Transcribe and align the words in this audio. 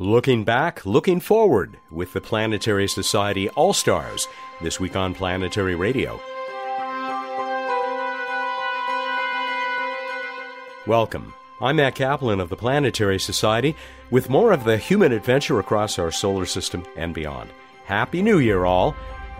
Looking 0.00 0.42
back, 0.42 0.84
looking 0.84 1.20
forward 1.20 1.76
with 1.92 2.14
the 2.14 2.20
Planetary 2.20 2.88
Society 2.88 3.48
All 3.50 3.72
Stars 3.72 4.26
this 4.60 4.80
week 4.80 4.96
on 4.96 5.14
Planetary 5.14 5.76
Radio. 5.76 6.20
Welcome. 10.88 11.32
I'm 11.60 11.76
Matt 11.76 11.94
Kaplan 11.94 12.40
of 12.40 12.48
the 12.48 12.56
Planetary 12.56 13.20
Society 13.20 13.76
with 14.10 14.28
more 14.28 14.50
of 14.50 14.64
the 14.64 14.78
human 14.78 15.12
adventure 15.12 15.60
across 15.60 15.96
our 16.00 16.10
solar 16.10 16.44
system 16.44 16.84
and 16.96 17.14
beyond. 17.14 17.50
Happy 17.84 18.20
New 18.20 18.40
Year, 18.40 18.64
all! 18.64 18.96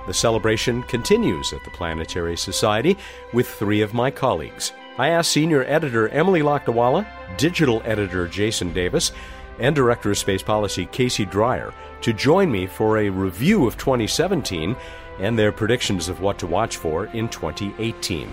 The 0.06 0.14
celebration 0.14 0.84
continues 0.84 1.52
at 1.52 1.64
the 1.64 1.70
Planetary 1.70 2.36
Society 2.36 2.96
with 3.32 3.48
three 3.48 3.80
of 3.80 3.92
my 3.92 4.08
colleagues. 4.08 4.72
I 4.98 5.08
asked 5.08 5.32
senior 5.32 5.64
editor 5.64 6.08
Emily 6.10 6.42
Lakdawalla, 6.42 7.04
digital 7.36 7.82
editor 7.84 8.28
Jason 8.28 8.72
Davis, 8.72 9.10
and 9.58 9.74
Director 9.74 10.10
of 10.10 10.18
Space 10.18 10.42
Policy 10.42 10.86
Casey 10.86 11.24
Dreyer 11.24 11.72
to 12.00 12.12
join 12.12 12.50
me 12.50 12.66
for 12.66 12.98
a 12.98 13.08
review 13.08 13.66
of 13.66 13.78
2017 13.78 14.76
and 15.20 15.38
their 15.38 15.52
predictions 15.52 16.08
of 16.08 16.20
what 16.20 16.38
to 16.38 16.46
watch 16.46 16.76
for 16.76 17.06
in 17.06 17.28
2018. 17.28 18.28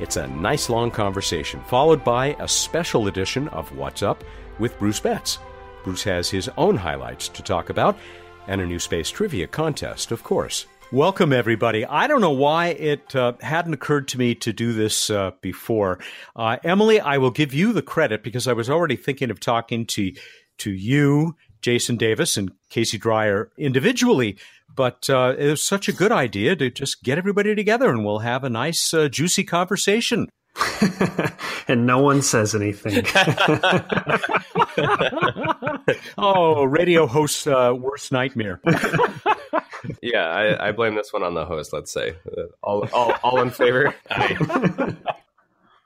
It's 0.00 0.16
a 0.16 0.28
nice 0.28 0.68
long 0.68 0.90
conversation, 0.90 1.60
followed 1.62 2.04
by 2.04 2.36
a 2.38 2.46
special 2.46 3.08
edition 3.08 3.48
of 3.48 3.76
What's 3.76 4.02
Up 4.02 4.22
with 4.58 4.78
Bruce 4.78 5.00
Betts. 5.00 5.38
Bruce 5.82 6.04
has 6.04 6.30
his 6.30 6.48
own 6.56 6.76
highlights 6.76 7.28
to 7.30 7.42
talk 7.42 7.70
about, 7.70 7.98
and 8.46 8.60
a 8.60 8.66
new 8.66 8.78
space 8.78 9.10
trivia 9.10 9.46
contest, 9.46 10.12
of 10.12 10.22
course. 10.22 10.66
Welcome, 10.90 11.34
everybody. 11.34 11.84
I 11.84 12.06
don't 12.06 12.22
know 12.22 12.30
why 12.30 12.68
it 12.68 13.14
uh, 13.14 13.34
hadn't 13.40 13.74
occurred 13.74 14.08
to 14.08 14.18
me 14.18 14.34
to 14.36 14.54
do 14.54 14.72
this 14.72 15.10
uh, 15.10 15.32
before. 15.42 15.98
Uh, 16.34 16.56
Emily, 16.64 16.98
I 16.98 17.18
will 17.18 17.30
give 17.30 17.52
you 17.52 17.74
the 17.74 17.82
credit 17.82 18.22
because 18.22 18.48
I 18.48 18.54
was 18.54 18.70
already 18.70 18.96
thinking 18.96 19.30
of 19.30 19.38
talking 19.38 19.84
to 19.86 20.12
to 20.58 20.70
you, 20.70 21.36
Jason 21.62 21.96
Davis, 21.96 22.36
and 22.36 22.52
Casey 22.70 22.98
Dreyer 22.98 23.50
individually. 23.56 24.36
But 24.74 25.10
uh, 25.10 25.34
it 25.36 25.50
was 25.50 25.62
such 25.62 25.88
a 25.88 25.92
good 25.92 26.12
idea 26.12 26.54
to 26.56 26.70
just 26.70 27.02
get 27.02 27.18
everybody 27.18 27.54
together 27.54 27.90
and 27.90 28.04
we'll 28.04 28.20
have 28.20 28.44
a 28.44 28.50
nice, 28.50 28.94
uh, 28.94 29.08
juicy 29.08 29.44
conversation. 29.44 30.28
and 31.68 31.86
no 31.86 32.00
one 32.00 32.22
says 32.22 32.54
anything. 32.54 33.04
oh, 36.18 36.64
radio 36.64 37.06
host's 37.06 37.46
uh, 37.46 37.72
worst 37.76 38.12
nightmare. 38.12 38.60
yeah, 40.02 40.26
I, 40.26 40.68
I, 40.68 40.72
blame 40.72 40.94
this 40.94 41.12
one 41.12 41.22
on 41.22 41.34
the 41.34 41.44
host. 41.44 41.72
Let's 41.72 41.92
say 41.92 42.14
all, 42.62 42.88
all, 42.92 43.14
all 43.22 43.40
in 43.40 43.50
favor 43.50 43.94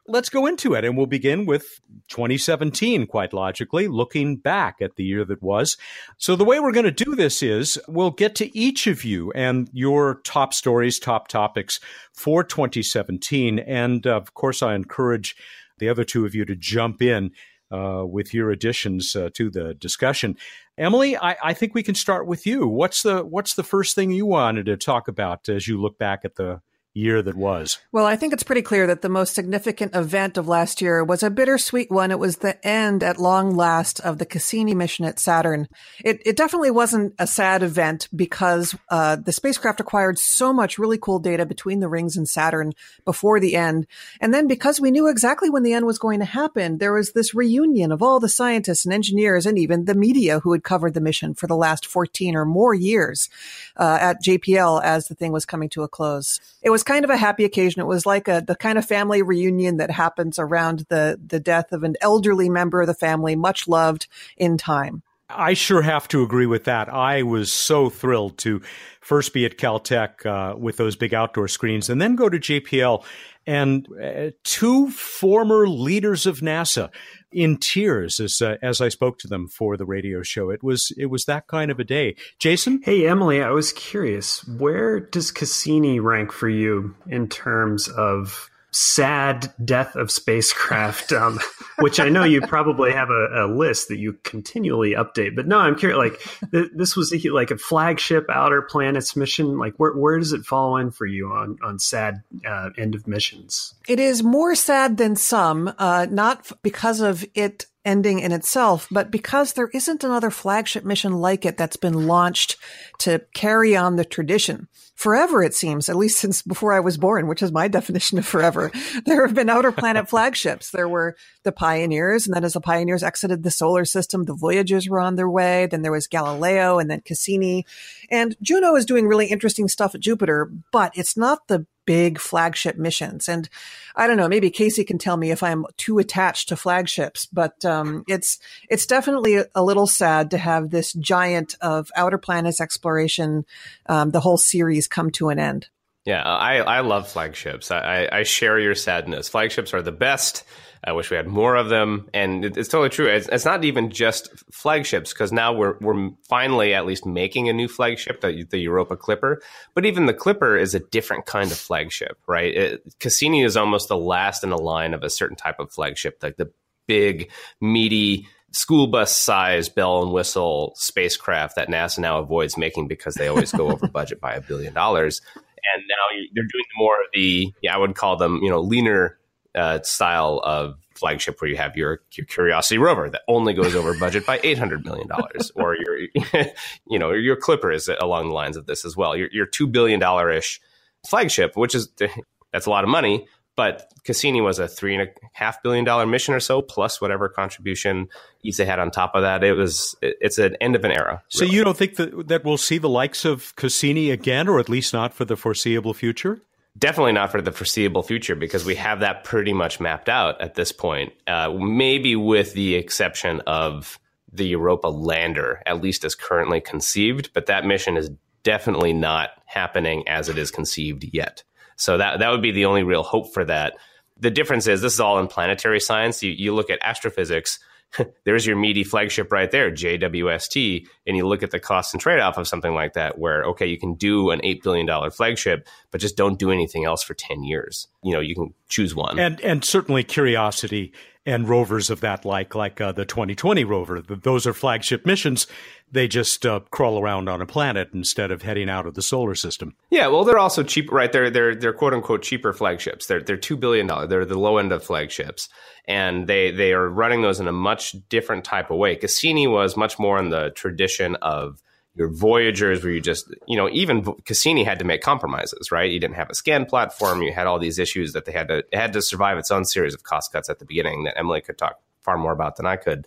let's 0.06 0.28
go 0.28 0.46
into 0.46 0.74
it. 0.74 0.84
And 0.84 0.96
we'll 0.96 1.06
begin 1.06 1.46
with 1.46 1.80
2017, 2.08 3.06
quite 3.06 3.32
logically, 3.32 3.88
looking 3.88 4.36
back 4.36 4.76
at 4.80 4.96
the 4.96 5.04
year 5.04 5.24
that 5.24 5.42
was. 5.42 5.76
So, 6.18 6.36
the 6.36 6.44
way 6.44 6.60
we're 6.60 6.72
going 6.72 6.84
to 6.84 7.04
do 7.04 7.14
this 7.14 7.42
is 7.42 7.80
we'll 7.88 8.10
get 8.10 8.34
to 8.36 8.56
each 8.56 8.86
of 8.86 9.04
you 9.04 9.32
and 9.32 9.68
your 9.72 10.20
top 10.24 10.54
stories, 10.54 10.98
top 10.98 11.28
topics 11.28 11.80
for 12.12 12.44
2017. 12.44 13.58
And 13.60 14.06
of 14.06 14.34
course, 14.34 14.62
I 14.62 14.74
encourage 14.74 15.36
the 15.78 15.88
other 15.88 16.04
two 16.04 16.24
of 16.24 16.34
you 16.34 16.44
to 16.44 16.56
jump 16.56 17.02
in. 17.02 17.32
Uh, 17.70 18.04
with 18.04 18.34
your 18.34 18.50
additions 18.50 19.16
uh, 19.16 19.30
to 19.32 19.48
the 19.48 19.72
discussion, 19.72 20.36
Emily, 20.76 21.16
I, 21.16 21.36
I, 21.42 21.54
think 21.54 21.74
we 21.74 21.82
can 21.82 21.94
start 21.94 22.26
with 22.26 22.46
you. 22.46 22.68
What's 22.68 23.02
the 23.02 23.22
what's 23.22 23.54
the 23.54 23.62
first 23.62 23.94
thing 23.94 24.10
you 24.10 24.26
wanted 24.26 24.66
to 24.66 24.76
talk 24.76 25.08
about 25.08 25.48
as 25.48 25.66
you 25.66 25.80
look 25.80 25.98
back 25.98 26.20
at 26.26 26.34
the 26.34 26.60
year 26.94 27.22
that 27.22 27.36
was? 27.36 27.78
Well, 27.90 28.04
I 28.04 28.16
think 28.16 28.32
it's 28.32 28.42
pretty 28.42 28.62
clear 28.62 28.86
that 28.86 29.02
the 29.02 29.08
most 29.08 29.34
significant 29.34 29.94
event 29.94 30.36
of 30.36 30.48
last 30.48 30.82
year 30.82 31.02
was 31.02 31.22
a 31.22 31.30
bittersweet 31.30 31.90
one. 31.90 32.10
It 32.10 32.18
was 32.18 32.38
the 32.38 32.64
end 32.66 33.02
at 33.02 33.18
long 33.18 33.56
last 33.56 34.00
of 34.00 34.18
the 34.18 34.26
Cassini 34.26 34.74
mission 34.74 35.04
at 35.04 35.18
Saturn. 35.18 35.68
It, 36.04 36.20
it 36.26 36.36
definitely 36.36 36.70
wasn't 36.70 37.14
a 37.18 37.26
sad 37.26 37.62
event 37.62 38.08
because 38.14 38.76
uh, 38.90 39.16
the 39.16 39.32
spacecraft 39.32 39.80
acquired 39.80 40.18
so 40.18 40.52
much 40.52 40.78
really 40.78 40.98
cool 40.98 41.18
data 41.18 41.46
between 41.46 41.80
the 41.80 41.88
rings 41.88 42.16
and 42.16 42.28
Saturn 42.28 42.72
before 43.04 43.40
the 43.40 43.56
end. 43.56 43.86
And 44.20 44.34
then 44.34 44.46
because 44.46 44.80
we 44.80 44.90
knew 44.90 45.08
exactly 45.08 45.48
when 45.48 45.62
the 45.62 45.72
end 45.72 45.86
was 45.86 45.98
going 45.98 46.18
to 46.18 46.26
happen, 46.26 46.78
there 46.78 46.92
was 46.92 47.12
this 47.12 47.34
reunion 47.34 47.90
of 47.92 48.02
all 48.02 48.20
the 48.20 48.28
scientists 48.28 48.84
and 48.84 48.92
engineers 48.92 49.46
and 49.46 49.58
even 49.58 49.86
the 49.86 49.94
media 49.94 50.40
who 50.40 50.52
had 50.52 50.62
covered 50.62 50.94
the 50.94 51.00
mission 51.00 51.34
for 51.34 51.46
the 51.46 51.56
last 51.56 51.86
14 51.86 52.36
or 52.36 52.44
more 52.44 52.74
years 52.74 53.30
uh, 53.76 53.98
at 54.00 54.22
JPL 54.22 54.82
as 54.82 55.06
the 55.06 55.14
thing 55.14 55.32
was 55.32 55.46
coming 55.46 55.68
to 55.70 55.82
a 55.82 55.88
close. 55.88 56.40
It 56.62 56.70
was 56.70 56.81
was 56.82 56.94
kind 56.94 57.04
of 57.04 57.10
a 57.10 57.16
happy 57.16 57.44
occasion. 57.44 57.80
It 57.80 57.86
was 57.86 58.06
like 58.06 58.26
a 58.26 58.42
the 58.44 58.56
kind 58.56 58.76
of 58.76 58.84
family 58.84 59.22
reunion 59.22 59.76
that 59.76 59.90
happens 59.90 60.38
around 60.38 60.84
the 60.88 61.18
the 61.24 61.38
death 61.38 61.70
of 61.72 61.84
an 61.84 61.94
elderly 62.00 62.48
member 62.48 62.80
of 62.80 62.88
the 62.88 62.94
family, 62.94 63.36
much 63.36 63.68
loved 63.68 64.08
in 64.36 64.58
time. 64.58 65.02
I 65.34 65.54
sure 65.54 65.82
have 65.82 66.08
to 66.08 66.22
agree 66.22 66.46
with 66.46 66.64
that. 66.64 66.88
I 66.88 67.22
was 67.22 67.52
so 67.52 67.90
thrilled 67.90 68.38
to 68.38 68.60
first 69.00 69.32
be 69.32 69.44
at 69.44 69.58
Caltech 69.58 70.24
uh, 70.24 70.56
with 70.56 70.76
those 70.76 70.96
big 70.96 71.12
outdoor 71.14 71.48
screens 71.48 71.90
and 71.90 72.00
then 72.00 72.16
go 72.16 72.28
to 72.28 72.38
JPL 72.38 73.04
and 73.46 73.88
uh, 74.00 74.30
two 74.44 74.90
former 74.90 75.66
leaders 75.66 76.26
of 76.26 76.40
NASA 76.40 76.90
in 77.32 77.56
tears 77.56 78.20
as 78.20 78.40
uh, 78.40 78.56
as 78.62 78.80
I 78.80 78.88
spoke 78.88 79.18
to 79.20 79.28
them 79.28 79.48
for 79.48 79.76
the 79.76 79.84
radio 79.84 80.22
show. 80.22 80.50
It 80.50 80.62
was 80.62 80.92
it 80.96 81.06
was 81.06 81.24
that 81.24 81.48
kind 81.48 81.70
of 81.70 81.80
a 81.80 81.84
day. 81.84 82.14
Jason, 82.38 82.80
hey 82.84 83.06
Emily, 83.08 83.42
I 83.42 83.50
was 83.50 83.72
curious, 83.72 84.46
where 84.46 85.00
does 85.00 85.30
Cassini 85.30 85.98
rank 85.98 86.30
for 86.30 86.48
you 86.48 86.94
in 87.08 87.28
terms 87.28 87.88
of 87.88 88.48
sad 88.72 89.52
death 89.62 89.94
of 89.96 90.10
spacecraft, 90.10 91.12
um, 91.12 91.38
which 91.78 92.00
I 92.00 92.08
know 92.08 92.24
you 92.24 92.40
probably 92.40 92.92
have 92.92 93.10
a, 93.10 93.44
a, 93.44 93.46
list 93.46 93.88
that 93.88 93.98
you 93.98 94.14
continually 94.24 94.92
update. 94.92 95.36
But 95.36 95.46
no, 95.46 95.58
I'm 95.58 95.76
curious. 95.76 95.98
Like 95.98 96.50
th- 96.50 96.70
this 96.74 96.96
was 96.96 97.12
a, 97.12 97.28
like 97.30 97.50
a 97.50 97.58
flagship 97.58 98.26
outer 98.30 98.62
planets 98.62 99.14
mission. 99.14 99.58
Like 99.58 99.74
where 99.76 99.92
where 99.92 100.18
does 100.18 100.32
it 100.32 100.44
fall 100.44 100.78
in 100.78 100.90
for 100.90 101.06
you 101.06 101.28
on 101.28 101.58
on 101.62 101.78
sad 101.78 102.22
uh, 102.46 102.70
end 102.78 102.94
of 102.94 103.06
missions? 103.06 103.74
It 103.86 104.00
is 104.00 104.22
more 104.22 104.54
sad 104.54 104.96
than 104.96 105.16
some, 105.16 105.72
uh, 105.78 106.06
not 106.10 106.50
because 106.62 107.00
of 107.00 107.24
it 107.34 107.66
ending 107.84 108.20
in 108.20 108.32
itself, 108.32 108.86
but 108.90 109.10
because 109.10 109.52
there 109.52 109.68
isn't 109.68 110.04
another 110.04 110.30
flagship 110.30 110.84
mission 110.84 111.12
like 111.12 111.44
it 111.44 111.56
that's 111.56 111.76
been 111.76 112.06
launched 112.06 112.56
to 112.98 113.20
carry 113.34 113.76
on 113.76 113.96
the 113.96 114.04
tradition. 114.04 114.68
Forever, 114.94 115.42
it 115.42 115.54
seems, 115.54 115.88
at 115.88 115.96
least 115.96 116.18
since 116.18 116.42
before 116.42 116.72
I 116.72 116.80
was 116.80 116.96
born, 116.96 117.26
which 117.26 117.42
is 117.42 117.50
my 117.50 117.66
definition 117.82 118.18
of 118.18 118.26
forever. 118.26 118.70
There 119.04 119.26
have 119.26 119.34
been 119.34 119.48
outer 119.48 119.72
planet 119.72 120.08
flagships. 120.08 120.70
There 120.70 120.88
were 120.88 121.16
the 121.42 121.52
Pioneers, 121.52 122.26
and 122.26 122.34
then 122.34 122.44
as 122.44 122.52
the 122.52 122.60
Pioneers 122.60 123.02
exited 123.02 123.42
the 123.42 123.50
solar 123.50 123.84
system, 123.84 124.24
the 124.24 124.34
Voyagers 124.34 124.88
were 124.88 125.00
on 125.00 125.16
their 125.16 125.30
way. 125.30 125.66
Then 125.66 125.82
there 125.82 125.92
was 125.92 126.06
Galileo 126.06 126.78
and 126.78 126.90
then 126.90 127.00
Cassini. 127.00 127.64
And 128.10 128.36
Juno 128.42 128.76
is 128.76 128.86
doing 128.86 129.06
really 129.06 129.26
interesting 129.26 129.68
stuff 129.68 129.94
at 129.94 130.00
Jupiter, 130.00 130.50
but 130.70 130.92
it's 130.94 131.16
not 131.16 131.48
the 131.48 131.66
big 131.84 132.18
flagship 132.18 132.76
missions. 132.76 133.28
And 133.28 133.48
I 133.96 134.06
don't 134.06 134.16
know, 134.16 134.28
maybe 134.28 134.50
Casey 134.50 134.84
can 134.84 134.98
tell 134.98 135.16
me 135.16 135.30
if 135.30 135.42
I'm 135.42 135.66
too 135.76 135.98
attached 135.98 136.48
to 136.48 136.56
flagships, 136.56 137.26
but 137.26 137.64
um, 137.64 138.04
it's 138.08 138.38
it's 138.68 138.86
definitely 138.86 139.42
a 139.54 139.62
little 139.62 139.86
sad 139.86 140.30
to 140.30 140.38
have 140.38 140.70
this 140.70 140.92
giant 140.94 141.56
of 141.60 141.90
outer 141.96 142.18
planets 142.18 142.60
exploration, 142.60 143.44
um, 143.86 144.10
the 144.10 144.20
whole 144.20 144.38
series 144.38 144.88
come 144.88 145.10
to 145.12 145.28
an 145.28 145.38
end. 145.38 145.68
Yeah, 146.04 146.22
I, 146.22 146.56
I 146.56 146.80
love 146.80 147.08
flagships. 147.08 147.70
I, 147.70 148.08
I 148.10 148.24
share 148.24 148.58
your 148.58 148.74
sadness. 148.74 149.28
Flagships 149.28 149.72
are 149.72 149.82
the 149.82 149.92
best. 149.92 150.42
I 150.84 150.92
wish 150.92 151.10
we 151.10 151.16
had 151.16 151.28
more 151.28 151.54
of 151.54 151.68
them. 151.68 152.08
And 152.12 152.44
it's 152.44 152.68
totally 152.68 152.88
true. 152.88 153.06
It's, 153.06 153.28
it's 153.28 153.44
not 153.44 153.64
even 153.64 153.90
just 153.90 154.30
flagships 154.52 155.12
because 155.12 155.32
now 155.32 155.52
we're, 155.52 155.76
we're 155.80 156.10
finally 156.28 156.74
at 156.74 156.86
least 156.86 157.06
making 157.06 157.48
a 157.48 157.52
new 157.52 157.68
flagship, 157.68 158.20
the, 158.20 158.44
the 158.50 158.58
Europa 158.58 158.96
Clipper. 158.96 159.40
But 159.74 159.86
even 159.86 160.06
the 160.06 160.14
Clipper 160.14 160.56
is 160.56 160.74
a 160.74 160.80
different 160.80 161.26
kind 161.26 161.52
of 161.52 161.56
flagship, 161.56 162.18
right? 162.26 162.54
It, 162.54 162.94
Cassini 162.98 163.44
is 163.44 163.56
almost 163.56 163.88
the 163.88 163.96
last 163.96 164.42
in 164.42 164.50
the 164.50 164.58
line 164.58 164.92
of 164.92 165.04
a 165.04 165.10
certain 165.10 165.36
type 165.36 165.60
of 165.60 165.72
flagship, 165.72 166.18
like 166.22 166.36
the 166.36 166.50
big, 166.88 167.30
meaty, 167.60 168.26
school 168.50 168.86
bus 168.86 169.14
size 169.14 169.68
bell 169.68 170.02
and 170.02 170.12
whistle 170.12 170.74
spacecraft 170.76 171.56
that 171.56 171.68
NASA 171.68 172.00
now 172.00 172.18
avoids 172.18 172.58
making 172.58 172.86
because 172.86 173.14
they 173.14 173.28
always 173.28 173.50
go 173.52 173.70
over 173.70 173.88
budget 173.88 174.20
by 174.20 174.34
a 174.34 174.40
billion 174.40 174.74
dollars. 174.74 175.22
And 175.36 175.84
now 175.88 176.24
they're 176.34 176.44
doing 176.52 176.64
more 176.76 177.00
of 177.00 177.06
the, 177.14 177.52
yeah, 177.62 177.74
I 177.74 177.78
would 177.78 177.94
call 177.94 178.16
them, 178.16 178.40
you 178.42 178.50
know, 178.50 178.60
leaner 178.60 179.16
uh, 179.54 179.80
style 179.82 180.40
of 180.44 180.76
flagship 180.94 181.40
where 181.40 181.50
you 181.50 181.56
have 181.56 181.76
your, 181.76 182.00
your 182.12 182.26
Curiosity 182.26 182.78
rover 182.78 183.10
that 183.10 183.22
only 183.28 183.54
goes 183.54 183.74
over 183.74 183.96
budget 183.98 184.24
by 184.24 184.40
eight 184.42 184.58
hundred 184.58 184.84
million 184.84 185.08
dollars, 185.08 185.50
or 185.54 185.76
your 185.76 185.98
you 186.88 186.98
know 186.98 187.12
your 187.12 187.36
Clipper 187.36 187.72
is 187.72 187.88
along 188.00 188.28
the 188.28 188.34
lines 188.34 188.56
of 188.56 188.66
this 188.66 188.84
as 188.84 188.96
well. 188.96 189.16
Your 189.16 189.28
your 189.32 189.46
two 189.46 189.66
billion 189.66 190.00
dollar 190.00 190.30
ish 190.30 190.60
flagship, 191.08 191.56
which 191.56 191.74
is 191.74 191.88
that's 192.52 192.66
a 192.66 192.70
lot 192.70 192.84
of 192.84 192.90
money, 192.90 193.26
but 193.56 193.92
Cassini 194.04 194.40
was 194.40 194.58
a 194.58 194.66
three 194.66 194.94
and 194.94 195.02
a 195.02 195.12
half 195.32 195.62
billion 195.62 195.84
dollar 195.84 196.06
mission 196.06 196.34
or 196.34 196.40
so, 196.40 196.62
plus 196.62 197.00
whatever 197.00 197.28
contribution 197.28 198.08
ESA 198.46 198.64
had 198.64 198.78
on 198.78 198.90
top 198.90 199.14
of 199.14 199.22
that. 199.22 199.44
It 199.44 199.54
was 199.54 199.94
it's 200.00 200.38
an 200.38 200.56
end 200.60 200.76
of 200.76 200.84
an 200.84 200.92
era. 200.92 201.22
So 201.28 201.44
you 201.44 201.64
don't 201.64 201.76
think 201.76 201.96
that 201.96 202.28
that 202.28 202.44
we'll 202.44 202.56
see 202.56 202.78
the 202.78 202.88
likes 202.88 203.24
of 203.24 203.54
Cassini 203.56 204.10
again, 204.10 204.48
or 204.48 204.58
at 204.58 204.68
least 204.68 204.92
not 204.92 205.12
for 205.12 205.24
the 205.24 205.36
foreseeable 205.36 205.94
future? 205.94 206.40
Definitely 206.78 207.12
not 207.12 207.30
for 207.30 207.42
the 207.42 207.52
foreseeable 207.52 208.02
future 208.02 208.34
because 208.34 208.64
we 208.64 208.76
have 208.76 209.00
that 209.00 209.24
pretty 209.24 209.52
much 209.52 209.78
mapped 209.78 210.08
out 210.08 210.40
at 210.40 210.54
this 210.54 210.72
point. 210.72 211.12
Uh, 211.26 211.52
maybe 211.52 212.16
with 212.16 212.54
the 212.54 212.74
exception 212.76 213.40
of 213.46 213.98
the 214.32 214.46
Europa 214.46 214.88
lander, 214.88 215.60
at 215.66 215.82
least 215.82 216.04
as 216.04 216.14
currently 216.14 216.60
conceived. 216.60 217.30
But 217.34 217.46
that 217.46 217.66
mission 217.66 217.96
is 217.96 218.10
definitely 218.42 218.94
not 218.94 219.30
happening 219.44 220.08
as 220.08 220.28
it 220.28 220.38
is 220.38 220.50
conceived 220.50 221.04
yet. 221.12 221.44
So 221.76 221.98
that 221.98 222.20
that 222.20 222.30
would 222.30 222.42
be 222.42 222.52
the 222.52 222.64
only 222.64 222.82
real 222.82 223.02
hope 223.02 223.34
for 223.34 223.44
that. 223.44 223.74
The 224.18 224.30
difference 224.30 224.66
is 224.66 224.80
this 224.80 224.94
is 224.94 225.00
all 225.00 225.18
in 225.18 225.26
planetary 225.26 225.80
science. 225.80 226.22
You, 226.22 226.30
you 226.30 226.54
look 226.54 226.70
at 226.70 226.78
astrophysics 226.82 227.58
there's 228.24 228.46
your 228.46 228.56
meaty 228.56 228.84
flagship 228.84 229.32
right 229.32 229.50
there, 229.50 229.70
JWST, 229.70 230.86
and 231.06 231.16
you 231.16 231.26
look 231.26 231.42
at 231.42 231.50
the 231.50 231.60
cost 231.60 231.94
and 231.94 232.00
trade 232.00 232.20
off 232.20 232.38
of 232.38 232.48
something 232.48 232.74
like 232.74 232.94
that, 232.94 233.18
where 233.18 233.44
okay, 233.44 233.66
you 233.66 233.78
can 233.78 233.94
do 233.94 234.30
an 234.30 234.40
eight 234.42 234.62
billion 234.62 234.86
dollar 234.86 235.10
flagship, 235.10 235.66
but 235.90 236.00
just 236.00 236.16
don't 236.16 236.38
do 236.38 236.50
anything 236.50 236.84
else 236.84 237.02
for 237.02 237.14
ten 237.14 237.42
years. 237.42 237.88
You 238.02 238.12
know, 238.12 238.20
you 238.20 238.34
can 238.34 238.54
choose 238.68 238.94
one. 238.94 239.18
And 239.18 239.40
and 239.40 239.64
certainly 239.64 240.04
Curiosity 240.04 240.92
and 241.24 241.48
rovers 241.48 241.90
of 241.90 242.00
that 242.00 242.24
like, 242.24 242.54
like 242.54 242.80
uh, 242.80 242.92
the 242.92 243.04
2020 243.04 243.64
rover. 243.64 244.00
Those 244.00 244.46
are 244.46 244.52
flagship 244.52 245.06
missions. 245.06 245.46
They 245.90 246.08
just 246.08 246.44
uh, 246.44 246.60
crawl 246.70 246.98
around 246.98 247.28
on 247.28 247.40
a 247.40 247.46
planet 247.46 247.90
instead 247.92 248.30
of 248.30 248.42
heading 248.42 248.68
out 248.68 248.86
of 248.86 248.94
the 248.94 249.02
solar 249.02 249.34
system. 249.34 249.74
Yeah, 249.90 250.08
well, 250.08 250.24
they're 250.24 250.38
also 250.38 250.62
cheap, 250.62 250.90
right? 250.90 251.12
They're 251.12 251.30
they're 251.30 251.54
they're 251.54 251.72
quote 251.74 251.92
unquote 251.92 252.22
cheaper 252.22 252.52
flagships. 252.52 253.06
They're 253.06 253.22
they're 253.22 253.36
two 253.36 253.56
billion 253.56 253.86
dollars. 253.86 254.08
They're 254.08 254.24
the 254.24 254.38
low 254.38 254.56
end 254.56 254.72
of 254.72 254.82
flagships, 254.82 255.48
and 255.86 256.26
they 256.26 256.50
they 256.50 256.72
are 256.72 256.88
running 256.88 257.20
those 257.20 257.40
in 257.40 257.46
a 257.46 257.52
much 257.52 257.94
different 258.08 258.44
type 258.44 258.70
of 258.70 258.78
way. 258.78 258.96
Cassini 258.96 259.46
was 259.46 259.76
much 259.76 259.98
more 259.98 260.18
in 260.18 260.30
the 260.30 260.50
tradition 260.50 261.16
of 261.16 261.62
your 261.94 262.08
Voyagers, 262.08 262.82
where 262.82 262.92
you 262.92 263.00
just, 263.00 263.32
you 263.46 263.56
know, 263.56 263.68
even 263.70 264.02
Cassini 264.24 264.64
had 264.64 264.78
to 264.78 264.84
make 264.84 265.02
compromises, 265.02 265.70
right? 265.70 265.90
You 265.90 266.00
didn't 266.00 266.16
have 266.16 266.30
a 266.30 266.34
scan 266.34 266.64
platform. 266.64 267.22
You 267.22 267.32
had 267.32 267.46
all 267.46 267.58
these 267.58 267.78
issues 267.78 268.14
that 268.14 268.24
they 268.24 268.32
had 268.32 268.48
to, 268.48 268.64
had 268.72 268.94
to 268.94 269.02
survive 269.02 269.36
its 269.36 269.50
own 269.50 269.64
series 269.64 269.94
of 269.94 270.02
cost 270.02 270.32
cuts 270.32 270.48
at 270.48 270.58
the 270.58 270.64
beginning 270.64 271.04
that 271.04 271.18
Emily 271.18 271.42
could 271.42 271.58
talk 271.58 271.80
far 272.00 272.16
more 272.16 272.32
about 272.32 272.56
than 272.56 272.66
I 272.66 272.76
could. 272.76 273.06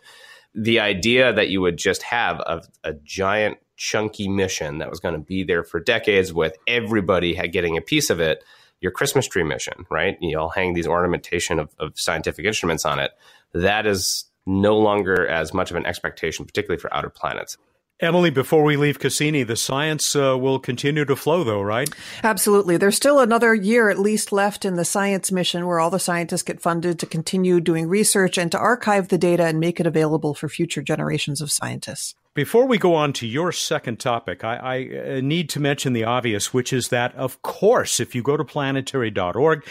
The 0.53 0.79
idea 0.79 1.33
that 1.33 1.49
you 1.49 1.61
would 1.61 1.77
just 1.77 2.03
have 2.03 2.39
a, 2.39 2.61
a 2.83 2.93
giant, 2.93 3.57
chunky 3.77 4.29
mission 4.29 4.77
that 4.77 4.89
was 4.89 4.99
going 4.99 5.15
to 5.15 5.19
be 5.19 5.43
there 5.43 5.63
for 5.63 5.79
decades 5.79 6.31
with 6.31 6.55
everybody 6.67 7.35
getting 7.49 7.77
a 7.77 7.81
piece 7.81 8.09
of 8.09 8.19
it, 8.19 8.43
your 8.79 8.91
Christmas 8.91 9.27
tree 9.27 9.43
mission, 9.43 9.85
right? 9.89 10.17
You 10.21 10.39
all 10.39 10.49
hang 10.49 10.73
these 10.73 10.87
ornamentation 10.87 11.59
of, 11.59 11.73
of 11.79 11.99
scientific 11.99 12.45
instruments 12.45 12.85
on 12.85 12.99
it. 12.99 13.11
That 13.53 13.85
is 13.85 14.25
no 14.45 14.77
longer 14.77 15.27
as 15.27 15.53
much 15.53 15.71
of 15.71 15.77
an 15.77 15.85
expectation, 15.85 16.45
particularly 16.45 16.79
for 16.79 16.93
outer 16.93 17.09
planets. 17.09 17.57
Emily, 18.01 18.29
before 18.29 18.63
we 18.63 18.75
leave 18.75 18.99
Cassini, 18.99 19.43
the 19.43 19.55
science 19.55 20.17
uh, 20.17 20.37
will 20.37 20.59
continue 20.59 21.05
to 21.05 21.15
flow, 21.15 21.45
though, 21.45 21.61
right? 21.61 21.89
Absolutely. 22.23 22.75
There's 22.75 22.97
still 22.97 23.21
another 23.21 23.55
year 23.55 23.89
at 23.89 23.97
least 23.97 24.33
left 24.33 24.65
in 24.65 24.75
the 24.75 24.83
science 24.83 25.31
mission 25.31 25.65
where 25.65 25.79
all 25.79 25.89
the 25.89 25.97
scientists 25.97 26.43
get 26.43 26.61
funded 26.61 26.99
to 26.99 27.05
continue 27.05 27.61
doing 27.61 27.87
research 27.87 28.37
and 28.37 28.51
to 28.51 28.59
archive 28.59 29.07
the 29.07 29.17
data 29.17 29.45
and 29.45 29.61
make 29.61 29.79
it 29.79 29.87
available 29.87 30.33
for 30.33 30.49
future 30.49 30.81
generations 30.81 31.39
of 31.39 31.53
scientists. 31.53 32.15
Before 32.33 32.65
we 32.65 32.77
go 32.77 32.95
on 32.95 33.13
to 33.13 33.25
your 33.25 33.53
second 33.53 33.97
topic, 33.97 34.43
I, 34.43 34.55
I, 34.57 34.77
uh, 34.97 35.21
need 35.21 35.47
to 35.51 35.61
mention 35.61 35.93
the 35.93 36.03
obvious, 36.03 36.53
which 36.53 36.73
is 36.73 36.89
that, 36.89 37.15
of 37.15 37.41
course, 37.43 38.01
if 38.01 38.13
you 38.13 38.21
go 38.21 38.35
to 38.35 38.43
planetary.org 38.43 39.65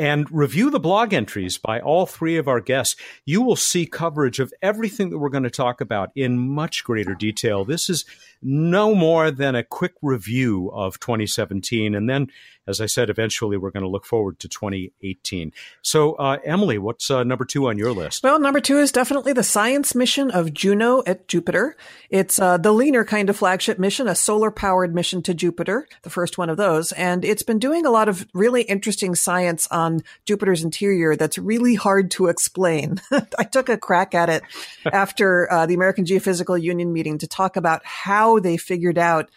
and 0.00 0.26
review 0.30 0.70
the 0.70 0.80
blog 0.80 1.12
entries 1.12 1.58
by 1.58 1.78
all 1.78 2.06
three 2.06 2.38
of 2.38 2.48
our 2.48 2.62
guests, 2.62 2.96
you 3.26 3.42
will 3.42 3.54
see 3.54 3.84
coverage 3.84 4.40
of 4.40 4.50
everything 4.62 5.10
that 5.10 5.18
we're 5.18 5.28
going 5.28 5.44
to 5.44 5.50
talk 5.50 5.82
about 5.82 6.10
in 6.14 6.38
much 6.38 6.84
greater 6.84 7.14
detail. 7.14 7.66
This 7.66 7.90
is 7.90 8.06
no 8.40 8.94
more 8.94 9.30
than 9.30 9.54
a 9.54 9.62
quick 9.62 9.92
review 10.00 10.70
of 10.72 10.98
2017. 11.00 11.94
And 11.94 12.08
then 12.08 12.30
as 12.70 12.80
I 12.80 12.86
said, 12.86 13.10
eventually 13.10 13.56
we're 13.56 13.72
going 13.72 13.82
to 13.82 13.88
look 13.88 14.06
forward 14.06 14.38
to 14.40 14.48
2018. 14.48 15.52
So, 15.82 16.12
uh, 16.14 16.38
Emily, 16.44 16.78
what's 16.78 17.10
uh, 17.10 17.24
number 17.24 17.44
two 17.44 17.68
on 17.68 17.76
your 17.76 17.92
list? 17.92 18.22
Well, 18.22 18.38
number 18.38 18.60
two 18.60 18.78
is 18.78 18.92
definitely 18.92 19.32
the 19.32 19.42
science 19.42 19.94
mission 19.94 20.30
of 20.30 20.54
Juno 20.54 21.02
at 21.06 21.26
Jupiter. 21.26 21.76
It's 22.10 22.38
uh, 22.38 22.58
the 22.58 22.72
leaner 22.72 23.04
kind 23.04 23.28
of 23.28 23.36
flagship 23.36 23.78
mission, 23.78 24.06
a 24.06 24.14
solar 24.14 24.50
powered 24.50 24.94
mission 24.94 25.20
to 25.22 25.34
Jupiter, 25.34 25.88
the 26.02 26.10
first 26.10 26.38
one 26.38 26.48
of 26.48 26.56
those. 26.56 26.92
And 26.92 27.24
it's 27.24 27.42
been 27.42 27.58
doing 27.58 27.84
a 27.84 27.90
lot 27.90 28.08
of 28.08 28.26
really 28.34 28.62
interesting 28.62 29.14
science 29.14 29.66
on 29.68 29.89
Jupiter's 30.24 30.62
interior 30.62 31.16
that's 31.16 31.38
really 31.38 31.74
hard 31.74 32.10
to 32.12 32.26
explain. 32.26 33.00
I 33.38 33.44
took 33.44 33.68
a 33.68 33.76
crack 33.76 34.14
at 34.14 34.30
it 34.30 34.42
after 34.92 35.50
uh, 35.52 35.66
the 35.66 35.74
American 35.74 36.04
Geophysical 36.04 36.60
Union 36.60 36.92
meeting 36.92 37.18
to 37.18 37.26
talk 37.26 37.56
about 37.56 37.82
how 37.84 38.38
they 38.38 38.56
figured 38.56 38.98
out 38.98 39.30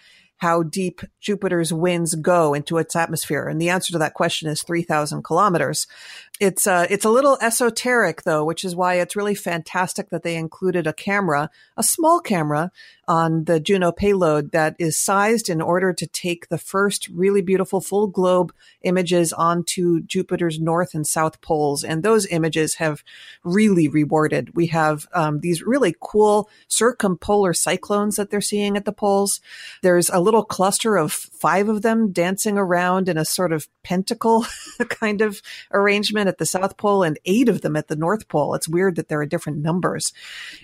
how 0.43 0.61
deep 0.61 0.99
Jupiter's 1.21 1.71
winds 1.71 2.15
go 2.15 2.53
into 2.53 2.77
its 2.77 2.97
atmosphere? 2.97 3.47
And 3.47 3.61
the 3.61 3.69
answer 3.69 3.93
to 3.93 3.97
that 3.99 4.13
question 4.13 4.49
is 4.49 4.61
3,000 4.61 5.23
kilometers. 5.23 5.87
It's 6.37 6.67
uh, 6.67 6.85
it's 6.89 7.05
a 7.05 7.09
little 7.09 7.37
esoteric 7.41 8.23
though, 8.23 8.43
which 8.43 8.65
is 8.65 8.75
why 8.75 8.95
it's 8.95 9.15
really 9.15 9.35
fantastic 9.35 10.09
that 10.09 10.23
they 10.23 10.35
included 10.35 10.85
a 10.85 10.91
camera, 10.91 11.49
a 11.77 11.83
small 11.83 12.19
camera 12.19 12.73
on 13.07 13.43
the 13.45 13.59
Juno 13.59 13.91
payload 13.91 14.51
that 14.51 14.75
is 14.79 14.97
sized 14.97 15.49
in 15.49 15.61
order 15.61 15.93
to 15.93 16.07
take 16.07 16.47
the 16.47 16.57
first 16.57 17.07
really 17.09 17.41
beautiful 17.41 17.81
full 17.81 18.07
globe 18.07 18.53
images 18.81 19.33
onto 19.33 20.01
Jupiter's 20.01 20.59
north 20.59 20.93
and 20.93 21.05
south 21.05 21.41
poles. 21.41 21.83
And 21.83 22.01
those 22.01 22.25
images 22.27 22.75
have 22.75 23.03
really 23.43 23.87
rewarded. 23.87 24.55
We 24.55 24.67
have 24.67 25.07
um, 25.13 25.41
these 25.41 25.61
really 25.61 25.95
cool 25.99 26.49
circumpolar 26.67 27.53
cyclones 27.53 28.15
that 28.15 28.29
they're 28.29 28.41
seeing 28.41 28.77
at 28.77 28.85
the 28.85 28.93
poles. 28.93 29.41
There's 29.81 30.09
a 30.09 30.21
little 30.21 30.43
cluster 30.43 30.95
of 30.95 31.11
five 31.11 31.67
of 31.67 31.81
them 31.81 32.11
dancing 32.11 32.57
around 32.57 33.09
in 33.09 33.17
a 33.17 33.25
sort 33.25 33.51
of 33.51 33.67
pentacle 33.83 34.45
kind 34.89 35.21
of 35.21 35.41
arrangement 35.71 36.29
at 36.29 36.37
the 36.37 36.45
South 36.45 36.77
Pole 36.77 37.03
and 37.03 37.19
eight 37.25 37.49
of 37.49 37.61
them 37.61 37.75
at 37.75 37.89
the 37.89 37.95
North 37.95 38.27
Pole. 38.29 38.55
It's 38.55 38.67
weird 38.67 38.95
that 38.95 39.09
there 39.09 39.19
are 39.19 39.25
different 39.25 39.59
numbers. 39.59 40.13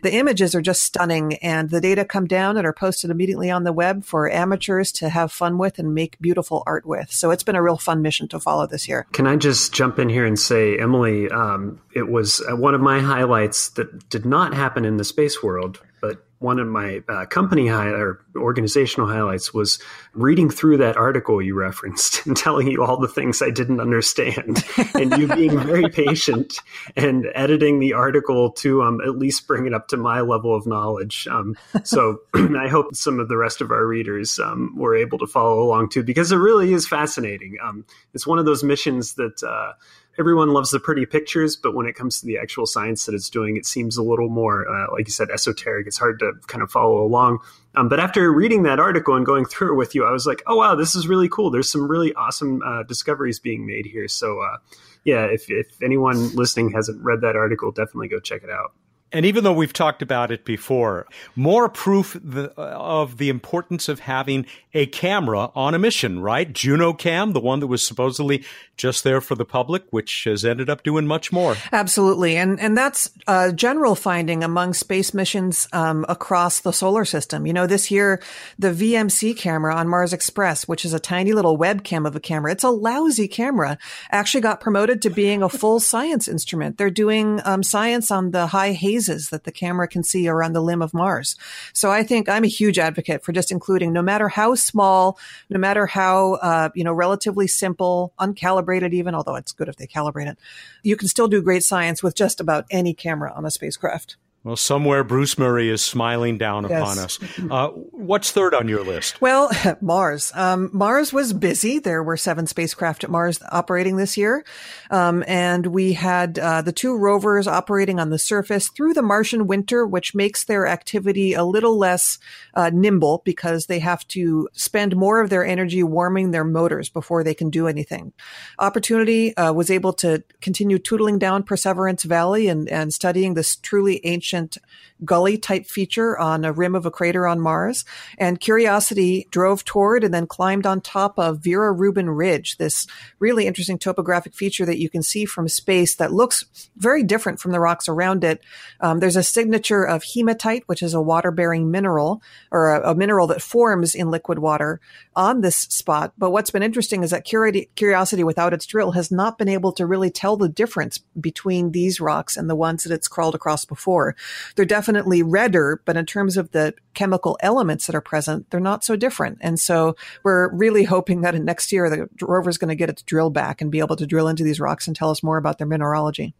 The 0.03 0.13
images 0.13 0.55
are 0.55 0.61
just 0.61 0.83
stunning 0.83 1.35
and 1.35 1.69
the 1.69 1.81
data 1.81 2.05
come 2.05 2.27
down 2.29 2.55
and 2.55 2.65
are 2.65 2.71
posted 2.71 3.11
immediately 3.11 3.51
on 3.51 3.65
the 3.65 3.73
web 3.73 4.05
for 4.05 4.31
amateurs 4.31 4.91
to 4.93 5.09
have 5.09 5.31
fun 5.31 5.57
with 5.57 5.79
and 5.79 5.93
make 5.93 6.17
beautiful 6.19 6.63
art 6.65 6.85
with. 6.85 7.11
So 7.11 7.31
it's 7.31 7.43
been 7.43 7.55
a 7.55 7.61
real 7.61 7.77
fun 7.77 8.01
mission 8.01 8.29
to 8.29 8.39
follow 8.39 8.65
this 8.65 8.87
year. 8.87 9.05
Can 9.11 9.27
I 9.27 9.35
just 9.35 9.73
jump 9.73 9.99
in 9.99 10.07
here 10.07 10.25
and 10.25 10.39
say, 10.39 10.77
Emily, 10.77 11.29
um, 11.29 11.81
it 11.93 12.07
was 12.07 12.41
uh, 12.49 12.55
one 12.55 12.73
of 12.73 12.79
my 12.79 13.01
highlights 13.01 13.69
that 13.71 14.09
did 14.09 14.25
not 14.25 14.53
happen 14.53 14.85
in 14.85 14.95
the 14.95 15.03
space 15.03 15.43
world, 15.43 15.81
but 15.99 16.25
one 16.39 16.57
of 16.57 16.67
my 16.67 17.03
uh, 17.09 17.25
company 17.25 17.67
high 17.67 17.89
or 17.89 18.21
organizational 18.35 19.07
highlights 19.07 19.53
was 19.53 19.77
reading 20.13 20.49
through 20.49 20.77
that 20.77 20.95
article 20.95 21.41
you 21.41 21.53
referenced 21.53 22.25
and 22.25 22.35
telling 22.35 22.71
you 22.71 22.83
all 22.83 22.97
the 22.97 23.07
things 23.07 23.41
I 23.41 23.49
didn't 23.49 23.81
understand, 23.81 24.63
and 24.95 25.17
you 25.17 25.27
being 25.27 25.59
very 25.59 25.89
patient 25.89 26.59
and 26.95 27.27
editing 27.35 27.79
the 27.79 27.93
article 27.93 28.51
to 28.53 28.81
um, 28.83 29.01
at 29.01 29.17
least 29.17 29.47
bring 29.47 29.67
it 29.67 29.73
up 29.73 29.89
to 29.89 29.97
my 29.97 30.21
level 30.21 30.55
of 30.55 30.65
knowledge. 30.65 31.27
Um, 31.29 31.57
so 31.83 32.21
I 32.33 32.69
hope 32.69 32.95
some 32.95 33.19
of 33.19 33.27
the 33.27 33.37
rest 33.37 33.59
of 33.59 33.71
our 33.71 33.85
readers 33.85 34.39
um, 34.39 34.73
were 34.77 34.95
able 34.95 35.17
to 35.19 35.27
follow 35.27 35.61
along 35.61 35.89
too, 35.89 36.03
because 36.03 36.31
it 36.31 36.37
really 36.37 36.71
is 36.71 36.87
fascinating. 36.87 37.57
Um, 37.61 37.85
it's 38.13 38.25
one 38.25 38.39
of 38.39 38.45
those 38.45 38.63
missions 38.63 39.15
that. 39.15 39.43
Uh, 39.43 39.73
everyone 40.17 40.49
loves 40.49 40.71
the 40.71 40.79
pretty 40.79 41.05
pictures, 41.05 41.55
but 41.55 41.73
when 41.73 41.85
it 41.85 41.93
comes 41.93 42.19
to 42.19 42.25
the 42.25 42.37
actual 42.37 42.65
science 42.65 43.05
that 43.05 43.15
it's 43.15 43.29
doing, 43.29 43.57
it 43.57 43.65
seems 43.65 43.97
a 43.97 44.03
little 44.03 44.29
more, 44.29 44.67
uh, 44.69 44.91
like 44.91 45.07
you 45.07 45.11
said, 45.11 45.29
esoteric. 45.29 45.87
It's 45.87 45.97
hard 45.97 46.19
to 46.19 46.33
kind 46.47 46.61
of 46.61 46.71
follow 46.71 47.03
along. 47.03 47.39
Um, 47.75 47.87
but 47.87 47.99
after 47.99 48.31
reading 48.31 48.63
that 48.63 48.79
article 48.79 49.15
and 49.15 49.25
going 49.25 49.45
through 49.45 49.73
it 49.73 49.75
with 49.75 49.95
you, 49.95 50.05
I 50.05 50.11
was 50.11 50.25
like, 50.25 50.41
oh, 50.47 50.57
wow, 50.57 50.75
this 50.75 50.95
is 50.95 51.07
really 51.07 51.29
cool. 51.29 51.51
There's 51.51 51.71
some 51.71 51.89
really 51.89 52.13
awesome 52.15 52.61
uh, 52.63 52.83
discoveries 52.83 53.39
being 53.39 53.65
made 53.65 53.85
here. 53.85 54.07
So, 54.07 54.41
uh, 54.41 54.57
yeah, 55.03 55.25
if, 55.25 55.49
if 55.49 55.67
anyone 55.81 56.35
listening 56.35 56.71
hasn't 56.71 57.03
read 57.03 57.21
that 57.21 57.35
article, 57.35 57.71
definitely 57.71 58.09
go 58.09 58.19
check 58.19 58.43
it 58.43 58.49
out. 58.49 58.73
And 59.11 59.25
even 59.25 59.43
though 59.43 59.53
we've 59.53 59.73
talked 59.73 60.03
about 60.03 60.31
it 60.31 60.45
before, 60.45 61.07
more 61.35 61.67
proof 61.67 62.15
the, 62.23 62.51
of 62.59 63.17
the 63.17 63.29
importance 63.29 63.89
of 63.89 64.01
having 64.01 64.45
a 64.73 64.85
camera 64.85 65.51
on 65.55 65.73
a 65.73 65.79
mission, 65.79 66.19
right? 66.19 66.51
Juno 66.51 66.93
Cam, 66.93 67.33
the 67.33 67.39
one 67.39 67.59
that 67.59 67.67
was 67.67 67.83
supposedly 67.83 68.45
just 68.79 69.03
there 69.03 69.21
for 69.21 69.35
the 69.35 69.45
public, 69.45 69.83
which 69.91 70.23
has 70.23 70.43
ended 70.45 70.69
up 70.69 70.83
doing 70.83 71.05
much 71.05 71.31
more. 71.31 71.55
Absolutely. 71.71 72.37
And, 72.37 72.59
and 72.59 72.75
that's 72.75 73.11
a 73.27 73.53
general 73.53 73.93
finding 73.93 74.43
among 74.43 74.73
space 74.73 75.13
missions 75.13 75.67
um, 75.73 76.05
across 76.07 76.61
the 76.61 76.71
solar 76.71 77.05
system. 77.05 77.45
You 77.45 77.53
know, 77.53 77.67
this 77.67 77.91
year, 77.91 78.21
the 78.57 78.71
VMC 78.71 79.37
camera 79.37 79.75
on 79.75 79.87
Mars 79.89 80.13
Express, 80.13 80.67
which 80.67 80.85
is 80.85 80.93
a 80.93 80.99
tiny 80.99 81.33
little 81.33 81.57
webcam 81.57 82.07
of 82.07 82.15
a 82.15 82.19
camera, 82.19 82.51
it's 82.53 82.63
a 82.63 82.69
lousy 82.69 83.27
camera, 83.27 83.77
actually 84.11 84.41
got 84.41 84.61
promoted 84.61 85.01
to 85.01 85.09
being 85.09 85.43
a 85.43 85.49
full 85.49 85.79
science 85.79 86.27
instrument. 86.27 86.77
They're 86.77 86.89
doing 86.89 87.41
um, 87.43 87.61
science 87.61 88.09
on 88.09 88.31
the 88.31 88.47
high 88.47 88.71
hazes 88.71 89.29
that 89.29 89.43
the 89.43 89.51
camera 89.51 89.87
can 89.87 90.03
see 90.03 90.27
around 90.29 90.53
the 90.53 90.61
limb 90.61 90.81
of 90.81 90.93
Mars. 90.93 91.35
So 91.73 91.91
I 91.91 92.03
think 92.03 92.29
I'm 92.29 92.45
a 92.45 92.47
huge 92.47 92.79
advocate 92.79 93.23
for 93.23 93.33
just 93.33 93.51
including 93.51 93.91
no 93.91 94.01
matter 94.01 94.29
how 94.29 94.55
small, 94.55 95.19
no 95.49 95.59
matter 95.59 95.85
how, 95.85 96.35
uh, 96.35 96.69
you 96.73 96.85
know, 96.85 96.93
relatively 96.93 97.47
simple, 97.47 98.13
uncalibrated 98.19 98.68
even, 98.93 99.15
although 99.15 99.35
it's 99.35 99.51
good 99.51 99.67
if 99.67 99.75
they 99.75 99.87
calibrate 99.87 100.27
it, 100.27 100.37
you 100.83 100.95
can 100.95 101.07
still 101.07 101.27
do 101.27 101.41
great 101.41 101.63
science 101.63 102.01
with 102.03 102.15
just 102.15 102.39
about 102.39 102.65
any 102.71 102.93
camera 102.93 103.31
on 103.35 103.45
a 103.45 103.51
spacecraft. 103.51 104.17
Well, 104.41 104.55
somewhere 104.55 105.03
Bruce 105.03 105.37
Murray 105.37 105.69
is 105.69 105.81
smiling 105.81 106.37
down 106.37 106.65
yes. 106.69 106.81
upon 106.81 106.97
us. 106.97 107.19
Uh, 107.51 107.67
what's 107.91 108.31
third 108.31 108.53
on 108.53 108.69
your 108.69 108.85
list? 108.85 109.19
Well, 109.19 109.51
Mars. 109.81 110.31
Um, 110.33 110.69
Mars 110.71 111.11
was 111.11 111.33
busy. 111.33 111.77
There 111.77 112.01
were 112.01 112.15
seven 112.15 112.47
spacecraft 112.47 113.03
at 113.03 113.09
Mars 113.09 113.39
operating 113.51 113.97
this 113.97 114.15
year. 114.15 114.45
Um, 114.91 115.25
and 115.27 115.67
we 115.67 115.91
had 115.91 116.39
uh, 116.39 116.61
the 116.61 116.71
two 116.71 116.95
rovers 116.95 117.47
operating 117.47 117.99
on 117.99 118.11
the 118.11 118.19
surface 118.19 118.69
through 118.69 118.93
the 118.93 119.01
Martian 119.01 119.45
winter, 119.45 119.85
which 119.85 120.15
makes 120.15 120.45
their 120.45 120.65
activity 120.67 121.33
a 121.33 121.43
little 121.43 121.77
less 121.77 122.17
uh, 122.53 122.69
nimble 122.73 123.21
because 123.25 123.65
they 123.65 123.79
have 123.79 124.07
to 124.07 124.47
spend 124.53 124.95
more 124.95 125.19
of 125.19 125.29
their 125.29 125.45
energy 125.45 125.83
warming 125.83 126.31
their 126.31 126.45
motors 126.45 126.87
before 126.87 127.25
they 127.25 127.33
can 127.33 127.49
do 127.49 127.67
anything. 127.67 128.13
Opportunity 128.57 129.35
uh, 129.35 129.51
was 129.51 129.69
able 129.69 129.91
to 129.93 130.23
continue 130.39 130.79
tootling 130.79 131.19
down 131.19 131.43
Perseverance 131.43 132.03
Valley 132.03 132.47
and, 132.47 132.69
and 132.69 132.93
studying 132.93 133.33
this 133.33 133.57
truly 133.57 133.99
ancient 134.05 134.28
ancient 134.29 134.57
gully 135.05 135.37
type 135.37 135.65
feature 135.65 136.17
on 136.17 136.43
a 136.43 136.51
rim 136.51 136.75
of 136.75 136.85
a 136.85 136.91
crater 136.91 137.25
on 137.25 137.39
Mars. 137.39 137.85
And 138.17 138.39
Curiosity 138.39 139.27
drove 139.31 139.63
toward 139.63 140.03
and 140.03 140.13
then 140.13 140.27
climbed 140.27 140.65
on 140.65 140.81
top 140.81 141.17
of 141.17 141.39
Vera 141.39 141.71
Rubin 141.71 142.09
Ridge, 142.09 142.57
this 142.57 142.85
really 143.19 143.47
interesting 143.47 143.77
topographic 143.77 144.33
feature 144.33 144.65
that 144.65 144.79
you 144.79 144.89
can 144.89 145.01
see 145.01 145.25
from 145.25 145.47
space 145.47 145.95
that 145.95 146.11
looks 146.11 146.45
very 146.75 147.03
different 147.03 147.39
from 147.39 147.51
the 147.51 147.59
rocks 147.59 147.87
around 147.87 148.23
it. 148.23 148.41
Um, 148.81 148.99
there's 148.99 149.15
a 149.15 149.23
signature 149.23 149.83
of 149.83 150.03
hematite, 150.03 150.63
which 150.65 150.83
is 150.83 150.93
a 150.93 151.01
water 151.01 151.31
bearing 151.31 151.71
mineral 151.71 152.21
or 152.51 152.75
a, 152.75 152.91
a, 152.91 152.95
mineral 152.95 153.27
that 153.27 153.41
forms 153.41 153.95
in 153.95 154.11
liquid 154.11 154.39
water 154.39 154.81
on 155.15 155.41
this 155.41 155.55
spot. 155.55 156.13
But 156.17 156.31
what's 156.31 156.51
been 156.51 156.63
interesting 156.63 157.03
is 157.03 157.11
that 157.11 157.25
Curiosity, 157.25 158.23
without 158.23 158.53
its 158.53 158.65
drill, 158.65 158.91
has 158.91 159.11
not 159.11 159.37
been 159.37 159.47
able 159.47 159.71
to 159.73 159.85
really 159.85 160.09
tell 160.09 160.35
the 160.35 160.49
difference 160.49 160.99
between 161.19 161.71
these 161.71 162.01
rocks 162.01 162.35
and 162.35 162.49
the 162.49 162.55
ones 162.55 162.83
that 162.83 162.93
it's 162.93 163.07
crawled 163.07 163.35
across 163.35 163.63
before. 163.65 164.15
They're 164.55 164.65
definitely 164.65 165.23
redder, 165.23 165.81
but 165.85 165.97
in 165.97 166.05
terms 166.05 166.37
of 166.37 166.51
the 166.51 166.73
chemical 166.93 167.37
elements 167.41 167.87
that 167.87 167.95
are 167.95 168.01
present, 168.01 168.49
they're 168.49 168.59
not 168.59 168.83
so 168.83 168.95
different. 168.95 169.37
And 169.41 169.59
so 169.59 169.95
we're 170.23 170.53
really 170.53 170.83
hoping 170.83 171.21
that 171.21 171.35
in 171.35 171.45
next 171.45 171.71
year, 171.71 171.89
the 171.89 172.09
rover 172.25 172.49
is 172.49 172.57
going 172.57 172.69
to 172.69 172.75
get 172.75 172.89
its 172.89 173.01
drill 173.01 173.29
back 173.29 173.61
and 173.61 173.71
be 173.71 173.79
able 173.79 173.95
to 173.95 174.07
drill 174.07 174.27
into 174.27 174.43
these 174.43 174.59
rocks 174.59 174.87
and 174.87 174.95
tell 174.95 175.09
us 175.09 175.23
more 175.23 175.37
about 175.37 175.57
their 175.57 175.67
mineralogy. 175.67 176.33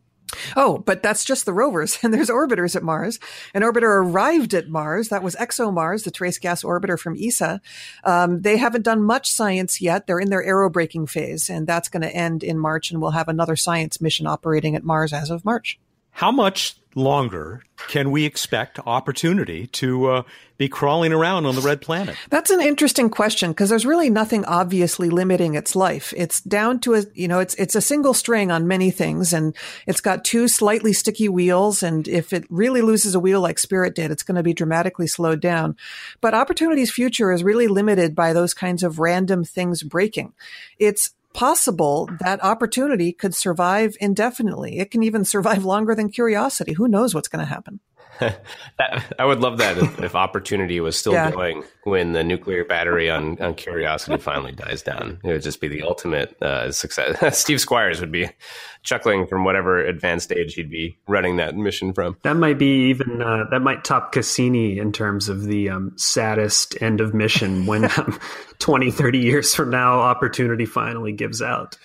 Oh, 0.56 0.80
but 0.80 1.02
that's 1.02 1.24
just 1.24 1.46
the 1.46 1.54
rovers. 1.54 1.98
And 2.10 2.14
there's 2.14 2.30
orbiters 2.30 2.76
at 2.76 2.84
Mars. 2.84 3.20
An 3.54 3.62
orbiter 3.62 3.84
arrived 3.84 4.54
at 4.54 4.70
Mars. 4.70 5.10
That 5.10 5.22
was 5.22 5.36
ExoMars, 5.36 6.04
the 6.04 6.12
trace 6.12 6.40
gas 6.40 6.64
orbiter 6.64 6.98
from 6.98 7.16
ESA. 7.20 7.62
Um, 8.04 8.42
they 8.42 8.58
haven't 8.58 8.84
done 8.84 9.04
much 9.04 9.32
science 9.32 9.82
yet. 9.82 10.08
They're 10.08 10.20
in 10.20 10.30
their 10.30 10.44
aerobraking 10.44 11.10
phase, 11.10 11.50
and 11.50 11.68
that's 11.68 11.90
going 11.90 12.02
to 12.02 12.16
end 12.16 12.44
in 12.44 12.58
March. 12.58 12.90
And 12.90 13.02
we'll 13.02 13.12
have 13.12 13.28
another 13.28 13.56
science 13.56 14.02
mission 14.02 14.26
operating 14.26 14.76
at 14.76 14.84
Mars 14.84 15.14
as 15.14 15.30
of 15.30 15.46
March. 15.46 15.80
How 16.20 16.34
much 16.34 16.76
longer 16.96 17.64
can 17.88 18.12
we 18.12 18.26
expect 18.26 18.78
opportunity 18.86 19.68
to 19.68 20.08
uh, 20.08 20.24
be 20.58 20.68
crawling 20.68 21.14
around 21.14 21.46
on 21.46 21.56
the 21.56 21.62
red 21.62 21.80
planet? 21.80 22.18
That's 22.30 22.52
an 22.52 22.60
interesting 22.60 23.10
question 23.10 23.52
because 23.52 23.70
there's 23.70 23.86
really 23.86 24.10
nothing 24.10 24.44
obviously 24.44 25.10
limiting 25.10 25.56
its 25.56 25.78
life. 25.78 26.14
It's 26.18 26.42
down 26.42 26.82
to 26.82 26.96
a, 26.96 27.04
you 27.14 27.30
know, 27.30 27.40
it's, 27.40 27.56
it's 27.56 27.74
a 27.74 27.80
single 27.80 28.14
string 28.14 28.52
on 28.52 28.68
many 28.68 28.92
things 28.92 29.32
and 29.32 29.56
it's 29.88 30.02
got 30.02 30.26
two 30.26 30.50
slightly 30.50 30.92
sticky 30.92 31.30
wheels. 31.30 31.82
And 31.82 32.06
if 32.06 32.34
it 32.34 32.44
really 32.50 32.82
loses 32.82 33.16
a 33.16 33.20
wheel 33.22 33.40
like 33.40 33.58
Spirit 33.58 33.96
did, 33.96 34.12
it's 34.12 34.24
going 34.24 34.36
to 34.36 34.44
be 34.44 34.54
dramatically 34.54 35.08
slowed 35.08 35.40
down. 35.40 35.78
But 36.20 36.34
Opportunity's 36.34 36.92
future 36.92 37.32
is 37.32 37.46
really 37.46 37.70
limited 37.70 38.14
by 38.14 38.34
those 38.34 38.54
kinds 38.54 38.84
of 38.84 39.00
random 39.00 39.46
things 39.46 39.84
breaking. 39.84 40.34
It's 40.80 41.12
possible 41.34 42.10
that 42.20 42.44
opportunity 42.44 43.12
could 43.12 43.36
survive 43.36 43.96
indefinitely. 44.00 44.80
It 44.80 44.92
can 44.92 45.04
even 45.04 45.26
survive 45.26 45.64
longer 45.66 45.96
than 45.96 46.10
curiosity. 46.10 46.74
Who 46.74 46.88
knows 46.88 47.14
what's 47.14 47.28
going 47.28 47.46
to 47.46 47.52
happen? 47.52 47.80
that, 48.20 49.14
I 49.18 49.24
would 49.24 49.40
love 49.40 49.60
that 49.60 49.78
if, 49.78 50.00
if 50.00 50.16
opportunity 50.16 50.80
was 50.82 50.98
still 50.98 51.14
yeah. 51.14 51.32
going 51.32 51.64
when 51.84 52.12
the 52.12 52.24
nuclear 52.24 52.66
battery 52.66 53.10
on, 53.10 53.42
on 53.42 53.56
Curiosity 53.56 54.18
finally 54.18 54.52
dies 54.52 54.82
down. 54.82 55.20
It 55.24 55.32
would 55.32 55.42
just 55.42 55.62
be 55.62 55.70
the 55.70 55.84
ultimate 55.84 56.42
uh, 56.42 56.72
success. 56.72 57.38
Steve 57.40 57.60
Squyres 57.60 58.02
would 58.02 58.12
be 58.12 58.30
chuckling 58.84 59.28
from 59.28 59.44
whatever 59.44 59.80
advanced 59.80 60.32
age 60.32 60.56
he'd 60.56 60.70
be 60.70 60.98
running 61.08 61.38
that 61.38 61.56
mission 61.56 61.94
from. 61.94 62.18
That 62.24 62.38
might 62.38 62.58
be 62.58 62.90
even 62.90 63.22
uh, 63.22 63.46
that 63.52 63.62
might 63.62 63.84
top 63.84 64.12
Cassini 64.12 64.78
in 64.78 64.92
terms 64.92 65.30
of 65.30 65.44
the 65.44 65.70
um, 65.70 65.94
saddest 65.98 66.82
end 66.82 67.02
of 67.02 67.14
mission 67.14 67.66
when 67.66 67.86
um, 67.98 68.20
20, 68.60 68.92
30 68.92 69.20
years 69.20 69.56
from 69.56 69.70
now, 69.70 70.00
opportunity 70.00 70.66
finally 70.66 71.12
gives 71.12 71.42
out. 71.42 71.78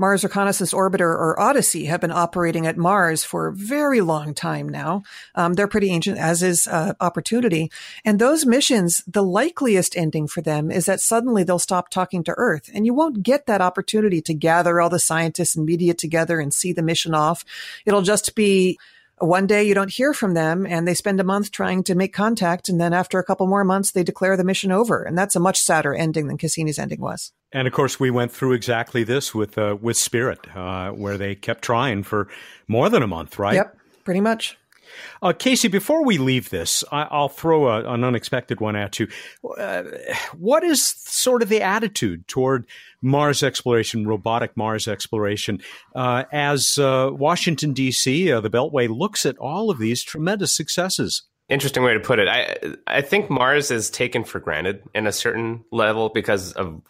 Mars 0.00 0.24
Reconnaissance 0.24 0.72
Orbiter 0.72 1.00
or 1.00 1.38
Odyssey 1.38 1.84
have 1.84 2.00
been 2.00 2.10
operating 2.10 2.66
at 2.66 2.78
Mars 2.78 3.22
for 3.22 3.48
a 3.48 3.52
very 3.52 4.00
long 4.00 4.32
time 4.32 4.66
now. 4.66 5.02
Um, 5.34 5.52
they're 5.52 5.68
pretty 5.68 5.90
ancient, 5.90 6.16
as 6.16 6.42
is 6.42 6.66
uh, 6.66 6.94
Opportunity. 7.00 7.70
And 8.02 8.18
those 8.18 8.46
missions, 8.46 9.04
the 9.06 9.22
likeliest 9.22 9.94
ending 9.98 10.26
for 10.26 10.40
them 10.40 10.70
is 10.70 10.86
that 10.86 11.02
suddenly 11.02 11.44
they'll 11.44 11.58
stop 11.58 11.90
talking 11.90 12.24
to 12.24 12.34
Earth, 12.38 12.70
and 12.72 12.86
you 12.86 12.94
won't 12.94 13.22
get 13.22 13.44
that 13.44 13.60
opportunity 13.60 14.22
to 14.22 14.32
gather 14.32 14.80
all 14.80 14.88
the 14.88 14.98
scientists 14.98 15.54
and 15.54 15.66
media 15.66 15.92
together 15.92 16.40
and 16.40 16.54
see 16.54 16.72
the 16.72 16.80
mission 16.80 17.14
off. 17.14 17.44
It'll 17.84 18.00
just 18.00 18.34
be 18.34 18.78
one 19.18 19.46
day 19.46 19.64
you 19.64 19.74
don't 19.74 19.92
hear 19.92 20.14
from 20.14 20.32
them 20.32 20.66
and 20.66 20.88
they 20.88 20.94
spend 20.94 21.20
a 21.20 21.24
month 21.24 21.50
trying 21.50 21.82
to 21.84 21.94
make 21.94 22.14
contact. 22.14 22.70
And 22.70 22.80
then 22.80 22.94
after 22.94 23.18
a 23.18 23.24
couple 23.24 23.46
more 23.46 23.64
months, 23.64 23.92
they 23.92 24.02
declare 24.02 24.38
the 24.38 24.44
mission 24.44 24.72
over. 24.72 25.02
And 25.02 25.18
that's 25.18 25.36
a 25.36 25.40
much 25.40 25.60
sadder 25.60 25.92
ending 25.94 26.26
than 26.26 26.38
Cassini's 26.38 26.78
ending 26.78 27.02
was. 27.02 27.32
And 27.52 27.66
of 27.66 27.74
course, 27.74 27.98
we 27.98 28.10
went 28.10 28.32
through 28.32 28.52
exactly 28.52 29.02
this 29.02 29.34
with, 29.34 29.58
uh, 29.58 29.76
with 29.80 29.96
Spirit, 29.96 30.46
uh, 30.54 30.90
where 30.90 31.18
they 31.18 31.34
kept 31.34 31.62
trying 31.62 32.02
for 32.02 32.28
more 32.68 32.88
than 32.88 33.02
a 33.02 33.08
month, 33.08 33.38
right? 33.38 33.54
Yep, 33.54 33.76
pretty 34.04 34.20
much. 34.20 34.56
Uh, 35.22 35.32
Casey, 35.32 35.68
before 35.68 36.04
we 36.04 36.18
leave 36.18 36.50
this, 36.50 36.84
I, 36.90 37.06
will 37.16 37.28
throw 37.28 37.68
a, 37.68 37.92
an 37.92 38.04
unexpected 38.04 38.60
one 38.60 38.76
at 38.76 38.98
you. 38.98 39.08
Uh, 39.58 39.84
what 40.36 40.64
is 40.64 40.84
sort 40.84 41.42
of 41.42 41.48
the 41.48 41.62
attitude 41.62 42.26
toward 42.28 42.66
Mars 43.02 43.42
exploration, 43.42 44.06
robotic 44.06 44.56
Mars 44.56 44.88
exploration, 44.88 45.60
uh, 45.94 46.24
as 46.32 46.78
uh, 46.78 47.10
Washington, 47.12 47.72
D.C., 47.72 48.32
uh, 48.32 48.40
the 48.40 48.50
Beltway, 48.50 48.88
looks 48.88 49.26
at 49.26 49.38
all 49.38 49.70
of 49.70 49.78
these 49.78 50.02
tremendous 50.02 50.52
successes? 50.52 51.22
Interesting 51.48 51.82
way 51.82 51.94
to 51.94 52.00
put 52.00 52.20
it. 52.20 52.28
I 52.28 52.76
I 52.86 53.00
think 53.00 53.28
Mars 53.28 53.72
is 53.72 53.90
taken 53.90 54.22
for 54.22 54.38
granted 54.38 54.84
in 54.94 55.08
a 55.08 55.12
certain 55.12 55.64
level 55.72 56.08
because 56.08 56.52
of 56.52 56.80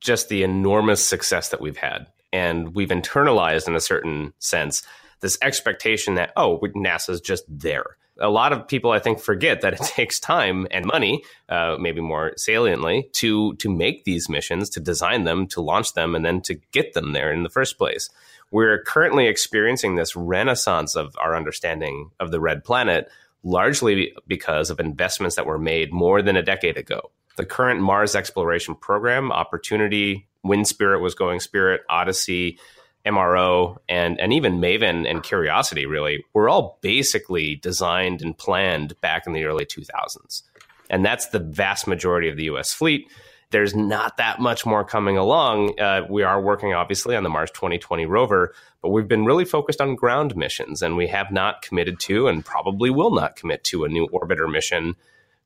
just 0.00 0.28
the 0.28 0.42
enormous 0.42 1.06
success 1.06 1.48
that 1.50 1.60
we've 1.60 1.76
had, 1.76 2.06
and 2.32 2.74
we've 2.74 2.88
internalized 2.90 3.68
in 3.68 3.74
a 3.74 3.80
certain 3.80 4.32
sense 4.38 4.82
this 5.20 5.38
expectation 5.42 6.14
that, 6.14 6.32
oh, 6.36 6.58
NASA's 6.60 7.20
just 7.20 7.44
there. 7.48 7.96
A 8.20 8.28
lot 8.28 8.52
of 8.52 8.66
people, 8.66 8.90
I 8.90 8.98
think, 8.98 9.20
forget 9.20 9.60
that 9.60 9.74
it 9.74 9.80
takes 9.82 10.18
time 10.18 10.66
and 10.70 10.84
money, 10.84 11.22
uh, 11.48 11.76
maybe 11.78 12.00
more 12.00 12.32
saliently, 12.36 13.08
to 13.14 13.54
to 13.56 13.68
make 13.68 14.04
these 14.04 14.28
missions, 14.28 14.70
to 14.70 14.80
design 14.80 15.24
them, 15.24 15.46
to 15.48 15.60
launch 15.60 15.94
them, 15.94 16.14
and 16.14 16.24
then 16.24 16.40
to 16.42 16.54
get 16.72 16.94
them 16.94 17.12
there 17.12 17.32
in 17.32 17.42
the 17.42 17.50
first 17.50 17.78
place. 17.78 18.10
We're 18.50 18.82
currently 18.82 19.26
experiencing 19.26 19.94
this 19.94 20.16
renaissance 20.16 20.96
of 20.96 21.14
our 21.18 21.36
understanding 21.36 22.10
of 22.18 22.30
the 22.30 22.40
red 22.40 22.64
planet, 22.64 23.08
largely 23.44 24.14
because 24.26 24.70
of 24.70 24.80
investments 24.80 25.36
that 25.36 25.46
were 25.46 25.58
made 25.58 25.92
more 25.92 26.22
than 26.22 26.36
a 26.36 26.42
decade 26.42 26.76
ago. 26.76 27.10
The 27.38 27.46
current 27.46 27.80
Mars 27.80 28.16
exploration 28.16 28.74
program, 28.74 29.30
Opportunity, 29.30 30.26
Wind 30.42 30.66
Spirit 30.66 31.00
was 31.00 31.14
going 31.14 31.38
Spirit, 31.38 31.82
Odyssey, 31.88 32.58
MRO 33.06 33.76
and 33.88 34.20
and 34.20 34.32
even 34.32 34.60
Maven 34.60 35.08
and 35.08 35.22
Curiosity 35.22 35.86
really 35.86 36.24
were 36.34 36.48
all 36.48 36.80
basically 36.82 37.54
designed 37.54 38.22
and 38.22 38.36
planned 38.36 39.00
back 39.00 39.24
in 39.24 39.34
the 39.34 39.44
early 39.44 39.64
2000s. 39.64 40.42
And 40.90 41.04
that's 41.04 41.28
the 41.28 41.38
vast 41.38 41.86
majority 41.86 42.28
of 42.28 42.36
the 42.36 42.44
US 42.44 42.72
fleet. 42.72 43.08
There's 43.50 43.72
not 43.72 44.16
that 44.16 44.40
much 44.40 44.66
more 44.66 44.84
coming 44.84 45.16
along. 45.16 45.78
Uh, 45.78 46.02
we 46.10 46.24
are 46.24 46.42
working 46.42 46.74
obviously 46.74 47.14
on 47.14 47.22
the 47.22 47.30
Mars 47.30 47.52
2020 47.52 48.04
rover, 48.04 48.52
but 48.82 48.90
we've 48.90 49.08
been 49.08 49.24
really 49.24 49.44
focused 49.44 49.80
on 49.80 49.94
ground 49.94 50.36
missions 50.36 50.82
and 50.82 50.96
we 50.96 51.06
have 51.06 51.30
not 51.30 51.62
committed 51.62 52.00
to 52.00 52.26
and 52.26 52.44
probably 52.44 52.90
will 52.90 53.14
not 53.14 53.36
commit 53.36 53.62
to 53.64 53.84
a 53.84 53.88
new 53.88 54.08
orbiter 54.08 54.50
mission 54.50 54.96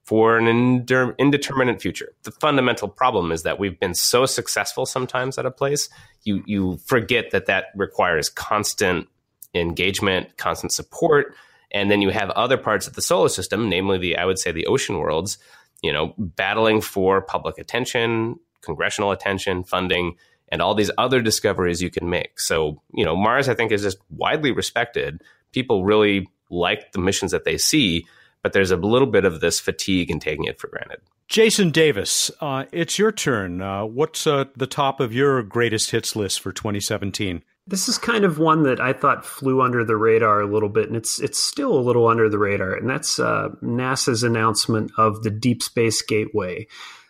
for 0.02 0.36
an 0.36 0.48
indeterminate 0.48 1.80
future. 1.80 2.12
The 2.24 2.32
fundamental 2.32 2.88
problem 2.88 3.30
is 3.30 3.44
that 3.44 3.58
we've 3.58 3.78
been 3.78 3.94
so 3.94 4.26
successful 4.26 4.84
sometimes 4.84 5.38
at 5.38 5.46
a 5.46 5.50
place, 5.50 5.88
you 6.24 6.42
you 6.46 6.78
forget 6.84 7.30
that 7.30 7.46
that 7.46 7.66
requires 7.76 8.28
constant 8.28 9.08
engagement, 9.54 10.36
constant 10.36 10.72
support, 10.72 11.34
and 11.70 11.90
then 11.90 12.02
you 12.02 12.10
have 12.10 12.30
other 12.30 12.56
parts 12.56 12.86
of 12.86 12.94
the 12.94 13.02
solar 13.02 13.28
system, 13.28 13.68
namely 13.68 13.98
the 13.98 14.16
I 14.16 14.24
would 14.24 14.38
say 14.38 14.50
the 14.50 14.66
ocean 14.66 14.98
worlds, 14.98 15.38
you 15.82 15.92
know, 15.92 16.14
battling 16.18 16.80
for 16.80 17.22
public 17.22 17.58
attention, 17.58 18.38
congressional 18.60 19.12
attention, 19.12 19.62
funding, 19.62 20.16
and 20.48 20.60
all 20.60 20.74
these 20.74 20.90
other 20.98 21.22
discoveries 21.22 21.80
you 21.80 21.90
can 21.90 22.10
make. 22.10 22.40
So, 22.40 22.82
you 22.92 23.04
know, 23.04 23.14
Mars 23.14 23.48
I 23.48 23.54
think 23.54 23.70
is 23.70 23.82
just 23.82 23.98
widely 24.10 24.50
respected. 24.50 25.22
People 25.52 25.84
really 25.84 26.28
like 26.50 26.92
the 26.92 26.98
missions 26.98 27.30
that 27.30 27.44
they 27.44 27.56
see 27.56 28.04
but 28.42 28.52
there's 28.52 28.70
a 28.70 28.76
little 28.76 29.06
bit 29.06 29.24
of 29.24 29.40
this 29.40 29.60
fatigue 29.60 30.10
in 30.10 30.20
taking 30.20 30.44
it 30.44 30.58
for 30.58 30.68
granted. 30.68 31.00
Jason 31.28 31.70
Davis, 31.70 32.30
uh, 32.40 32.64
it's 32.72 32.98
your 32.98 33.12
turn. 33.12 33.62
Uh, 33.62 33.84
what's 33.84 34.26
uh, 34.26 34.44
the 34.56 34.66
top 34.66 35.00
of 35.00 35.14
your 35.14 35.42
greatest 35.42 35.90
hits 35.90 36.14
list 36.14 36.40
for 36.40 36.52
2017? 36.52 37.42
This 37.66 37.88
is 37.88 37.96
kind 37.96 38.24
of 38.24 38.38
one 38.38 38.64
that 38.64 38.80
I 38.80 38.92
thought 38.92 39.24
flew 39.24 39.62
under 39.62 39.84
the 39.84 39.96
radar 39.96 40.40
a 40.40 40.52
little 40.52 40.68
bit, 40.68 40.88
and 40.88 40.96
it's 40.96 41.20
it's 41.20 41.38
still 41.38 41.78
a 41.78 41.80
little 41.80 42.08
under 42.08 42.28
the 42.28 42.38
radar, 42.38 42.74
and 42.74 42.90
that's 42.90 43.20
uh, 43.20 43.50
NASA's 43.62 44.24
announcement 44.24 44.90
of 44.98 45.22
the 45.22 45.30
Deep 45.30 45.62
Space 45.62 46.02
Gateway. 46.02 46.66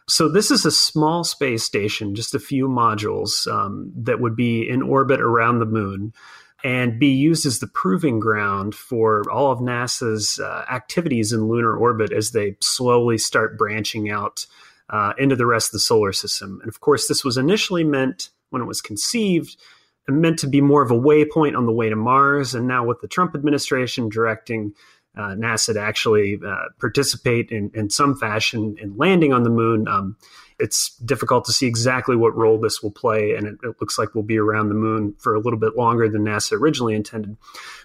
So 0.09 0.29
this 0.29 0.51
is 0.51 0.67
a 0.67 0.71
small 0.71 1.25
space 1.25 1.65
station, 1.65 2.15
just 2.15 2.35
a 2.35 2.39
few 2.39 2.69
modules 2.69 3.51
um, 3.51 3.93
that 3.97 4.21
would 4.21 4.37
be 4.37 4.69
in 4.69 4.83
orbit 4.83 5.21
around 5.21 5.59
the 5.59 5.65
moon 5.65 6.13
and 6.65 6.99
be 6.99 7.09
used 7.09 7.45
as 7.45 7.59
the 7.59 7.67
proving 7.67 8.21
ground 8.21 8.75
for 8.75 9.29
all 9.31 9.51
of 9.51 9.59
NASA's 9.59 10.39
uh, 10.39 10.65
activities 10.71 11.33
in 11.33 11.49
lunar 11.49 11.77
orbit 11.77 12.13
as 12.13 12.31
they 12.31 12.57
slowly 12.61 13.19
start 13.19 13.59
branching 13.59 14.11
out 14.11 14.47
uh, 14.91 15.13
into 15.19 15.37
the 15.37 15.47
rest 15.47 15.69
of 15.69 15.73
the 15.73 15.79
solar 15.81 16.13
system. 16.13 16.59
And 16.61 16.69
of 16.69 16.81
course, 16.81 17.09
this 17.09 17.25
was 17.25 17.37
initially 17.37 17.85
meant 17.85 18.31
when 18.51 18.63
it 18.63 18.67
was 18.67 18.81
conceived 18.81 19.57
meant 20.09 20.39
to 20.41 20.47
be 20.49 20.61
more 20.61 20.83
of 20.83 20.91
a 20.91 20.99
waypoint 20.99 21.57
on 21.57 21.67
the 21.67 21.73
way 21.73 21.89
to 21.89 21.97
Mars. 21.97 22.55
And 22.55 22.67
now 22.67 22.85
with 22.85 23.01
the 23.01 23.09
Trump 23.09 23.35
administration 23.35 24.09
directing 24.09 24.75
uh, 25.17 25.35
NASA 25.35 25.75
to 25.75 25.81
actually 25.81 26.41
uh, 26.45 26.69
participate 26.81 27.51
in, 27.51 27.71
in 27.75 27.91
some 27.91 28.17
fashion 28.17 28.77
in 28.81 28.97
landing 28.97 29.33
on 29.33 29.43
the 29.43 29.51
moon, 29.51 29.87
um, 29.89 30.17
it's 30.59 30.97
difficult 30.99 31.45
to 31.45 31.53
see 31.53 31.67
exactly 31.67 32.17
what 32.17 32.37
role 32.37 32.59
this 32.59 32.83
will 32.83 32.91
play. 32.91 33.35
And 33.35 33.47
it, 33.47 33.57
it, 33.63 33.77
looks 33.81 33.99
like 33.99 34.15
we'll 34.15 34.25
be 34.25 34.39
around 34.39 34.69
the 34.69 34.75
moon 34.75 35.15
for 35.19 35.35
a 35.35 35.41
little 35.41 35.59
bit 35.59 35.77
longer 35.77 36.09
than 36.09 36.25
NASA 36.25 36.53
originally 36.53 36.95
intended. 36.95 37.37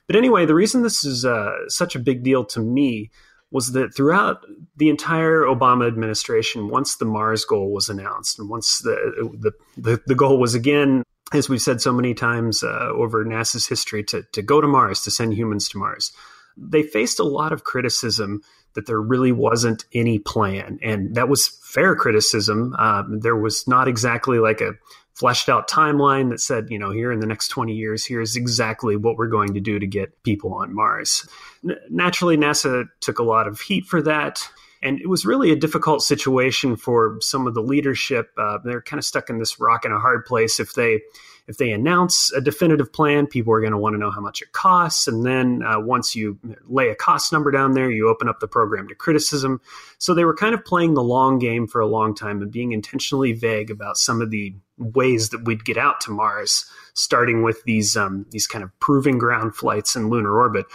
But 0.06 0.16
anyway, 0.16 0.46
the 0.46 0.56
reason 0.56 0.84
this 0.84 1.04
is 1.04 1.26
uh, 1.26 1.68
such 1.68 1.96
a 1.96 2.00
big 2.00 2.24
deal 2.24 2.46
to 2.46 2.60
me 2.60 3.10
was 3.50 3.72
that 3.72 3.96
throughout 3.96 4.46
the 4.76 4.90
entire 4.90 5.44
Obama 5.44 5.88
administration, 5.88 6.70
once 6.70 6.98
the 6.98 7.06
Mars 7.06 7.46
goal 7.46 7.72
was 7.72 7.88
announced, 7.88 8.40
and 8.40 8.50
once 8.50 8.80
the 8.80 9.30
the, 9.40 9.52
the, 9.78 10.02
the 10.06 10.16
goal 10.16 10.38
was 10.38 10.54
again 10.54 11.04
as 11.34 11.50
we've 11.50 11.62
said 11.62 11.82
so 11.82 11.92
many 11.92 12.14
times 12.14 12.64
uh, 12.64 12.90
over 12.94 13.26
NASA's 13.26 13.68
history, 13.68 14.04
to, 14.06 14.24
to 14.32 14.42
go 14.42 14.62
to 14.62 14.68
Mars, 14.68 15.02
to 15.04 15.12
send 15.12 15.34
humans 15.34 15.68
to 15.70 15.78
Mars, 15.78 16.14
they 16.58 16.84
faced 16.84 17.20
a 17.20 17.24
lot 17.24 17.54
of 17.54 17.64
criticism 17.64 18.42
that 18.74 18.86
there 18.86 19.02
really 19.02 19.32
wasn't 19.32 19.86
any 19.94 20.20
plan. 20.20 20.80
And 20.84 21.16
that 21.16 21.30
was 21.30 21.48
fair 21.48 21.96
criticism. 21.96 22.76
Um, 22.78 23.20
there 23.22 23.36
was 23.36 23.68
not 23.68 23.88
exactly 23.88 24.40
like 24.40 24.62
a 24.62 24.74
fleshed 25.14 25.50
out 25.50 25.68
timeline 25.68 26.30
that 26.30 26.40
said, 26.40 26.68
you 26.70 26.78
know, 26.78 26.92
here 26.92 27.12
in 27.12 27.20
the 27.20 27.26
next 27.26 27.48
20 27.48 27.74
years, 27.74 28.06
here's 28.06 28.36
exactly 28.36 28.96
what 28.96 29.18
we're 29.18 29.28
going 29.28 29.56
to 29.56 29.60
do 29.60 29.80
to 29.80 29.88
get 29.88 30.22
people 30.22 30.54
on 30.54 30.76
Mars. 30.76 31.28
N- 31.68 31.78
naturally, 31.90 32.38
NASA 32.38 32.86
took 33.02 33.18
a 33.18 33.24
lot 33.24 33.48
of 33.48 33.60
heat 33.60 33.86
for 33.86 34.00
that. 34.04 34.48
And 34.84 35.02
it 35.02 35.10
was 35.10 35.26
really 35.26 35.52
a 35.52 35.56
difficult 35.56 36.04
situation 36.04 36.76
for 36.76 37.18
some 37.20 37.48
of 37.48 37.56
the 37.56 37.64
leadership. 37.64 38.30
Uh, 38.38 38.60
they're 38.64 38.84
kind 38.84 39.00
of 39.00 39.06
stuck 39.06 39.32
in 39.32 39.40
this 39.40 39.60
rock 39.60 39.86
and 39.86 39.94
a 39.94 39.98
hard 40.00 40.24
place. 40.26 40.60
If 40.60 40.76
they 40.76 41.02
if 41.48 41.58
they 41.58 41.72
announce 41.72 42.32
a 42.34 42.42
definitive 42.42 42.92
plan, 42.92 43.26
people 43.26 43.54
are 43.54 43.62
going 43.62 43.72
to 43.72 43.78
want 43.78 43.94
to 43.94 44.00
know 44.00 44.12
how 44.12 44.20
much 44.20 44.42
it 44.42 44.52
costs. 44.52 45.08
And 45.08 45.26
then 45.26 45.64
uh, 45.64 45.80
once 45.80 46.16
you 46.16 46.38
lay 46.68 46.90
a 46.90 46.96
cost 46.96 47.32
number 47.32 47.52
down 47.52 47.72
there, 47.72 47.90
you 47.90 48.10
open 48.10 48.28
up 48.28 48.42
the 48.42 48.48
program 48.48 48.88
to 48.90 48.96
criticism. 48.96 49.62
So 49.98 50.14
they 50.14 50.26
were 50.26 50.36
kind 50.36 50.54
of 50.54 50.66
playing 50.66 50.94
the 50.94 51.04
long 51.04 51.40
game 51.40 51.66
for 51.66 51.80
a 51.80 51.88
long 51.88 52.14
time 52.14 52.42
and 52.42 52.52
being 52.52 52.74
intentionally 52.74 53.32
vague 53.32 53.72
about 53.72 53.98
some 53.98 54.22
of 54.22 54.30
the 54.30 54.56
ways 54.78 55.30
that 55.30 55.46
we'd 55.46 55.64
get 55.64 55.78
out 55.78 56.02
to 56.02 56.12
Mars, 56.12 56.66
starting 56.94 57.44
with 57.44 57.64
these 57.64 57.96
um, 57.96 58.26
these 58.30 58.46
kind 58.46 58.64
of 58.64 58.78
proving 58.80 59.18
ground 59.18 59.56
flights 59.56 59.96
in 59.96 60.10
lunar 60.10 60.38
orbit. 60.38 60.66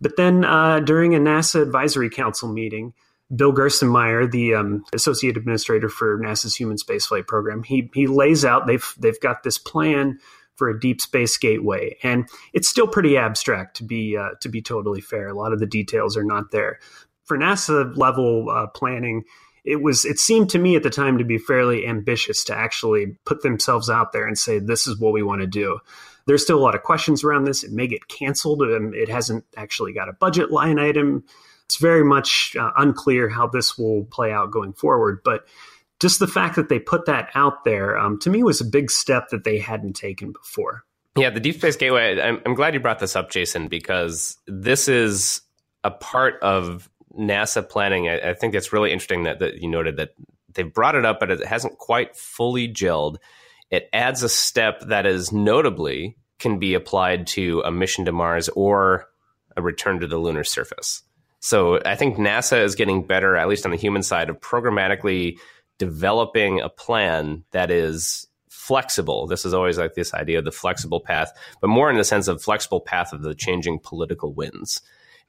But 0.00 0.16
then 0.16 0.44
uh, 0.44 0.80
during 0.80 1.14
a 1.14 1.18
NASA 1.18 1.62
advisory 1.62 2.10
council 2.10 2.52
meeting, 2.52 2.94
Bill 3.34 3.52
Gerstenmaier, 3.52 4.30
the 4.30 4.54
um, 4.54 4.84
associate 4.92 5.36
administrator 5.36 5.88
for 5.88 6.18
NASA's 6.18 6.56
Human 6.56 6.76
Spaceflight 6.76 7.26
Program, 7.26 7.62
he 7.62 7.90
he 7.94 8.06
lays 8.06 8.44
out 8.44 8.66
they've 8.66 8.94
they've 8.98 9.20
got 9.20 9.42
this 9.42 9.58
plan 9.58 10.18
for 10.54 10.68
a 10.68 10.78
deep 10.78 11.00
space 11.00 11.36
gateway, 11.38 11.96
and 12.02 12.28
it's 12.52 12.68
still 12.68 12.86
pretty 12.86 13.16
abstract 13.16 13.76
to 13.78 13.84
be 13.84 14.16
uh, 14.16 14.30
to 14.40 14.48
be 14.48 14.60
totally 14.60 15.00
fair. 15.00 15.28
A 15.28 15.34
lot 15.34 15.52
of 15.52 15.60
the 15.60 15.66
details 15.66 16.16
are 16.16 16.24
not 16.24 16.50
there. 16.50 16.78
For 17.24 17.38
NASA 17.38 17.96
level 17.96 18.50
uh, 18.50 18.66
planning, 18.68 19.24
it 19.64 19.80
was 19.80 20.04
it 20.04 20.18
seemed 20.18 20.50
to 20.50 20.58
me 20.58 20.76
at 20.76 20.82
the 20.82 20.90
time 20.90 21.18
to 21.18 21.24
be 21.24 21.38
fairly 21.38 21.86
ambitious 21.86 22.44
to 22.44 22.54
actually 22.54 23.16
put 23.24 23.42
themselves 23.42 23.88
out 23.88 24.12
there 24.12 24.26
and 24.26 24.38
say 24.38 24.58
this 24.58 24.86
is 24.86 24.98
what 24.98 25.12
we 25.12 25.22
want 25.22 25.40
to 25.40 25.46
do. 25.46 25.78
There's 26.26 26.42
still 26.42 26.58
a 26.58 26.62
lot 26.62 26.74
of 26.74 26.82
questions 26.82 27.24
around 27.24 27.44
this. 27.44 27.64
It 27.64 27.72
may 27.72 27.86
get 27.86 28.08
canceled. 28.08 28.62
Um, 28.62 28.92
it 28.94 29.08
hasn't 29.08 29.44
actually 29.56 29.92
got 29.92 30.08
a 30.08 30.12
budget 30.12 30.50
line 30.50 30.78
item 30.78 31.24
it's 31.72 31.80
very 31.80 32.04
much 32.04 32.54
uh, 32.60 32.70
unclear 32.76 33.30
how 33.30 33.46
this 33.46 33.78
will 33.78 34.04
play 34.04 34.30
out 34.30 34.50
going 34.50 34.74
forward. 34.74 35.22
But 35.24 35.46
just 36.00 36.18
the 36.18 36.26
fact 36.26 36.56
that 36.56 36.68
they 36.68 36.78
put 36.78 37.06
that 37.06 37.30
out 37.34 37.64
there, 37.64 37.96
um, 37.96 38.18
to 38.20 38.30
me, 38.30 38.42
was 38.42 38.60
a 38.60 38.64
big 38.66 38.90
step 38.90 39.30
that 39.30 39.44
they 39.44 39.58
hadn't 39.58 39.94
taken 39.94 40.32
before. 40.32 40.84
Yeah, 41.16 41.30
the 41.30 41.40
Deep 41.40 41.56
Space 41.56 41.76
Gateway. 41.76 42.20
I'm, 42.20 42.42
I'm 42.44 42.54
glad 42.54 42.74
you 42.74 42.80
brought 42.80 42.98
this 42.98 43.16
up, 43.16 43.30
Jason, 43.30 43.68
because 43.68 44.36
this 44.46 44.86
is 44.86 45.40
a 45.82 45.90
part 45.90 46.34
of 46.42 46.90
NASA 47.18 47.66
planning. 47.66 48.06
I, 48.06 48.30
I 48.30 48.34
think 48.34 48.54
it's 48.54 48.70
really 48.70 48.92
interesting 48.92 49.22
that, 49.22 49.38
that 49.38 49.62
you 49.62 49.68
noted 49.70 49.96
that 49.96 50.10
they 50.52 50.64
brought 50.64 50.94
it 50.94 51.06
up, 51.06 51.20
but 51.20 51.30
it 51.30 51.42
hasn't 51.42 51.78
quite 51.78 52.14
fully 52.14 52.68
gelled. 52.68 53.16
It 53.70 53.88
adds 53.94 54.22
a 54.22 54.28
step 54.28 54.80
that 54.88 55.06
is 55.06 55.32
notably 55.32 56.18
can 56.38 56.58
be 56.58 56.74
applied 56.74 57.28
to 57.28 57.62
a 57.64 57.70
mission 57.70 58.04
to 58.04 58.12
Mars 58.12 58.50
or 58.50 59.08
a 59.56 59.62
return 59.62 60.00
to 60.00 60.06
the 60.06 60.18
lunar 60.18 60.44
surface. 60.44 61.02
So 61.42 61.80
I 61.84 61.96
think 61.96 62.18
NASA 62.18 62.62
is 62.62 62.76
getting 62.76 63.04
better, 63.04 63.36
at 63.36 63.48
least 63.48 63.64
on 63.64 63.72
the 63.72 63.76
human 63.76 64.04
side, 64.04 64.30
of 64.30 64.40
programmatically 64.40 65.38
developing 65.76 66.60
a 66.60 66.68
plan 66.68 67.42
that 67.50 67.68
is 67.68 68.28
flexible. 68.48 69.26
This 69.26 69.44
is 69.44 69.52
always 69.52 69.76
like 69.76 69.94
this 69.94 70.14
idea 70.14 70.38
of 70.38 70.44
the 70.44 70.52
flexible 70.52 71.00
path, 71.00 71.32
but 71.60 71.66
more 71.66 71.90
in 71.90 71.96
the 71.96 72.04
sense 72.04 72.28
of 72.28 72.40
flexible 72.40 72.80
path 72.80 73.12
of 73.12 73.22
the 73.22 73.34
changing 73.34 73.80
political 73.80 74.32
winds. 74.32 74.82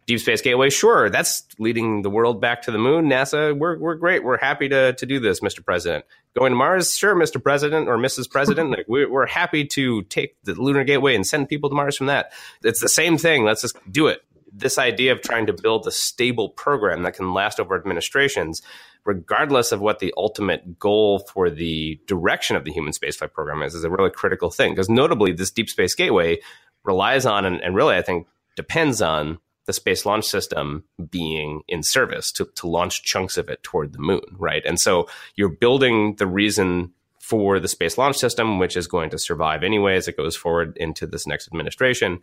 Deep 0.05 0.19
Space 0.19 0.41
Gateway, 0.41 0.69
sure, 0.69 1.09
that's 1.09 1.47
leading 1.57 2.03
the 2.03 2.11
world 2.11 2.39
back 2.39 2.61
to 2.63 2.71
the 2.71 2.77
moon. 2.77 3.05
NASA, 3.05 3.57
we're, 3.57 3.79
we're 3.79 3.95
great. 3.95 4.23
We're 4.23 4.37
happy 4.37 4.69
to, 4.69 4.93
to 4.93 5.05
do 5.07 5.19
this, 5.19 5.39
Mr. 5.39 5.65
President. 5.65 6.05
Going 6.37 6.51
to 6.51 6.55
Mars, 6.57 6.95
sure, 6.95 7.15
Mr. 7.15 7.41
President 7.41 7.87
or 7.87 7.97
Mrs. 7.97 8.29
President. 8.29 8.69
like 8.77 8.85
we, 8.87 9.07
we're 9.07 9.25
happy 9.25 9.65
to 9.65 10.03
take 10.03 10.35
the 10.43 10.53
Lunar 10.53 10.83
Gateway 10.83 11.15
and 11.15 11.25
send 11.25 11.49
people 11.49 11.69
to 11.69 11.75
Mars 11.75 11.97
from 11.97 12.07
that. 12.07 12.33
It's 12.63 12.81
the 12.81 12.89
same 12.89 13.17
thing. 13.17 13.45
Let's 13.45 13.63
just 13.63 13.77
do 13.91 14.07
it 14.07 14.21
this 14.53 14.77
idea 14.77 15.11
of 15.11 15.21
trying 15.21 15.47
to 15.47 15.53
build 15.53 15.87
a 15.87 15.91
stable 15.91 16.49
program 16.49 17.03
that 17.03 17.15
can 17.15 17.33
last 17.33 17.59
over 17.59 17.75
administrations, 17.75 18.61
regardless 19.03 19.71
of 19.71 19.81
what 19.81 19.99
the 19.99 20.13
ultimate 20.15 20.77
goal 20.77 21.19
for 21.19 21.49
the 21.49 21.99
direction 22.07 22.55
of 22.55 22.63
the 22.63 22.71
human 22.71 22.93
spaceflight 22.93 23.33
program 23.33 23.63
is, 23.63 23.73
is 23.73 23.83
a 23.83 23.89
really 23.89 24.11
critical 24.11 24.51
thing. 24.51 24.73
Because 24.73 24.89
notably, 24.89 25.33
this 25.33 25.51
Deep 25.51 25.69
Space 25.69 25.95
Gateway 25.95 26.39
relies 26.83 27.25
on 27.25 27.45
and, 27.45 27.61
and 27.61 27.75
really, 27.75 27.95
I 27.95 28.01
think, 28.01 28.27
depends 28.55 29.01
on 29.01 29.39
the 29.65 29.73
Space 29.73 30.05
Launch 30.05 30.25
System 30.25 30.83
being 31.09 31.61
in 31.67 31.83
service 31.83 32.31
to, 32.33 32.45
to 32.55 32.67
launch 32.67 33.03
chunks 33.03 33.37
of 33.37 33.49
it 33.49 33.63
toward 33.63 33.93
the 33.93 33.99
moon, 33.99 34.21
right? 34.37 34.63
And 34.65 34.79
so 34.79 35.07
you're 35.35 35.49
building 35.49 36.15
the 36.15 36.27
reason 36.27 36.91
for 37.23 37.57
the 37.57 37.69
Space 37.69 37.97
Launch 37.97 38.17
System, 38.17 38.59
which 38.59 38.75
is 38.75 38.85
going 38.85 39.09
to 39.09 39.17
survive 39.17 39.63
anyway 39.63 39.95
as 39.95 40.09
it 40.09 40.17
goes 40.17 40.35
forward 40.35 40.75
into 40.75 41.07
this 41.07 41.25
next 41.25 41.47
administration 41.47 42.19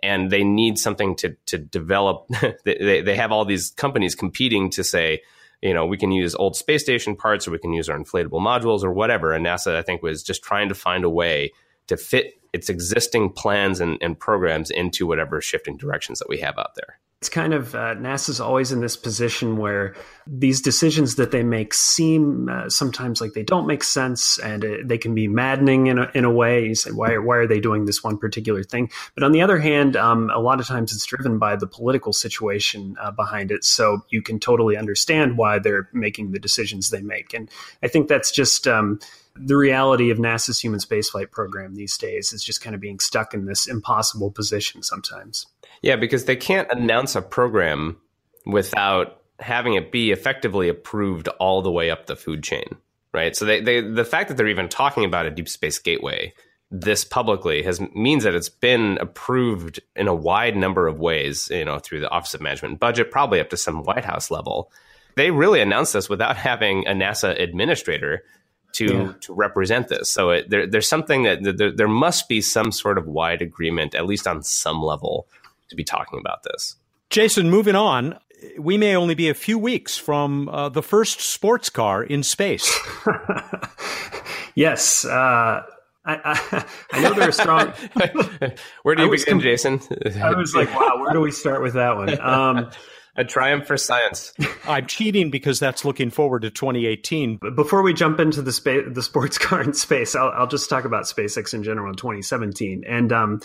and 0.00 0.30
they 0.30 0.44
need 0.44 0.78
something 0.78 1.16
to 1.16 1.36
to 1.46 1.58
develop. 1.58 2.28
they, 2.64 3.02
they 3.02 3.16
have 3.16 3.32
all 3.32 3.44
these 3.44 3.72
companies 3.72 4.14
competing 4.14 4.70
to 4.70 4.84
say, 4.84 5.22
you 5.60 5.74
know, 5.74 5.86
we 5.86 5.96
can 5.96 6.12
use 6.12 6.36
old 6.36 6.54
space 6.54 6.84
station 6.84 7.16
parts 7.16 7.48
or 7.48 7.50
we 7.50 7.58
can 7.58 7.72
use 7.72 7.88
our 7.88 7.98
inflatable 7.98 8.40
modules 8.40 8.84
or 8.84 8.92
whatever. 8.92 9.32
And 9.32 9.44
NASA, 9.44 9.74
I 9.74 9.82
think, 9.82 10.04
was 10.04 10.22
just 10.22 10.44
trying 10.44 10.68
to 10.68 10.74
find 10.76 11.02
a 11.02 11.10
way 11.10 11.50
to 11.88 11.96
fit 11.96 12.34
its 12.52 12.70
existing 12.70 13.32
plans 13.32 13.80
and, 13.80 13.98
and 14.00 14.16
programs 14.16 14.70
into 14.70 15.04
whatever 15.04 15.40
shifting 15.40 15.76
directions 15.76 16.20
that 16.20 16.28
we 16.28 16.38
have 16.38 16.56
out 16.58 16.76
there 16.76 17.00
it's 17.24 17.30
kind 17.30 17.54
of 17.54 17.74
uh, 17.74 17.94
NASA's 17.94 18.38
always 18.38 18.70
in 18.70 18.82
this 18.82 18.98
position 18.98 19.56
where 19.56 19.94
these 20.26 20.60
decisions 20.60 21.14
that 21.14 21.30
they 21.30 21.42
make 21.42 21.72
seem 21.72 22.50
uh, 22.50 22.68
sometimes 22.68 23.18
like 23.18 23.32
they 23.32 23.42
don't 23.42 23.66
make 23.66 23.82
sense 23.82 24.38
and 24.40 24.62
uh, 24.62 24.76
they 24.84 24.98
can 24.98 25.14
be 25.14 25.26
maddening 25.26 25.86
in 25.86 25.98
a, 25.98 26.10
in 26.12 26.26
a 26.26 26.30
way. 26.30 26.66
You 26.66 26.74
say, 26.74 26.90
why, 26.90 27.16
why 27.16 27.36
are 27.36 27.46
they 27.46 27.60
doing 27.60 27.86
this 27.86 28.04
one 28.04 28.18
particular 28.18 28.62
thing? 28.62 28.90
But 29.14 29.24
on 29.24 29.32
the 29.32 29.40
other 29.40 29.58
hand, 29.58 29.96
um, 29.96 30.28
a 30.34 30.38
lot 30.38 30.60
of 30.60 30.66
times 30.66 30.92
it's 30.92 31.06
driven 31.06 31.38
by 31.38 31.56
the 31.56 31.66
political 31.66 32.12
situation 32.12 32.94
uh, 33.00 33.10
behind 33.10 33.50
it. 33.50 33.64
So 33.64 34.04
you 34.10 34.20
can 34.20 34.38
totally 34.38 34.76
understand 34.76 35.38
why 35.38 35.58
they're 35.58 35.88
making 35.94 36.32
the 36.32 36.38
decisions 36.38 36.90
they 36.90 37.00
make. 37.00 37.32
And 37.32 37.48
I 37.82 37.88
think 37.88 38.08
that's 38.08 38.30
just. 38.30 38.68
Um, 38.68 39.00
the 39.36 39.56
reality 39.56 40.10
of 40.10 40.18
NASA's 40.18 40.60
human 40.60 40.80
spaceflight 40.80 41.30
program 41.30 41.74
these 41.74 41.96
days 41.96 42.32
is 42.32 42.42
just 42.44 42.60
kind 42.60 42.74
of 42.74 42.80
being 42.80 43.00
stuck 43.00 43.34
in 43.34 43.46
this 43.46 43.66
impossible 43.66 44.30
position 44.30 44.82
sometimes. 44.82 45.46
Yeah, 45.82 45.96
because 45.96 46.24
they 46.24 46.36
can't 46.36 46.70
announce 46.70 47.16
a 47.16 47.22
program 47.22 47.96
without 48.46 49.20
having 49.40 49.74
it 49.74 49.90
be 49.90 50.12
effectively 50.12 50.68
approved 50.68 51.28
all 51.40 51.62
the 51.62 51.70
way 51.70 51.90
up 51.90 52.06
the 52.06 52.16
food 52.16 52.42
chain, 52.42 52.76
right? 53.12 53.34
So 53.34 53.44
they, 53.44 53.60
they 53.60 53.80
the 53.80 54.04
fact 54.04 54.28
that 54.28 54.36
they're 54.36 54.48
even 54.48 54.68
talking 54.68 55.04
about 55.04 55.26
a 55.26 55.30
deep 55.30 55.48
space 55.48 55.78
gateway 55.78 56.32
this 56.70 57.04
publicly 57.04 57.62
has 57.62 57.80
means 57.94 58.24
that 58.24 58.34
it's 58.34 58.48
been 58.48 58.98
approved 59.00 59.78
in 59.94 60.08
a 60.08 60.14
wide 60.14 60.56
number 60.56 60.88
of 60.88 60.98
ways, 60.98 61.48
you 61.50 61.64
know, 61.64 61.78
through 61.78 62.00
the 62.00 62.10
Office 62.10 62.34
of 62.34 62.40
Management 62.40 62.72
and 62.72 62.80
Budget, 62.80 63.12
probably 63.12 63.38
up 63.38 63.50
to 63.50 63.56
some 63.56 63.84
White 63.84 64.04
House 64.04 64.30
level. 64.30 64.72
They 65.16 65.30
really 65.30 65.60
announced 65.60 65.92
this 65.92 66.08
without 66.08 66.36
having 66.48 66.86
a 66.86 66.90
NASA 66.90 67.40
administrator 67.40 68.24
to 68.74 68.84
yeah. 68.84 69.12
to 69.20 69.32
represent 69.32 69.88
this. 69.88 70.10
So 70.10 70.30
it, 70.30 70.50
there, 70.50 70.66
there's 70.66 70.88
something 70.88 71.22
that 71.24 71.56
there, 71.56 71.70
there 71.70 71.88
must 71.88 72.28
be 72.28 72.40
some 72.40 72.72
sort 72.72 72.98
of 72.98 73.06
wide 73.06 73.42
agreement, 73.42 73.94
at 73.94 74.06
least 74.06 74.26
on 74.26 74.42
some 74.42 74.82
level, 74.82 75.26
to 75.68 75.76
be 75.76 75.84
talking 75.84 76.20
about 76.20 76.42
this. 76.42 76.76
Jason, 77.10 77.48
moving 77.50 77.76
on, 77.76 78.18
we 78.58 78.76
may 78.76 78.96
only 78.96 79.14
be 79.14 79.28
a 79.28 79.34
few 79.34 79.58
weeks 79.58 79.96
from 79.96 80.48
uh, 80.48 80.68
the 80.68 80.82
first 80.82 81.20
sports 81.20 81.70
car 81.70 82.02
in 82.02 82.22
space. 82.22 82.72
yes. 84.54 85.04
Uh, 85.04 85.62
I, 86.06 86.20
I, 86.52 86.64
I, 86.92 87.02
know 87.02 87.14
they're 87.14 87.32
strong. 87.32 87.68
where 88.82 88.94
do 88.94 89.04
you 89.04 89.10
begin, 89.10 89.26
com- 89.26 89.40
Jason? 89.40 89.80
I 90.20 90.34
was 90.34 90.54
like, 90.54 90.68
wow, 90.74 90.98
where 90.98 91.12
do 91.12 91.20
we 91.20 91.30
start 91.30 91.62
with 91.62 91.74
that 91.74 91.96
one? 91.96 92.20
Um, 92.20 92.70
a 93.16 93.24
triumph 93.24 93.66
for 93.66 93.76
science. 93.76 94.32
I'm 94.68 94.86
cheating 94.86 95.30
because 95.30 95.60
that's 95.60 95.84
looking 95.84 96.10
forward 96.10 96.42
to 96.42 96.50
2018. 96.50 97.38
But 97.40 97.56
before 97.56 97.82
we 97.82 97.94
jump 97.94 98.20
into 98.20 98.42
the 98.42 98.52
space, 98.52 98.84
the 98.90 99.02
sports 99.02 99.38
car 99.38 99.62
in 99.62 99.72
space, 99.72 100.14
I'll, 100.14 100.30
I'll, 100.30 100.46
just 100.46 100.68
talk 100.68 100.84
about 100.84 101.04
SpaceX 101.04 101.54
in 101.54 101.62
general 101.62 101.88
in 101.88 101.96
2017. 101.96 102.84
And 102.86 103.12
um, 103.12 103.40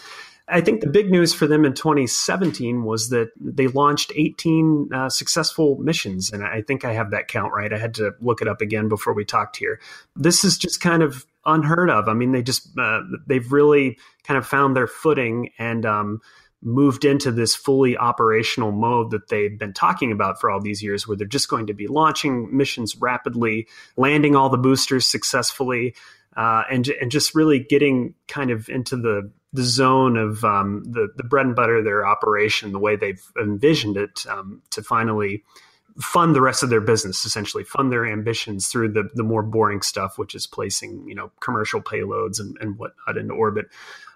I 0.48 0.62
think 0.62 0.82
the 0.82 0.90
big 0.90 1.12
news 1.12 1.34
for 1.34 1.48
them 1.48 1.66
in 1.66 1.74
2017 1.74 2.84
was 2.84 3.10
that 3.10 3.32
they 3.40 3.68
launched 3.68 4.12
18 4.16 4.90
uh, 4.94 5.10
successful 5.10 5.78
missions. 5.78 6.32
And 6.32 6.44
I 6.44 6.62
think 6.62 6.84
I 6.84 6.94
have 6.94 7.12
that 7.12 7.28
count 7.28 7.54
right. 7.54 7.72
I 7.72 7.78
had 7.78 7.94
to 7.96 8.12
look 8.22 8.42
it 8.42 8.48
up 8.48 8.62
again 8.62 8.90
before 8.90 9.14
we 9.14 9.26
talked 9.26 9.58
here. 9.58 9.80
This 10.16 10.44
is 10.44 10.58
just 10.58 10.82
kind 10.82 11.04
of 11.04 11.26
unheard 11.46 11.90
of. 11.90 12.10
I 12.10 12.14
mean, 12.14 12.32
they 12.32 12.44
just, 12.44 12.78
uh, 12.78 13.02
they've 13.28 13.52
really 13.52 13.98
kind 14.24 14.38
of 14.38 14.46
found 14.46 14.76
their 14.76 14.88
footing 14.88 15.52
and, 15.58 15.86
um, 15.86 16.22
moved 16.62 17.06
into 17.06 17.32
this 17.32 17.56
fully 17.56 17.98
operational 17.98 18.72
mode 18.72 19.12
that 19.12 19.30
they've 19.30 19.58
been 19.58 19.74
talking 19.74 20.12
about 20.12 20.40
for 20.40 20.52
all 20.52 20.60
these 20.60 20.84
years, 20.84 21.08
where 21.08 21.16
they're 21.16 21.28
just 21.28 21.50
going 21.50 21.68
to 21.68 21.74
be 21.74 21.88
launching 21.88 22.56
missions 22.56 22.96
rapidly, 22.98 23.68
landing 23.96 24.36
all 24.36 24.50
the 24.50 24.58
boosters 24.58 25.06
successfully, 25.06 25.96
uh, 26.36 26.64
and 26.70 26.88
and 27.02 27.12
just 27.12 27.34
really 27.34 27.60
getting 27.60 28.14
kind 28.28 28.52
of 28.52 28.70
into 28.70 28.96
the 28.98 29.32
the 29.54 29.64
zone 29.64 30.18
of 30.18 30.44
um, 30.44 30.84
the 30.84 31.08
the 31.16 31.24
bread 31.24 31.46
and 31.46 31.56
butter 31.56 31.78
of 31.78 31.86
their 31.86 32.06
operation, 32.06 32.72
the 32.72 32.80
way 32.80 32.96
they've 32.96 33.24
envisioned 33.42 33.98
it, 33.98 34.26
um, 34.28 34.62
to 34.72 34.84
finally 34.84 35.44
fund 36.00 36.36
the 36.36 36.42
rest 36.42 36.64
of 36.64 36.70
their 36.70 36.82
business, 36.82 37.26
essentially 37.26 37.64
fund 37.64 37.92
their 37.92 38.06
ambitions 38.06 38.68
through 38.68 38.92
the 38.92 39.10
the 39.16 39.24
more 39.24 39.44
boring 39.44 39.82
stuff, 39.82 40.18
which 40.18 40.36
is 40.36 40.46
placing 40.46 41.08
you 41.08 41.16
know 41.16 41.32
commercial 41.40 41.82
payloads 41.82 42.40
and, 42.40 42.58
and 42.62 42.78
whatnot 42.78 43.18
into 43.18 43.34
orbit. 43.34 43.68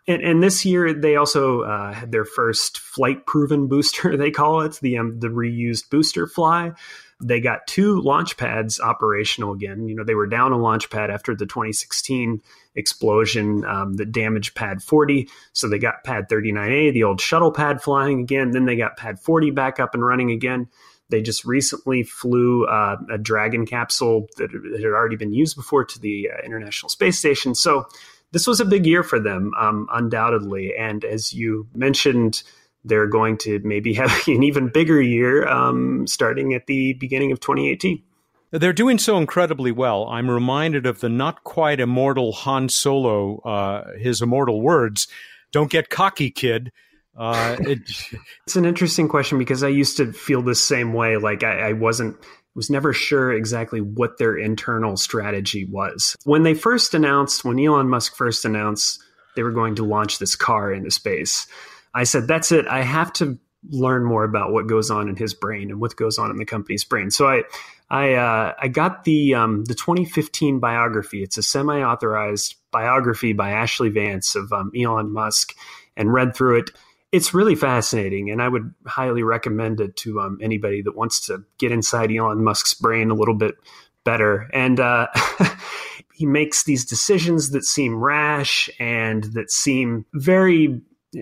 And, 0.08 0.22
and 0.22 0.44
this 0.44 0.66
year 0.66 0.94
they 0.94 1.16
also 1.16 1.62
uh, 1.62 1.94
had 1.94 2.12
their 2.12 2.26
first 2.26 2.80
flight 2.80 3.26
proven 3.26 3.68
booster, 3.70 4.18
they 4.18 4.32
call 4.32 4.62
it 4.62 4.80
the 4.82 4.98
um, 4.98 5.20
the 5.20 5.30
reused 5.30 5.90
booster 5.90 6.28
fly. 6.28 6.74
They 7.22 7.40
got 7.40 7.68
two 7.68 8.02
launch 8.02 8.36
pads 8.36 8.82
operational 8.82 9.54
again. 9.54 9.88
You 9.88 9.96
know, 9.96 10.04
they 10.04 10.16
were 10.16 10.28
down 10.28 10.52
a 10.52 10.58
launch 10.58 10.90
pad 10.90 11.10
after 11.10 11.34
the 11.34 11.46
2016 11.46 12.42
explosion 12.76 13.64
um, 13.64 13.94
that 13.94 14.12
damaged 14.12 14.56
pad 14.56 14.84
40. 14.84 15.30
So 15.54 15.70
they 15.70 15.80
got 15.80 16.04
pad 16.04 16.28
39A, 16.30 16.92
the 16.92 17.04
old 17.04 17.22
shuttle 17.22 17.52
pad 17.52 17.82
flying 17.82 18.20
again. 18.20 18.52
Then 18.52 18.66
they 18.66 18.76
got 18.76 18.98
pad 18.98 19.20
40 19.22 19.52
back 19.52 19.80
up 19.80 19.94
and 19.94 20.06
running 20.06 20.32
again. 20.32 20.68
They 21.10 21.22
just 21.22 21.46
recently 21.46 22.04
flew 22.04 22.66
uh, 22.66 22.98
a 23.12 23.18
Dragon 23.18 23.66
capsule 23.66 24.28
that 24.38 24.52
had 24.52 24.86
already 24.86 25.16
been 25.16 25.34
used 25.34 25.56
before 25.56 25.86
to 25.86 26.00
the 26.00 26.30
uh, 26.32 26.46
International 26.46 26.90
Space 26.90 27.20
Station. 27.20 27.56
So 27.56 27.86
this 28.34 28.48
was 28.48 28.60
a 28.60 28.66
big 28.66 28.86
year 28.86 29.04
for 29.04 29.20
them, 29.20 29.54
um, 29.58 29.88
undoubtedly. 29.94 30.74
And 30.78 31.06
as 31.06 31.34
you 31.34 31.68
mentioned, 31.74 32.44
they're 32.84 33.08
going 33.08 33.38
to 33.40 33.60
maybe 33.64 33.94
have 33.94 34.28
an 34.28 34.44
even 34.44 34.68
bigger 34.68 35.02
year 35.02 35.48
um, 35.48 36.06
starting 36.08 36.54
at 36.54 36.68
the 36.68 36.94
beginning 36.94 37.32
of 37.32 37.40
2018. 37.40 38.04
They're 38.52 38.74
doing 38.74 39.00
so 39.00 39.18
incredibly 39.18 39.72
well. 39.72 40.08
I'm 40.10 40.30
reminded 40.30 40.86
of 40.86 41.00
the 41.00 41.10
not 41.10 41.44
quite 41.44 41.80
immortal 41.80 42.34
Han 42.34 42.70
Solo, 42.70 43.40
uh, 43.40 43.98
his 43.98 44.22
immortal 44.22 44.62
words 44.62 45.08
Don't 45.52 45.72
get 45.72 45.90
cocky, 45.90 46.30
kid. 46.30 46.72
Uh, 47.18 47.56
it, 47.60 47.80
it's 48.46 48.56
an 48.56 48.66
interesting 48.66 49.08
question 49.08 49.38
because 49.40 49.64
I 49.64 49.70
used 49.70 49.98
to 49.98 50.12
feel 50.12 50.42
the 50.42 50.56
same 50.56 50.94
way. 50.94 51.18
Like 51.18 51.44
I, 51.44 51.70
I 51.70 51.74
wasn't 51.74 52.18
was 52.56 52.70
never 52.70 52.94
sure 52.94 53.32
exactly 53.32 53.82
what 53.82 54.18
their 54.18 54.38
internal 54.38 54.98
strategy 54.98 55.66
was. 55.66 56.16
When 56.24 56.44
they 56.44 56.54
first 56.54 56.94
announced, 56.94 57.44
when 57.44 57.60
Elon 57.60 57.90
Musk 57.90 58.16
first 58.16 58.46
announced 58.46 59.02
they 59.36 59.44
were 59.44 59.52
going 59.52 59.76
to 59.76 59.84
launch 59.84 60.20
this 60.20 60.36
car 60.36 60.72
into 60.72 60.92
space, 60.92 61.48
I 61.94 62.04
said, 62.04 62.28
that's 62.28 62.52
it. 62.52 62.68
I 62.68 62.82
have 62.82 63.12
to 63.14 63.38
learn 63.70 64.04
more 64.04 64.24
about 64.24 64.52
what 64.52 64.68
goes 64.68 64.92
on 64.92 65.08
in 65.08 65.16
his 65.16 65.34
brain 65.34 65.72
and 65.72 65.80
what 65.80 65.96
goes 65.96 66.18
on 66.18 66.30
in 66.30 66.38
the 66.38 66.46
company's 66.46 66.84
brain. 66.84 67.10
So 67.12 67.28
I, 67.28 67.44
I, 67.90 68.14
uh, 68.14 68.54
I 68.60 68.68
got 68.68 69.04
the 69.04 69.36
um, 69.36 69.66
the 69.66 69.76
2015 69.76 70.60
biography. 70.60 71.22
It's 71.22 71.38
a 71.38 71.44
semi-authorized 71.44 72.56
biography 72.72 73.34
by 73.34 73.52
Ashley 73.52 73.90
Vance 73.90 74.36
of 74.36 74.52
um, 74.52 74.72
Elon 74.76 75.14
Musk, 75.14 75.54
and 75.96 76.12
read 76.12 76.36
through 76.36 76.60
it. 76.60 76.72
It's 77.14 77.32
really 77.32 77.54
fascinating, 77.54 78.32
and 78.32 78.42
I 78.42 78.50
would 78.50 78.74
highly 78.88 79.22
recommend 79.22 79.80
it 79.80 79.96
to 79.98 80.20
um, 80.20 80.40
anybody 80.42 80.82
that 80.82 80.98
wants 80.98 81.28
to 81.28 81.44
get 81.60 81.72
inside 81.72 82.12
Elon 82.12 82.44
Musk's 82.44 82.74
brain 82.74 83.12
a 83.12 83.14
little 83.14 83.36
bit 83.36 83.54
better. 84.04 84.50
And 84.52 84.80
uh, 84.80 85.10
he 86.16 86.26
makes 86.26 86.64
these 86.64 86.84
decisions 86.84 87.52
that 87.52 87.66
seem 87.66 88.04
rash 88.04 88.68
and 88.80 89.26
that 89.36 89.52
seem 89.52 90.08
very 90.16 90.82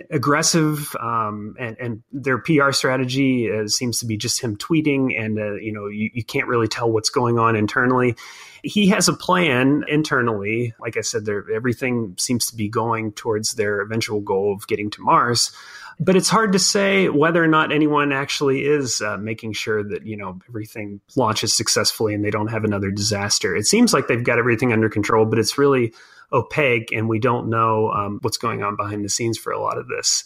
aggressive 0.10 0.96
um, 1.00 1.56
and, 1.60 1.78
and 1.80 2.04
their 2.12 2.38
PR 2.38 2.72
strategy 2.72 3.52
uh, 3.52 3.68
seems 3.68 4.00
to 4.00 4.06
be 4.06 4.18
just 4.18 4.40
him 4.40 4.56
tweeting 4.58 5.20
and 5.20 5.40
uh, 5.40 5.54
you 5.56 5.72
know 5.72 5.88
you, 5.88 6.10
you 6.14 6.24
can't 6.24 6.48
really 6.48 6.68
tell 6.68 6.90
what's 6.92 7.10
going 7.10 7.38
on 7.38 7.56
internally. 7.56 8.16
He 8.64 8.90
has 8.90 9.08
a 9.08 9.14
plan 9.14 9.84
internally. 9.88 10.74
Like 10.80 10.98
I 10.98 11.02
said 11.02 11.28
everything 11.54 12.16
seems 12.18 12.46
to 12.48 12.56
be 12.56 12.70
going 12.70 13.12
towards 13.14 13.54
their 13.54 13.82
eventual 13.82 14.22
goal 14.22 14.54
of 14.54 14.68
getting 14.68 14.90
to 14.92 15.02
Mars. 15.02 15.52
But 16.00 16.16
it's 16.16 16.30
hard 16.30 16.54
to 16.54 16.60
say 16.60 17.10
whether 17.10 17.44
or 17.44 17.48
not 17.48 17.72
anyone 17.72 18.12
actually 18.12 18.66
is 18.66 19.02
uh, 19.02 19.18
making 19.18 19.54
sure 19.54 19.84
that 19.84 20.06
you 20.06 20.18
know 20.18 20.40
everything 20.48 21.02
launches 21.16 21.54
successfully 21.54 22.14
and 22.14 22.24
they 22.24 22.32
don't 22.32 22.48
have 22.48 22.64
another 22.64 22.92
disaster. 22.92 23.56
It 23.56 23.66
seems 23.66 23.94
like 23.94 24.08
they've 24.08 24.24
got 24.24 24.40
everything 24.40 24.72
under 24.72 24.90
control 24.90 25.26
but 25.26 25.38
it's 25.38 25.58
really 25.58 25.94
opaque 26.34 26.91
and 26.91 27.10
we 27.10 27.20
don't 27.20 27.50
know 27.50 27.91
um, 27.91 28.20
what's 28.22 28.38
going 28.38 28.63
on 28.63 28.76
behind 28.76 29.04
the 29.04 29.10
scenes 29.10 29.38
for 29.38 29.52
a 29.52 29.60
lot 29.60 29.78
of 29.78 29.88
this. 29.88 30.24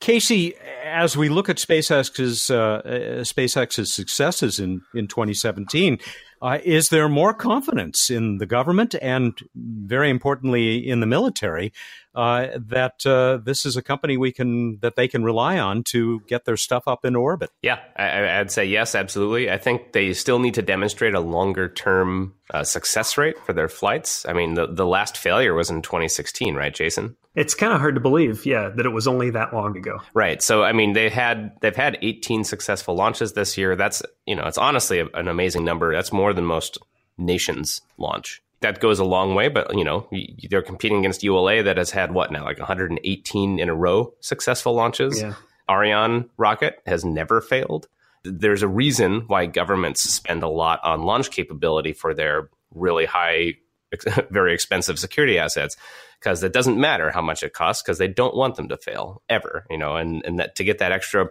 Casey, 0.00 0.54
as 0.84 1.16
we 1.16 1.28
look 1.28 1.48
at 1.48 1.56
SpaceX's 1.56 2.50
uh, 2.50 2.82
SpaceX's 3.22 3.92
successes 3.92 4.60
in 4.60 4.82
in 4.94 5.08
2017, 5.08 5.98
uh, 6.40 6.58
is 6.64 6.88
there 6.90 7.08
more 7.08 7.34
confidence 7.34 8.10
in 8.10 8.38
the 8.38 8.46
government 8.46 8.94
and, 9.02 9.36
very 9.56 10.08
importantly, 10.08 10.88
in 10.88 11.00
the 11.00 11.06
military 11.06 11.72
uh, 12.07 12.07
that 12.14 13.06
uh, 13.06 13.38
this 13.42 13.64
is 13.64 13.76
a 13.76 13.82
company 13.82 14.16
we 14.16 14.32
can 14.32 14.78
that 14.80 14.96
they 14.96 15.08
can 15.08 15.24
rely 15.24 15.58
on 15.58 15.82
to 15.84 16.20
get 16.26 16.44
their 16.44 16.56
stuff 16.56 16.84
up 16.86 17.04
in 17.04 17.16
orbit. 17.16 17.50
Yeah, 17.62 17.78
I, 17.96 18.38
would 18.38 18.50
say 18.50 18.64
yes, 18.64 18.94
absolutely. 18.94 19.50
I 19.50 19.58
think 19.58 19.92
they 19.92 20.12
still 20.12 20.38
need 20.38 20.54
to 20.54 20.62
demonstrate 20.62 21.14
a 21.14 21.20
longer 21.20 21.68
term 21.68 22.34
uh, 22.52 22.64
success 22.64 23.18
rate 23.18 23.38
for 23.44 23.52
their 23.52 23.68
flights. 23.68 24.24
I 24.26 24.32
mean, 24.32 24.54
the 24.54 24.66
the 24.66 24.86
last 24.86 25.16
failure 25.16 25.54
was 25.54 25.70
in 25.70 25.82
2016, 25.82 26.54
right, 26.54 26.74
Jason? 26.74 27.16
It's 27.34 27.54
kind 27.54 27.72
of 27.72 27.80
hard 27.80 27.94
to 27.94 28.00
believe, 28.00 28.44
yeah, 28.44 28.68
that 28.70 28.84
it 28.84 28.88
was 28.88 29.06
only 29.06 29.30
that 29.30 29.54
long 29.54 29.76
ago. 29.76 30.00
Right. 30.12 30.42
So, 30.42 30.64
I 30.64 30.72
mean, 30.72 30.94
they 30.94 31.08
had 31.08 31.52
they've 31.60 31.76
had 31.76 31.98
18 32.02 32.42
successful 32.42 32.96
launches 32.96 33.34
this 33.34 33.56
year. 33.56 33.76
That's 33.76 34.02
you 34.26 34.34
know, 34.34 34.44
it's 34.44 34.58
honestly 34.58 35.00
an 35.00 35.28
amazing 35.28 35.64
number. 35.64 35.92
That's 35.92 36.12
more 36.12 36.32
than 36.32 36.44
most 36.44 36.78
nations 37.16 37.80
launch 37.96 38.42
that 38.60 38.80
goes 38.80 38.98
a 38.98 39.04
long 39.04 39.34
way, 39.34 39.48
but 39.48 39.74
you 39.76 39.84
know 39.84 40.08
they're 40.50 40.62
competing 40.62 40.98
against 40.98 41.22
ULA 41.22 41.62
that 41.62 41.76
has 41.76 41.90
had 41.90 42.12
what 42.12 42.32
now 42.32 42.44
like 42.44 42.58
118 42.58 43.58
in 43.58 43.68
a 43.68 43.74
row 43.74 44.12
successful 44.20 44.74
launches. 44.74 45.20
Yeah. 45.20 45.34
Ariane 45.70 46.30
rocket 46.36 46.80
has 46.86 47.04
never 47.04 47.40
failed. 47.40 47.88
There's 48.24 48.62
a 48.62 48.68
reason 48.68 49.24
why 49.26 49.46
governments 49.46 50.02
spend 50.02 50.42
a 50.42 50.48
lot 50.48 50.80
on 50.82 51.02
launch 51.02 51.30
capability 51.30 51.92
for 51.92 52.14
their 52.14 52.48
really 52.74 53.04
high, 53.04 53.54
very 54.30 54.54
expensive 54.54 54.98
security 54.98 55.38
assets 55.38 55.76
because 56.18 56.42
it 56.42 56.52
doesn't 56.52 56.80
matter 56.80 57.10
how 57.10 57.22
much 57.22 57.42
it 57.42 57.52
costs 57.52 57.82
because 57.82 57.98
they 57.98 58.08
don't 58.08 58.36
want 58.36 58.56
them 58.56 58.68
to 58.68 58.76
fail 58.76 59.22
ever. 59.28 59.66
You 59.70 59.78
know, 59.78 59.96
and 59.96 60.24
and 60.24 60.38
that 60.38 60.56
to 60.56 60.64
get 60.64 60.78
that 60.78 60.92
extra 60.92 61.28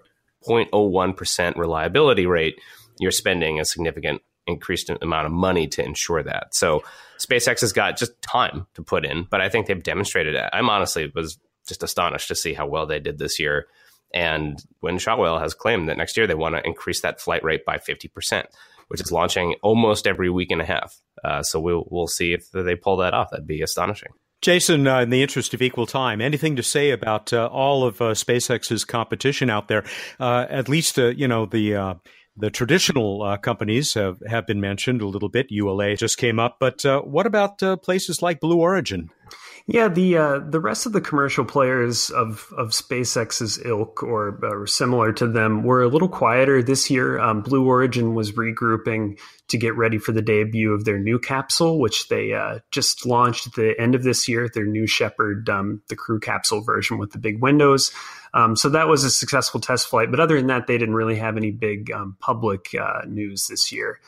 0.01 0.48 1.18
percent 1.18 1.58
reliability 1.58 2.26
rate, 2.26 2.60
you're 3.00 3.12
spending 3.12 3.60
a 3.60 3.66
significant 3.66 4.22
increased 4.48 4.90
amount 4.90 5.26
of 5.26 5.32
money 5.32 5.68
to 5.68 5.84
ensure 5.84 6.24
that. 6.24 6.54
So 6.56 6.84
SpaceX 7.20 7.62
has 7.62 7.74
got 7.74 7.98
just 7.98 8.22
time 8.22 8.68
to 8.76 8.84
put 8.84 9.06
in, 9.06 9.28
but 9.30 9.42
I 9.42 9.50
think 9.50 9.68
they've 9.68 9.82
demonstrated 9.82 10.36
it. 10.36 10.50
I'm 10.54 10.70
honestly 10.70 11.12
was 11.14 11.38
just 11.68 11.84
astonished 11.84 12.30
to 12.30 12.36
see 12.36 12.54
how 12.54 12.68
well 12.68 12.86
they 12.86 13.00
did 13.00 13.20
this 13.20 13.40
year. 13.40 13.68
And 14.14 14.64
when 14.80 14.98
Shotwell 14.98 15.40
has 15.40 15.54
claimed 15.54 15.90
that 15.90 15.98
next 15.98 16.16
year 16.16 16.28
they 16.28 16.36
want 16.36 16.56
to 16.56 16.66
increase 16.66 17.02
that 17.02 17.20
flight 17.20 17.44
rate 17.44 17.66
by 17.66 17.78
50%, 17.78 18.46
which 18.88 19.02
is 19.02 19.12
launching 19.12 19.56
almost 19.62 20.08
every 20.08 20.30
week 20.30 20.52
and 20.52 20.62
a 20.62 20.66
half. 20.66 21.02
Uh, 21.24 21.44
so 21.44 21.60
we'll, 21.60 21.86
we'll 21.90 22.08
see 22.08 22.34
if 22.34 22.50
they 22.52 22.76
pull 22.76 22.98
that 22.98 23.14
off. 23.14 23.32
That'd 23.32 23.46
be 23.46 23.62
astonishing. 23.62 24.12
Jason, 24.42 24.86
uh, 24.86 25.02
in 25.02 25.10
the 25.10 25.22
interest 25.22 25.54
of 25.54 25.62
equal 25.62 25.88
time, 25.88 26.22
anything 26.22 26.56
to 26.56 26.64
say 26.64 26.92
about 26.92 27.34
uh, 27.34 27.48
all 27.48 27.84
of 27.84 28.02
uh, 28.02 28.12
SpaceX's 28.12 28.86
competition 28.86 29.50
out 29.50 29.68
there? 29.68 29.84
Uh, 30.20 30.46
at 30.50 30.70
least, 30.70 31.00
uh, 31.00 31.08
you 31.08 31.28
know, 31.28 31.48
the 31.48 31.76
uh, 31.76 31.94
The 32.40 32.52
traditional 32.52 33.24
uh, 33.24 33.38
companies 33.38 33.96
have, 33.96 34.22
have 34.28 34.46
been 34.46 34.62
mentioned 34.62 35.02
a 35.02 35.08
little 35.08 35.30
bit. 35.30 35.48
ULA 35.50 35.96
just 35.96 36.20
came 36.20 36.40
up, 36.40 36.58
but 36.60 36.86
uh, 36.86 37.02
what 37.02 37.26
about 37.26 37.64
uh, 37.64 37.78
places 37.78 38.22
like 38.22 38.40
Blue 38.40 38.60
Origin? 38.60 39.10
Yeah, 39.70 39.90
the 39.90 40.16
uh, 40.16 40.40
the 40.40 40.62
rest 40.62 40.86
of 40.86 40.94
the 40.94 41.02
commercial 41.02 41.44
players 41.44 42.10
of 42.10 42.54
of 42.56 42.70
SpaceX's 42.70 43.60
ilk 43.66 44.02
or, 44.02 44.40
or 44.42 44.66
similar 44.66 45.12
to 45.12 45.28
them 45.28 45.64
were 45.64 45.84
a 45.84 45.90
little 45.90 46.08
quieter 46.08 46.64
this 46.64 46.90
year. 46.90 47.20
Um, 47.20 47.42
Blue 47.42 47.68
Origin 47.68 48.16
was 48.16 48.32
regrouping 48.32 49.20
to 49.50 49.58
get 49.58 49.76
ready 49.76 49.98
for 49.98 50.14
the 50.14 50.22
debut 50.22 50.72
of 50.74 50.86
their 50.86 50.98
new 50.98 51.20
capsule, 51.20 51.82
which 51.82 52.08
they 52.08 52.32
uh, 52.32 52.60
just 52.72 53.06
launched 53.06 53.48
at 53.48 53.54
the 53.56 53.78
end 53.78 53.94
of 53.94 54.04
this 54.04 54.30
year. 54.30 54.48
Their 54.48 54.66
new 54.66 54.88
Shepard, 54.88 55.50
um, 55.50 55.82
the 55.90 55.98
crew 55.98 56.22
capsule 56.22 56.62
version 56.62 56.98
with 56.98 57.12
the 57.12 57.20
big 57.20 57.42
windows. 57.42 57.92
Um, 58.34 58.56
so 58.56 58.70
that 58.70 58.88
was 58.88 59.04
a 59.04 59.12
successful 59.12 59.60
test 59.60 59.90
flight. 59.90 60.12
But 60.12 60.22
other 60.22 60.38
than 60.38 60.48
that, 60.48 60.68
they 60.68 60.78
didn't 60.78 60.96
really 60.96 61.18
have 61.18 61.36
any 61.36 61.52
big 61.52 61.92
um, 61.92 62.16
public 62.22 62.74
uh, 62.74 63.02
news 63.06 63.48
this 63.48 63.70
year. 63.74 64.00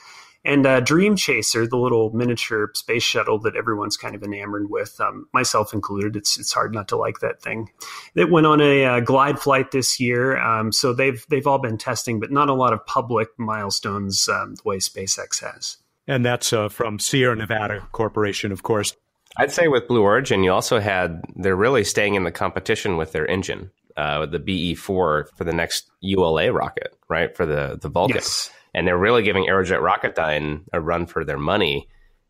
And 0.46 0.66
uh, 0.66 0.80
Dream 0.80 1.16
Chaser, 1.18 1.68
the 1.68 1.78
little 1.78 2.12
miniature 2.12 2.72
space 2.74 3.04
shuttle 3.04 3.40
that 3.40 3.58
everyone's 3.58 3.98
kind 3.98 4.16
of 4.16 4.24
enamored 4.24 4.70
with, 4.70 5.00
um, 5.02 5.28
myself 5.34 5.74
included, 5.74 6.16
it's 6.16 6.40
it's 6.40 6.54
hard 6.54 6.74
not 6.74 6.88
to 6.90 6.96
like 6.96 7.20
that 7.20 7.42
thing. 7.42 7.70
It 8.16 8.32
went 8.32 8.48
on 8.48 8.62
a 8.62 8.86
uh, 8.86 9.00
glide 9.02 9.40
flight 9.40 9.72
this 9.72 10.00
year, 10.00 10.38
um, 10.38 10.72
so 10.72 10.94
they've 10.94 11.26
they've 11.30 11.46
all 11.46 11.60
been 11.60 11.78
testing, 11.78 12.22
but 12.22 12.32
not 12.32 12.50
a 12.50 12.54
lot 12.54 12.72
of 12.72 12.86
public 12.86 13.28
milestones 13.38 14.30
um, 14.30 14.56
the 14.56 14.62
way 14.64 14.78
SpaceX 14.78 15.44
has. 15.44 15.78
And 16.08 16.26
that's 16.26 16.54
uh, 16.54 16.70
from 16.70 17.00
Sierra 17.00 17.36
Nevada 17.36 17.86
Corporation, 17.92 18.52
of 18.52 18.64
course. 18.64 18.96
I'd 19.38 19.52
say 19.52 19.68
with 19.68 19.88
Blue 19.88 20.02
Origin, 20.02 20.44
you 20.44 20.52
also 20.54 20.80
had 20.80 21.22
they're 21.36 21.56
really 21.56 21.84
staying 21.84 22.16
in 22.16 22.24
the 22.24 22.32
competition 22.32 22.96
with 22.96 23.12
their 23.12 23.28
engine, 23.30 23.72
uh, 23.98 24.26
the 24.26 24.40
BE4 24.40 24.78
for 24.78 25.28
the 25.38 25.54
next 25.54 25.92
ULA 26.00 26.54
rocket, 26.54 26.98
right? 27.10 27.36
For 27.36 27.46
the 27.46 27.78
the 27.82 27.90
Vulcan. 27.90 28.16
Yes 28.16 28.52
and 28.74 28.88
they're 28.88 28.98
really 28.98 29.24
giving 29.24 29.46
Aerojet 29.46 29.82
Rocketdyne 29.82 30.66
a 30.74 30.80
run 30.80 31.06
for 31.06 31.26
their 31.26 31.38
money. 31.38 31.88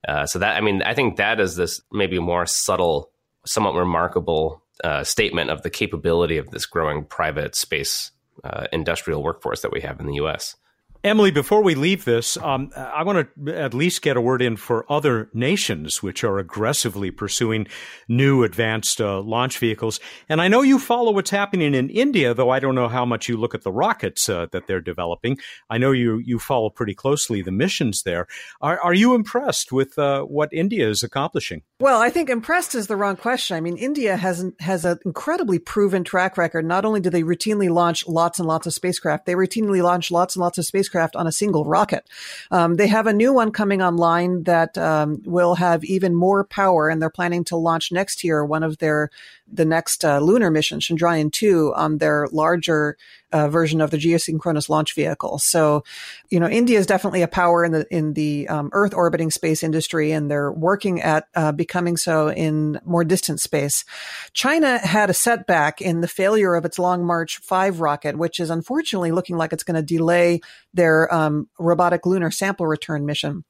Uh, 0.08 0.26
so 0.26 0.40
that 0.40 0.58
I 0.58 0.62
mean, 0.62 0.82
I 0.82 0.94
think 0.94 1.18
that 1.18 1.40
is 1.40 1.56
this 1.56 1.82
maybe 1.92 2.20
more 2.20 2.46
subtle, 2.46 3.12
somewhat 3.46 3.76
remarkable 3.76 4.64
uh, 4.84 5.04
statement 5.04 5.50
of 5.50 5.62
the 5.62 5.70
capability 5.70 6.38
of 6.38 6.50
this 6.52 6.66
growing 6.66 7.04
private 7.04 7.56
space 7.56 8.12
uh, 8.44 8.68
industrial 8.72 9.24
workforce 9.24 9.62
that 9.62 9.72
we 9.72 9.82
have 9.82 10.00
in 10.00 10.08
the 10.08 10.16
U.S. 10.16 10.56
Emily, 11.02 11.32
before 11.32 11.64
we 11.64 11.76
leave 11.76 12.04
this, 12.04 12.36
um, 12.36 12.72
I 12.76 13.04
want 13.04 13.30
to 13.46 13.56
at 13.56 13.74
least 13.74 14.02
get 14.02 14.18
a 14.18 14.22
word 14.22 14.42
in 14.42 14.58
for 14.58 14.86
other 14.92 15.30
nations 15.34 16.04
which 16.04 16.26
are 16.26 16.40
aggressively 16.40 17.10
pursuing 17.10 17.68
new 18.10 18.44
advanced 18.44 19.00
uh, 19.00 19.22
launch 19.22 19.60
vehicles. 19.60 20.02
And 20.28 20.42
I 20.42 20.50
know 20.50 20.62
you 20.62 20.78
follow 20.78 21.14
what's 21.14 21.30
happening 21.30 21.74
in 21.74 21.90
India, 21.90 22.34
though 22.34 22.50
I 22.50 22.60
don't 22.60 22.76
know 22.76 22.90
how 22.90 23.06
much 23.06 23.30
you 23.30 23.38
look 23.38 23.56
at 23.56 23.64
the 23.64 23.72
rockets 23.72 24.28
uh, 24.28 24.48
that 24.52 24.68
they're 24.68 24.82
developing. 24.82 25.38
I 25.70 25.78
know 25.78 25.94
you 25.94 26.18
you 26.18 26.38
follow 26.38 26.70
pretty 26.70 26.96
closely 26.96 27.42
the 27.42 27.52
missions 27.52 28.04
there. 28.04 28.28
Are, 28.60 28.78
are 28.82 28.94
you 28.94 29.16
impressed 29.16 29.72
with 29.72 29.98
uh, 29.98 30.24
what 30.24 30.50
India 30.52 30.90
is 30.90 31.02
accomplishing? 31.02 31.62
Well, 31.80 32.02
I 32.02 32.10
think 32.10 32.30
impressed 32.30 32.76
is 32.76 32.88
the 32.88 32.98
wrong 32.98 33.16
question. 33.16 33.56
I 33.56 33.62
mean, 33.62 33.78
India 33.78 34.18
has 34.18 34.46
has 34.60 34.84
an 34.84 35.00
incredibly 35.06 35.60
proven 35.60 36.04
track 36.04 36.38
record. 36.38 36.66
Not 36.66 36.84
only 36.84 37.00
do 37.00 37.10
they 37.10 37.24
routinely 37.24 37.70
launch 37.70 38.06
lots 38.06 38.38
and 38.38 38.46
lots 38.50 38.68
of 38.68 38.74
spacecraft, 38.74 39.28
they 39.28 39.36
routinely 39.36 39.82
launch 39.82 40.12
lots 40.12 40.36
and 40.36 40.42
lots 40.42 40.58
of 40.58 40.66
spacecraft 40.66 40.89
spacecraft 40.90 41.16
on 41.16 41.28
a 41.28 41.32
single 41.32 41.66
rocket. 41.66 42.10
Um, 42.52 42.76
they 42.76 42.88
have 42.88 43.08
a 43.08 43.14
new 43.14 43.34
one 43.34 43.52
coming 43.52 43.82
online 43.82 44.44
that 44.44 44.78
um, 44.78 45.22
will 45.26 45.56
have 45.56 45.84
even 45.84 46.16
more 46.16 46.44
power, 46.44 46.90
and 46.90 47.02
they're 47.02 47.10
planning 47.10 47.44
to 47.46 47.56
launch 47.56 47.92
next 47.92 48.24
year 48.24 48.44
one 48.44 48.64
of 48.64 48.80
their 48.80 49.10
the 49.52 49.66
next 49.66 50.06
uh, 50.06 50.20
lunar 50.20 50.52
mission, 50.52 50.80
Chandrayaan 50.80 51.32
2, 51.32 51.74
on 51.76 51.98
their 51.98 52.28
larger 52.32 52.98
uh, 53.32 53.48
version 53.48 53.82
of 53.82 53.92
the 53.92 53.98
geosynchronous 53.98 54.70
launch 54.70 54.96
vehicle. 54.96 55.40
So, 55.40 55.84
you 56.30 56.40
know, 56.40 56.50
India 56.50 56.80
is 56.80 56.86
definitely 56.86 57.22
a 57.22 57.28
power 57.28 57.64
in 57.64 57.72
the 57.72 57.86
in 57.90 58.14
the 58.14 58.48
um, 58.48 58.70
Earth 58.74 58.94
orbiting 58.94 59.32
space 59.32 59.64
industry, 59.64 60.12
and 60.12 60.30
they're 60.30 60.52
working 60.52 61.02
at 61.02 61.28
uh, 61.36 61.52
becoming 61.52 61.98
so 61.98 62.30
in 62.32 62.80
more 62.86 63.04
distant 63.04 63.40
space. 63.40 63.86
China 64.34 64.80
had 64.80 65.10
a 65.10 65.14
setback 65.14 65.82
in 65.82 66.02
the 66.02 66.08
failure 66.08 66.56
of 66.56 66.66
its 66.66 66.80
Long 66.80 67.06
March 67.06 67.38
Five 67.38 67.80
rocket, 67.80 68.18
which 68.18 68.40
is 68.40 68.50
unfortunately 68.50 69.12
looking 69.12 69.38
like 69.38 69.54
it's 69.54 69.64
going 69.64 69.76
to 69.76 69.82
delay 69.82 70.42
their 70.74 71.14
um, 71.14 71.50
robotic 71.60 72.06
lunar 72.06 72.32
sample 72.32 72.68
return 72.68 73.06
mission. 73.06 73.44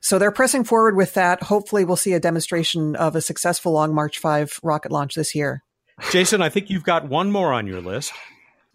So 0.00 0.18
they're 0.18 0.32
pressing 0.32 0.64
forward 0.64 0.96
with 0.96 1.14
that. 1.14 1.44
Hopefully, 1.44 1.84
we'll 1.84 1.96
see 1.96 2.12
a 2.12 2.20
demonstration 2.20 2.96
of 2.96 3.16
a 3.16 3.20
successful 3.20 3.72
Long 3.72 3.94
March 3.94 4.18
5 4.18 4.60
rocket 4.62 4.90
launch 4.90 5.14
this 5.14 5.34
year. 5.34 5.62
Jason, 6.10 6.42
I 6.42 6.48
think 6.48 6.70
you've 6.70 6.84
got 6.84 7.08
one 7.08 7.30
more 7.30 7.52
on 7.52 7.66
your 7.66 7.80
list. 7.80 8.12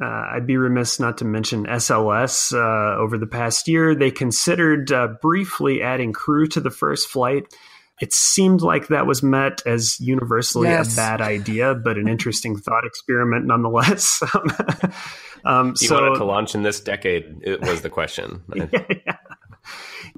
Uh, 0.01 0.29
I'd 0.35 0.45
be 0.45 0.57
remiss 0.57 0.99
not 0.99 1.17
to 1.19 1.25
mention 1.25 1.65
SLS. 1.65 2.53
Uh, 2.53 2.99
over 2.99 3.17
the 3.17 3.27
past 3.27 3.67
year, 3.67 3.95
they 3.95 4.11
considered 4.11 4.91
uh, 4.91 5.07
briefly 5.21 5.81
adding 5.81 6.13
crew 6.13 6.47
to 6.47 6.59
the 6.59 6.69
first 6.69 7.07
flight. 7.07 7.51
It 7.99 8.13
seemed 8.13 8.61
like 8.61 8.89
that 8.89 9.07
was 9.07 9.23
met 9.23 9.63
as 9.65 9.99
universally 9.99 10.67
yes. 10.67 10.93
a 10.93 10.95
bad 10.95 11.19
idea, 11.19 11.73
but 11.73 11.97
an 11.97 12.07
interesting 12.07 12.55
thought 12.55 12.85
experiment 12.85 13.45
nonetheless. 13.45 14.21
um, 15.45 15.69
you 15.79 15.87
so, 15.87 15.99
wanted 15.99 16.19
to 16.19 16.25
launch 16.25 16.53
in 16.53 16.61
this 16.61 16.79
decade? 16.79 17.39
It 17.41 17.61
was 17.61 17.81
the 17.81 17.89
question. 17.89 18.43
yeah, 18.55 18.67
yeah 18.71 19.16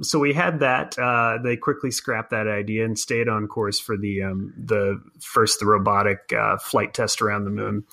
so 0.01 0.19
we 0.19 0.33
had 0.33 0.59
that. 0.59 0.97
Uh, 0.97 1.37
they 1.43 1.55
quickly 1.55 1.91
scrapped 1.91 2.31
that 2.31 2.47
idea 2.47 2.85
and 2.85 2.97
stayed 2.97 3.27
on 3.27 3.47
course 3.47 3.79
for 3.79 3.97
the 3.97 4.23
um, 4.23 4.53
the 4.57 5.01
first 5.19 5.59
the 5.59 5.65
robotic 5.65 6.33
uh, 6.33 6.57
flight 6.57 6.93
test 6.93 7.21
around 7.21 7.45
the 7.45 7.51
moon. 7.51 7.83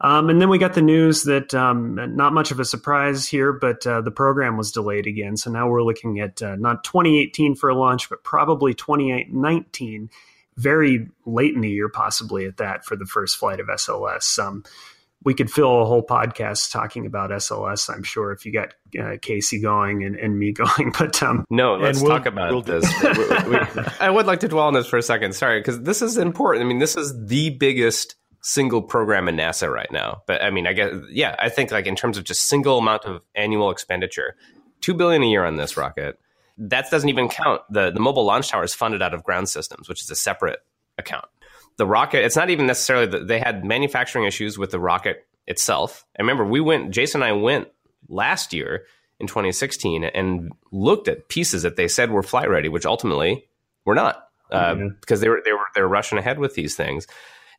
Um, 0.00 0.28
and 0.28 0.40
then 0.40 0.48
we 0.48 0.58
got 0.58 0.74
the 0.74 0.82
news 0.82 1.22
that 1.24 1.54
um, 1.54 1.94
not 2.16 2.32
much 2.32 2.50
of 2.50 2.60
a 2.60 2.64
surprise 2.64 3.26
here, 3.26 3.52
but 3.52 3.86
uh, 3.86 4.00
the 4.00 4.10
program 4.10 4.56
was 4.56 4.72
delayed 4.72 5.06
again. 5.06 5.36
So 5.36 5.50
now 5.50 5.68
we're 5.68 5.82
looking 5.82 6.20
at 6.20 6.42
uh, 6.42 6.56
not 6.56 6.84
2018 6.84 7.54
for 7.54 7.70
a 7.70 7.74
launch, 7.74 8.08
but 8.08 8.24
probably 8.24 8.74
2019 8.74 10.10
very 10.56 11.08
late 11.26 11.54
in 11.54 11.60
the 11.60 11.70
year, 11.70 11.88
possibly 11.88 12.46
at 12.46 12.58
that, 12.58 12.84
for 12.84 12.96
the 12.96 13.06
first 13.06 13.36
flight 13.36 13.60
of 13.60 13.66
SLS. 13.66 14.38
Um, 14.38 14.64
we 15.24 15.34
could 15.34 15.50
fill 15.50 15.80
a 15.80 15.84
whole 15.86 16.04
podcast 16.04 16.70
talking 16.70 17.06
about 17.06 17.30
SLS. 17.30 17.92
I'm 17.92 18.02
sure 18.02 18.30
if 18.30 18.44
you 18.44 18.52
got 18.52 18.74
uh, 19.00 19.16
Casey 19.20 19.60
going 19.60 20.04
and, 20.04 20.16
and 20.16 20.38
me 20.38 20.52
going, 20.52 20.92
but 20.96 21.22
um, 21.22 21.44
no, 21.50 21.76
let's 21.76 22.00
we'll, 22.00 22.10
talk 22.10 22.26
about 22.26 22.50
we'll, 22.50 22.62
this. 22.62 22.84
we, 23.02 23.50
we, 23.50 23.58
I 24.00 24.10
would 24.10 24.26
like 24.26 24.40
to 24.40 24.48
dwell 24.48 24.66
on 24.66 24.74
this 24.74 24.86
for 24.86 24.98
a 24.98 25.02
second. 25.02 25.34
Sorry, 25.34 25.60
because 25.60 25.80
this 25.82 26.02
is 26.02 26.18
important. 26.18 26.64
I 26.64 26.68
mean, 26.68 26.78
this 26.78 26.96
is 26.96 27.14
the 27.26 27.50
biggest 27.50 28.16
single 28.42 28.82
program 28.82 29.26
in 29.26 29.36
NASA 29.36 29.72
right 29.72 29.90
now. 29.90 30.22
But 30.26 30.42
I 30.42 30.50
mean, 30.50 30.66
I 30.66 30.74
guess 30.74 30.94
yeah, 31.10 31.34
I 31.38 31.48
think 31.48 31.72
like 31.72 31.86
in 31.86 31.96
terms 31.96 32.18
of 32.18 32.24
just 32.24 32.46
single 32.46 32.78
amount 32.78 33.04
of 33.04 33.22
annual 33.34 33.70
expenditure, 33.70 34.36
two 34.80 34.94
billion 34.94 35.22
a 35.22 35.26
year 35.26 35.44
on 35.44 35.56
this 35.56 35.76
rocket. 35.76 36.18
That 36.56 36.88
doesn't 36.88 37.08
even 37.08 37.28
count 37.28 37.62
the 37.68 37.90
the 37.90 37.98
mobile 37.98 38.24
launch 38.24 38.50
tower 38.50 38.62
is 38.62 38.74
funded 38.74 39.02
out 39.02 39.12
of 39.12 39.24
ground 39.24 39.48
systems, 39.48 39.88
which 39.88 40.02
is 40.02 40.10
a 40.10 40.14
separate 40.14 40.60
account 40.98 41.24
the 41.76 41.86
rocket, 41.86 42.24
it's 42.24 42.36
not 42.36 42.50
even 42.50 42.66
necessarily 42.66 43.06
that 43.06 43.28
they 43.28 43.38
had 43.38 43.64
manufacturing 43.64 44.24
issues 44.24 44.58
with 44.58 44.70
the 44.70 44.80
rocket 44.80 45.26
itself. 45.46 46.04
I 46.18 46.22
remember 46.22 46.44
we 46.44 46.60
went, 46.60 46.90
Jason 46.90 47.22
and 47.22 47.28
I 47.28 47.32
went 47.32 47.68
last 48.08 48.52
year 48.52 48.84
in 49.20 49.26
2016 49.26 50.04
and 50.04 50.52
looked 50.72 51.08
at 51.08 51.28
pieces 51.28 51.62
that 51.62 51.76
they 51.76 51.88
said 51.88 52.10
were 52.10 52.22
flight 52.22 52.48
ready, 52.48 52.68
which 52.68 52.86
ultimately 52.86 53.46
were 53.84 53.94
not 53.94 54.28
uh, 54.50 54.74
mm-hmm. 54.74 54.88
because 55.00 55.20
they 55.20 55.28
were 55.28 55.40
they 55.44 55.52
were 55.52 55.66
they 55.74 55.80
were 55.80 55.88
rushing 55.88 56.18
ahead 56.18 56.38
with 56.38 56.54
these 56.54 56.76
things, 56.76 57.06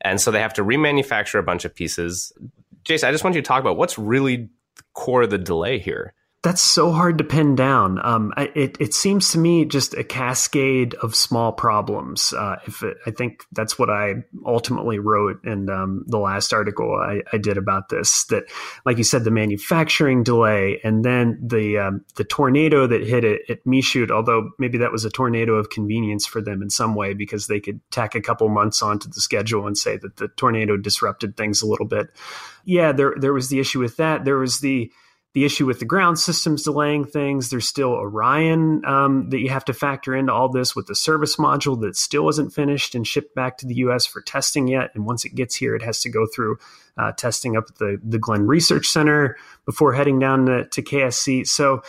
and 0.01 0.19
so 0.19 0.31
they 0.31 0.39
have 0.39 0.53
to 0.53 0.63
remanufacture 0.63 1.39
a 1.39 1.43
bunch 1.43 1.65
of 1.65 1.73
pieces. 1.73 2.31
Jason, 2.83 3.09
I 3.09 3.11
just 3.11 3.23
want 3.23 3.35
you 3.35 3.41
to 3.41 3.47
talk 3.47 3.61
about 3.61 3.77
what's 3.77 3.97
really 3.97 4.49
the 4.75 4.83
core 4.93 5.23
of 5.23 5.29
the 5.29 5.37
delay 5.37 5.79
here 5.79 6.13
that's 6.45 6.61
so 6.61 6.91
hard 6.91 7.17
to 7.17 7.23
pin 7.23 7.55
down. 7.55 7.99
Um, 8.05 8.31
it, 8.37 8.77
it 8.79 8.93
seems 8.93 9.31
to 9.31 9.39
me 9.39 9.65
just 9.65 9.95
a 9.95 10.03
cascade 10.03 10.93
of 11.01 11.15
small 11.15 11.51
problems. 11.51 12.33
Uh, 12.33 12.57
if 12.67 12.83
it, 12.83 12.97
I 13.07 13.09
think 13.09 13.45
that's 13.51 13.79
what 13.79 13.89
I 13.89 14.23
ultimately 14.45 14.99
wrote 14.99 15.43
in 15.43 15.71
um, 15.71 16.03
the 16.05 16.19
last 16.19 16.53
article 16.53 16.93
I, 17.01 17.23
I, 17.33 17.39
did 17.39 17.57
about 17.57 17.89
this. 17.89 18.25
That, 18.25 18.43
like 18.85 18.99
you 18.99 19.03
said, 19.03 19.23
the 19.23 19.31
manufacturing 19.31 20.21
delay, 20.21 20.79
and 20.83 21.03
then 21.03 21.39
the 21.43 21.79
um, 21.79 22.05
the 22.15 22.23
tornado 22.23 22.85
that 22.85 23.01
hit 23.01 23.23
it 23.23 23.41
at 23.49 23.65
Michoud. 23.65 24.11
Although 24.11 24.51
maybe 24.59 24.77
that 24.77 24.91
was 24.91 25.03
a 25.03 25.09
tornado 25.09 25.55
of 25.55 25.71
convenience 25.71 26.27
for 26.27 26.43
them 26.43 26.61
in 26.61 26.69
some 26.69 26.93
way 26.93 27.15
because 27.15 27.47
they 27.47 27.59
could 27.59 27.81
tack 27.89 28.13
a 28.13 28.21
couple 28.21 28.47
months 28.49 28.83
onto 28.83 29.09
the 29.09 29.19
schedule 29.19 29.65
and 29.65 29.75
say 29.75 29.97
that 29.97 30.17
the 30.17 30.27
tornado 30.27 30.77
disrupted 30.77 31.37
things 31.37 31.63
a 31.63 31.67
little 31.67 31.87
bit. 31.87 32.09
Yeah, 32.65 32.91
there 32.91 33.15
there 33.17 33.33
was 33.33 33.49
the 33.49 33.59
issue 33.59 33.79
with 33.79 33.97
that. 33.97 34.25
There 34.25 34.37
was 34.37 34.59
the 34.59 34.91
the 35.35 35.43
issue 35.43 35.65
with 35.65 35.79
the 35.79 35.85
ground 35.85 36.17
systems 36.17 36.63
delaying 36.63 37.03
things. 37.03 37.49
There's 37.49 37.67
still 37.67 37.91
Orion 37.91 38.85
um, 38.85 39.29
that 39.31 39.39
you 39.39 39.49
have 39.49 39.65
to 39.65 39.73
factor 39.73 40.15
into 40.15 40.31
all 40.31 40.47
this 40.47 40.77
with 40.77 40.87
the 40.87 40.95
service 40.95 41.35
module 41.35 41.79
that 41.81 41.97
still 41.97 42.29
isn't 42.29 42.53
finished 42.53 42.95
and 42.95 43.05
shipped 43.05 43.35
back 43.35 43.57
to 43.57 43.67
the 43.67 43.75
US 43.75 44.05
for 44.05 44.21
testing 44.21 44.69
yet. 44.69 44.91
And 44.95 45.05
once 45.05 45.25
it 45.25 45.35
gets 45.35 45.53
here, 45.53 45.75
it 45.75 45.81
has 45.81 45.99
to 46.03 46.09
go 46.09 46.25
through 46.25 46.57
uh, 46.97 47.11
testing 47.11 47.57
up 47.57 47.65
at 47.67 47.75
the, 47.75 47.99
the 48.01 48.17
Glenn 48.17 48.47
Research 48.47 48.87
Center 48.87 49.35
before 49.65 49.91
heading 49.91 50.19
down 50.19 50.45
to, 50.45 50.69
to 50.69 50.81
KSC. 50.81 51.45
So, 51.45 51.83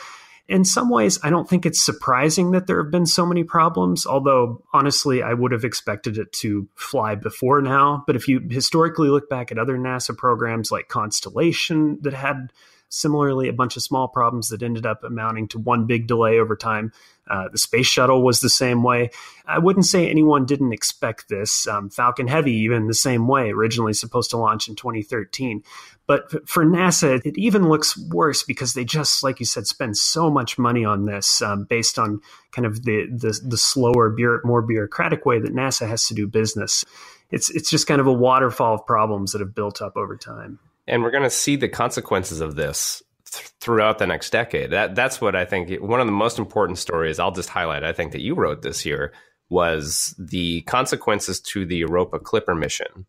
in 0.48 0.64
some 0.64 0.90
ways, 0.90 1.18
I 1.24 1.30
don't 1.30 1.48
think 1.48 1.66
it's 1.66 1.84
surprising 1.84 2.52
that 2.52 2.68
there 2.68 2.80
have 2.80 2.92
been 2.92 3.06
so 3.06 3.26
many 3.26 3.42
problems, 3.42 4.06
although 4.06 4.62
honestly, 4.72 5.20
I 5.20 5.34
would 5.34 5.50
have 5.50 5.64
expected 5.64 6.18
it 6.18 6.32
to 6.34 6.68
fly 6.76 7.16
before 7.16 7.60
now. 7.60 8.04
But 8.06 8.14
if 8.14 8.28
you 8.28 8.40
historically 8.48 9.08
look 9.08 9.28
back 9.28 9.50
at 9.50 9.58
other 9.58 9.76
NASA 9.76 10.16
programs 10.16 10.70
like 10.70 10.86
Constellation 10.86 11.98
that 12.02 12.12
had 12.12 12.52
Similarly, 12.88 13.48
a 13.48 13.52
bunch 13.52 13.76
of 13.76 13.82
small 13.82 14.08
problems 14.08 14.48
that 14.48 14.62
ended 14.62 14.86
up 14.86 15.02
amounting 15.02 15.48
to 15.48 15.58
one 15.58 15.86
big 15.86 16.06
delay 16.06 16.38
over 16.38 16.54
time. 16.56 16.92
Uh, 17.28 17.48
the 17.48 17.58
space 17.58 17.86
shuttle 17.86 18.22
was 18.22 18.40
the 18.40 18.48
same 18.48 18.84
way. 18.84 19.10
I 19.46 19.58
wouldn't 19.58 19.86
say 19.86 20.08
anyone 20.08 20.46
didn't 20.46 20.72
expect 20.72 21.28
this. 21.28 21.66
Um, 21.66 21.90
Falcon 21.90 22.28
Heavy, 22.28 22.52
even 22.52 22.86
the 22.86 22.94
same 22.94 23.26
way, 23.26 23.50
originally 23.50 23.92
supposed 23.92 24.30
to 24.30 24.36
launch 24.36 24.68
in 24.68 24.76
2013. 24.76 25.64
But 26.06 26.48
for 26.48 26.64
NASA, 26.64 27.20
it 27.24 27.36
even 27.36 27.68
looks 27.68 27.98
worse 27.98 28.44
because 28.44 28.74
they 28.74 28.84
just, 28.84 29.24
like 29.24 29.40
you 29.40 29.46
said, 29.46 29.66
spend 29.66 29.96
so 29.96 30.30
much 30.30 30.56
money 30.56 30.84
on 30.84 31.04
this 31.04 31.42
um, 31.42 31.64
based 31.64 31.98
on 31.98 32.20
kind 32.52 32.64
of 32.64 32.84
the 32.84 33.06
the, 33.10 33.38
the 33.44 33.58
slower, 33.58 34.14
more 34.44 34.62
bureaucratic 34.62 35.26
way 35.26 35.40
that 35.40 35.52
NASA 35.52 35.88
has 35.88 36.06
to 36.06 36.14
do 36.14 36.28
business. 36.28 36.84
It's 37.32 37.50
it's 37.50 37.68
just 37.68 37.88
kind 37.88 38.00
of 38.00 38.06
a 38.06 38.12
waterfall 38.12 38.74
of 38.74 38.86
problems 38.86 39.32
that 39.32 39.40
have 39.40 39.54
built 39.54 39.82
up 39.82 39.96
over 39.96 40.16
time. 40.16 40.60
And 40.86 41.02
we're 41.02 41.10
going 41.10 41.22
to 41.22 41.30
see 41.30 41.56
the 41.56 41.68
consequences 41.68 42.40
of 42.40 42.56
this 42.56 43.02
th- 43.30 43.50
throughout 43.60 43.98
the 43.98 44.06
next 44.06 44.30
decade. 44.30 44.70
That 44.70 44.94
that's 44.94 45.20
what 45.20 45.34
I 45.34 45.44
think. 45.44 45.80
One 45.80 46.00
of 46.00 46.06
the 46.06 46.12
most 46.12 46.38
important 46.38 46.78
stories 46.78 47.18
I'll 47.18 47.32
just 47.32 47.48
highlight. 47.48 47.84
I 47.84 47.92
think 47.92 48.12
that 48.12 48.22
you 48.22 48.34
wrote 48.34 48.62
this 48.62 48.86
year 48.86 49.12
was 49.48 50.14
the 50.18 50.62
consequences 50.62 51.40
to 51.40 51.64
the 51.64 51.76
Europa 51.76 52.18
Clipper 52.18 52.54
mission, 52.54 53.06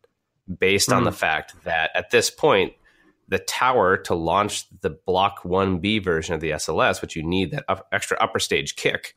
based 0.58 0.90
mm. 0.90 0.96
on 0.96 1.04
the 1.04 1.12
fact 1.12 1.54
that 1.64 1.90
at 1.94 2.10
this 2.10 2.30
point 2.30 2.72
the 3.28 3.38
tower 3.38 3.96
to 3.96 4.14
launch 4.14 4.66
the 4.80 4.90
Block 4.90 5.42
1B 5.42 6.02
version 6.02 6.34
of 6.34 6.40
the 6.40 6.52
SLS, 6.52 7.02
which 7.02 7.14
you 7.14 7.22
need 7.22 7.50
that 7.50 7.64
up, 7.68 7.86
extra 7.92 8.16
upper 8.20 8.38
stage 8.38 8.74
kick 8.74 9.14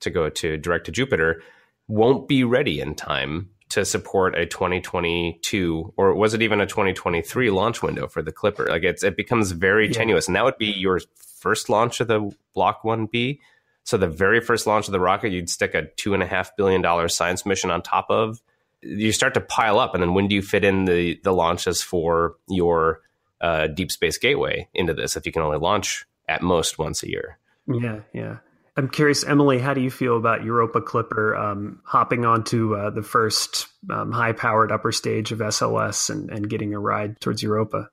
to 0.00 0.10
go 0.10 0.30
to 0.30 0.56
direct 0.56 0.86
to 0.86 0.92
Jupiter, 0.92 1.42
won't 1.88 2.28
be 2.28 2.44
ready 2.44 2.80
in 2.80 2.94
time 2.94 3.50
to 3.70 3.84
support 3.84 4.36
a 4.36 4.46
2022 4.46 5.94
or 5.96 6.14
was 6.14 6.34
it 6.34 6.42
even 6.42 6.60
a 6.60 6.66
2023 6.66 7.50
launch 7.50 7.82
window 7.82 8.06
for 8.06 8.22
the 8.22 8.32
Clipper? 8.32 8.66
Like 8.66 8.82
it's 8.82 9.02
it 9.02 9.16
becomes 9.16 9.52
very 9.52 9.86
yeah. 9.86 9.92
tenuous, 9.92 10.26
and 10.26 10.36
that 10.36 10.44
would 10.44 10.58
be 10.58 10.66
your 10.66 11.00
first 11.16 11.68
launch 11.68 12.00
of 12.00 12.08
the 12.08 12.30
Block 12.54 12.82
1B. 12.82 13.38
So 13.84 13.96
the 13.96 14.06
very 14.06 14.40
first 14.40 14.66
launch 14.66 14.86
of 14.88 14.92
the 14.92 15.00
rocket, 15.00 15.32
you'd 15.32 15.48
stick 15.48 15.74
a 15.74 15.86
two 15.96 16.14
and 16.14 16.22
a 16.22 16.26
half 16.26 16.54
billion 16.56 16.82
dollar 16.82 17.08
science 17.08 17.46
mission 17.46 17.70
on 17.70 17.82
top 17.82 18.06
of. 18.10 18.40
You 18.82 19.12
start 19.12 19.34
to 19.34 19.40
pile 19.40 19.78
up, 19.78 19.94
and 19.94 20.02
then 20.02 20.14
when 20.14 20.28
do 20.28 20.34
you 20.34 20.42
fit 20.42 20.64
in 20.64 20.84
the 20.84 21.20
the 21.22 21.32
launches 21.32 21.82
for 21.82 22.36
your 22.48 23.00
uh, 23.40 23.66
deep 23.68 23.90
space 23.90 24.18
gateway 24.18 24.68
into 24.74 24.94
this 24.94 25.16
if 25.16 25.26
you 25.26 25.32
can 25.32 25.42
only 25.42 25.58
launch 25.58 26.06
at 26.28 26.42
most 26.42 26.78
once 26.78 27.02
a 27.02 27.08
year. 27.08 27.38
Yeah, 27.66 28.00
yeah. 28.12 28.36
I'm 28.80 28.88
curious, 28.88 29.24
Emily, 29.24 29.58
how 29.58 29.74
do 29.74 29.82
you 29.82 29.90
feel 29.90 30.16
about 30.16 30.42
Europa 30.42 30.80
Clipper 30.80 31.36
um, 31.36 31.82
hopping 31.84 32.24
onto 32.24 32.74
uh, 32.74 32.88
the 32.88 33.02
first 33.02 33.66
um, 33.90 34.10
high 34.10 34.32
powered 34.32 34.72
upper 34.72 34.90
stage 34.90 35.32
of 35.32 35.40
SLS 35.40 36.08
and, 36.08 36.30
and 36.30 36.48
getting 36.48 36.72
a 36.72 36.78
ride 36.78 37.20
towards 37.20 37.42
Europa? 37.42 37.90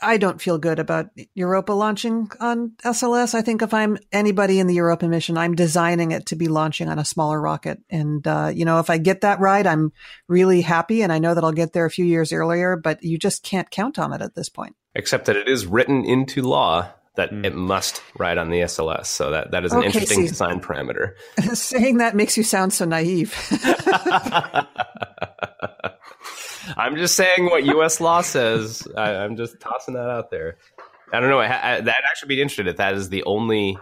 I 0.00 0.16
don't 0.16 0.40
feel 0.40 0.56
good 0.56 0.78
about 0.78 1.10
Europa 1.34 1.74
launching 1.74 2.30
on 2.40 2.72
SLS. 2.82 3.34
I 3.34 3.42
think 3.42 3.60
if 3.60 3.74
I'm 3.74 3.98
anybody 4.10 4.58
in 4.58 4.68
the 4.68 4.74
Europa 4.74 5.06
mission, 5.06 5.36
I'm 5.36 5.54
designing 5.54 6.12
it 6.12 6.24
to 6.26 6.34
be 6.34 6.48
launching 6.48 6.88
on 6.88 6.98
a 6.98 7.04
smaller 7.04 7.38
rocket. 7.38 7.80
And, 7.90 8.26
uh, 8.26 8.50
you 8.54 8.64
know, 8.64 8.78
if 8.78 8.88
I 8.88 8.96
get 8.96 9.20
that 9.20 9.38
ride, 9.38 9.66
I'm 9.66 9.92
really 10.28 10.62
happy. 10.62 11.02
And 11.02 11.12
I 11.12 11.18
know 11.18 11.34
that 11.34 11.44
I'll 11.44 11.52
get 11.52 11.74
there 11.74 11.84
a 11.84 11.90
few 11.90 12.06
years 12.06 12.32
earlier, 12.32 12.74
but 12.74 13.04
you 13.04 13.18
just 13.18 13.42
can't 13.42 13.70
count 13.70 13.98
on 13.98 14.14
it 14.14 14.22
at 14.22 14.34
this 14.34 14.48
point 14.48 14.76
except 14.94 15.26
that 15.26 15.36
it 15.36 15.48
is 15.48 15.66
written 15.66 16.04
into 16.04 16.42
law 16.42 16.90
that 17.14 17.30
mm. 17.30 17.44
it 17.44 17.54
must 17.54 18.02
ride 18.18 18.38
on 18.38 18.50
the 18.50 18.60
SLS. 18.60 19.06
So 19.06 19.30
that, 19.30 19.50
that 19.50 19.64
is 19.64 19.72
an 19.72 19.78
okay, 19.78 19.86
interesting 19.86 20.22
see, 20.22 20.28
design 20.28 20.60
parameter. 20.60 21.12
Saying 21.54 21.98
that 21.98 22.16
makes 22.16 22.36
you 22.36 22.42
sound 22.42 22.72
so 22.72 22.84
naive. 22.84 23.34
I'm 26.76 26.96
just 26.96 27.16
saying 27.16 27.46
what 27.46 27.64
U.S. 27.64 28.00
law 28.00 28.20
says. 28.22 28.86
I, 28.96 29.24
am 29.24 29.36
just 29.36 29.60
tossing 29.60 29.94
that 29.94 30.08
out 30.08 30.30
there. 30.30 30.56
I 31.12 31.20
don't 31.20 31.28
know. 31.28 31.40
I, 31.40 31.46
I, 31.46 31.80
that'd 31.80 32.04
actually 32.08 32.28
be 32.28 32.40
interested 32.40 32.68
if 32.68 32.76
that 32.76 32.94
is 32.94 33.08
the 33.08 33.24
only 33.24 33.78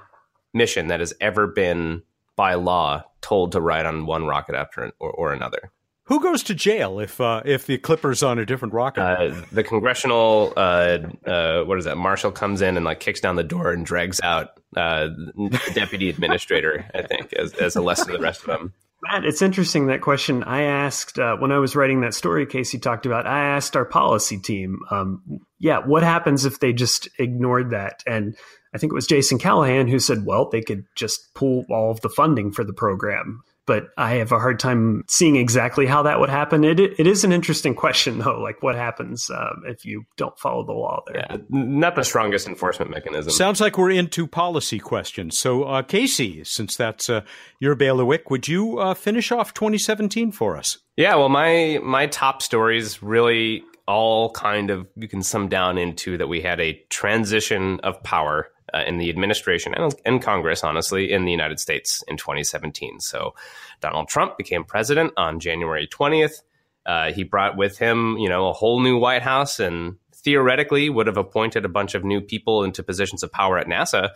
mission 0.55 0.89
that 0.89 1.01
has 1.01 1.13
ever 1.21 1.47
been 1.47 2.03
by 2.37 2.55
law 2.55 3.05
told 3.21 3.53
to 3.53 3.61
ride 3.61 3.87
on 3.87 4.07
one 4.07 4.25
rocket 4.25 4.55
after 4.55 4.93
or, 4.99 5.11
or 5.11 5.33
another. 5.33 5.71
Who 6.11 6.19
goes 6.19 6.43
to 6.43 6.57
jail 6.57 6.99
if 6.99 7.21
uh, 7.21 7.43
if 7.45 7.67
the 7.67 7.79
Clipper's 7.79 8.25
on 8.25 8.41
a 8.41 8.45
different 8.45 8.75
rocket? 8.75 9.01
Uh, 9.01 9.43
the 9.53 9.63
congressional 9.63 10.53
uh, 10.57 10.99
uh, 11.25 11.63
what 11.63 11.79
is 11.79 11.85
that? 11.85 11.97
Marshal 11.97 12.33
comes 12.33 12.63
in 12.63 12.77
and 12.77 12.85
like 12.85 12.99
kicks 12.99 13.21
down 13.21 13.37
the 13.37 13.45
door 13.45 13.71
and 13.71 13.87
drags 13.87 14.21
out 14.25 14.59
uh, 14.77 15.07
the 15.07 15.73
deputy 15.73 16.11
administrator. 16.11 16.85
I 16.97 17.03
think 17.03 17.33
as, 17.35 17.55
as 17.55 17.77
a 17.77 17.81
lesson 17.81 18.09
to 18.09 18.15
the 18.15 18.19
rest 18.19 18.41
of 18.41 18.47
them. 18.49 18.75
Matt, 19.05 19.25
it's 19.25 19.41
interesting 19.41 19.87
that 19.87 20.01
question. 20.01 20.43
I 20.43 20.63
asked 20.63 21.17
uh, 21.21 21.37
when 21.37 21.53
I 21.53 21.59
was 21.59 21.77
writing 21.77 22.01
that 22.01 22.15
story 22.15 22.45
Casey 22.45 22.81
talked 22.81 23.07
about. 23.07 23.29
I 23.29 23.45
asked 23.45 23.77
our 23.77 23.85
policy 23.85 24.37
team, 24.37 24.81
um, 24.91 25.23
yeah, 25.61 25.79
what 25.79 26.03
happens 26.03 26.45
if 26.45 26.59
they 26.59 26.73
just 26.73 27.09
ignored 27.21 27.71
that? 27.71 28.03
And 28.05 28.37
I 28.75 28.79
think 28.79 28.93
it 28.93 28.97
was 28.97 29.07
Jason 29.07 29.39
Callahan 29.39 29.87
who 29.87 30.01
said, 30.01 30.27
well, 30.27 30.49
they 30.51 30.61
could 30.61 30.87
just 30.97 31.33
pull 31.35 31.67
all 31.71 31.93
of 31.93 32.01
the 32.01 32.09
funding 32.09 32.51
for 32.51 32.65
the 32.65 32.73
program 32.73 33.45
but 33.71 33.91
I 33.97 34.15
have 34.15 34.33
a 34.33 34.39
hard 34.41 34.59
time 34.59 35.05
seeing 35.07 35.37
exactly 35.37 35.87
how 35.87 36.03
that 36.03 36.19
would 36.19 36.29
happen. 36.29 36.65
It 36.65 36.81
it 36.81 37.07
is 37.07 37.23
an 37.23 37.31
interesting 37.31 37.77
question 37.77 38.19
though, 38.19 38.41
like 38.41 38.65
what 38.65 38.75
happens 38.75 39.31
um, 39.31 39.63
if 39.65 39.85
you 39.85 40.07
don't 40.17 40.37
follow 40.37 40.67
the 40.67 40.73
law 40.73 41.05
there? 41.07 41.25
Yeah, 41.31 41.37
not 41.51 41.95
the 41.95 42.03
strongest 42.03 42.49
enforcement 42.49 42.91
mechanism. 42.91 43.31
Sounds 43.31 43.61
like 43.61 43.79
we're 43.79 43.93
into 43.93 44.27
policy 44.27 44.81
questions. 44.81 45.39
So, 45.39 45.63
uh, 45.63 45.83
Casey, 45.83 46.43
since 46.43 46.75
that's 46.75 47.09
uh, 47.09 47.21
your 47.61 47.77
bailiwick, 47.77 48.29
would 48.29 48.49
you 48.49 48.81
uh, 48.81 48.95
finish 48.95 49.31
off 49.31 49.55
2017 49.55 50.33
for 50.33 50.57
us? 50.57 50.79
Yeah, 50.97 51.15
well, 51.15 51.29
my 51.29 51.79
my 51.81 52.09
top 52.09 52.43
stories 52.43 53.01
really 53.05 53.63
all 53.87 54.33
kind 54.33 54.71
of 54.71 54.89
you 54.97 55.07
can 55.07 55.23
sum 55.23 55.49
down 55.49 55.79
into 55.79 56.19
that 56.19 56.27
we 56.27 56.41
had 56.41 56.59
a 56.59 56.73
transition 56.91 57.79
of 57.85 58.03
power 58.03 58.49
uh, 58.75 58.83
in 58.87 58.99
the 58.99 59.11
administration 59.11 59.75
and, 59.75 59.95
and 60.05 60.23
Congress, 60.23 60.65
honestly, 60.65 61.13
in 61.13 61.25
the 61.25 61.31
United 61.31 61.61
States 61.61 62.03
in 62.09 62.17
2017. 62.17 63.01
So 63.01 63.35
Donald 63.81 64.09
Trump 64.09 64.37
became 64.37 64.65
president 64.65 65.13
on 65.17 65.41
January 65.41 65.87
20th. 65.87 66.43
Uh, 66.87 67.13
he 67.13 67.25
brought 67.25 67.57
with 67.57 67.79
him, 67.79 68.17
you 68.19 68.29
know, 68.29 68.49
a 68.49 68.53
whole 68.53 68.81
new 68.81 68.99
White 68.99 69.23
House 69.23 69.61
and 69.61 69.97
theoretically 70.15 70.91
would 70.91 71.07
have 71.07 71.17
appointed 71.17 71.65
a 71.65 71.69
bunch 71.69 71.95
of 71.95 72.05
new 72.05 72.21
people 72.21 72.65
into 72.65 72.83
positions 72.83 73.23
of 73.23 73.33
power 73.33 73.59
at 73.59 73.67
NASA. 73.67 74.11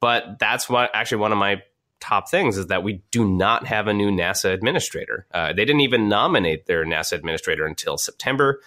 But 0.00 0.38
that's 0.38 0.68
what 0.68 0.90
actually 0.94 1.18
one 1.18 1.32
of 1.32 1.38
my 1.38 1.62
top 2.00 2.30
things 2.30 2.58
is 2.58 2.66
that 2.66 2.82
we 2.82 3.02
do 3.10 3.26
not 3.26 3.66
have 3.66 3.86
a 3.86 3.94
new 3.94 4.10
NASA 4.10 4.52
administrator. 4.52 5.26
Uh, 5.32 5.48
they 5.48 5.64
didn't 5.64 5.80
even 5.80 6.08
nominate 6.08 6.66
their 6.66 6.84
NASA 6.84 7.12
administrator 7.12 7.64
until 7.64 7.96
September. 7.96 8.60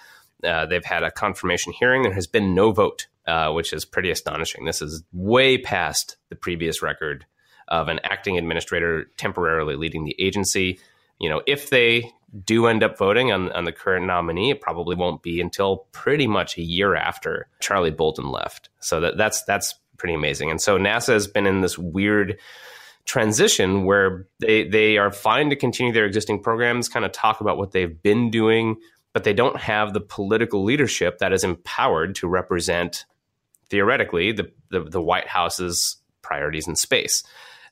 Uh, 0.44 0.66
they've 0.66 0.86
had 0.86 1.04
a 1.04 1.12
confirmation 1.12 1.74
hearing. 1.74 2.04
There 2.04 2.14
has 2.14 2.28
been 2.28 2.56
no 2.56 2.72
vote 2.72 3.08
uh, 3.28 3.52
which 3.52 3.74
is 3.74 3.86
pretty 3.86 4.10
astonishing. 4.10 4.66
This 4.66 4.82
is 4.82 5.04
way 5.12 5.58
past 5.58 6.18
the 6.30 6.36
previous 6.36 6.82
record 6.82 7.26
of 7.68 7.90
an 7.90 8.00
acting 8.04 8.38
administrator 8.38 9.06
temporarily 9.18 9.76
leading 9.76 10.06
the 10.06 10.16
agency. 10.20 10.80
You 11.20 11.30
know, 11.30 11.42
if 11.46 11.70
they 11.70 12.12
do 12.46 12.68
end 12.68 12.84
up 12.84 12.98
voting 12.98 13.32
on, 13.32 13.52
on 13.52 13.66
the 13.66 13.72
current 13.72 14.06
nominee, 14.06 14.52
it 14.52 14.62
probably 14.62 14.96
won't 14.96 15.22
be 15.22 15.42
until 15.42 15.88
pretty 15.92 16.28
much 16.28 16.58
a 16.58 16.62
year 16.62 16.96
after 16.96 17.48
Charlie 17.60 17.92
Bolden 17.92 18.32
left. 18.32 18.70
So 18.80 19.00
that, 19.02 19.18
that's 19.18 19.44
that's 19.44 19.76
pretty 19.98 20.14
amazing. 20.14 20.52
And 20.52 20.62
so 20.62 20.78
NASA 20.78 21.14
has 21.14 21.28
been 21.28 21.48
in 21.48 21.62
this 21.62 21.78
weird 21.78 22.38
transition 23.06 23.86
where 23.86 24.28
they 24.40 24.68
they 24.68 24.98
are 24.98 25.12
fine 25.12 25.50
to 25.50 25.56
continue 25.56 25.94
their 25.94 26.06
existing 26.06 26.44
programs, 26.44 26.90
kind 26.90 27.06
of 27.06 27.12
talk 27.12 27.42
about 27.42 27.58
what 27.58 27.72
they've 27.72 28.02
been 28.02 28.30
doing, 28.30 28.76
but 29.14 29.24
they 29.24 29.34
don't 29.34 29.58
have 29.58 29.94
the 29.94 30.02
political 30.02 30.64
leadership 30.64 31.20
that 31.20 31.34
is 31.34 31.44
empowered 31.44 32.16
to 32.16 32.28
represent 32.28 33.06
theoretically 33.70 34.32
the, 34.32 34.52
the, 34.70 34.82
the 34.82 35.02
White 35.02 35.28
House's 35.28 35.98
priorities 36.22 36.68
in 36.68 36.76
space. 36.76 37.24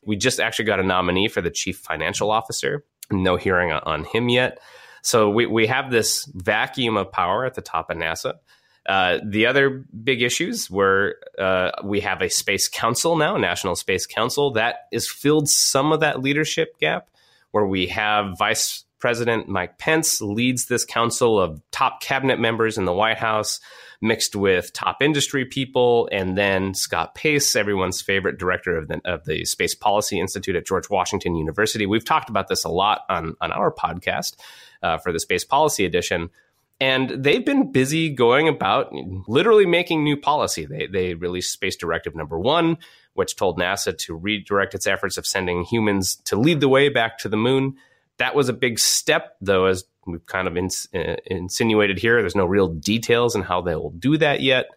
We 0.06 0.16
just 0.16 0.40
actually 0.40 0.66
got 0.66 0.80
a 0.80 0.84
nominee 0.84 1.28
for 1.28 1.42
the 1.42 1.52
chief 1.52 1.78
financial 1.78 2.32
officer. 2.32 2.86
No 3.12 3.36
hearing 3.36 3.72
on 3.72 4.04
him 4.04 4.30
yet. 4.30 4.60
So 5.02 5.30
we, 5.30 5.46
we 5.46 5.68
have 5.68 5.92
this 5.92 6.26
vacuum 6.34 6.98
of 6.98 7.12
power 7.12 7.46
at 7.46 7.54
the 7.54 7.62
top 7.62 7.90
of 7.90 7.98
NASA. 7.98 8.36
Uh, 8.88 9.20
the 9.24 9.48
other 9.48 9.84
big 10.04 10.22
issues 10.22 10.70
were 10.70 11.16
uh, 11.40 11.72
we 11.84 12.02
have 12.02 12.22
a 12.22 12.30
space 12.30 12.68
council 12.68 13.16
now, 13.16 13.36
National 13.36 13.76
Space 13.76 14.06
Council, 14.06 14.52
that 14.52 14.88
is 14.92 15.10
filled 15.10 15.50
some 15.50 15.92
of 15.92 16.02
that 16.02 16.22
leadership 16.22 16.78
gap, 16.80 17.10
where 17.52 17.66
we 17.66 17.88
have 17.88 18.38
Vice 18.38 18.86
President 19.00 19.48
Mike 19.48 19.78
Pence 19.78 20.22
leads 20.22 20.66
this 20.66 20.86
council 20.86 21.40
of 21.40 21.62
top 21.72 22.02
cabinet 22.02 22.40
members 22.40 22.78
in 22.78 22.86
the 22.86 22.94
White 22.94 23.18
House 23.18 23.60
mixed 24.02 24.36
with 24.36 24.74
top 24.74 25.02
industry 25.02 25.46
people, 25.46 26.10
and 26.12 26.38
then 26.38 26.74
Scott 26.74 27.16
Pace, 27.16 27.56
everyone's 27.56 28.02
favorite 28.02 28.38
director 28.38 28.78
of 28.78 28.88
the, 28.88 29.02
of 29.06 29.26
the 29.26 29.46
Space 29.46 29.76
Policy 29.76 30.20
Institute 30.20 30.56
at 30.56 30.66
George 30.66 30.90
Washington 30.90 31.36
University. 31.36 31.86
We've 31.86 32.06
talked 32.06 32.30
about 32.30 32.48
this 32.48 32.64
a 32.64 32.70
lot 32.70 33.02
on, 33.10 33.36
on 33.42 33.52
our 33.52 33.74
podcast 33.74 34.36
uh, 34.84 34.98
for 34.98 35.12
the 35.12 35.20
Space 35.20 35.44
Policy 35.44 35.86
Edition. 35.86 36.30
And 36.82 37.24
they've 37.24 37.46
been 37.46 37.72
busy 37.72 38.10
going 38.10 38.50
about 38.50 38.94
literally 39.28 39.66
making 39.66 40.04
new 40.04 40.18
policy. 40.18 40.66
They, 40.66 40.88
they 40.88 41.14
released 41.14 41.54
Space 41.54 41.78
Directive 41.78 42.16
number 42.16 42.38
one, 42.38 42.78
which 43.14 43.38
told 43.38 43.58
NASA 43.58 43.98
to 44.00 44.16
redirect 44.16 44.76
its 44.76 44.86
efforts 44.86 45.18
of 45.18 45.26
sending 45.26 45.64
humans 45.64 46.18
to 46.26 46.36
lead 46.36 46.60
the 46.60 46.68
way 46.68 46.90
back 46.90 47.18
to 47.20 47.30
the 47.30 47.38
moon. 47.38 47.76
That 48.18 48.36
was 48.36 48.50
a 48.50 48.54
big 48.54 48.78
step, 48.80 49.38
though, 49.40 49.66
as 49.66 49.86
we've 50.06 50.26
kind 50.26 50.48
of 50.48 50.58
ins- 50.58 50.88
uh, 50.94 51.16
insinuated 51.26 52.00
here. 52.00 52.22
There's 52.22 52.36
no 52.36 52.46
real 52.46 52.68
details 52.68 53.36
on 53.36 53.42
how 53.44 53.62
they 53.62 53.76
will 53.76 53.92
do 53.92 54.18
that 54.18 54.42
yet. 54.42 54.68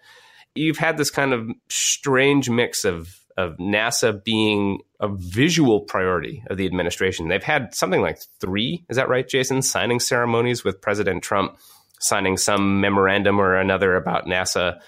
you've 0.55 0.79
had 0.79 0.97
this 0.97 1.11
kind 1.11 1.33
of 1.33 1.49
strange 1.69 2.51
mix 2.51 2.85
of 2.85 3.15
of 3.37 3.57
NASA 3.59 4.25
being 4.25 4.81
a 4.99 5.09
visual 5.09 5.83
priority 5.83 6.43
of 6.51 6.57
the 6.57 6.67
administration. 6.67 7.29
They've 7.29 7.41
had 7.41 7.73
something 7.73 8.01
like 8.01 8.19
three, 8.41 8.85
is 8.89 8.97
that 8.97 9.09
right, 9.09 9.29
Jason, 9.29 9.63
signing 9.63 10.01
ceremonies 10.01 10.65
with 10.65 10.81
President 10.81 11.23
Trump 11.23 11.57
signing 12.01 12.37
some 12.37 12.81
memorandum 12.81 13.41
or 13.41 13.57
another 13.57 13.97
about 13.97 14.27
NASA 14.27 14.81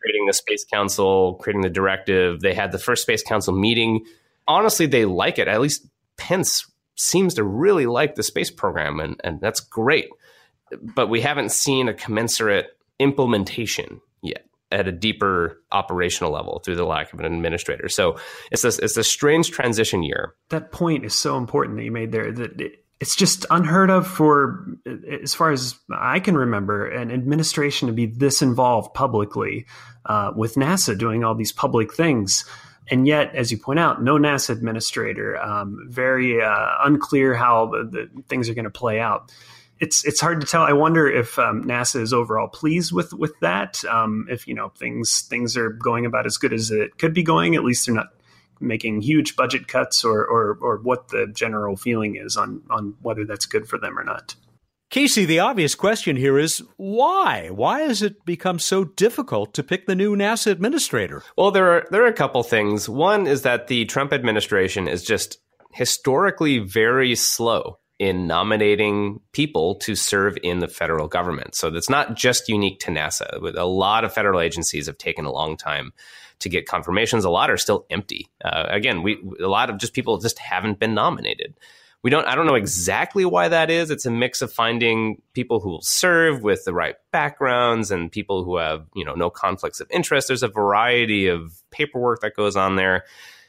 creating 0.00 0.26
the 0.26 0.32
Space 0.32 0.64
Council, 0.64 1.34
creating 1.34 1.62
the 1.62 1.70
directive. 1.70 2.40
They 2.40 2.54
had 2.54 2.72
the 2.72 2.78
first 2.78 3.02
Space 3.02 3.22
Council 3.22 3.54
meeting. 3.54 4.04
Honestly, 4.46 4.86
they 4.86 5.04
like 5.04 5.38
it. 5.38 5.48
At 5.48 5.60
least 5.60 5.86
Pence 6.16 6.70
seems 6.96 7.34
to 7.34 7.44
really 7.44 7.86
like 7.86 8.14
the 8.14 8.22
space 8.22 8.50
program, 8.50 9.00
and, 9.00 9.20
and 9.24 9.40
that's 9.40 9.60
great. 9.60 10.08
But 10.94 11.08
we 11.08 11.20
haven't 11.20 11.52
seen 11.52 11.88
a 11.88 11.94
commensurate 11.94 12.76
implementation 12.98 14.00
yet 14.22 14.46
at 14.72 14.88
a 14.88 14.92
deeper 14.92 15.62
operational 15.72 16.32
level 16.32 16.60
through 16.64 16.76
the 16.76 16.84
lack 16.84 17.12
of 17.12 17.20
an 17.20 17.26
administrator. 17.26 17.88
So 17.88 18.18
it's 18.50 18.62
this 18.62 18.78
it's 18.78 18.96
a 18.96 19.04
strange 19.04 19.50
transition 19.50 20.02
year. 20.02 20.34
That 20.48 20.72
point 20.72 21.04
is 21.04 21.14
so 21.14 21.36
important 21.36 21.76
that 21.76 21.84
you 21.84 21.92
made 21.92 22.12
there. 22.12 22.32
That 22.32 22.60
it's 23.00 23.16
just 23.16 23.44
unheard 23.50 23.90
of 23.90 24.06
for, 24.06 24.66
as 25.22 25.34
far 25.34 25.50
as 25.50 25.78
I 25.94 26.20
can 26.20 26.36
remember, 26.36 26.86
an 26.86 27.10
administration 27.10 27.88
to 27.88 27.92
be 27.92 28.06
this 28.06 28.40
involved 28.40 28.94
publicly 28.94 29.66
uh, 30.06 30.32
with 30.34 30.54
NASA 30.54 30.96
doing 30.96 31.24
all 31.24 31.34
these 31.34 31.52
public 31.52 31.92
things. 31.92 32.44
And 32.90 33.06
yet, 33.06 33.34
as 33.34 33.50
you 33.50 33.58
point 33.58 33.78
out, 33.78 34.02
no 34.02 34.18
NASA 34.18 34.50
administrator. 34.50 35.38
Um, 35.38 35.86
very 35.88 36.42
uh, 36.42 36.68
unclear 36.84 37.34
how 37.34 37.66
the, 37.66 37.84
the 37.84 38.22
things 38.28 38.48
are 38.48 38.54
going 38.54 38.64
to 38.64 38.70
play 38.70 39.00
out 39.00 39.32
it's 39.80 40.04
it's 40.04 40.20
hard 40.20 40.40
to 40.40 40.46
tell. 40.46 40.62
I 40.62 40.72
wonder 40.72 41.08
if 41.08 41.38
um, 41.38 41.64
NASA 41.64 42.00
is 42.00 42.12
overall 42.12 42.48
pleased 42.48 42.92
with 42.92 43.12
with 43.12 43.38
that. 43.40 43.84
Um, 43.84 44.26
if 44.30 44.46
you 44.46 44.54
know 44.54 44.68
things 44.70 45.22
things 45.22 45.56
are 45.56 45.70
going 45.70 46.06
about 46.06 46.26
as 46.26 46.36
good 46.36 46.52
as 46.52 46.70
it 46.70 46.96
could 46.98 47.12
be 47.12 47.22
going, 47.22 47.54
at 47.54 47.64
least 47.64 47.86
they're 47.86 47.94
not 47.94 48.08
making 48.60 49.02
huge 49.02 49.36
budget 49.36 49.66
cuts, 49.66 50.04
or 50.04 50.24
or, 50.24 50.58
or 50.60 50.76
what 50.78 51.08
the 51.08 51.26
general 51.34 51.76
feeling 51.76 52.16
is 52.16 52.36
on 52.36 52.62
on 52.70 52.94
whether 53.02 53.24
that's 53.24 53.46
good 53.46 53.68
for 53.68 53.78
them 53.78 53.98
or 53.98 54.04
not. 54.04 54.36
Casey, 54.94 55.24
the 55.24 55.40
obvious 55.40 55.74
question 55.74 56.14
here 56.14 56.38
is 56.38 56.62
why? 56.76 57.48
Why 57.48 57.80
has 57.80 58.00
it 58.00 58.24
become 58.24 58.60
so 58.60 58.84
difficult 58.84 59.52
to 59.54 59.64
pick 59.64 59.86
the 59.86 59.96
new 59.96 60.14
NASA 60.14 60.52
administrator? 60.52 61.24
Well, 61.36 61.50
there 61.50 61.68
are 61.72 61.84
there 61.90 62.04
are 62.04 62.06
a 62.06 62.12
couple 62.12 62.44
things. 62.44 62.88
One 62.88 63.26
is 63.26 63.42
that 63.42 63.66
the 63.66 63.86
Trump 63.86 64.12
administration 64.12 64.86
is 64.86 65.02
just 65.02 65.38
historically 65.72 66.60
very 66.60 67.16
slow 67.16 67.80
in 67.98 68.28
nominating 68.28 69.18
people 69.32 69.74
to 69.80 69.96
serve 69.96 70.38
in 70.44 70.60
the 70.60 70.68
federal 70.68 71.08
government. 71.08 71.56
So 71.56 71.70
that's 71.70 71.90
not 71.90 72.14
just 72.14 72.48
unique 72.48 72.78
to 72.82 72.92
NASA. 72.92 73.56
A 73.56 73.66
lot 73.66 74.04
of 74.04 74.14
federal 74.14 74.38
agencies 74.38 74.86
have 74.86 74.98
taken 74.98 75.24
a 75.24 75.32
long 75.32 75.56
time 75.56 75.92
to 76.38 76.48
get 76.48 76.68
confirmations. 76.68 77.24
A 77.24 77.30
lot 77.30 77.50
are 77.50 77.56
still 77.56 77.84
empty. 77.90 78.28
Uh, 78.44 78.66
again, 78.68 79.02
we 79.02 79.18
a 79.42 79.48
lot 79.48 79.70
of 79.70 79.78
just 79.78 79.92
people 79.92 80.18
just 80.18 80.38
haven't 80.38 80.78
been 80.78 80.94
nominated. 80.94 81.58
We 82.04 82.10
don't. 82.10 82.26
I 82.26 82.36
don't 82.36 82.46
know 82.46 82.54
exactly 82.54 83.24
why 83.24 83.48
that 83.48 83.70
is. 83.70 83.90
It's 83.90 84.06
a 84.06 84.10
mix 84.10 84.42
of 84.42 84.52
finding 84.52 85.20
people 85.32 85.58
who 85.58 85.70
will 85.70 85.82
serve 85.82 86.42
with 86.42 86.64
the 86.64 86.72
right 86.72 86.94
backgrounds 87.10 87.90
and 87.90 88.12
people 88.12 88.44
who 88.44 88.58
have 88.58 88.86
you 88.94 89.04
know 89.04 89.14
no 89.14 89.30
conflicts 89.30 89.80
of 89.80 89.90
interest. 89.90 90.28
There's 90.28 90.44
a 90.44 90.48
variety 90.48 91.26
of 91.26 91.60
paperwork 91.72 92.20
that 92.20 92.36
goes 92.36 92.54
on 92.54 92.76
there 92.76 93.04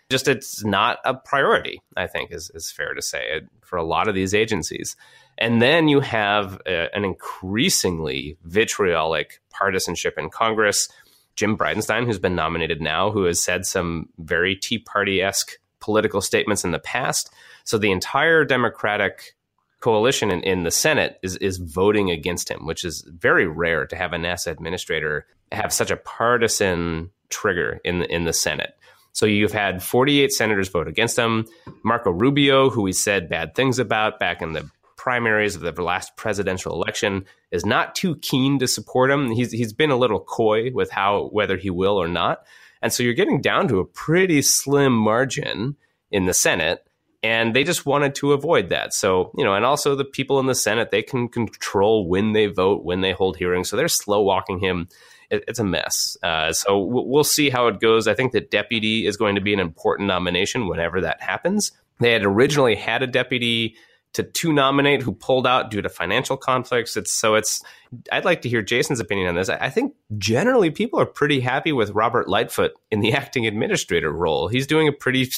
just 0.09 0.27
it's 0.27 0.63
not 0.63 0.99
a 1.03 1.13
priority, 1.13 1.81
I 1.97 2.07
think 2.07 2.31
is, 2.31 2.51
is 2.53 2.71
fair 2.71 2.93
to 2.93 3.01
say 3.01 3.41
for 3.61 3.77
a 3.77 3.83
lot 3.83 4.07
of 4.07 4.15
these 4.15 4.33
agencies. 4.33 4.95
And 5.37 5.61
then 5.61 5.87
you 5.87 5.99
have 5.99 6.61
a, 6.65 6.95
an 6.95 7.03
increasingly 7.03 8.37
vitriolic 8.43 9.41
partisanship 9.49 10.17
in 10.17 10.29
Congress. 10.29 10.89
Jim 11.35 11.57
Bridenstine, 11.57 12.05
who's 12.05 12.19
been 12.19 12.35
nominated 12.35 12.81
now, 12.81 13.11
who 13.11 13.25
has 13.25 13.43
said 13.43 13.65
some 13.65 14.09
very 14.19 14.55
Tea 14.55 14.79
Party 14.79 15.21
esque 15.21 15.53
political 15.79 16.21
statements 16.21 16.63
in 16.63 16.71
the 16.71 16.79
past. 16.79 17.33
So 17.66 17.78
the 17.78 17.91
entire 17.91 18.45
Democratic 18.45 19.36
coalition 19.82 20.32
in, 20.32 20.41
in, 20.41 20.63
the 20.63 20.72
Senate 20.72 21.20
is 21.22 21.36
is 21.38 21.57
voting 21.57 22.09
against 22.09 22.49
him, 22.49 22.66
which 22.66 22.84
is 22.84 23.05
very 23.07 23.45
rare 23.45 23.86
to 23.86 23.95
have 23.95 24.13
a 24.13 24.18
NASA 24.18 24.47
administrator 24.47 25.28
have 25.51 25.74
such 25.74 25.91
a 25.91 25.97
partisan 25.97 27.11
trigger 27.30 27.80
in 27.84 27.99
the, 27.99 28.13
in 28.13 28.26
the 28.26 28.34
Senate. 28.34 28.78
So 29.11 29.26
you've 29.26 29.53
had 29.53 29.82
48 29.82 30.32
senators 30.32 30.70
vote 30.70 30.88
against 30.88 31.18
him. 31.18 31.45
Marco 31.84 32.11
Rubio, 32.11 32.70
who 32.70 32.86
he 32.86 32.91
said 32.91 33.30
bad 33.30 33.55
things 33.55 33.80
about 33.80 34.20
back 34.20 34.41
in 34.41 34.53
the 34.53 34.70
primaries 34.97 35.55
of 35.55 35.61
the 35.61 35.82
last 35.82 36.18
presidential 36.18 36.74
election, 36.74 37.26
is 37.51 37.66
not 37.66 37.95
too 37.95 38.18
keen 38.18 38.59
to 38.59 38.68
support 38.68 39.09
him. 39.09 39.32
He's 39.32 39.51
he's 39.51 39.74
been 39.74 39.91
a 39.91 39.95
little 39.95 40.20
coy 40.20 40.72
with 40.72 40.91
how 40.91 41.30
whether 41.32 41.57
he 41.57 41.70
will 41.70 41.97
or 41.97 42.07
not. 42.07 42.43
And 42.82 42.91
so 42.91 43.03
you're 43.03 43.13
getting 43.13 43.41
down 43.41 43.68
to 43.70 43.80
a 43.80 43.86
pretty 43.86 44.41
slim 44.41 44.93
margin 44.93 45.76
in 46.11 46.26
the 46.26 46.34
Senate. 46.34 46.86
And 47.24 47.55
they 47.55 47.63
just 47.63 47.86
wanted 47.86 48.16
to 48.16 48.34
avoid 48.34 48.70
that. 48.70 48.93
So, 48.93 49.32
you 49.38 49.43
know, 49.43 49.55
and 49.55 49.66
also 49.66 49.95
the 49.95 50.05
people 50.05 50.39
in 50.39 50.45
the 50.45 50.55
Senate, 50.55 50.91
they 50.91 51.01
can 51.01 51.28
control 51.28 52.07
when 52.07 52.34
they 52.34 52.47
vote, 52.47 52.84
when 52.84 53.01
they 53.01 53.11
hold 53.11 53.38
hearings. 53.38 53.70
So 53.70 53.76
they're 53.76 53.88
slow 53.88 54.22
walking 54.22 54.59
him 54.59 54.88
it, 55.30 55.43
it's 55.47 55.59
a 55.59 55.63
mess. 55.63 56.18
Uh, 56.24 56.53
so 56.53 56.80
we'll 56.80 57.24
see 57.24 57.49
how 57.49 57.68
it 57.68 57.80
goes. 57.80 58.07
I 58.07 58.13
think 58.13 58.32
the 58.32 58.41
deputy 58.41 59.05
is 59.05 59.18
going 59.18 59.36
to 59.36 59.41
be 59.41 59.53
an 59.53 59.59
important 59.59 60.07
nomination 60.07 60.68
whenever 60.68 61.01
that 61.01 61.22
happens. 61.22 61.72
They 61.99 62.11
had 62.11 62.24
originally 62.24 62.76
had 62.76 63.03
a 63.03 63.07
deputy 63.07 63.76
to 64.13 64.24
to 64.24 64.53
nominate 64.53 65.01
who 65.01 65.13
pulled 65.13 65.45
out 65.45 65.72
due 65.72 65.82
to 65.82 65.89
financial 65.89 66.38
conflicts. 66.38 66.95
It's 66.95 67.11
so 67.11 67.36
it's. 67.36 67.63
I'd 68.11 68.26
like 68.26 68.41
to 68.43 68.49
hear 68.49 68.61
Jason's 68.61 68.99
opinion 68.99 69.28
on 69.30 69.36
this. 69.36 69.49
I, 69.49 69.57
I 69.57 69.70
think 69.70 69.93
generally 70.18 70.72
people 70.72 70.99
are 70.99 71.05
pretty 71.05 71.39
happy 71.39 71.72
with 71.72 71.91
Robert 71.91 72.28
Lightfoot 72.28 72.74
in 72.91 72.99
the 72.99 73.13
acting 73.16 73.45
administrator 73.45 74.11
role. 74.11 74.47
He's 74.47 74.68
doing 74.68 74.88
a 74.88 74.93
pretty 74.93 75.30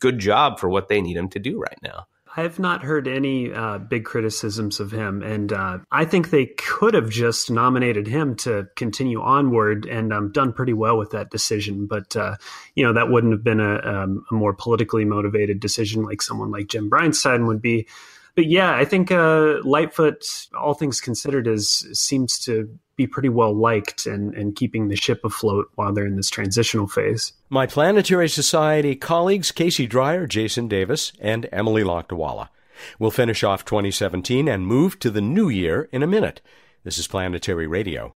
good 0.00 0.18
job 0.18 0.58
for 0.58 0.68
what 0.68 0.88
they 0.88 1.00
need 1.00 1.16
him 1.16 1.28
to 1.30 1.38
do 1.38 1.60
right 1.60 1.78
now. 1.82 2.06
I 2.36 2.42
have 2.42 2.60
not 2.60 2.84
heard 2.84 3.08
any 3.08 3.52
uh, 3.52 3.78
big 3.78 4.04
criticisms 4.04 4.78
of 4.78 4.92
him, 4.92 5.20
and 5.22 5.52
uh, 5.52 5.78
I 5.90 6.04
think 6.04 6.30
they 6.30 6.46
could 6.46 6.94
have 6.94 7.10
just 7.10 7.50
nominated 7.50 8.06
him 8.06 8.36
to 8.36 8.68
continue 8.76 9.20
onward 9.20 9.84
and 9.84 10.12
um, 10.12 10.30
done 10.30 10.52
pretty 10.52 10.72
well 10.72 10.96
with 10.96 11.10
that 11.10 11.30
decision. 11.30 11.86
But 11.86 12.14
uh, 12.14 12.36
you 12.76 12.84
know 12.84 12.92
that 12.92 13.10
wouldn't 13.10 13.32
have 13.32 13.42
been 13.42 13.58
a, 13.58 13.78
um, 13.80 14.24
a, 14.30 14.34
more 14.34 14.54
politically 14.54 15.04
motivated 15.04 15.58
decision 15.58 16.04
like 16.04 16.22
someone 16.22 16.52
like 16.52 16.68
Jim 16.68 16.88
Bridenstine 16.88 17.48
would 17.48 17.60
be. 17.60 17.88
But 18.40 18.48
yeah, 18.48 18.74
I 18.74 18.86
think 18.86 19.12
uh, 19.12 19.58
Lightfoot, 19.64 20.24
all 20.58 20.72
things 20.72 20.98
considered, 20.98 21.46
is 21.46 21.86
seems 21.92 22.38
to 22.46 22.70
be 22.96 23.06
pretty 23.06 23.28
well 23.28 23.54
liked 23.54 24.06
and, 24.06 24.34
and 24.34 24.56
keeping 24.56 24.88
the 24.88 24.96
ship 24.96 25.20
afloat 25.26 25.66
while 25.74 25.92
they're 25.92 26.06
in 26.06 26.16
this 26.16 26.30
transitional 26.30 26.86
phase. 26.86 27.34
My 27.50 27.66
Planetary 27.66 28.30
Society 28.30 28.96
colleagues 28.96 29.52
Casey 29.52 29.86
Dreyer, 29.86 30.26
Jason 30.26 30.68
Davis, 30.68 31.12
and 31.20 31.50
Emily 31.52 31.82
Lakdawalla. 31.82 32.48
We'll 32.98 33.10
finish 33.10 33.44
off 33.44 33.66
2017 33.66 34.48
and 34.48 34.66
move 34.66 34.98
to 35.00 35.10
the 35.10 35.20
new 35.20 35.50
year 35.50 35.90
in 35.92 36.02
a 36.02 36.06
minute. 36.06 36.40
This 36.82 36.96
is 36.96 37.06
Planetary 37.06 37.66
Radio. 37.66 38.14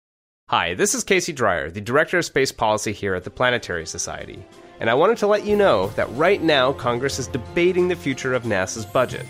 Hi, 0.50 0.74
this 0.74 0.94
is 0.94 1.02
Casey 1.02 1.32
Dreyer, 1.32 1.68
the 1.68 1.80
Director 1.80 2.18
of 2.18 2.24
Space 2.24 2.52
Policy 2.52 2.92
here 2.92 3.16
at 3.16 3.24
the 3.24 3.30
Planetary 3.30 3.86
Society. 3.86 4.46
And 4.78 4.88
I 4.88 4.94
wanted 4.94 5.18
to 5.18 5.26
let 5.26 5.44
you 5.44 5.56
know 5.56 5.88
that 5.96 6.12
right 6.12 6.40
now 6.40 6.72
Congress 6.74 7.18
is 7.18 7.26
debating 7.26 7.88
the 7.88 7.96
future 7.96 8.34
of 8.34 8.44
NASA's 8.44 8.86
budget. 8.86 9.26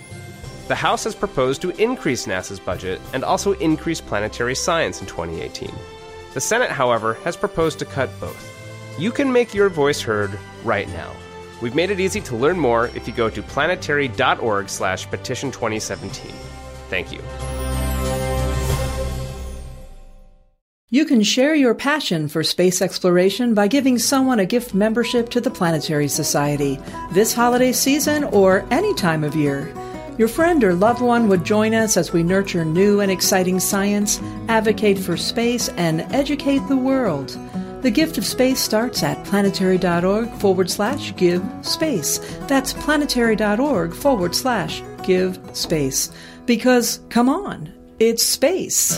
The 0.73 0.77
House 0.77 1.05
has 1.05 1.15
proposed 1.15 1.61
to 1.61 1.71
increase 1.83 2.25
NASA's 2.25 2.59
budget 2.59 2.99
and 3.13 3.25
also 3.25 3.53
increase 3.59 4.01
planetary 4.01 4.55
science 4.55 5.03
in 5.03 5.07
2018. 5.07 5.71
The 6.33 6.41
Senate, 6.41 6.71
however, 6.71 7.13
has 7.25 7.37
proposed 7.37 7.79
to 7.81 7.85
cut 7.85 8.09
both. 8.19 8.43
You 8.99 9.13
can 9.13 9.31
make 9.31 9.53
your 9.53 9.69
voice 9.69 10.01
heard 10.01 10.31
right 10.65 10.89
now. 10.89 11.13
We've 11.61 11.75
made 11.75 11.91
it 11.91 12.01
easy 12.01 12.23
to 12.23 12.37
learn 12.37 12.59
more 12.59 12.87
if 12.95 13.07
you 13.07 13.13
go 13.13 13.29
to 13.29 13.43
planetary.org 13.43 14.71
slash 14.71 15.07
petition 15.11 15.51
2017. 15.51 16.33
Thank 16.89 17.13
you. 17.13 17.21
You 20.89 21.05
can 21.05 21.23
share 21.23 21.55
your 21.55 21.75
passion 21.75 22.29
for 22.29 22.43
space 22.43 22.81
exploration 22.81 23.53
by 23.53 23.69
giving 23.69 23.99
someone 23.99 24.41
a 24.41 24.47
gift 24.47 24.73
membership 24.73 25.29
to 25.33 25.41
the 25.43 25.51
Planetary 25.51 26.09
Society 26.09 26.79
this 27.13 27.35
holiday 27.35 27.73
season 27.73 28.25
or 28.25 28.67
any 28.71 28.95
time 28.95 29.23
of 29.23 29.37
year. 29.37 29.71
Your 30.23 30.29
friend 30.29 30.63
or 30.63 30.73
loved 30.73 31.01
one 31.01 31.27
would 31.27 31.43
join 31.43 31.75
us 31.75 31.97
as 31.97 32.13
we 32.13 32.23
nurture 32.23 32.65
new 32.65 33.01
and 33.01 33.11
exciting 33.11 33.59
science, 33.59 34.21
advocate 34.47 34.97
for 34.97 35.17
space, 35.17 35.69
and 35.71 36.03
educate 36.15 36.61
the 36.69 36.77
world. 36.77 37.37
The 37.83 37.91
gift 37.91 38.19
of 38.19 38.25
space 38.25 38.61
starts 38.61 39.03
at 39.03 39.25
planetary.org 39.25 40.31
forward 40.35 40.71
slash 40.71 41.13
give 41.17 41.43
space. 41.63 42.19
That's 42.47 42.73
planetary.org 42.73 43.95
forward 43.95 44.37
slash 44.37 44.81
give 45.03 45.41
space. 45.55 46.13
Because, 46.47 47.01
come 47.09 47.29
on, 47.29 47.75
it's 47.99 48.25
space. 48.25 48.97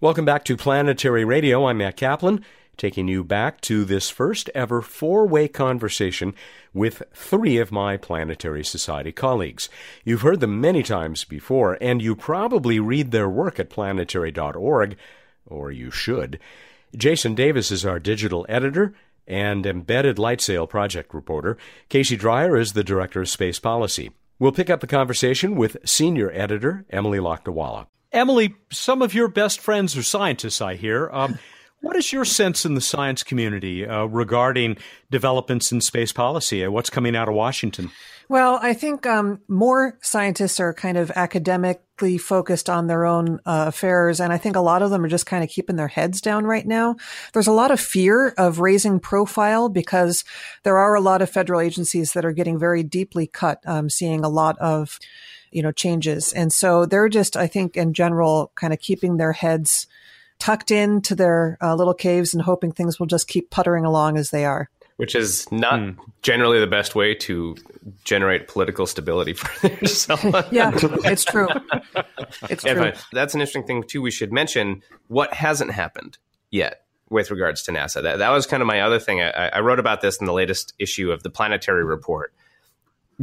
Welcome 0.00 0.24
back 0.24 0.42
to 0.46 0.56
Planetary 0.56 1.24
Radio. 1.24 1.66
I'm 1.66 1.78
Matt 1.78 1.96
Kaplan 1.96 2.44
taking 2.78 3.08
you 3.08 3.22
back 3.22 3.60
to 3.62 3.84
this 3.84 4.08
first 4.08 4.48
ever 4.54 4.80
four 4.80 5.26
way 5.26 5.48
conversation 5.48 6.34
with 6.72 7.02
three 7.12 7.58
of 7.58 7.72
my 7.72 7.96
Planetary 7.96 8.64
Society 8.64 9.12
colleagues. 9.12 9.68
You've 10.04 10.22
heard 10.22 10.40
them 10.40 10.60
many 10.60 10.82
times 10.82 11.24
before, 11.24 11.76
and 11.80 12.00
you 12.00 12.16
probably 12.16 12.80
read 12.80 13.10
their 13.10 13.28
work 13.28 13.58
at 13.60 13.70
planetary.org, 13.70 14.96
or 15.46 15.70
you 15.70 15.90
should. 15.90 16.38
Jason 16.96 17.34
Davis 17.34 17.70
is 17.70 17.84
our 17.84 17.98
digital 17.98 18.46
editor 18.48 18.94
and 19.26 19.66
embedded 19.66 20.18
light 20.18 20.40
sail 20.40 20.66
project 20.66 21.12
reporter. 21.12 21.58
Casey 21.88 22.16
Dreyer 22.16 22.56
is 22.56 22.72
the 22.72 22.84
director 22.84 23.20
of 23.20 23.28
space 23.28 23.58
policy. 23.58 24.10
We'll 24.38 24.52
pick 24.52 24.70
up 24.70 24.80
the 24.80 24.86
conversation 24.86 25.56
with 25.56 25.76
senior 25.84 26.30
editor 26.32 26.86
Emily 26.90 27.18
Lakdawalla. 27.18 27.86
Emily, 28.10 28.54
some 28.70 29.02
of 29.02 29.12
your 29.12 29.28
best 29.28 29.60
friends 29.60 29.96
are 29.96 30.02
scientists, 30.02 30.62
I 30.62 30.76
hear. 30.76 31.10
Um, 31.12 31.38
what 31.80 31.96
is 31.96 32.12
your 32.12 32.24
sense 32.24 32.64
in 32.64 32.74
the 32.74 32.80
science 32.80 33.22
community 33.22 33.86
uh, 33.86 34.04
regarding 34.04 34.76
developments 35.10 35.70
in 35.70 35.80
space 35.80 36.12
policy? 36.12 36.62
and 36.62 36.72
What's 36.72 36.90
coming 36.90 37.14
out 37.14 37.28
of 37.28 37.34
Washington? 37.34 37.90
Well, 38.28 38.58
I 38.60 38.74
think 38.74 39.06
um, 39.06 39.40
more 39.48 39.96
scientists 40.02 40.60
are 40.60 40.74
kind 40.74 40.98
of 40.98 41.10
academically 41.12 42.18
focused 42.18 42.68
on 42.68 42.86
their 42.86 43.06
own 43.06 43.40
uh, 43.46 43.66
affairs, 43.68 44.20
and 44.20 44.32
I 44.32 44.38
think 44.38 44.54
a 44.54 44.60
lot 44.60 44.82
of 44.82 44.90
them 44.90 45.02
are 45.04 45.08
just 45.08 45.24
kind 45.24 45.42
of 45.42 45.48
keeping 45.48 45.76
their 45.76 45.88
heads 45.88 46.20
down 46.20 46.44
right 46.44 46.66
now. 46.66 46.96
There's 47.32 47.46
a 47.46 47.52
lot 47.52 47.70
of 47.70 47.80
fear 47.80 48.34
of 48.36 48.60
raising 48.60 49.00
profile 49.00 49.70
because 49.70 50.24
there 50.62 50.76
are 50.76 50.94
a 50.94 51.00
lot 51.00 51.22
of 51.22 51.30
federal 51.30 51.60
agencies 51.60 52.12
that 52.12 52.24
are 52.24 52.32
getting 52.32 52.58
very 52.58 52.82
deeply 52.82 53.26
cut, 53.26 53.62
um, 53.64 53.88
seeing 53.88 54.24
a 54.24 54.28
lot 54.28 54.58
of 54.58 54.98
you 55.50 55.62
know 55.62 55.72
changes, 55.72 56.32
and 56.34 56.52
so 56.52 56.84
they're 56.84 57.08
just, 57.08 57.34
I 57.34 57.46
think, 57.46 57.78
in 57.78 57.94
general, 57.94 58.52
kind 58.56 58.74
of 58.74 58.80
keeping 58.80 59.16
their 59.16 59.32
heads 59.32 59.86
tucked 60.38 60.70
into 60.70 61.14
their 61.14 61.58
uh, 61.60 61.74
little 61.74 61.94
caves 61.94 62.34
and 62.34 62.42
hoping 62.42 62.72
things 62.72 62.98
will 62.98 63.06
just 63.06 63.28
keep 63.28 63.50
puttering 63.50 63.84
along 63.84 64.16
as 64.16 64.30
they 64.30 64.44
are 64.44 64.68
which 64.98 65.14
is 65.14 65.50
not 65.52 65.78
mm. 65.78 65.96
generally 66.22 66.58
the 66.58 66.66
best 66.66 66.96
way 66.96 67.14
to 67.14 67.56
generate 68.02 68.48
political 68.48 68.84
stability 68.84 69.32
for 69.34 69.68
yourself. 69.68 70.24
yeah, 70.50 70.72
it's 70.74 71.24
true. 71.24 71.46
It's 72.50 72.64
yeah, 72.64 72.74
true. 72.74 72.92
That's 73.12 73.32
an 73.32 73.40
interesting 73.40 73.64
thing 73.64 73.84
too. 73.84 74.02
We 74.02 74.10
should 74.10 74.32
mention 74.32 74.82
what 75.06 75.32
hasn't 75.32 75.70
happened 75.70 76.18
yet 76.50 76.82
with 77.10 77.30
regards 77.30 77.62
to 77.62 77.72
NASA. 77.72 78.02
That, 78.02 78.18
that 78.18 78.30
was 78.30 78.44
kind 78.44 78.60
of 78.60 78.66
my 78.66 78.80
other 78.80 78.98
thing. 78.98 79.22
I, 79.22 79.50
I 79.50 79.60
wrote 79.60 79.78
about 79.78 80.00
this 80.00 80.18
in 80.18 80.26
the 80.26 80.32
latest 80.32 80.74
issue 80.80 81.12
of 81.12 81.22
the 81.22 81.30
Planetary 81.30 81.84
Report. 81.84 82.34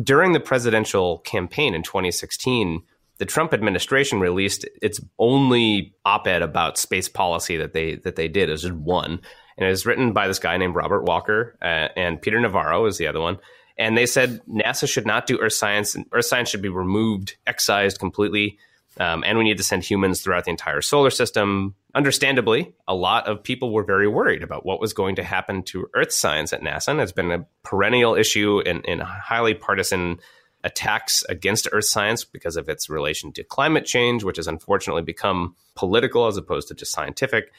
During 0.02 0.32
the 0.32 0.40
presidential 0.40 1.20
campaign 1.20 1.76
in 1.76 1.84
2016, 1.84 2.84
the 3.18 3.26
Trump 3.26 3.54
administration 3.54 4.20
released 4.20 4.66
its 4.82 5.00
only 5.20 5.96
op-ed 6.04 6.42
about 6.42 6.78
space 6.78 7.08
policy 7.08 7.58
that 7.58 7.74
they 7.74 7.96
that 7.96 8.16
they 8.16 8.28
did. 8.28 8.50
Was 8.50 8.64
just 8.64 8.74
one, 8.74 9.22
and 9.58 9.68
it 9.68 9.70
was 9.70 9.86
written 9.86 10.14
by 10.14 10.28
this 10.28 10.40
guy 10.40 10.58
named 10.58 10.76
Robert 10.76 11.04
Walker 11.04 11.58
uh, 11.62 11.90
and 11.96 12.22
Peter 12.22 12.40
Navarro 12.40 12.86
is 12.86 12.98
the 12.98 13.08
other 13.08 13.22
one. 13.22 13.40
And 13.78 13.98
they 13.98 14.06
said 14.06 14.42
NASA 14.48 14.88
should 14.88 15.06
not 15.06 15.28
do 15.28 15.40
Earth 15.40 15.54
science. 15.54 15.96
And 15.96 16.06
Earth 16.14 16.26
science 16.26 16.50
should 16.50 16.62
be 16.62 16.70
removed, 16.70 17.36
excised 17.46 18.00
completely. 18.00 18.58
Um, 18.98 19.24
and 19.26 19.38
we 19.38 19.44
need 19.44 19.58
to 19.58 19.64
send 19.64 19.84
humans 19.84 20.22
throughout 20.22 20.46
the 20.46 20.52
entire 20.52 20.82
solar 20.82 21.10
system. 21.10 21.76
Understandably, 21.94 22.74
a 22.88 22.96
lot 22.96 23.28
of 23.28 23.44
people 23.44 23.74
were 23.74 23.84
very 23.84 24.08
worried 24.08 24.44
about 24.44 24.66
what 24.66 24.80
was 24.80 24.94
going 24.94 25.18
to 25.18 25.24
happen 25.24 25.64
to 25.64 25.88
Earth 25.94 26.14
science 26.14 26.54
at 26.54 26.62
NASA. 26.62 26.90
And 26.90 27.02
it's 27.02 27.12
been 27.12 27.32
a 27.32 27.46
perennial 27.64 28.16
issue 28.16 28.60
in, 28.60 28.82
in 28.84 29.00
highly 29.00 29.54
partisan 29.54 30.20
attacks 30.66 31.24
against 31.30 31.70
Earth 31.72 31.86
science 31.86 32.26
because 32.26 32.58
of 32.58 32.68
its 32.68 32.90
relation 32.90 33.32
to 33.34 33.44
climate 33.44 33.86
change, 33.86 34.24
which 34.24 34.38
has 34.38 34.48
unfortunately 34.48 35.04
become 35.04 35.56
political 35.76 36.28
as 36.28 36.36
opposed 36.36 36.68
to 36.68 36.74
just 36.74 36.92
scientific. 36.92 37.54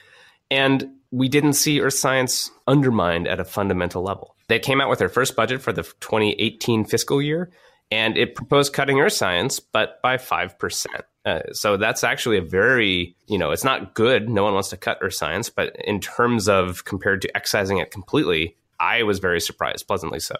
And 0.50 0.90
we 1.10 1.28
didn't 1.28 1.54
see 1.54 1.80
Earth 1.80 1.94
science 1.94 2.50
undermined 2.66 3.28
at 3.28 3.40
a 3.40 3.44
fundamental 3.44 4.02
level. 4.02 4.34
They 4.48 4.58
came 4.58 4.80
out 4.80 4.90
with 4.90 4.98
their 4.98 5.08
first 5.08 5.36
budget 5.36 5.62
for 5.62 5.72
the 5.72 5.82
2018 5.82 6.84
fiscal 6.84 7.22
year, 7.22 7.50
and 7.90 8.18
it 8.18 8.34
proposed 8.34 8.72
cutting 8.72 9.00
Earth 9.00 9.12
science, 9.12 9.60
but 9.60 10.02
by 10.02 10.16
5%. 10.16 10.86
Uh, 11.24 11.40
so 11.52 11.76
that's 11.76 12.04
actually 12.04 12.38
a 12.38 12.42
very, 12.42 13.16
you 13.26 13.38
know, 13.38 13.50
it's 13.50 13.64
not 13.64 13.94
good. 13.94 14.28
No 14.28 14.44
one 14.44 14.54
wants 14.54 14.68
to 14.70 14.76
cut 14.76 14.98
Earth 15.00 15.14
science, 15.14 15.48
but 15.48 15.74
in 15.84 16.00
terms 16.00 16.48
of 16.48 16.84
compared 16.84 17.22
to 17.22 17.36
excising 17.36 17.78
it 17.78 17.90
completely, 17.90 18.56
I 18.78 19.04
was 19.04 19.20
very 19.20 19.40
surprised, 19.40 19.86
pleasantly 19.86 20.20
so. 20.20 20.36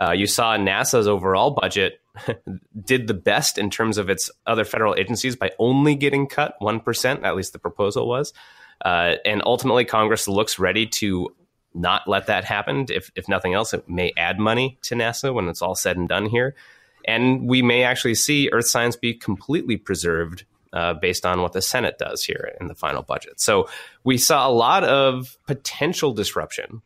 Uh, 0.00 0.12
you 0.12 0.26
saw 0.26 0.56
NASA's 0.56 1.06
overall 1.06 1.50
budget 1.50 2.00
did 2.84 3.06
the 3.06 3.14
best 3.14 3.58
in 3.58 3.70
terms 3.70 3.98
of 3.98 4.08
its 4.08 4.30
other 4.46 4.64
federal 4.64 4.94
agencies 4.96 5.36
by 5.36 5.50
only 5.58 5.94
getting 5.94 6.26
cut 6.26 6.54
1%, 6.60 7.22
at 7.22 7.36
least 7.36 7.52
the 7.52 7.58
proposal 7.58 8.08
was. 8.08 8.32
Uh, 8.84 9.16
and 9.24 9.42
ultimately, 9.44 9.84
Congress 9.84 10.26
looks 10.26 10.58
ready 10.58 10.86
to 10.86 11.28
not 11.74 12.08
let 12.08 12.26
that 12.26 12.44
happen. 12.44 12.86
If, 12.88 13.10
if 13.14 13.28
nothing 13.28 13.54
else, 13.54 13.74
it 13.74 13.88
may 13.88 14.12
add 14.16 14.38
money 14.38 14.78
to 14.82 14.94
NASA 14.94 15.32
when 15.32 15.48
it's 15.48 15.62
all 15.62 15.74
said 15.74 15.96
and 15.96 16.08
done 16.08 16.26
here. 16.26 16.54
And 17.06 17.48
we 17.48 17.62
may 17.62 17.82
actually 17.82 18.14
see 18.14 18.48
Earth 18.52 18.68
science 18.68 18.96
be 18.96 19.14
completely 19.14 19.76
preserved 19.76 20.44
uh, 20.72 20.94
based 20.94 21.26
on 21.26 21.42
what 21.42 21.52
the 21.52 21.62
Senate 21.62 21.98
does 21.98 22.24
here 22.24 22.52
in 22.60 22.68
the 22.68 22.74
final 22.74 23.02
budget. 23.02 23.40
So 23.40 23.68
we 24.04 24.18
saw 24.18 24.48
a 24.48 24.52
lot 24.52 24.84
of 24.84 25.36
potential 25.46 26.12
disruption 26.12 26.82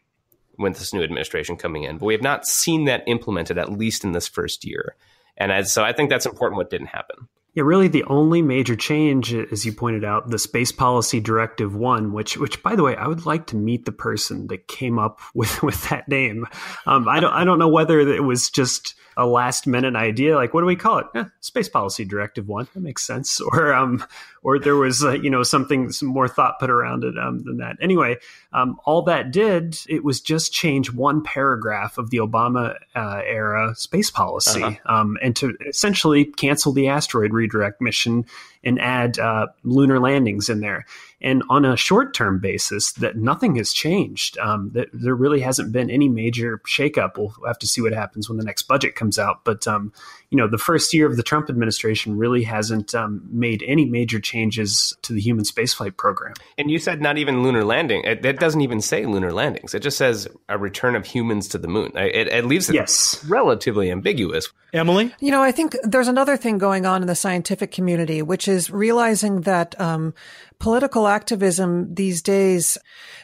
with 0.58 0.78
this 0.78 0.92
new 0.92 1.02
administration 1.02 1.56
coming 1.56 1.84
in, 1.84 1.98
but 1.98 2.06
we 2.06 2.14
have 2.14 2.22
not 2.22 2.46
seen 2.46 2.84
that 2.84 3.04
implemented, 3.06 3.58
at 3.58 3.72
least 3.72 4.04
in 4.04 4.12
this 4.12 4.28
first 4.28 4.64
year. 4.64 4.96
And 5.36 5.50
as, 5.50 5.72
so 5.72 5.82
I 5.82 5.92
think 5.92 6.10
that's 6.10 6.26
important 6.26 6.56
what 6.56 6.70
didn't 6.70 6.88
happen. 6.88 7.28
Yeah, 7.54 7.62
really, 7.62 7.86
the 7.86 8.04
only 8.04 8.42
major 8.42 8.74
change, 8.74 9.32
as 9.32 9.64
you 9.64 9.72
pointed 9.72 10.04
out, 10.04 10.28
the 10.28 10.40
Space 10.40 10.72
Policy 10.72 11.20
Directive 11.20 11.76
One, 11.76 12.12
which, 12.12 12.36
which, 12.36 12.60
by 12.64 12.74
the 12.74 12.82
way, 12.82 12.96
I 12.96 13.06
would 13.06 13.26
like 13.26 13.46
to 13.48 13.56
meet 13.56 13.84
the 13.84 13.92
person 13.92 14.48
that 14.48 14.66
came 14.66 14.98
up 14.98 15.20
with 15.34 15.62
with 15.62 15.88
that 15.88 16.08
name. 16.08 16.46
Um, 16.84 17.08
I 17.08 17.20
don't, 17.20 17.32
I 17.32 17.44
don't 17.44 17.60
know 17.60 17.68
whether 17.68 18.00
it 18.00 18.24
was 18.24 18.50
just 18.50 18.94
a 19.16 19.26
last 19.26 19.66
minute 19.66 19.96
idea, 19.96 20.36
like 20.36 20.54
what 20.54 20.60
do 20.60 20.66
we 20.66 20.76
call 20.76 20.98
it? 20.98 21.06
Eh, 21.14 21.24
Space 21.40 21.68
Policy 21.68 22.04
Directive 22.04 22.48
One. 22.48 22.68
That 22.74 22.80
makes 22.80 23.06
sense. 23.06 23.40
Or, 23.54 23.72
um, 23.72 24.04
or 24.42 24.58
there 24.58 24.74
was, 24.74 25.04
uh, 25.04 25.12
you 25.12 25.30
know, 25.30 25.42
something, 25.44 25.92
some 25.92 26.08
more 26.08 26.26
thought 26.26 26.58
put 26.58 26.70
around 26.70 27.04
it 27.04 27.16
um, 27.16 27.44
than 27.44 27.58
that. 27.58 27.76
Anyway, 27.80 28.16
um, 28.52 28.80
all 28.84 29.02
that 29.02 29.30
did 29.30 29.78
it 29.88 30.02
was 30.02 30.20
just 30.20 30.52
change 30.52 30.92
one 30.92 31.22
paragraph 31.22 31.96
of 31.98 32.10
the 32.10 32.16
Obama 32.16 32.74
uh, 32.96 33.20
era 33.24 33.74
space 33.76 34.10
policy, 34.10 34.62
uh-huh. 34.62 34.92
um, 34.92 35.18
and 35.22 35.36
to 35.36 35.56
essentially 35.68 36.24
cancel 36.24 36.72
the 36.72 36.88
asteroid 36.88 37.32
redirect 37.32 37.80
mission 37.80 38.24
and 38.64 38.80
add 38.80 39.18
uh, 39.18 39.46
lunar 39.62 40.00
landings 40.00 40.48
in 40.48 40.60
there. 40.60 40.86
And 41.20 41.42
on 41.48 41.64
a 41.64 41.76
short 41.76 42.12
term 42.12 42.38
basis, 42.38 42.92
that 42.92 43.16
nothing 43.16 43.56
has 43.56 43.72
changed. 43.72 44.36
Um, 44.38 44.70
that 44.74 44.88
there 44.92 45.14
really 45.14 45.40
hasn't 45.40 45.72
been 45.72 45.88
any 45.90 46.08
major 46.08 46.58
shakeup. 46.66 47.16
We'll 47.16 47.34
have 47.46 47.58
to 47.60 47.66
see 47.66 47.80
what 47.80 47.94
happens 47.94 48.28
when 48.28 48.36
the 48.36 48.44
next 48.44 48.64
budget 48.64 48.94
comes 48.94 49.18
out. 49.18 49.42
But 49.42 49.66
um, 49.66 49.92
you 50.30 50.36
know, 50.36 50.48
the 50.48 50.58
first 50.58 50.92
year 50.92 51.06
of 51.06 51.16
the 51.16 51.22
Trump 51.22 51.48
administration 51.48 52.18
really 52.18 52.42
hasn't 52.42 52.94
um, 52.94 53.22
made 53.30 53.62
any 53.66 53.84
major 53.84 54.20
changes 54.20 54.94
to 55.02 55.12
the 55.12 55.20
human 55.20 55.44
spaceflight 55.44 55.96
program. 55.96 56.34
And 56.58 56.70
you 56.70 56.78
said 56.78 57.00
not 57.00 57.18
even 57.18 57.42
lunar 57.42 57.64
landing. 57.64 58.02
It, 58.04 58.26
it, 58.26 58.40
doesn't 58.40 58.60
even 58.60 58.80
say 58.80 59.06
lunar 59.06 59.32
landings. 59.32 59.74
It 59.74 59.80
just 59.80 59.96
says 59.96 60.28
a 60.48 60.58
return 60.58 60.96
of 60.96 61.06
humans 61.06 61.48
to 61.48 61.58
the 61.58 61.68
moon. 61.68 61.92
It, 61.94 62.28
it 62.28 62.44
leaves 62.46 62.68
it 62.68 62.74
yes. 62.74 63.24
relatively 63.28 63.90
ambiguous. 63.90 64.50
Emily, 64.72 65.14
you 65.20 65.30
know, 65.30 65.40
I 65.40 65.52
think 65.52 65.76
there's 65.84 66.08
another 66.08 66.36
thing 66.36 66.58
going 66.58 66.84
on 66.84 67.00
in 67.00 67.06
the 67.06 67.14
scientific 67.14 67.70
community, 67.70 68.20
which 68.20 68.48
is 68.48 68.53
realizing 68.70 69.42
that 69.42 69.78
um, 69.80 70.14
political 70.58 71.06
activism 71.06 71.94
these 71.94 72.22
days, 72.22 72.78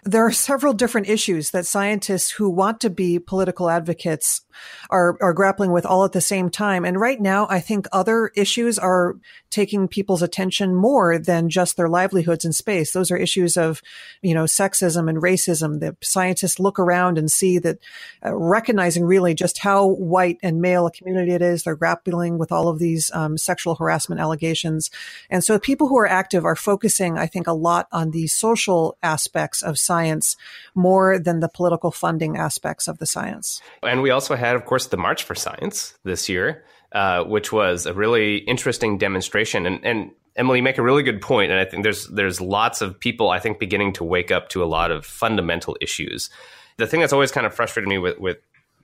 there 0.04 0.24
are 0.24 0.32
several 0.32 0.72
different 0.72 1.08
issues 1.08 1.50
that 1.50 1.66
scientists 1.66 2.30
who 2.32 2.50
want 2.50 2.80
to 2.80 2.90
be 2.90 3.18
political 3.18 3.70
advocates 3.70 4.42
are, 4.90 5.16
are 5.20 5.32
grappling 5.32 5.72
with 5.72 5.86
all 5.86 6.04
at 6.04 6.12
the 6.12 6.20
same 6.20 6.50
time. 6.50 6.84
And 6.84 7.00
right 7.00 7.20
now, 7.20 7.46
I 7.48 7.60
think 7.60 7.86
other 7.92 8.30
issues 8.34 8.78
are 8.78 9.16
taking 9.50 9.88
people's 9.88 10.22
attention 10.22 10.74
more 10.74 11.18
than 11.18 11.48
just 11.48 11.76
their 11.76 11.88
livelihoods 11.88 12.44
in 12.44 12.52
space. 12.52 12.92
Those 12.92 13.10
are 13.10 13.16
issues 13.16 13.56
of, 13.56 13.82
you 14.22 14.34
know, 14.34 14.44
sexism 14.44 15.08
and 15.08 15.20
racism. 15.20 15.80
The 15.80 15.96
scientists 16.02 16.60
look 16.60 16.78
around 16.78 17.18
and 17.18 17.30
see 17.30 17.58
that 17.58 17.78
uh, 18.24 18.34
recognizing 18.34 19.04
really 19.04 19.34
just 19.34 19.58
how 19.58 19.86
white 19.86 20.38
and 20.42 20.60
male 20.60 20.86
a 20.86 20.92
community 20.92 21.32
it 21.32 21.42
is. 21.42 21.62
They're 21.62 21.74
grappling 21.74 22.38
with 22.38 22.52
all 22.52 22.68
of 22.68 22.78
these 22.78 23.10
um, 23.12 23.36
sexual 23.38 23.74
harassment 23.74 24.20
allegations. 24.20 24.90
And 25.28 25.42
so 25.42 25.58
people 25.58 25.88
who 25.88 25.98
are 25.98 26.06
active 26.06 26.44
are 26.44 26.56
focusing, 26.56 27.18
I 27.20 27.26
think, 27.26 27.46
a 27.46 27.52
lot 27.52 27.86
on 27.92 28.10
the 28.10 28.26
social 28.26 28.96
aspects 29.02 29.62
of 29.62 29.78
science 29.78 30.36
more 30.74 31.18
than 31.18 31.40
the 31.40 31.48
political 31.48 31.90
funding 31.90 32.36
aspects 32.36 32.88
of 32.88 32.98
the 32.98 33.06
science. 33.06 33.60
And 33.82 34.02
we 34.02 34.10
also 34.10 34.34
had, 34.34 34.56
of 34.56 34.64
course, 34.64 34.86
the 34.86 34.96
March 34.96 35.22
for 35.24 35.34
Science 35.34 35.94
this 36.04 36.28
year, 36.28 36.64
uh, 36.92 37.24
which 37.24 37.52
was 37.52 37.86
a 37.86 37.92
really 37.92 38.38
interesting 38.38 38.98
demonstration. 38.98 39.66
And, 39.66 39.84
and 39.84 40.10
Emily, 40.36 40.58
you 40.58 40.62
make 40.62 40.78
a 40.78 40.82
really 40.82 41.02
good 41.02 41.20
point, 41.20 41.50
and 41.50 41.60
I 41.60 41.64
think 41.64 41.82
there's 41.82 42.06
there's 42.08 42.40
lots 42.40 42.80
of 42.80 42.98
people 42.98 43.30
I 43.30 43.40
think 43.40 43.58
beginning 43.58 43.92
to 43.94 44.04
wake 44.04 44.30
up 44.30 44.48
to 44.50 44.62
a 44.62 44.66
lot 44.66 44.90
of 44.90 45.04
fundamental 45.04 45.76
issues. 45.80 46.30
The 46.76 46.86
thing 46.86 47.00
that's 47.00 47.12
always 47.12 47.32
kind 47.32 47.46
of 47.46 47.54
frustrated 47.54 47.88
me 47.88 47.98
with 47.98 48.18
with, 48.18 48.38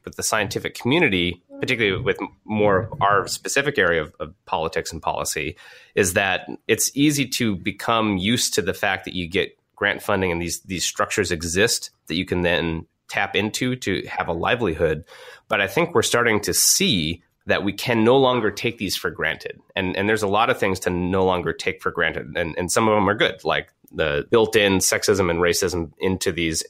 with 0.05 0.17
the 0.17 0.23
scientific 0.23 0.75
community, 0.75 1.43
particularly 1.61 2.03
with 2.03 2.19
more 2.45 2.83
of 2.83 3.03
our 3.03 3.27
specific 3.27 3.79
area 3.79 4.03
of, 4.03 4.15
of 4.21 4.35
politics 4.47 4.93
and 4.93 5.03
policy, 5.03 5.57
is 5.95 6.15
that 6.15 6.49
it's 6.69 6.91
easy 6.95 7.27
to 7.27 7.57
become 7.57 8.17
used 8.17 8.55
to 8.55 8.63
the 8.63 8.75
fact 8.75 9.05
that 9.05 9.15
you 9.15 9.29
get 9.29 9.57
grant 9.75 10.03
funding 10.03 10.33
and 10.33 10.41
these 10.41 10.61
these 10.63 10.85
structures 10.85 11.31
exist 11.31 11.91
that 12.07 12.15
you 12.15 12.25
can 12.25 12.43
then 12.43 12.87
tap 13.09 13.37
into 13.37 13.77
to 13.77 14.03
have 14.07 14.29
a 14.29 14.33
livelihood. 14.33 15.05
But 15.49 15.61
I 15.61 15.67
think 15.67 15.95
we're 15.95 16.03
starting 16.03 16.41
to 16.43 16.55
see 16.55 17.23
that 17.47 17.63
we 17.63 17.73
can 17.73 18.03
no 18.03 18.17
longer 18.17 18.51
take 18.51 18.79
these 18.79 18.97
for 18.97 19.11
granted. 19.11 19.61
And 19.77 19.97
and 19.97 20.09
there's 20.09 20.23
a 20.23 20.29
lot 20.29 20.51
of 20.51 20.59
things 20.59 20.81
to 20.81 20.91
no 20.91 21.25
longer 21.25 21.53
take 21.53 21.81
for 21.81 21.91
granted. 21.91 22.37
And 22.37 22.55
and 22.59 22.73
some 22.73 22.89
of 22.89 22.95
them 22.95 23.09
are 23.09 23.15
good, 23.15 23.45
like 23.45 23.73
the 23.93 24.27
built-in 24.31 24.79
sexism 24.79 25.31
and 25.31 25.39
racism 25.39 25.93
into 25.99 26.33
these 26.33 26.65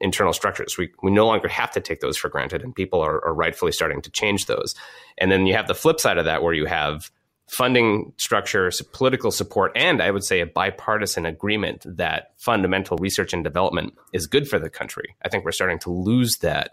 internal 0.00 0.32
structures. 0.32 0.78
We, 0.78 0.90
we 1.02 1.10
no 1.10 1.26
longer 1.26 1.48
have 1.48 1.70
to 1.72 1.80
take 1.80 2.00
those 2.00 2.16
for 2.16 2.28
granted, 2.28 2.62
and 2.62 2.74
people 2.74 3.00
are, 3.00 3.24
are 3.24 3.34
rightfully 3.34 3.72
starting 3.72 4.02
to 4.02 4.10
change 4.10 4.46
those. 4.46 4.74
And 5.18 5.30
then 5.30 5.46
you 5.46 5.54
have 5.54 5.66
the 5.66 5.74
flip 5.74 6.00
side 6.00 6.18
of 6.18 6.24
that, 6.24 6.42
where 6.42 6.54
you 6.54 6.66
have 6.66 7.10
funding 7.48 8.12
structure, 8.16 8.70
political 8.92 9.30
support, 9.30 9.72
and 9.74 10.00
I 10.00 10.10
would 10.10 10.24
say 10.24 10.40
a 10.40 10.46
bipartisan 10.46 11.26
agreement 11.26 11.84
that 11.84 12.30
fundamental 12.36 12.96
research 12.98 13.32
and 13.32 13.42
development 13.42 13.94
is 14.12 14.26
good 14.26 14.48
for 14.48 14.58
the 14.58 14.70
country. 14.70 15.16
I 15.24 15.28
think 15.28 15.44
we're 15.44 15.52
starting 15.52 15.80
to 15.80 15.90
lose 15.90 16.38
that 16.38 16.70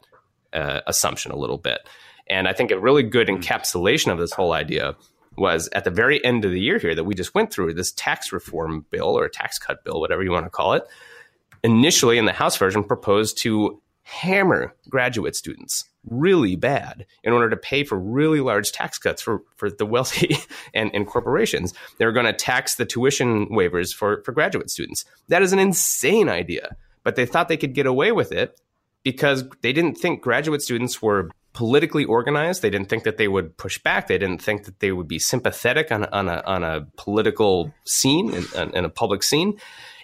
uh, 0.53 0.81
assumption 0.85 1.31
a 1.31 1.35
little 1.35 1.57
bit. 1.57 1.79
And 2.29 2.47
I 2.47 2.53
think 2.53 2.71
a 2.71 2.79
really 2.79 3.03
good 3.03 3.27
encapsulation 3.27 4.11
of 4.11 4.19
this 4.19 4.33
whole 4.33 4.53
idea 4.53 4.95
was 5.37 5.69
at 5.73 5.83
the 5.83 5.91
very 5.91 6.23
end 6.23 6.45
of 6.45 6.51
the 6.51 6.59
year 6.59 6.77
here 6.77 6.95
that 6.95 7.03
we 7.03 7.15
just 7.15 7.33
went 7.35 7.51
through 7.51 7.73
this 7.73 7.91
tax 7.91 8.31
reform 8.31 8.85
bill 8.89 9.17
or 9.17 9.29
tax 9.29 9.57
cut 9.57 9.83
bill, 9.83 9.99
whatever 9.99 10.23
you 10.23 10.31
want 10.31 10.45
to 10.45 10.49
call 10.49 10.73
it. 10.73 10.83
Initially, 11.63 12.17
in 12.17 12.25
the 12.25 12.33
House 12.33 12.57
version, 12.57 12.83
proposed 12.83 13.37
to 13.39 13.81
hammer 14.03 14.73
graduate 14.89 15.35
students 15.35 15.83
really 16.09 16.55
bad 16.55 17.05
in 17.23 17.33
order 17.33 17.49
to 17.49 17.57
pay 17.57 17.83
for 17.83 17.99
really 17.99 18.39
large 18.39 18.71
tax 18.71 18.97
cuts 18.97 19.21
for, 19.21 19.41
for 19.57 19.69
the 19.69 19.85
wealthy 19.85 20.37
and, 20.73 20.89
and 20.93 21.07
corporations. 21.07 21.73
They're 21.97 22.13
going 22.13 22.25
to 22.25 22.33
tax 22.33 22.75
the 22.75 22.85
tuition 22.85 23.47
waivers 23.47 23.93
for, 23.93 24.23
for 24.23 24.31
graduate 24.31 24.69
students. 24.69 25.03
That 25.27 25.41
is 25.41 25.53
an 25.53 25.59
insane 25.59 26.29
idea, 26.29 26.75
but 27.03 27.15
they 27.15 27.25
thought 27.25 27.49
they 27.49 27.57
could 27.57 27.73
get 27.73 27.85
away 27.85 28.11
with 28.13 28.31
it 28.31 28.59
because 29.03 29.43
they 29.61 29.73
didn't 29.73 29.95
think 29.95 30.21
graduate 30.21 30.61
students 30.61 31.01
were 31.01 31.29
politically 31.53 32.05
organized. 32.05 32.61
They 32.61 32.69
didn't 32.69 32.89
think 32.89 33.03
that 33.03 33.17
they 33.17 33.27
would 33.27 33.57
push 33.57 33.77
back. 33.79 34.07
They 34.07 34.17
didn't 34.17 34.41
think 34.41 34.65
that 34.65 34.79
they 34.79 34.91
would 34.91 35.07
be 35.07 35.19
sympathetic 35.19 35.91
on, 35.91 36.05
on, 36.05 36.29
a, 36.29 36.43
on 36.45 36.63
a 36.63 36.87
political 36.97 37.73
scene, 37.85 38.33
in 38.55 38.85
a 38.85 38.89
public 38.89 39.23
scene. 39.23 39.59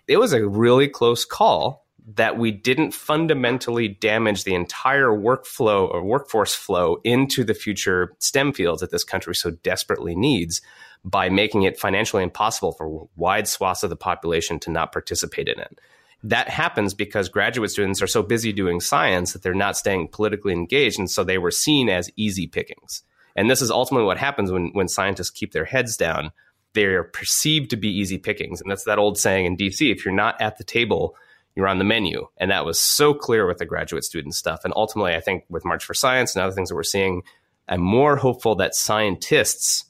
It 0.07 0.17
was 0.17 0.33
a 0.33 0.47
really 0.47 0.87
close 0.87 1.25
call 1.25 1.83
that 2.15 2.37
we 2.37 2.51
didn't 2.51 2.93
fundamentally 2.93 3.87
damage 3.87 4.43
the 4.43 4.55
entire 4.55 5.07
workflow 5.07 5.89
or 5.89 6.03
workforce 6.03 6.53
flow 6.53 6.97
into 7.03 7.43
the 7.43 7.53
future 7.53 8.13
STEM 8.19 8.53
fields 8.53 8.81
that 8.81 8.91
this 8.91 9.05
country 9.05 9.33
so 9.33 9.51
desperately 9.51 10.15
needs 10.15 10.61
by 11.05 11.29
making 11.29 11.63
it 11.63 11.79
financially 11.79 12.23
impossible 12.23 12.73
for 12.73 13.07
wide 13.15 13.47
swaths 13.47 13.83
of 13.83 13.89
the 13.89 13.95
population 13.95 14.59
to 14.59 14.71
not 14.71 14.91
participate 14.91 15.47
in 15.47 15.59
it. 15.59 15.79
That 16.23 16.49
happens 16.49 16.93
because 16.93 17.27
graduate 17.27 17.71
students 17.71 18.01
are 18.01 18.07
so 18.07 18.23
busy 18.23 18.53
doing 18.53 18.79
science 18.79 19.33
that 19.33 19.41
they're 19.41 19.53
not 19.53 19.77
staying 19.77 20.09
politically 20.09 20.53
engaged. 20.53 20.97
And 20.97 21.11
so 21.11 21.23
they 21.23 21.37
were 21.37 21.51
seen 21.51 21.89
as 21.89 22.09
easy 22.15 22.47
pickings. 22.47 23.03
And 23.35 23.49
this 23.49 23.61
is 23.61 23.71
ultimately 23.71 24.05
what 24.05 24.17
happens 24.17 24.51
when, 24.51 24.69
when 24.73 24.87
scientists 24.87 25.29
keep 25.29 25.51
their 25.51 25.65
heads 25.65 25.97
down. 25.97 26.31
They're 26.73 27.03
perceived 27.03 27.69
to 27.71 27.77
be 27.77 27.89
easy 27.89 28.17
pickings. 28.17 28.61
And 28.61 28.69
that's 28.69 28.83
that 28.85 28.99
old 28.99 29.17
saying 29.17 29.45
in 29.45 29.57
DC 29.57 29.91
if 29.91 30.05
you're 30.05 30.13
not 30.13 30.41
at 30.41 30.57
the 30.57 30.63
table, 30.63 31.15
you're 31.55 31.67
on 31.67 31.77
the 31.77 31.83
menu. 31.83 32.27
And 32.37 32.51
that 32.51 32.65
was 32.65 32.79
so 32.79 33.13
clear 33.13 33.47
with 33.47 33.59
the 33.59 33.65
graduate 33.65 34.03
student 34.03 34.35
stuff. 34.35 34.61
And 34.63 34.73
ultimately, 34.75 35.15
I 35.15 35.19
think 35.19 35.45
with 35.49 35.65
March 35.65 35.85
for 35.85 35.93
Science 35.93 36.35
and 36.35 36.43
other 36.43 36.53
things 36.53 36.69
that 36.69 36.75
we're 36.75 36.83
seeing, 36.83 37.21
I'm 37.67 37.81
more 37.81 38.15
hopeful 38.15 38.55
that 38.55 38.75
scientists 38.75 39.85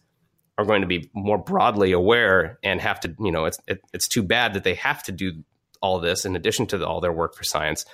are 0.57 0.65
going 0.65 0.81
to 0.81 0.87
be 0.87 1.09
more 1.13 1.37
broadly 1.37 1.91
aware 1.91 2.59
and 2.63 2.79
have 2.79 2.99
to, 3.01 3.15
you 3.19 3.31
know, 3.31 3.45
it's, 3.45 3.57
it, 3.67 3.81
it's 3.93 4.07
too 4.07 4.21
bad 4.21 4.53
that 4.53 4.63
they 4.63 4.75
have 4.75 5.01
to 5.03 5.11
do 5.11 5.43
all 5.81 5.99
this 5.99 6.25
in 6.25 6.35
addition 6.35 6.67
to 6.67 6.77
the, 6.77 6.87
all 6.87 7.01
their 7.01 7.11
work 7.11 7.35
for 7.35 7.43
science. 7.43 7.85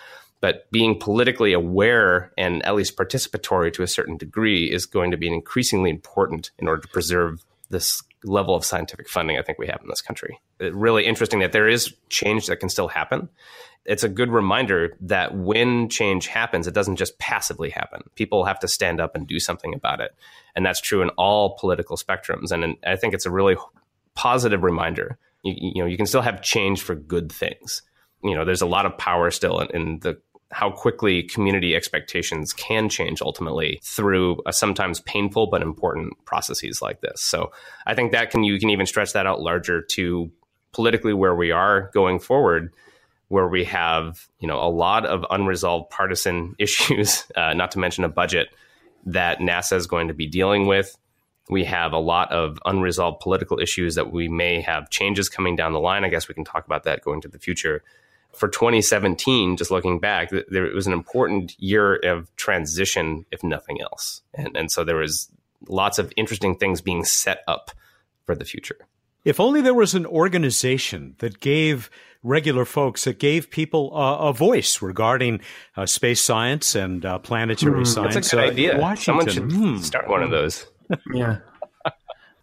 But 0.41 0.69
being 0.71 0.99
politically 0.99 1.53
aware 1.53 2.31
and 2.37 2.65
at 2.65 2.75
least 2.75 2.97
participatory 2.97 3.73
to 3.73 3.83
a 3.83 3.87
certain 3.87 4.17
degree 4.17 4.71
is 4.71 4.85
going 4.85 5.11
to 5.11 5.17
be 5.17 5.27
increasingly 5.27 5.89
important 5.89 6.51
in 6.59 6.67
order 6.67 6.81
to 6.81 6.87
preserve 6.87 7.43
this 7.69 8.01
level 8.23 8.55
of 8.55 8.65
scientific 8.65 9.07
funding 9.07 9.37
I 9.37 9.41
think 9.41 9.59
we 9.59 9.67
have 9.67 9.79
in 9.81 9.87
this 9.87 10.01
country. 10.01 10.39
It's 10.59 10.75
really 10.75 11.05
interesting 11.05 11.39
that 11.39 11.51
there 11.51 11.67
is 11.67 11.93
change 12.09 12.47
that 12.47 12.57
can 12.57 12.69
still 12.69 12.87
happen. 12.87 13.29
It's 13.85 14.03
a 14.03 14.09
good 14.09 14.29
reminder 14.29 14.97
that 15.01 15.35
when 15.35 15.89
change 15.89 16.27
happens, 16.27 16.67
it 16.67 16.73
doesn't 16.73 16.97
just 16.97 17.17
passively 17.17 17.69
happen. 17.69 18.03
People 18.15 18.43
have 18.43 18.59
to 18.59 18.67
stand 18.67 18.99
up 18.99 19.15
and 19.15 19.25
do 19.25 19.39
something 19.39 19.73
about 19.73 20.01
it. 20.01 20.11
And 20.55 20.65
that's 20.65 20.81
true 20.81 21.01
in 21.01 21.09
all 21.11 21.57
political 21.57 21.97
spectrums. 21.97 22.51
And 22.51 22.75
I 22.85 22.97
think 22.97 23.13
it's 23.13 23.25
a 23.25 23.31
really 23.31 23.55
positive 24.15 24.63
reminder. 24.63 25.17
You, 25.43 25.53
you 25.57 25.81
know, 25.81 25.87
you 25.87 25.97
can 25.97 26.05
still 26.05 26.21
have 26.21 26.41
change 26.41 26.81
for 26.81 26.93
good 26.93 27.31
things. 27.31 27.81
You 28.21 28.35
know, 28.35 28.43
there's 28.43 28.61
a 28.61 28.67
lot 28.67 28.85
of 28.85 28.97
power 28.97 29.31
still 29.31 29.59
in, 29.61 29.69
in 29.69 29.99
the 29.99 30.19
how 30.51 30.71
quickly 30.71 31.23
community 31.23 31.75
expectations 31.75 32.53
can 32.53 32.89
change 32.89 33.21
ultimately 33.21 33.79
through 33.83 34.41
a 34.45 34.53
sometimes 34.53 34.99
painful 35.01 35.47
but 35.47 35.61
important 35.61 36.13
processes 36.25 36.81
like 36.81 37.01
this. 37.01 37.21
So 37.21 37.51
I 37.85 37.93
think 37.93 38.11
that 38.11 38.31
can 38.31 38.43
you 38.43 38.59
can 38.59 38.69
even 38.69 38.85
stretch 38.85 39.13
that 39.13 39.27
out 39.27 39.41
larger 39.41 39.81
to 39.81 40.31
politically 40.71 41.13
where 41.13 41.35
we 41.35 41.51
are 41.51 41.91
going 41.93 42.19
forward, 42.19 42.73
where 43.27 43.47
we 43.47 43.63
have 43.65 44.27
you 44.39 44.47
know 44.47 44.59
a 44.59 44.69
lot 44.69 45.05
of 45.05 45.23
unresolved 45.29 45.91
partisan 45.91 46.55
issues, 46.59 47.25
uh, 47.35 47.53
not 47.53 47.71
to 47.71 47.79
mention 47.79 48.03
a 48.03 48.09
budget 48.09 48.49
that 49.05 49.39
NASA 49.39 49.73
is 49.73 49.87
going 49.87 50.07
to 50.07 50.13
be 50.13 50.27
dealing 50.27 50.65
with. 50.65 50.97
We 51.51 51.63
have 51.65 51.93
a 51.93 51.99
lot 51.99 52.31
of 52.31 52.59
unresolved 52.65 53.21
political 53.21 53.59
issues 53.59 53.95
that 53.95 54.11
we 54.11 54.27
may 54.27 54.61
have 54.61 54.89
changes 54.89 55.29
coming 55.29 55.55
down 55.55 55.73
the 55.73 55.79
line. 55.79 56.03
I 56.03 56.09
guess 56.09 56.27
we 56.27 56.35
can 56.35 56.43
talk 56.43 56.65
about 56.65 56.83
that 56.83 57.01
going 57.01 57.21
to 57.21 57.27
the 57.27 57.39
future 57.39 57.83
for 58.33 58.47
2017, 58.47 59.57
just 59.57 59.71
looking 59.71 59.99
back, 59.99 60.29
there 60.29 60.65
it 60.65 60.73
was 60.73 60.87
an 60.87 60.93
important 60.93 61.55
year 61.59 61.95
of 61.97 62.33
transition, 62.35 63.25
if 63.31 63.43
nothing 63.43 63.81
else. 63.81 64.21
And, 64.33 64.55
and 64.55 64.71
so 64.71 64.83
there 64.83 64.97
was 64.97 65.29
lots 65.67 65.99
of 65.99 66.13
interesting 66.15 66.55
things 66.55 66.81
being 66.81 67.03
set 67.03 67.43
up 67.47 67.71
for 68.25 68.35
the 68.35 68.45
future. 68.45 68.77
If 69.25 69.39
only 69.39 69.61
there 69.61 69.73
was 69.73 69.95
an 69.95 70.05
organization 70.05 71.15
that 71.17 71.39
gave 71.39 71.89
regular 72.23 72.65
folks, 72.65 73.03
that 73.03 73.19
gave 73.19 73.49
people 73.49 73.91
uh, 73.95 74.29
a 74.29 74.33
voice 74.33 74.81
regarding 74.81 75.41
uh, 75.75 75.85
space 75.85 76.21
science 76.21 76.75
and 76.75 77.05
uh, 77.05 77.19
planetary 77.19 77.83
mm, 77.83 77.87
science. 77.87 78.13
That's 78.13 78.33
a 78.33 78.35
good 78.37 78.49
idea. 78.51 78.77
Washington. 78.77 79.29
Someone 79.29 79.51
should 79.51 79.59
mm. 79.59 79.79
start 79.83 80.07
one 80.07 80.23
of 80.23 80.31
those. 80.31 80.65
yeah. 81.13 81.39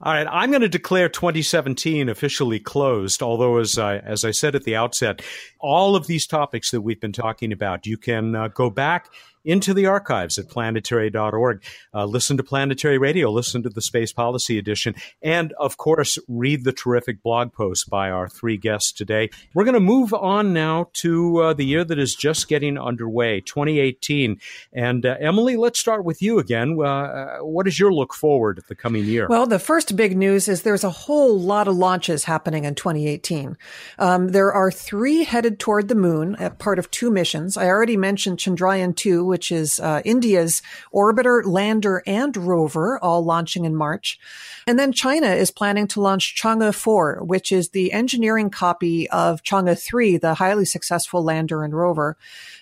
All 0.02 0.12
right, 0.12 0.26
I'm 0.30 0.50
going 0.50 0.60
to 0.60 0.68
declare 0.68 1.08
2017 1.08 2.10
officially 2.10 2.60
closed. 2.60 3.22
Although, 3.22 3.56
as 3.56 3.78
I, 3.78 3.96
as 3.96 4.26
I 4.26 4.30
said 4.30 4.54
at 4.54 4.64
the 4.64 4.76
outset, 4.76 5.22
all 5.58 5.96
of 5.96 6.06
these 6.06 6.26
topics 6.26 6.70
that 6.70 6.82
we've 6.82 7.00
been 7.00 7.12
talking 7.12 7.50
about, 7.50 7.86
you 7.86 7.96
can 7.96 8.36
uh, 8.36 8.48
go 8.48 8.68
back 8.68 9.08
into 9.46 9.72
the 9.72 9.86
archives 9.86 10.36
at 10.38 10.48
planetary.org. 10.48 11.62
Uh, 11.94 12.04
listen 12.04 12.36
to 12.36 12.42
Planetary 12.42 12.98
Radio, 12.98 13.30
listen 13.30 13.62
to 13.62 13.70
the 13.70 13.80
Space 13.80 14.12
Policy 14.12 14.58
Edition, 14.58 14.94
and 15.22 15.52
of 15.54 15.76
course, 15.76 16.18
read 16.28 16.64
the 16.64 16.72
terrific 16.72 17.22
blog 17.22 17.52
post 17.52 17.88
by 17.88 18.10
our 18.10 18.28
three 18.28 18.56
guests 18.56 18.92
today. 18.92 19.30
We're 19.54 19.64
going 19.64 19.74
to 19.74 19.80
move 19.80 20.12
on 20.12 20.52
now 20.52 20.90
to 20.94 21.38
uh, 21.38 21.52
the 21.54 21.64
year 21.64 21.84
that 21.84 21.98
is 21.98 22.14
just 22.14 22.48
getting 22.48 22.76
underway, 22.76 23.40
2018. 23.40 24.40
And 24.72 25.06
uh, 25.06 25.14
Emily, 25.20 25.56
let's 25.56 25.78
start 25.78 26.04
with 26.04 26.20
you 26.20 26.38
again. 26.38 26.76
Uh, 26.78 26.84
uh, 26.84 27.38
what 27.38 27.68
is 27.68 27.78
your 27.78 27.92
look 27.92 28.12
forward 28.12 28.58
at 28.58 28.66
the 28.66 28.74
coming 28.74 29.04
year? 29.04 29.28
Well, 29.28 29.46
the 29.46 29.60
first 29.60 29.94
big 29.94 30.16
news 30.16 30.48
is 30.48 30.62
there's 30.62 30.84
a 30.84 30.90
whole 30.90 31.38
lot 31.38 31.68
of 31.68 31.76
launches 31.76 32.24
happening 32.24 32.64
in 32.64 32.74
2018. 32.74 33.56
Um, 33.98 34.28
there 34.28 34.52
are 34.52 34.72
three 34.72 35.22
headed 35.22 35.60
toward 35.60 35.86
the 35.86 35.94
moon, 35.94 36.36
part 36.58 36.80
of 36.80 36.90
two 36.90 37.10
missions. 37.10 37.56
I 37.56 37.66
already 37.68 37.96
mentioned 37.96 38.38
Chandrayaan 38.38 38.96
2, 38.96 39.24
which 39.36 39.52
is 39.52 39.78
uh, 39.80 40.00
India's 40.02 40.62
orbiter, 40.94 41.44
lander, 41.44 42.02
and 42.06 42.34
rover, 42.38 42.98
all 43.00 43.22
launching 43.22 43.66
in 43.66 43.76
March. 43.76 44.18
And 44.66 44.78
then 44.78 44.92
China 44.92 45.26
is 45.26 45.50
planning 45.50 45.86
to 45.88 46.00
launch 46.00 46.34
Chang'e 46.40 46.74
4, 46.74 47.22
which 47.22 47.52
is 47.52 47.68
the 47.68 47.92
engineering 47.92 48.48
copy 48.48 49.10
of 49.10 49.42
Chang'e 49.42 49.78
3, 49.78 50.16
the 50.16 50.32
highly 50.32 50.64
successful 50.64 51.22
lander 51.22 51.64
and 51.64 51.74
rover. 51.74 52.16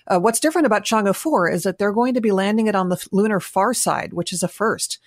Uh, 0.05 0.19
what's 0.19 0.41
different 0.41 0.65
about 0.65 0.83
Chang'e 0.83 1.15
4 1.15 1.49
is 1.49 1.63
that 1.63 1.77
they're 1.77 1.93
going 1.93 2.13
to 2.13 2.19
be 2.19 2.33
landing 2.33 2.67
it 2.67 2.75
on 2.75 2.89
the 2.89 3.07
lunar 3.13 3.39
far 3.39 3.73
side, 3.73 4.11
which 4.11 4.33
is 4.33 4.43
a 4.43 4.49
first. 4.49 4.99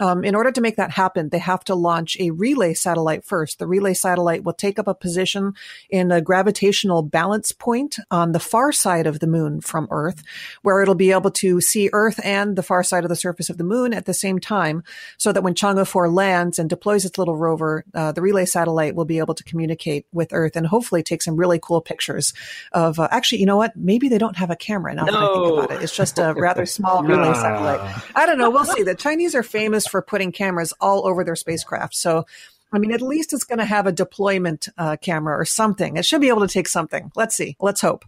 Um, 0.00 0.24
in 0.24 0.34
order 0.34 0.50
to 0.50 0.60
make 0.62 0.76
that 0.76 0.90
happen, 0.90 1.28
they 1.28 1.38
have 1.38 1.64
to 1.64 1.74
launch 1.74 2.16
a 2.18 2.30
relay 2.30 2.72
satellite 2.72 3.24
first. 3.24 3.58
The 3.58 3.66
relay 3.66 3.92
satellite 3.92 4.42
will 4.42 4.54
take 4.54 4.78
up 4.78 4.88
a 4.88 4.94
position 4.94 5.52
in 5.90 6.10
a 6.10 6.22
gravitational 6.22 7.02
balance 7.02 7.52
point 7.52 7.96
on 8.10 8.32
the 8.32 8.40
far 8.40 8.72
side 8.72 9.06
of 9.06 9.20
the 9.20 9.26
moon 9.26 9.60
from 9.60 9.88
Earth, 9.90 10.22
where 10.62 10.80
it'll 10.80 10.94
be 10.94 11.12
able 11.12 11.30
to 11.32 11.60
see 11.60 11.90
Earth 11.92 12.18
and 12.24 12.56
the 12.56 12.62
far 12.62 12.82
side 12.82 13.04
of 13.04 13.10
the 13.10 13.16
surface 13.16 13.50
of 13.50 13.58
the 13.58 13.64
moon 13.64 13.92
at 13.92 14.06
the 14.06 14.14
same 14.14 14.38
time, 14.38 14.82
so 15.18 15.30
that 15.30 15.42
when 15.42 15.54
Chang'e 15.54 15.86
4 15.86 16.08
lands 16.08 16.58
and 16.58 16.70
deploys 16.70 17.04
its 17.04 17.18
little 17.18 17.36
rover, 17.36 17.84
uh, 17.94 18.12
the 18.12 18.22
relay 18.22 18.46
satellite 18.46 18.94
will 18.94 19.04
be 19.04 19.18
able 19.18 19.34
to 19.34 19.44
communicate 19.44 20.06
with 20.10 20.32
Earth 20.32 20.56
and 20.56 20.66
hopefully 20.66 21.02
take 21.02 21.20
some 21.20 21.36
really 21.36 21.58
cool 21.62 21.82
pictures 21.82 22.32
of. 22.72 22.98
Uh, 22.98 23.08
actually, 23.10 23.40
you 23.40 23.46
know 23.46 23.58
what? 23.58 23.76
Maybe 23.76 24.08
they 24.08 24.18
don't 24.18 24.36
have 24.38 24.50
a 24.50 24.56
camera 24.56 24.94
now 24.94 25.04
no. 25.04 25.12
that 25.12 25.18
I 25.18 25.34
think 25.34 25.52
about 25.52 25.70
it. 25.78 25.84
It's 25.84 25.94
just 25.94 26.18
a 26.18 26.32
rather 26.32 26.64
small 26.72 27.02
relay 27.02 27.34
satellite. 27.34 28.02
I 28.14 28.24
don't 28.24 28.38
know. 28.38 28.48
We'll 28.48 28.64
see. 28.64 28.82
The 28.82 28.94
Chinese 28.94 29.34
are 29.34 29.42
famous 29.42 29.86
for 29.92 30.02
putting 30.02 30.32
cameras 30.32 30.72
all 30.80 31.06
over 31.06 31.22
their 31.22 31.36
spacecraft. 31.36 31.94
So, 31.94 32.26
I 32.72 32.78
mean, 32.78 32.90
at 32.92 33.02
least 33.02 33.32
it's 33.32 33.44
going 33.44 33.58
to 33.58 33.64
have 33.64 33.86
a 33.86 33.92
deployment 33.92 34.68
uh, 34.76 34.96
camera 34.96 35.38
or 35.38 35.44
something. 35.44 35.96
It 35.96 36.04
should 36.04 36.22
be 36.22 36.28
able 36.28 36.40
to 36.40 36.48
take 36.48 36.66
something. 36.66 37.12
Let's 37.14 37.36
see. 37.36 37.56
Let's 37.60 37.82
hope. 37.82 38.04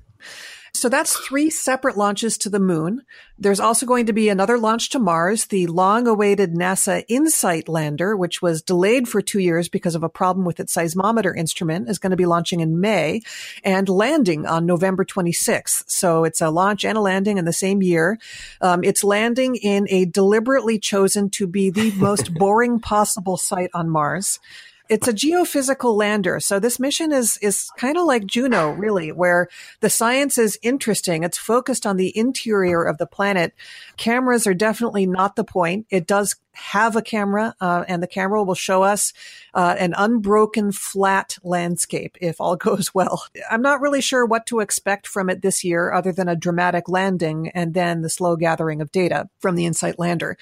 So 0.76 0.88
that's 0.88 1.16
three 1.16 1.50
separate 1.50 1.96
launches 1.96 2.36
to 2.38 2.50
the 2.50 2.58
moon. 2.58 3.02
There's 3.38 3.60
also 3.60 3.86
going 3.86 4.06
to 4.06 4.12
be 4.12 4.28
another 4.28 4.58
launch 4.58 4.90
to 4.90 4.98
Mars, 4.98 5.46
the 5.46 5.68
long 5.68 6.08
awaited 6.08 6.54
NASA 6.54 7.04
InSight 7.08 7.68
lander, 7.68 8.16
which 8.16 8.42
was 8.42 8.60
delayed 8.60 9.08
for 9.08 9.22
two 9.22 9.38
years 9.38 9.68
because 9.68 9.94
of 9.94 10.02
a 10.02 10.08
problem 10.08 10.44
with 10.44 10.58
its 10.58 10.74
seismometer 10.74 11.34
instrument, 11.34 11.88
is 11.88 12.00
going 12.00 12.10
to 12.10 12.16
be 12.16 12.26
launching 12.26 12.58
in 12.58 12.80
May 12.80 13.22
and 13.62 13.88
landing 13.88 14.46
on 14.46 14.66
November 14.66 15.04
26th. 15.04 15.84
So 15.86 16.24
it's 16.24 16.40
a 16.40 16.50
launch 16.50 16.84
and 16.84 16.98
a 16.98 17.00
landing 17.00 17.38
in 17.38 17.44
the 17.44 17.52
same 17.52 17.80
year. 17.80 18.18
Um, 18.60 18.82
it's 18.82 19.04
landing 19.04 19.54
in 19.54 19.86
a 19.90 20.06
deliberately 20.06 20.80
chosen 20.80 21.30
to 21.30 21.46
be 21.46 21.70
the 21.70 21.92
most 21.96 22.34
boring 22.34 22.80
possible 22.80 23.36
site 23.36 23.70
on 23.74 23.88
Mars. 23.88 24.40
It's 24.88 25.08
a 25.08 25.12
geophysical 25.12 25.96
lander. 25.96 26.40
So 26.40 26.60
this 26.60 26.78
mission 26.78 27.10
is, 27.10 27.38
is 27.38 27.70
kind 27.78 27.96
of 27.96 28.04
like 28.04 28.26
Juno, 28.26 28.70
really, 28.72 29.12
where 29.12 29.48
the 29.80 29.88
science 29.88 30.36
is 30.36 30.58
interesting. 30.62 31.24
It's 31.24 31.38
focused 31.38 31.86
on 31.86 31.96
the 31.96 32.16
interior 32.16 32.84
of 32.84 32.98
the 32.98 33.06
planet. 33.06 33.54
Cameras 33.96 34.46
are 34.46 34.54
definitely 34.54 35.06
not 35.06 35.36
the 35.36 35.44
point. 35.44 35.86
It 35.90 36.06
does 36.06 36.36
have 36.54 36.96
a 36.96 37.02
camera, 37.02 37.54
uh, 37.60 37.84
and 37.88 38.02
the 38.02 38.06
camera 38.06 38.42
will 38.42 38.54
show 38.54 38.82
us 38.82 39.12
uh, 39.54 39.76
an 39.78 39.94
unbroken 39.96 40.72
flat 40.72 41.36
landscape 41.42 42.16
if 42.20 42.40
all 42.40 42.56
goes 42.64 42.94
well. 42.94 43.24
I'm 43.50 43.62
not 43.62 43.80
really 43.80 44.00
sure 44.00 44.24
what 44.24 44.46
to 44.46 44.60
expect 44.60 45.06
from 45.06 45.30
it 45.30 45.42
this 45.42 45.64
year, 45.64 45.92
other 45.92 46.12
than 46.12 46.28
a 46.28 46.36
dramatic 46.36 46.88
landing 46.88 47.48
and 47.48 47.74
then 47.74 48.02
the 48.02 48.10
slow 48.10 48.36
gathering 48.36 48.80
of 48.80 48.92
data 48.92 49.28
from 49.38 49.54
the 49.54 49.66
InSight 49.66 49.98
lander. 49.98 50.36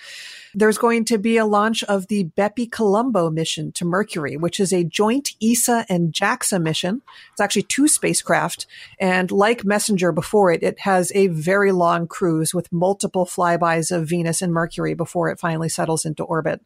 There's 0.55 0.79
going 0.79 1.07
to 1.07 1.19
be 1.19 1.39
a 1.39 1.47
launch 1.47 1.83
of 1.85 2.09
the 2.09 2.25
Bepi 2.25 2.67
Colombo 2.67 3.31
mission 3.31 3.73
to 3.73 3.87
Mercury, 3.87 4.37
which 4.37 4.61
is 4.61 4.73
a 4.73 4.85
joint 4.85 5.31
ESA 5.43 5.87
and 5.89 6.13
JAXA 6.13 6.61
mission. 6.61 7.01
It's 7.33 7.41
actually 7.41 7.63
two 7.63 7.89
spacecraft. 7.89 8.67
And 9.01 9.31
like 9.31 9.65
Messenger 9.65 10.13
before 10.13 10.53
it, 10.53 10.63
it 10.63 10.81
has 10.81 11.11
a 11.15 11.29
very 11.29 11.73
long 11.73 12.07
cruise 12.07 12.53
with 12.53 12.71
multiple 12.71 13.25
flybys 13.25 13.91
of 13.91 14.09
Venus 14.09 14.43
and 14.43 14.53
Mercury 14.53 14.93
before 14.93 15.31
it 15.31 15.41
finally 15.41 15.71
settles 15.71 16.02
into 16.05 16.25
orbit. 16.25 16.61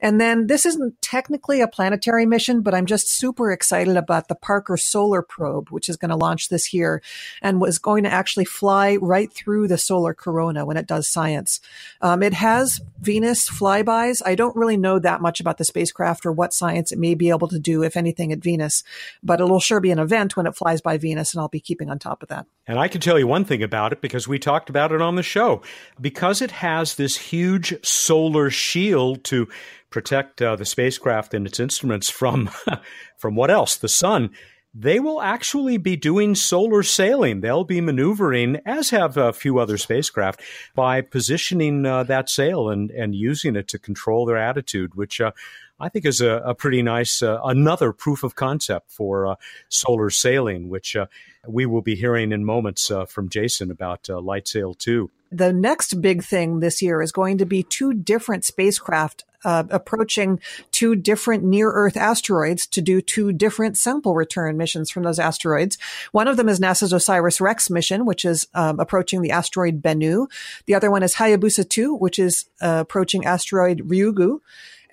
And 0.00 0.20
then 0.20 0.46
this 0.46 0.66
isn't 0.66 1.00
technically 1.02 1.60
a 1.60 1.68
planetary 1.68 2.26
mission, 2.26 2.62
but 2.62 2.74
I'm 2.74 2.86
just 2.86 3.08
super 3.08 3.52
excited 3.52 3.96
about 3.96 4.28
the 4.28 4.34
Parker 4.34 4.76
Solar 4.76 5.22
Probe, 5.22 5.70
which 5.70 5.88
is 5.88 5.96
going 5.96 6.10
to 6.10 6.16
launch 6.16 6.48
this 6.48 6.72
year 6.72 7.02
and 7.42 7.60
was 7.60 7.78
going 7.78 8.04
to 8.04 8.12
actually 8.12 8.44
fly 8.44 8.96
right 9.00 9.32
through 9.32 9.68
the 9.68 9.78
solar 9.78 10.14
corona 10.14 10.64
when 10.64 10.76
it 10.76 10.86
does 10.86 11.08
science. 11.08 11.60
Um, 12.00 12.22
it 12.22 12.34
has 12.34 12.80
Venus 13.00 13.48
flybys. 13.48 14.22
I 14.24 14.34
don't 14.34 14.56
really 14.56 14.76
know 14.76 14.98
that 14.98 15.20
much 15.20 15.40
about 15.40 15.58
the 15.58 15.64
spacecraft 15.64 16.26
or 16.26 16.32
what 16.32 16.52
science 16.52 16.92
it 16.92 16.98
may 16.98 17.14
be 17.14 17.30
able 17.30 17.48
to 17.48 17.58
do, 17.58 17.82
if 17.82 17.96
anything, 17.96 18.32
at 18.32 18.38
Venus, 18.40 18.82
but 19.22 19.40
it'll 19.40 19.60
sure 19.60 19.80
be 19.80 19.90
an 19.90 19.98
event 19.98 20.36
when 20.36 20.46
it 20.46 20.56
flies 20.56 20.80
by 20.80 20.98
Venus, 20.98 21.32
and 21.32 21.40
I'll 21.40 21.48
be 21.48 21.60
keeping 21.60 21.90
on 21.90 21.98
top 21.98 22.22
of 22.22 22.28
that. 22.28 22.46
And 22.66 22.78
I 22.78 22.88
can 22.88 23.00
tell 23.00 23.18
you 23.18 23.26
one 23.26 23.44
thing 23.44 23.62
about 23.62 23.92
it 23.92 24.00
because 24.00 24.26
we 24.26 24.38
talked 24.38 24.70
about 24.70 24.92
it 24.92 25.02
on 25.02 25.16
the 25.16 25.22
show. 25.22 25.62
Because 26.00 26.40
it 26.40 26.50
has 26.50 26.94
this 26.94 27.16
huge 27.16 27.74
solar 27.84 28.50
shield 28.74 29.22
to 29.22 29.46
protect 29.90 30.42
uh, 30.42 30.56
the 30.56 30.64
spacecraft 30.64 31.32
and 31.32 31.46
its 31.46 31.60
instruments 31.60 32.10
from 32.10 32.50
from 33.16 33.36
what 33.36 33.50
else? 33.50 33.76
The 33.76 33.88
sun. 33.88 34.30
They 34.76 34.98
will 34.98 35.22
actually 35.22 35.76
be 35.76 35.94
doing 35.94 36.34
solar 36.34 36.82
sailing. 36.82 37.40
They'll 37.40 37.62
be 37.62 37.80
maneuvering, 37.80 38.58
as 38.66 38.90
have 38.90 39.16
a 39.16 39.32
few 39.32 39.60
other 39.60 39.78
spacecraft, 39.78 40.42
by 40.74 41.00
positioning 41.00 41.86
uh, 41.86 42.02
that 42.02 42.28
sail 42.28 42.68
and, 42.68 42.90
and 42.90 43.14
using 43.14 43.54
it 43.54 43.68
to 43.68 43.78
control 43.78 44.26
their 44.26 44.36
attitude, 44.36 44.96
which 44.96 45.20
uh, 45.20 45.30
I 45.78 45.88
think 45.88 46.04
is 46.04 46.20
a, 46.20 46.42
a 46.44 46.56
pretty 46.56 46.82
nice, 46.82 47.22
uh, 47.22 47.38
another 47.44 47.92
proof 47.92 48.24
of 48.24 48.34
concept 48.34 48.90
for 48.90 49.28
uh, 49.28 49.34
solar 49.68 50.10
sailing, 50.10 50.68
which 50.68 50.96
uh, 50.96 51.06
we 51.46 51.66
will 51.66 51.82
be 51.82 51.94
hearing 51.94 52.32
in 52.32 52.44
moments 52.44 52.90
uh, 52.90 53.04
from 53.04 53.28
Jason 53.28 53.70
about 53.70 54.08
uh, 54.08 54.14
LightSail 54.14 54.76
2. 54.78 55.10
The 55.32 55.52
next 55.52 56.00
big 56.00 56.22
thing 56.22 56.60
this 56.60 56.80
year 56.80 57.02
is 57.02 57.10
going 57.10 57.38
to 57.38 57.46
be 57.46 57.62
two 57.62 57.92
different 57.92 58.44
spacecraft 58.44 59.24
uh, 59.44 59.64
approaching 59.70 60.40
two 60.70 60.96
different 60.96 61.44
near 61.44 61.70
Earth 61.70 61.96
asteroids 61.96 62.66
to 62.68 62.80
do 62.80 63.00
two 63.00 63.32
different 63.32 63.76
sample 63.76 64.14
return 64.14 64.56
missions 64.56 64.90
from 64.90 65.02
those 65.02 65.18
asteroids. 65.18 65.76
One 66.12 66.28
of 66.28 66.36
them 66.36 66.48
is 66.48 66.60
NASA's 66.60 66.92
OSIRIS 66.92 67.40
REx 67.40 67.68
mission, 67.68 68.06
which 68.06 68.24
is 68.24 68.48
um, 68.54 68.80
approaching 68.80 69.22
the 69.22 69.30
asteroid 69.30 69.82
Bennu. 69.82 70.28
The 70.66 70.74
other 70.74 70.90
one 70.90 71.02
is 71.02 71.16
Hayabusa 71.16 71.68
2, 71.68 71.94
which 71.94 72.18
is 72.18 72.46
uh, 72.62 72.78
approaching 72.80 73.24
asteroid 73.24 73.80
Ryugu 73.88 74.40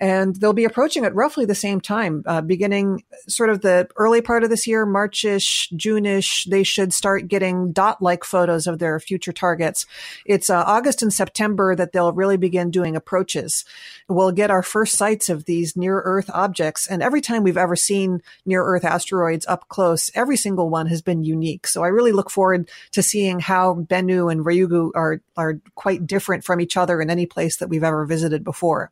and 0.02 0.34
they'll 0.34 0.52
be 0.52 0.64
approaching 0.64 1.04
at 1.04 1.14
roughly 1.14 1.44
the 1.44 1.54
same 1.54 1.80
time, 1.80 2.24
uh, 2.26 2.40
beginning 2.40 3.04
sort 3.28 3.50
of 3.50 3.60
the 3.60 3.88
early 3.96 4.20
part 4.20 4.42
of 4.42 4.50
this 4.50 4.66
year, 4.66 4.84
Marchish, 4.84 5.72
Juneish. 5.74 6.44
They 6.50 6.64
should 6.64 6.92
start 6.92 7.28
getting 7.28 7.70
dot-like 7.70 8.24
photos 8.24 8.66
of 8.66 8.80
their 8.80 8.98
future 8.98 9.32
targets. 9.32 9.86
It's 10.26 10.50
uh, 10.50 10.64
August 10.66 11.02
and 11.02 11.12
September 11.12 11.76
that 11.76 11.92
they'll 11.92 12.12
really 12.12 12.36
begin 12.36 12.72
doing 12.72 12.96
approaches. 12.96 13.64
We'll 14.08 14.32
get 14.32 14.50
our 14.50 14.64
first 14.64 14.96
sights 14.96 15.28
of 15.28 15.44
these 15.44 15.76
near-Earth 15.76 16.28
objects, 16.34 16.88
and 16.88 17.00
every 17.00 17.20
time 17.20 17.44
we've 17.44 17.56
ever 17.56 17.76
seen 17.76 18.22
near-Earth 18.44 18.84
asteroids 18.84 19.46
up 19.46 19.68
close, 19.68 20.10
every 20.16 20.36
single 20.36 20.68
one 20.68 20.88
has 20.88 21.00
been 21.00 21.22
unique. 21.22 21.68
So 21.68 21.84
I 21.84 21.88
really 21.88 22.10
look 22.10 22.28
forward 22.28 22.68
to 22.90 23.04
seeing 23.04 23.38
how 23.38 23.74
Bennu 23.74 24.32
and 24.32 24.44
Ryugu 24.44 24.90
are 24.96 25.20
are 25.36 25.60
quite 25.76 26.08
different 26.08 26.42
from 26.42 26.60
each 26.60 26.76
other 26.76 27.00
in 27.00 27.08
any 27.08 27.26
place 27.26 27.58
that 27.58 27.68
we've 27.68 27.84
ever 27.84 28.04
visited 28.04 28.42
before. 28.42 28.90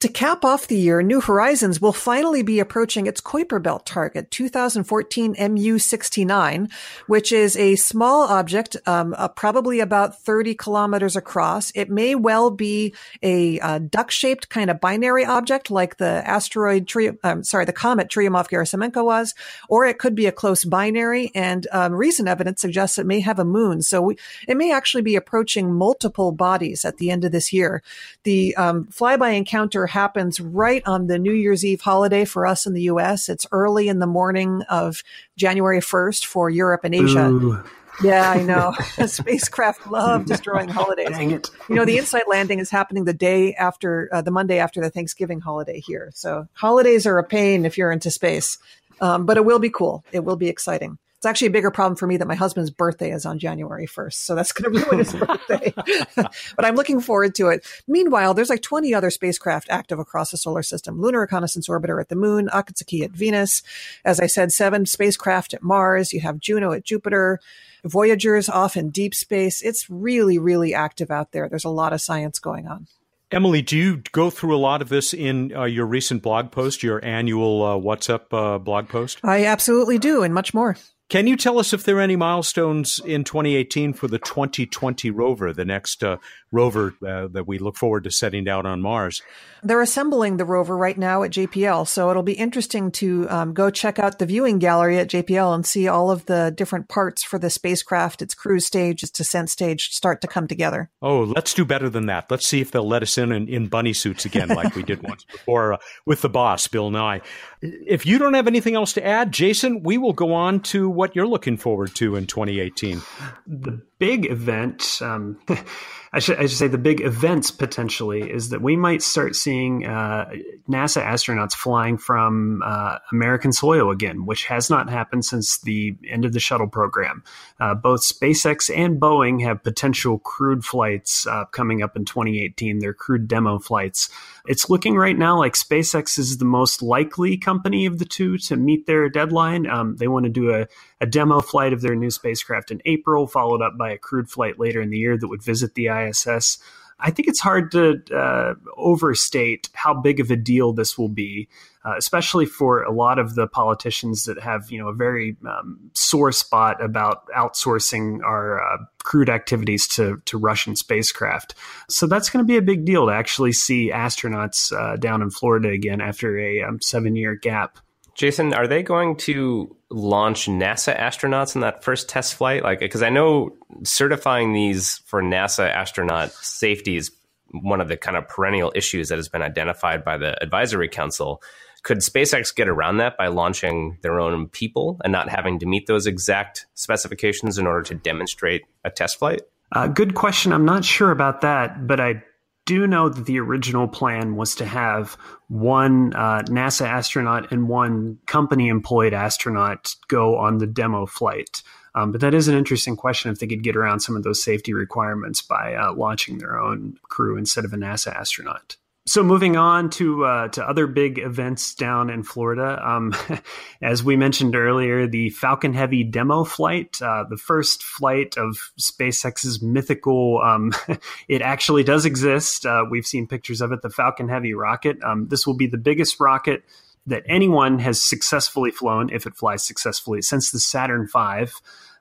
To 0.00 0.08
cap 0.08 0.44
off 0.44 0.66
the 0.66 0.76
year, 0.76 1.00
New 1.00 1.22
Horizons 1.22 1.80
will 1.80 1.94
finally 1.94 2.42
be 2.42 2.60
approaching 2.60 3.06
its 3.06 3.22
Kuiper 3.22 3.62
Belt 3.62 3.86
target, 3.86 4.30
2014 4.30 5.34
MU69, 5.36 6.70
which 7.06 7.32
is 7.32 7.56
a 7.56 7.76
small 7.76 8.24
object, 8.24 8.76
um, 8.84 9.14
uh, 9.16 9.28
probably 9.28 9.80
about 9.80 10.20
30 10.20 10.54
kilometers 10.54 11.16
across. 11.16 11.72
It 11.74 11.88
may 11.88 12.14
well 12.14 12.50
be 12.50 12.94
a 13.22 13.58
uh, 13.60 13.78
duck-shaped 13.78 14.50
kind 14.50 14.70
of 14.70 14.82
binary 14.82 15.24
object, 15.24 15.70
like 15.70 15.96
the 15.96 16.22
asteroid, 16.28 16.92
um, 17.24 17.42
sorry, 17.42 17.64
the 17.64 17.72
comet 17.72 18.10
Churyumov-Gerasimenko 18.10 19.02
was, 19.02 19.34
or 19.70 19.86
it 19.86 19.98
could 19.98 20.14
be 20.14 20.26
a 20.26 20.32
close 20.32 20.62
binary. 20.62 21.30
And 21.34 21.66
um, 21.72 21.94
recent 21.94 22.28
evidence 22.28 22.60
suggests 22.60 22.98
it 22.98 23.06
may 23.06 23.20
have 23.20 23.38
a 23.38 23.46
moon, 23.46 23.80
so 23.80 24.02
we, 24.02 24.18
it 24.46 24.58
may 24.58 24.72
actually 24.72 25.02
be 25.02 25.16
approaching 25.16 25.72
multiple 25.72 26.32
bodies 26.32 26.84
at 26.84 26.98
the 26.98 27.10
end 27.10 27.24
of 27.24 27.32
this 27.32 27.50
year. 27.50 27.82
The 28.24 28.54
um, 28.56 28.84
flyby 28.88 29.34
encounter 29.34 29.85
happens 29.86 30.40
right 30.40 30.82
on 30.86 31.06
the 31.06 31.18
New 31.18 31.32
Year's 31.32 31.64
Eve 31.64 31.80
holiday 31.80 32.24
for 32.24 32.46
us 32.46 32.66
in 32.66 32.74
the 32.74 32.82
US. 32.82 33.28
It's 33.28 33.46
early 33.52 33.88
in 33.88 33.98
the 33.98 34.06
morning 34.06 34.62
of 34.68 35.02
January 35.36 35.80
1st 35.80 36.24
for 36.24 36.50
Europe 36.50 36.82
and 36.84 36.94
Asia. 36.94 37.28
Ooh. 37.28 37.62
Yeah, 38.02 38.30
I 38.30 38.42
know. 38.42 38.72
Spacecraft 39.06 39.86
love 39.90 40.26
destroying 40.26 40.68
holidays. 40.68 41.08
Dang 41.10 41.30
it. 41.30 41.50
You 41.68 41.76
know, 41.76 41.84
the 41.84 41.98
InSight 41.98 42.28
landing 42.28 42.58
is 42.58 42.70
happening 42.70 43.04
the 43.04 43.14
day 43.14 43.54
after, 43.54 44.08
uh, 44.12 44.22
the 44.22 44.30
Monday 44.30 44.58
after 44.58 44.80
the 44.80 44.90
Thanksgiving 44.90 45.40
holiday 45.40 45.80
here. 45.80 46.10
So 46.14 46.48
holidays 46.54 47.06
are 47.06 47.18
a 47.18 47.24
pain 47.24 47.64
if 47.64 47.78
you're 47.78 47.92
into 47.92 48.10
space. 48.10 48.58
Um, 49.00 49.26
but 49.26 49.36
it 49.36 49.44
will 49.44 49.58
be 49.58 49.70
cool. 49.70 50.04
It 50.12 50.24
will 50.24 50.36
be 50.36 50.48
exciting. 50.48 50.98
It's 51.26 51.30
actually 51.32 51.48
a 51.48 51.50
bigger 51.50 51.72
problem 51.72 51.96
for 51.96 52.06
me 52.06 52.18
that 52.18 52.28
my 52.28 52.36
husband's 52.36 52.70
birthday 52.70 53.10
is 53.10 53.26
on 53.26 53.40
January 53.40 53.88
1st. 53.88 54.12
So 54.12 54.36
that's 54.36 54.52
going 54.52 54.72
to 54.72 54.84
ruin 54.84 54.98
his 55.00 55.12
birthday. 55.12 55.74
but 56.14 56.64
I'm 56.64 56.76
looking 56.76 57.00
forward 57.00 57.34
to 57.34 57.48
it. 57.48 57.66
Meanwhile, 57.88 58.34
there's 58.34 58.48
like 58.48 58.62
20 58.62 58.94
other 58.94 59.10
spacecraft 59.10 59.66
active 59.68 59.98
across 59.98 60.30
the 60.30 60.36
solar 60.36 60.62
system. 60.62 61.00
Lunar 61.00 61.18
Reconnaissance 61.18 61.68
Orbiter 61.68 62.00
at 62.00 62.10
the 62.10 62.14
moon, 62.14 62.48
Akatsuki 62.52 63.02
at 63.02 63.10
Venus. 63.10 63.64
As 64.04 64.20
I 64.20 64.28
said, 64.28 64.52
seven 64.52 64.86
spacecraft 64.86 65.52
at 65.52 65.64
Mars. 65.64 66.12
You 66.12 66.20
have 66.20 66.38
Juno 66.38 66.70
at 66.70 66.84
Jupiter. 66.84 67.40
Voyager's 67.82 68.48
off 68.48 68.76
in 68.76 68.90
deep 68.90 69.12
space. 69.12 69.62
It's 69.62 69.90
really, 69.90 70.38
really 70.38 70.74
active 70.74 71.10
out 71.10 71.32
there. 71.32 71.48
There's 71.48 71.64
a 71.64 71.70
lot 71.70 71.92
of 71.92 72.00
science 72.00 72.38
going 72.38 72.68
on. 72.68 72.86
Emily, 73.32 73.62
do 73.62 73.76
you 73.76 73.96
go 74.12 74.30
through 74.30 74.54
a 74.54 74.58
lot 74.58 74.80
of 74.80 74.90
this 74.90 75.12
in 75.12 75.52
uh, 75.56 75.64
your 75.64 75.86
recent 75.86 76.22
blog 76.22 76.52
post, 76.52 76.84
your 76.84 77.04
annual 77.04 77.64
uh, 77.64 77.76
What's 77.76 78.08
Up 78.08 78.32
uh, 78.32 78.58
blog 78.58 78.88
post? 78.88 79.18
I 79.24 79.46
absolutely 79.46 79.98
do, 79.98 80.22
and 80.22 80.32
much 80.32 80.54
more. 80.54 80.76
Can 81.08 81.28
you 81.28 81.36
tell 81.36 81.60
us 81.60 81.72
if 81.72 81.84
there 81.84 81.98
are 81.98 82.00
any 82.00 82.16
milestones 82.16 83.00
in 83.04 83.22
2018 83.22 83.92
for 83.92 84.08
the 84.08 84.18
2020 84.18 85.10
rover, 85.10 85.52
the 85.52 85.64
next 85.64 86.02
uh, 86.02 86.16
rover 86.56 86.94
uh, 87.06 87.28
that 87.28 87.46
we 87.46 87.58
look 87.58 87.76
forward 87.76 88.04
to 88.04 88.10
setting 88.10 88.48
out 88.48 88.64
on 88.64 88.80
Mars? 88.80 89.22
They're 89.62 89.82
assembling 89.82 90.36
the 90.36 90.44
rover 90.44 90.76
right 90.76 90.96
now 90.96 91.22
at 91.22 91.32
JPL, 91.32 91.86
so 91.86 92.10
it'll 92.10 92.22
be 92.22 92.32
interesting 92.32 92.90
to 92.92 93.28
um, 93.28 93.52
go 93.52 93.68
check 93.70 93.98
out 93.98 94.18
the 94.18 94.26
viewing 94.26 94.58
gallery 94.58 94.98
at 94.98 95.08
JPL 95.08 95.54
and 95.54 95.66
see 95.66 95.86
all 95.88 96.10
of 96.10 96.26
the 96.26 96.52
different 96.56 96.88
parts 96.88 97.22
for 97.22 97.38
the 97.38 97.50
spacecraft, 97.50 98.22
its 98.22 98.34
cruise 98.34 98.64
stage, 98.64 99.02
its 99.02 99.12
descent 99.12 99.50
stage 99.50 99.88
start 99.90 100.20
to 100.22 100.28
come 100.28 100.46
together. 100.46 100.90
Oh, 101.02 101.20
let's 101.20 101.52
do 101.52 101.64
better 101.64 101.90
than 101.90 102.06
that. 102.06 102.30
Let's 102.30 102.46
see 102.46 102.60
if 102.60 102.70
they'll 102.70 102.88
let 102.88 103.02
us 103.02 103.18
in 103.18 103.32
in, 103.32 103.48
in 103.48 103.66
bunny 103.66 103.92
suits 103.92 104.24
again, 104.24 104.48
like 104.48 104.74
we 104.74 104.82
did 104.82 105.02
once 105.02 105.24
before 105.24 105.74
uh, 105.74 105.78
with 106.06 106.22
the 106.22 106.28
boss, 106.28 106.66
Bill 106.68 106.90
Nye. 106.90 107.20
If 107.60 108.06
you 108.06 108.18
don't 108.18 108.34
have 108.34 108.46
anything 108.46 108.74
else 108.74 108.92
to 108.94 109.04
add, 109.04 109.32
Jason, 109.32 109.82
we 109.82 109.98
will 109.98 110.12
go 110.12 110.32
on 110.32 110.60
to 110.60 110.88
what 110.88 111.14
you're 111.14 111.26
looking 111.26 111.56
forward 111.56 111.94
to 111.96 112.16
in 112.16 112.26
2018. 112.26 113.02
The 113.46 113.82
big 113.98 114.30
event, 114.30 114.98
um, 115.00 115.38
I, 116.12 116.18
should, 116.18 116.38
I 116.38 116.42
should 116.42 116.58
say 116.58 116.68
the 116.68 116.78
big 116.78 117.00
events 117.00 117.50
potentially, 117.50 118.30
is 118.30 118.50
that 118.50 118.62
we 118.62 118.76
might 118.76 119.02
start 119.02 119.36
seeing 119.36 119.86
uh, 119.86 120.30
NASA 120.68 121.04
astronauts 121.04 121.52
flying 121.52 121.98
from 121.98 122.62
uh, 122.64 122.98
American 123.12 123.52
soil 123.52 123.90
again, 123.90 124.24
which 124.26 124.46
has 124.46 124.70
not 124.70 124.88
happened 124.88 125.24
since 125.24 125.60
the 125.60 125.96
end 126.08 126.24
of 126.24 126.32
the 126.32 126.40
shuttle 126.40 126.68
program. 126.68 127.22
Uh, 127.60 127.74
both 127.74 128.00
SpaceX 128.00 128.74
and 128.74 129.00
Boeing 129.00 129.42
have 129.42 129.62
potential 129.62 130.18
crewed 130.18 130.64
flights 130.64 131.26
uh, 131.26 131.44
coming 131.46 131.82
up 131.82 131.96
in 131.96 132.04
2018, 132.04 132.78
their 132.78 132.94
crewed 132.94 133.28
demo 133.28 133.58
flights. 133.58 134.08
It's 134.46 134.70
looking 134.70 134.96
right 134.96 135.16
now 135.16 135.38
like 135.38 135.54
SpaceX 135.54 136.18
is 136.18 136.38
the 136.38 136.44
most 136.44 136.82
likely 136.82 137.36
company 137.36 137.86
of 137.86 137.98
the 137.98 138.04
two 138.04 138.38
to 138.38 138.56
meet 138.56 138.86
their 138.86 139.08
deadline. 139.08 139.66
Um, 139.66 139.96
they 139.96 140.08
want 140.08 140.24
to 140.24 140.30
do 140.30 140.54
a, 140.54 140.66
a 141.00 141.06
demo 141.06 141.40
flight 141.40 141.72
of 141.72 141.80
their 141.80 141.94
new 141.94 142.10
spacecraft 142.10 142.70
in 142.70 142.80
April, 142.84 143.26
followed 143.26 143.62
up 143.62 143.76
by 143.76 143.85
a 143.90 143.98
crewed 143.98 144.30
flight 144.30 144.58
later 144.58 144.80
in 144.80 144.90
the 144.90 144.98
year 144.98 145.16
that 145.16 145.28
would 145.28 145.42
visit 145.42 145.74
the 145.74 145.88
ISS. 145.88 146.58
I 146.98 147.10
think 147.10 147.28
it's 147.28 147.40
hard 147.40 147.70
to 147.72 148.02
uh, 148.14 148.54
overstate 148.76 149.68
how 149.74 149.92
big 149.92 150.18
of 150.18 150.30
a 150.30 150.36
deal 150.36 150.72
this 150.72 150.96
will 150.96 151.10
be, 151.10 151.48
uh, 151.84 151.94
especially 151.98 152.46
for 152.46 152.82
a 152.82 152.90
lot 152.90 153.18
of 153.18 153.34
the 153.34 153.46
politicians 153.46 154.24
that 154.24 154.40
have, 154.40 154.70
you 154.70 154.78
know, 154.78 154.88
a 154.88 154.94
very 154.94 155.36
um, 155.46 155.78
sore 155.92 156.32
spot 156.32 156.82
about 156.82 157.28
outsourcing 157.36 158.22
our 158.24 158.62
uh, 158.62 158.78
crewed 159.04 159.28
activities 159.28 159.86
to 159.88 160.22
to 160.24 160.38
Russian 160.38 160.74
spacecraft. 160.74 161.54
So 161.90 162.06
that's 162.06 162.30
going 162.30 162.42
to 162.42 162.48
be 162.48 162.56
a 162.56 162.62
big 162.62 162.86
deal 162.86 163.06
to 163.06 163.12
actually 163.12 163.52
see 163.52 163.90
astronauts 163.90 164.72
uh, 164.72 164.96
down 164.96 165.20
in 165.20 165.30
Florida 165.30 165.68
again 165.68 166.00
after 166.00 166.38
a 166.38 166.62
um, 166.62 166.80
seven 166.80 167.14
year 167.14 167.34
gap. 167.34 167.78
Jason, 168.14 168.54
are 168.54 168.66
they 168.66 168.82
going 168.82 169.16
to 169.16 169.75
launch 169.90 170.46
NASA 170.46 170.98
astronauts 170.98 171.54
in 171.54 171.60
that 171.60 171.84
first 171.84 172.08
test 172.08 172.34
flight? 172.34 172.62
Like, 172.62 172.80
because 172.80 173.02
I 173.02 173.10
know 173.10 173.56
certifying 173.84 174.52
these 174.52 174.98
for 175.06 175.22
NASA 175.22 175.70
astronaut 175.70 176.32
safety 176.32 176.96
is 176.96 177.10
one 177.50 177.80
of 177.80 177.88
the 177.88 177.96
kind 177.96 178.16
of 178.16 178.28
perennial 178.28 178.72
issues 178.74 179.08
that 179.08 179.16
has 179.16 179.28
been 179.28 179.42
identified 179.42 180.04
by 180.04 180.16
the 180.16 180.40
advisory 180.42 180.88
council. 180.88 181.42
Could 181.82 181.98
SpaceX 181.98 182.54
get 182.54 182.68
around 182.68 182.96
that 182.96 183.16
by 183.16 183.28
launching 183.28 183.98
their 184.02 184.18
own 184.18 184.48
people 184.48 185.00
and 185.04 185.12
not 185.12 185.28
having 185.28 185.60
to 185.60 185.66
meet 185.66 185.86
those 185.86 186.06
exact 186.06 186.66
specifications 186.74 187.58
in 187.58 187.66
order 187.66 187.82
to 187.82 187.94
demonstrate 187.94 188.62
a 188.84 188.90
test 188.90 189.18
flight? 189.18 189.42
Uh, 189.72 189.86
good 189.86 190.14
question. 190.14 190.52
I'm 190.52 190.64
not 190.64 190.84
sure 190.84 191.10
about 191.10 191.42
that, 191.42 191.86
but 191.86 192.00
I 192.00 192.22
do 192.66 192.86
know 192.86 193.08
that 193.08 193.24
the 193.24 193.38
original 193.38 193.88
plan 193.88 194.36
was 194.36 194.54
to 194.56 194.66
have 194.66 195.16
one 195.48 196.12
uh, 196.14 196.42
NASA 196.42 196.86
astronaut 196.86 197.50
and 197.50 197.68
one 197.68 198.18
company 198.26 198.68
employed 198.68 199.14
astronaut 199.14 199.94
go 200.08 200.36
on 200.36 200.58
the 200.58 200.66
demo 200.66 201.06
flight. 201.06 201.62
Um, 201.94 202.12
but 202.12 202.20
that 202.20 202.34
is 202.34 202.46
an 202.46 202.56
interesting 202.56 202.94
question 202.94 203.30
if 203.30 203.38
they 203.38 203.46
could 203.46 203.62
get 203.62 203.76
around 203.76 204.00
some 204.00 204.16
of 204.16 204.22
those 204.22 204.42
safety 204.42 204.74
requirements 204.74 205.40
by 205.40 205.74
uh, 205.74 205.94
launching 205.94 206.38
their 206.38 206.60
own 206.60 206.98
crew 207.08 207.38
instead 207.38 207.64
of 207.64 207.72
a 207.72 207.76
NASA 207.76 208.14
astronaut. 208.14 208.76
So 209.08 209.22
moving 209.22 209.56
on 209.56 209.90
to 209.90 210.24
uh, 210.24 210.48
to 210.48 210.68
other 210.68 210.88
big 210.88 211.20
events 211.20 211.76
down 211.76 212.10
in 212.10 212.24
Florida, 212.24 212.80
um, 212.84 213.14
as 213.82 214.02
we 214.02 214.16
mentioned 214.16 214.56
earlier, 214.56 215.06
the 215.06 215.30
Falcon 215.30 215.72
Heavy 215.74 216.02
demo 216.02 216.42
flight, 216.42 217.00
uh, 217.00 217.22
the 217.30 217.36
first 217.36 217.84
flight 217.84 218.36
of 218.36 218.72
SpaceX's 218.80 219.62
mythical. 219.62 220.40
Um, 220.42 220.72
it 221.28 221.40
actually 221.40 221.84
does 221.84 222.04
exist. 222.04 222.66
Uh, 222.66 222.84
we've 222.90 223.06
seen 223.06 223.28
pictures 223.28 223.60
of 223.60 223.70
it. 223.70 223.80
The 223.82 223.90
Falcon 223.90 224.28
Heavy 224.28 224.54
rocket. 224.54 224.98
Um, 225.04 225.28
this 225.28 225.46
will 225.46 225.56
be 225.56 225.68
the 225.68 225.78
biggest 225.78 226.18
rocket 226.18 226.64
that 227.06 227.22
anyone 227.28 227.78
has 227.78 228.02
successfully 228.02 228.72
flown, 228.72 229.10
if 229.12 229.24
it 229.24 229.36
flies 229.36 229.64
successfully, 229.64 230.20
since 230.20 230.50
the 230.50 230.58
Saturn 230.58 231.06
V. 231.06 231.46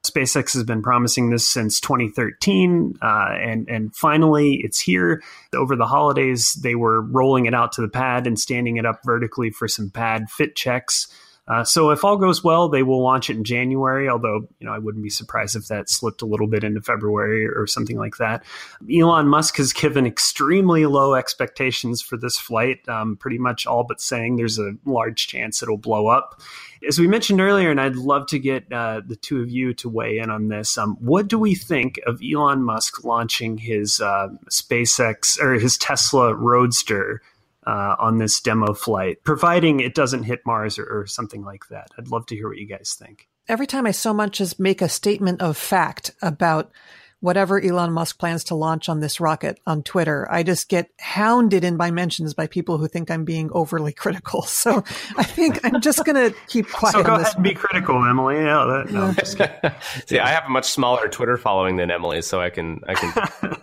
SpaceX 0.06 0.54
has 0.54 0.64
been 0.64 0.82
promising 0.82 1.30
this 1.30 1.48
since 1.48 1.80
2013, 1.80 2.98
uh, 3.02 3.06
and 3.40 3.68
and 3.70 3.96
finally 3.96 4.62
it's 4.64 4.80
here. 4.80 5.22
Over 5.54 5.76
the 5.76 5.88
holidays, 5.88 6.54
they 6.54 6.76
were 6.76 7.02
rolling 7.02 7.46
it 7.46 7.54
out 7.54 7.72
to 7.74 7.82
the 7.82 7.88
pad 7.88 8.28
and 8.28 8.40
standing 8.40 8.78
it 8.78 8.86
up 8.86 9.02
vertically 9.06 9.50
for 9.50 9.68
some 9.68 9.90
pad 9.90 10.30
fit 10.30 10.56
checks. 10.56 11.08
Uh, 11.48 11.64
so 11.64 11.92
if 11.92 12.04
all 12.04 12.18
goes 12.18 12.44
well, 12.44 12.70
they 12.70 12.82
will 12.82 13.04
launch 13.04 13.30
it 13.30 13.38
in 13.38 13.44
January. 13.44 14.10
Although 14.10 14.48
you 14.60 14.66
know, 14.66 14.74
I 14.74 14.80
wouldn't 14.80 15.04
be 15.04 15.10
surprised 15.10 15.56
if 15.56 15.68
that 15.68 15.90
slipped 15.90 16.22
a 16.22 16.26
little 16.26 16.48
bit 16.48 16.64
into 16.64 16.82
February 16.82 17.48
or 17.48 17.68
something 17.68 17.98
like 17.98 18.18
that. 18.18 18.44
Elon 18.92 19.28
Musk 19.28 19.58
has 19.58 19.72
given 19.72 20.08
extremely 20.08 20.86
low 20.86 21.14
expectations 21.14 22.02
for 22.02 22.18
this 22.18 22.38
flight, 22.38 22.88
um, 22.90 23.16
pretty 23.18 23.38
much 23.38 23.68
all 23.68 23.84
but 23.84 24.02
saying 24.02 24.38
there's 24.38 24.58
a 24.58 24.74
large 24.86 25.28
chance 25.28 25.62
it'll 25.62 25.78
blow 25.78 26.08
up. 26.08 26.42
As 26.88 27.00
we 27.00 27.08
mentioned 27.08 27.42
earlier, 27.42 27.72
and 27.72 27.82
I'd 27.82 27.96
love 27.96 28.28
to 28.28 28.40
get 28.40 28.72
uh, 28.72 29.02
the 29.06 29.16
two 29.16 29.42
of 29.42 29.50
you 29.50 29.74
to 29.76 29.90
weigh 29.90 30.18
in 30.20 30.30
on 30.30 30.50
this. 30.50 30.78
Um, 30.78 30.98
what 31.00 31.28
do 31.28 31.40
we 31.40 31.56
think 31.56 32.00
of 32.06 32.22
Elon 32.22 32.64
Musk 32.64 33.04
launching 33.04 33.58
his 33.58 34.00
uh, 34.00 34.30
SpaceX 34.50 35.40
or 35.40 35.54
his 35.54 35.78
Tesla 35.78 36.34
Roadster? 36.34 37.22
Uh, 37.66 37.96
on 38.00 38.18
this 38.18 38.40
demo 38.42 38.74
flight, 38.74 39.24
providing 39.24 39.80
it 39.80 39.96
doesn't 39.96 40.24
hit 40.24 40.42
Mars 40.46 40.78
or, 40.78 40.86
or 40.86 41.08
something 41.08 41.44
like 41.44 41.68
that. 41.70 41.90
I'd 41.98 42.10
love 42.10 42.26
to 42.28 42.36
hear 42.36 42.48
what 42.48 42.58
you 42.58 42.68
guys 42.68 42.96
think. 42.98 43.28
Every 43.48 43.68
time 43.68 43.86
I 43.86 43.92
so 43.92 44.14
much 44.14 44.42
as 44.42 44.60
make 44.60 44.82
a 44.82 44.90
statement 44.90 45.42
of 45.42 45.58
fact 45.58 46.12
about 46.22 46.72
whatever 47.20 47.60
Elon 47.60 47.92
Musk 47.92 48.20
plans 48.20 48.44
to 48.46 48.56
launch 48.56 48.88
on 48.88 49.00
this 49.00 49.20
rocket 49.20 49.60
on 49.66 49.82
Twitter, 49.82 50.28
I 50.32 50.44
just 50.44 50.70
get 50.70 50.92
hounded 51.00 51.64
in 51.64 51.76
my 51.76 51.90
mentions 51.90 52.34
by 52.34 52.48
people 52.48 52.78
who 52.78 52.88
think 52.88 53.10
I'm 53.10 53.26
being 53.26 53.50
overly 53.52 53.94
critical. 53.98 54.44
So 54.44 54.84
I 55.18 55.24
think 55.24 55.60
I'm 55.64 55.82
just 55.82 56.06
going 56.06 56.32
to 56.32 56.38
keep 56.48 56.70
quiet. 56.72 56.94
So 56.94 57.04
go 57.04 57.16
ahead 57.16 57.34
and 57.36 57.44
be 57.44 57.54
critical, 57.54 58.04
Emily. 58.04 58.36
Yeah, 58.36 58.84
that, 58.86 58.92
no, 58.92 59.72
See, 60.06 60.20
I 60.20 60.30
have 60.30 60.46
a 60.46 60.50
much 60.50 60.70
smaller 60.70 61.08
Twitter 61.08 61.38
following 61.38 61.78
than 61.78 61.90
Emily, 61.90 62.22
so 62.22 62.40
I 62.40 62.50
can 62.50 62.82
I 62.88 62.94
can 62.94 63.58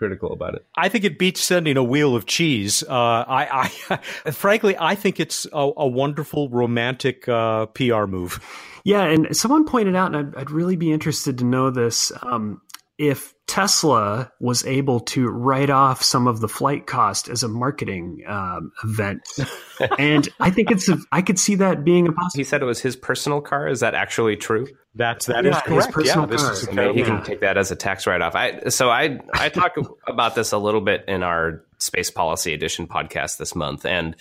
critical 0.00 0.32
about 0.32 0.54
it. 0.54 0.64
I 0.74 0.88
think 0.88 1.04
it 1.04 1.18
beats 1.18 1.44
sending 1.44 1.76
a 1.76 1.84
wheel 1.84 2.16
of 2.16 2.24
cheese. 2.24 2.82
Uh, 2.82 2.90
I, 2.90 3.70
I 3.90 3.96
frankly, 4.32 4.74
I 4.80 4.94
think 4.94 5.20
it's 5.20 5.46
a, 5.52 5.70
a 5.76 5.86
wonderful 5.86 6.48
romantic 6.48 7.28
uh, 7.28 7.66
PR 7.66 8.06
move. 8.06 8.40
Yeah, 8.82 9.02
and 9.02 9.36
someone 9.36 9.66
pointed 9.66 9.94
out, 9.94 10.14
and 10.14 10.34
I'd, 10.34 10.40
I'd 10.40 10.50
really 10.50 10.76
be 10.76 10.90
interested 10.90 11.36
to 11.38 11.44
know 11.44 11.70
this. 11.70 12.12
Um, 12.22 12.62
if 12.96 13.34
Tesla 13.46 14.32
was 14.40 14.64
able 14.64 15.00
to 15.00 15.28
write 15.28 15.68
off 15.68 16.02
some 16.02 16.26
of 16.26 16.40
the 16.40 16.48
flight 16.48 16.86
cost 16.86 17.28
as 17.28 17.42
a 17.42 17.48
marketing 17.48 18.22
um, 18.26 18.72
event, 18.82 19.20
and 19.98 20.30
I 20.40 20.50
think 20.50 20.70
it's 20.70 20.88
a, 20.88 20.96
I 21.12 21.20
could 21.20 21.38
see 21.38 21.56
that 21.56 21.84
being 21.84 22.08
a 22.08 22.12
possibility. 22.12 22.38
He 22.38 22.44
said 22.44 22.62
it 22.62 22.66
was 22.66 22.80
his 22.80 22.96
personal 22.96 23.42
car. 23.42 23.68
Is 23.68 23.80
that 23.80 23.94
actually 23.94 24.36
true? 24.36 24.66
That's 24.94 25.26
that 25.26 25.44
yeah, 25.44 25.56
is 25.56 25.62
correct. 25.62 25.92
personal 25.92 26.30
yeah, 26.30 26.36
car. 26.36 26.52
Is, 26.52 26.68
okay, 26.68 26.92
he 26.92 27.02
can 27.02 27.22
take 27.22 27.40
that 27.40 27.56
as 27.56 27.70
a 27.70 27.76
tax 27.76 28.06
write 28.06 28.22
off. 28.22 28.34
I 28.34 28.68
so 28.70 28.90
I 28.90 29.20
I 29.32 29.48
talk 29.48 29.76
about 30.06 30.34
this 30.34 30.52
a 30.52 30.58
little 30.58 30.80
bit 30.80 31.04
in 31.06 31.22
our 31.22 31.64
space 31.78 32.10
policy 32.10 32.54
edition 32.54 32.88
podcast 32.88 33.38
this 33.38 33.54
month, 33.54 33.86
and 33.86 34.16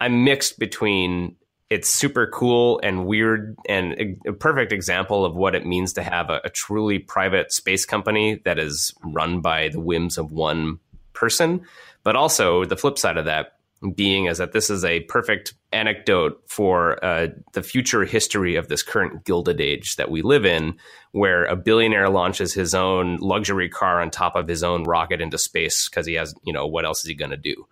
I'm 0.00 0.24
mixed 0.24 0.58
between 0.58 1.36
it's 1.68 1.88
super 1.88 2.28
cool 2.28 2.80
and 2.82 3.06
weird 3.06 3.56
and 3.68 4.16
a, 4.26 4.32
perfect 4.32 4.72
example 4.72 5.24
of 5.24 5.34
what 5.34 5.54
it 5.54 5.66
means 5.66 5.92
to 5.94 6.02
have 6.02 6.30
a, 6.30 6.40
a, 6.44 6.48
truly 6.48 6.98
private 7.00 7.52
space 7.52 7.84
company 7.84 8.40
that 8.44 8.58
is 8.58 8.94
run 9.02 9.40
by 9.40 9.68
the 9.68 9.80
whims 9.80 10.16
of 10.16 10.30
one 10.30 10.78
person 11.12 11.62
but 12.04 12.14
also 12.14 12.64
the 12.64 12.76
flip 12.76 12.98
side 12.98 13.16
of 13.16 13.24
that 13.24 13.55
being 13.92 14.26
is 14.26 14.38
that 14.38 14.52
this 14.52 14.70
is 14.70 14.84
a 14.84 15.00
perfect 15.00 15.54
anecdote 15.72 16.42
for 16.48 17.04
uh, 17.04 17.28
the 17.52 17.62
future 17.62 18.04
history 18.04 18.56
of 18.56 18.68
this 18.68 18.82
current 18.82 19.24
gilded 19.24 19.60
age 19.60 19.96
that 19.96 20.10
we 20.10 20.22
live 20.22 20.44
in 20.44 20.74
where 21.12 21.44
a 21.46 21.56
billionaire 21.56 22.08
launches 22.08 22.54
his 22.54 22.74
own 22.74 23.16
luxury 23.16 23.68
car 23.68 24.00
on 24.00 24.10
top 24.10 24.36
of 24.36 24.48
his 24.48 24.62
own 24.62 24.84
rocket 24.84 25.20
into 25.20 25.38
space 25.38 25.88
because 25.88 26.06
he 26.06 26.14
has 26.14 26.34
you 26.44 26.52
know 26.52 26.66
what 26.66 26.84
else 26.84 27.00
is 27.00 27.08
he 27.08 27.14
going 27.14 27.30
to 27.30 27.36
do 27.36 27.66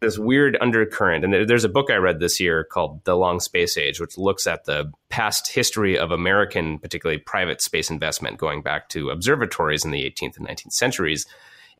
this 0.00 0.18
weird 0.18 0.56
undercurrent. 0.60 1.24
And 1.24 1.48
there's 1.48 1.64
a 1.64 1.68
book 1.68 1.90
I 1.90 1.96
read 1.96 2.20
this 2.20 2.40
year 2.40 2.64
called 2.64 3.04
The 3.04 3.16
Long 3.16 3.38
Space 3.38 3.76
Age, 3.76 4.00
which 4.00 4.16
looks 4.16 4.46
at 4.46 4.64
the 4.64 4.90
past 5.10 5.52
history 5.52 5.98
of 5.98 6.10
American, 6.10 6.78
particularly 6.78 7.20
private 7.20 7.60
space 7.60 7.90
investment, 7.90 8.38
going 8.38 8.62
back 8.62 8.88
to 8.90 9.10
observatories 9.10 9.84
in 9.84 9.90
the 9.90 10.04
18th 10.04 10.38
and 10.38 10.48
19th 10.48 10.72
centuries. 10.72 11.26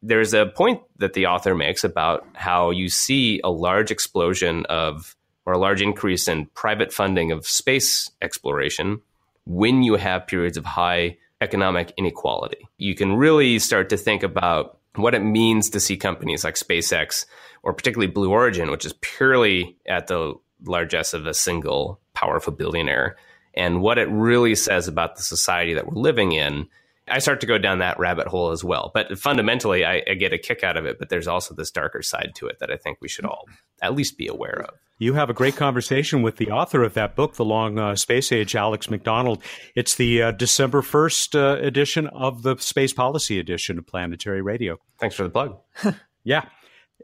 There's 0.02 0.32
a 0.32 0.46
point 0.46 0.80
that 0.98 1.12
the 1.12 1.26
author 1.26 1.54
makes 1.54 1.84
about 1.84 2.26
how 2.34 2.70
you 2.70 2.88
see 2.88 3.40
a 3.44 3.50
large 3.50 3.90
explosion 3.90 4.64
of, 4.66 5.16
or 5.44 5.52
a 5.52 5.58
large 5.58 5.82
increase 5.82 6.26
in 6.28 6.46
private 6.46 6.92
funding 6.92 7.32
of 7.32 7.46
space 7.46 8.10
exploration 8.22 9.00
when 9.44 9.82
you 9.82 9.96
have 9.96 10.26
periods 10.26 10.56
of 10.56 10.64
high 10.64 11.18
economic 11.40 11.92
inequality. 11.96 12.68
You 12.78 12.94
can 12.94 13.14
really 13.14 13.58
start 13.58 13.88
to 13.90 13.96
think 13.96 14.22
about 14.22 14.78
what 14.96 15.14
it 15.14 15.20
means 15.20 15.70
to 15.70 15.80
see 15.80 15.96
companies 15.96 16.44
like 16.44 16.54
SpaceX 16.54 17.26
or 17.62 17.72
particularly 17.72 18.10
Blue 18.10 18.30
Origin, 18.30 18.70
which 18.70 18.84
is 18.84 18.94
purely 19.00 19.76
at 19.86 20.06
the 20.06 20.34
largesse 20.64 21.14
of 21.14 21.26
a 21.26 21.34
single 21.34 22.00
powerful 22.14 22.52
billionaire, 22.52 23.16
and 23.54 23.80
what 23.80 23.98
it 23.98 24.08
really 24.08 24.54
says 24.54 24.88
about 24.88 25.16
the 25.16 25.22
society 25.22 25.74
that 25.74 25.86
we're 25.86 26.00
living 26.00 26.32
in. 26.32 26.68
I 27.10 27.18
start 27.18 27.40
to 27.40 27.46
go 27.46 27.58
down 27.58 27.78
that 27.80 27.98
rabbit 27.98 28.26
hole 28.26 28.50
as 28.50 28.62
well. 28.62 28.90
But 28.94 29.18
fundamentally, 29.18 29.84
I, 29.84 30.02
I 30.08 30.14
get 30.14 30.32
a 30.32 30.38
kick 30.38 30.62
out 30.62 30.76
of 30.76 30.86
it. 30.86 30.98
But 30.98 31.08
there's 31.08 31.26
also 31.28 31.54
this 31.54 31.70
darker 31.70 32.02
side 32.02 32.32
to 32.36 32.46
it 32.46 32.58
that 32.60 32.70
I 32.70 32.76
think 32.76 32.98
we 33.00 33.08
should 33.08 33.24
all 33.24 33.46
at 33.82 33.94
least 33.94 34.16
be 34.18 34.26
aware 34.26 34.64
of. 34.68 34.74
you 34.98 35.14
have 35.14 35.30
a 35.30 35.34
great 35.34 35.56
conversation 35.56 36.22
with 36.22 36.36
the 36.36 36.50
author 36.50 36.82
of 36.82 36.94
that 36.94 37.16
book, 37.16 37.34
The 37.34 37.44
Long 37.44 37.78
uh, 37.78 37.96
Space 37.96 38.30
Age, 38.32 38.54
Alex 38.54 38.90
MacDonald. 38.90 39.42
It's 39.74 39.94
the 39.94 40.22
uh, 40.22 40.30
December 40.32 40.82
1st 40.82 41.34
uh, 41.34 41.62
edition 41.62 42.06
of 42.08 42.42
the 42.42 42.56
Space 42.58 42.92
Policy 42.92 43.38
edition 43.38 43.78
of 43.78 43.86
Planetary 43.86 44.42
Radio. 44.42 44.76
Thanks 44.98 45.16
for 45.16 45.24
the 45.24 45.30
plug. 45.30 45.56
yeah. 46.24 46.44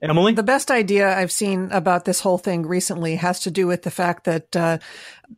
Emily? 0.02 0.34
The 0.34 0.42
best 0.42 0.70
idea 0.70 1.16
I've 1.16 1.32
seen 1.32 1.70
about 1.72 2.04
this 2.04 2.20
whole 2.20 2.38
thing 2.38 2.66
recently 2.66 3.16
has 3.16 3.40
to 3.40 3.50
do 3.50 3.66
with 3.66 3.82
the 3.82 3.90
fact 3.90 4.24
that 4.24 4.54
uh, 4.54 4.78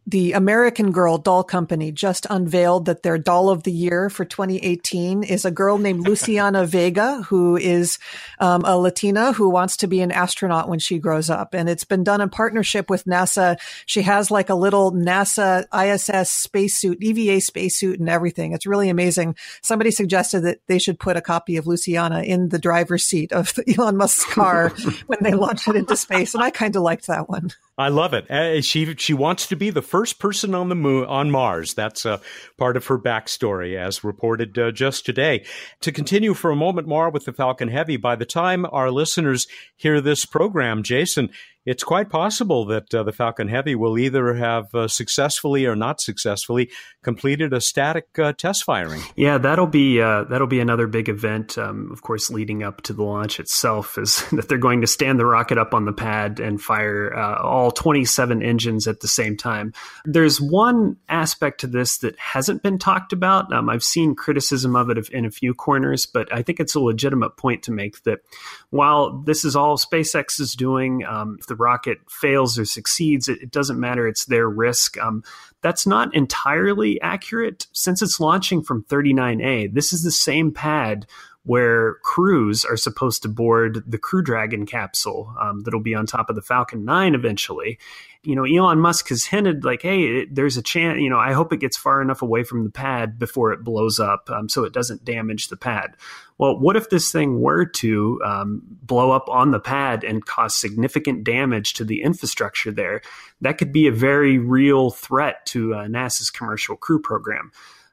the 0.07 0.33
American 0.33 0.91
Girl 0.91 1.19
Doll 1.19 1.45
Company 1.45 1.93
just 1.93 2.27
unveiled 2.31 2.87
that 2.87 3.03
their 3.03 3.19
doll 3.19 3.51
of 3.51 3.63
the 3.63 3.73
year 3.73 4.09
for 4.09 4.25
2018 4.25 5.23
is 5.23 5.45
a 5.45 5.51
girl 5.51 5.79
named 5.79 6.07
Luciana 6.07 6.65
Vega, 6.67 7.23
who 7.23 7.57
is 7.57 7.99
um, 8.39 8.63
a 8.65 8.79
Latina 8.79 9.33
who 9.33 9.51
wants 9.51 9.77
to 9.79 9.87
be 9.87 10.01
an 10.01 10.11
astronaut 10.11 10.69
when 10.69 10.79
she 10.79 10.99
grows 10.99 11.31
up. 11.31 11.55
And 11.55 11.69
it's 11.69 11.85
been 11.85 12.05
done 12.05 12.21
in 12.21 12.31
partnership 12.31 12.89
with 12.89 13.05
NASA. 13.05 13.59
She 13.87 14.03
has 14.03 14.31
like 14.31 14.49
a 14.49 14.55
little 14.55 14.93
NASA 14.93 15.65
ISS 15.73 16.31
spacesuit, 16.31 17.03
EVA 17.03 17.41
spacesuit 17.41 18.01
and 18.01 18.09
everything. 18.09 18.53
It's 18.53 18.67
really 18.67 18.89
amazing. 18.89 19.37
Somebody 19.63 19.91
suggested 19.91 20.41
that 20.41 20.61
they 20.67 20.79
should 20.79 20.99
put 20.99 21.17
a 21.17 21.23
copy 21.23 21.57
of 21.57 21.67
Luciana 21.67 22.23
in 22.23 22.49
the 22.49 22.59
driver's 22.59 23.05
seat 23.05 23.33
of 23.33 23.53
Elon 23.79 23.97
Musk's 23.97 24.25
car 24.25 24.71
when 25.07 25.19
they 25.23 25.35
launch 25.35 25.69
it 25.69 25.77
into 25.77 25.97
space. 25.97 26.35
And 26.35 26.43
I 26.43 26.51
kind 26.51 26.75
of 26.77 26.83
liked 26.83 27.07
that 27.07 27.29
one. 27.29 27.51
I 27.79 27.91
love 27.91 28.13
it. 28.13 28.29
Uh, 28.29 28.61
she 28.61 28.97
she 28.97 29.15
wants 29.15 29.47
to 29.47 29.57
be 29.57 29.71
the 29.71 29.83
first 29.83 30.19
person 30.19 30.53
on 30.53 30.69
the 30.69 30.75
moon 30.75 31.05
on 31.07 31.31
Mars. 31.31 31.75
That's 31.75 32.05
uh, 32.05 32.19
part 32.57 32.77
of 32.77 32.85
her 32.89 32.99
backstory, 32.99 33.79
as 33.79 34.03
reported 34.03 34.59
uh, 34.59 34.73
just 34.73 35.07
today. 35.07 35.45
To 35.83 35.93
continue 35.93 36.35
for 36.35 36.51
a 36.51 36.57
moment 36.57 36.89
more 36.89 37.09
with 37.09 37.25
the 37.25 37.33
Falcon 37.33 37.69
Heavy, 37.69 37.97
by 37.97 38.17
the 38.17 38.27
time 38.27 38.67
our 38.73 38.91
listeners 38.91 39.47
hear 39.77 40.01
this 40.01 40.27
program, 40.27 40.83
Jason, 40.83 41.31
it's 41.65 41.85
quite 41.85 42.09
possible 42.09 42.65
that 42.67 42.95
uh, 42.95 43.03
the 43.03 43.13
Falcon 43.13 43.49
Heavy 43.49 43.75
will 43.75 43.99
either 43.99 44.35
have 44.35 44.75
uh, 44.75 44.89
successfully 44.89 45.67
or 45.67 45.77
not 45.77 46.01
successfully 46.01 46.71
completed 47.03 47.53
a 47.53 47.61
static 47.61 48.07
uh, 48.19 48.33
test 48.33 48.65
firing. 48.65 49.03
Yeah, 49.17 49.39
that'll 49.39 49.67
be 49.67 50.01
uh, 50.01 50.25
that'll 50.25 50.47
be 50.47 50.61
another 50.61 50.87
big 50.87 51.09
event. 51.09 51.59
Um, 51.59 51.91
of 51.93 52.03
course, 52.03 52.31
leading 52.31 52.63
up 52.63 52.83
to 52.83 52.93
the 52.93 53.03
launch 53.03 53.39
itself 53.39 53.99
is 53.99 54.27
that 54.33 54.49
they're 54.49 54.59
going 54.59 54.81
to 54.81 54.87
stand 54.87 55.19
the 55.19 55.27
rocket 55.27 55.59
up 55.59 55.75
on 55.75 55.85
the 55.85 55.93
pad 55.93 56.41
and 56.41 56.61
fire 56.61 57.15
uh, 57.15 57.43
all 57.43 57.71
27 57.71 58.43
engines 58.43 58.87
at 58.87 59.01
the 59.01 59.09
same 59.09 59.37
time. 59.37 59.73
There's 60.05 60.41
one 60.41 60.97
aspect 61.09 61.61
to 61.61 61.67
this 61.67 61.99
that 61.99 62.19
hasn't 62.19 62.63
been 62.63 62.79
talked 62.79 63.13
about. 63.13 63.53
Um, 63.53 63.69
I've 63.69 63.83
seen 63.83 64.15
criticism 64.15 64.77
of 64.77 64.91
it 64.91 65.09
in 65.11 65.25
a 65.25 65.31
few 65.31 65.55
corners, 65.55 66.07
but 66.07 66.33
I 66.33 66.43
think 66.43 66.61
it's 66.61 66.75
a 66.75 66.81
legitimate 66.81 67.37
point 67.37 67.63
to 67.65 67.73
make 67.73 68.03
that 68.05 68.21
while 68.71 69.19
this 69.23 69.45
is 69.45 69.57
all 69.57 69.77
SpaceX 69.77 70.41
is 70.41 70.55
doing, 70.55 71.05
um, 71.05 71.39
the 71.49 71.57
rocket 71.57 71.99
fails 72.09 72.59
or 72.59 72.65
succeeds, 72.65 73.29
it, 73.29 73.43
it 73.43 73.51
doesn't 73.51 73.81
matter. 73.81 74.07
It's 74.07 74.27
their 74.27 74.49
risk. 74.49 74.99
Um, 74.99 75.23
that's 75.63 75.87
not 75.87 76.15
entirely 76.15 77.01
accurate 77.01 77.67
since 77.73 78.03
it's 78.03 78.21
launching 78.21 78.63
from 78.63 78.85
39A. 78.85 79.75
This 79.75 79.93
is 79.93 80.03
the 80.03 80.11
same 80.11 80.53
pad 80.53 81.07
where 81.49 81.95
crews 82.03 82.63
are 82.65 82.77
supposed 82.77 83.23
to 83.23 83.29
board 83.29 83.83
the 83.87 83.97
Crew 83.97 84.21
Dragon 84.23 84.67
capsule 84.67 85.35
um, 85.41 85.63
that'll 85.63 85.81
be 85.81 85.95
on 85.95 86.05
top 86.05 86.29
of 86.29 86.37
the 86.37 86.43
Falcon 86.43 86.85
9 86.85 87.15
eventually. 87.15 87.79
You 88.23 88.35
know, 88.35 88.45
Elon 88.45 88.81
Musk 88.81 89.09
has 89.09 89.25
hinted 89.25 89.65
like, 89.65 89.81
hey, 89.81 90.03
it, 90.03 90.35
there's 90.35 90.59
a 90.59 90.63
chance, 90.63 91.01
you 91.01 91.09
know, 91.09 91.19
I 91.19 91.33
hope 91.33 91.53
it 91.55 91.61
gets 91.61 91.77
far 91.77 92.03
enough 92.03 92.21
away 92.21 92.45
from 92.45 92.65
the 92.65 92.71
pad 92.71 93.19
before 93.19 93.51
it 93.53 93.65
blows 93.65 93.99
up 93.99 94.29
um, 94.29 94.51
so 94.51 94.65
it 94.65 94.75
doesn't 94.75 95.07
damage 95.07 95.49
the 95.49 95.57
pad. 95.57 95.97
Well, 96.39 96.57
what 96.59 96.77
if 96.77 96.89
this 96.89 97.11
thing 97.11 97.41
were 97.41 97.67
to 97.67 98.21
um, 98.25 98.63
blow 98.65 99.11
up 99.11 99.29
on 99.29 99.51
the 99.51 99.59
pad 99.59 100.05
and 100.05 100.25
cause 100.25 100.57
significant 100.57 101.25
damage 101.25 101.75
to 101.75 101.85
the 101.85 102.03
infrastructure 102.03 102.71
there? 102.71 103.03
That 103.41 103.59
could 103.59 103.73
be 103.73 103.89
a 103.89 103.93
very 103.93 104.39
real 104.39 104.91
threat 104.91 105.45
to 105.47 105.75
uh, 105.75 105.87
NASA's 105.87 106.31
commercial 106.31 106.77
crew 106.77 107.01
program. 107.01 107.51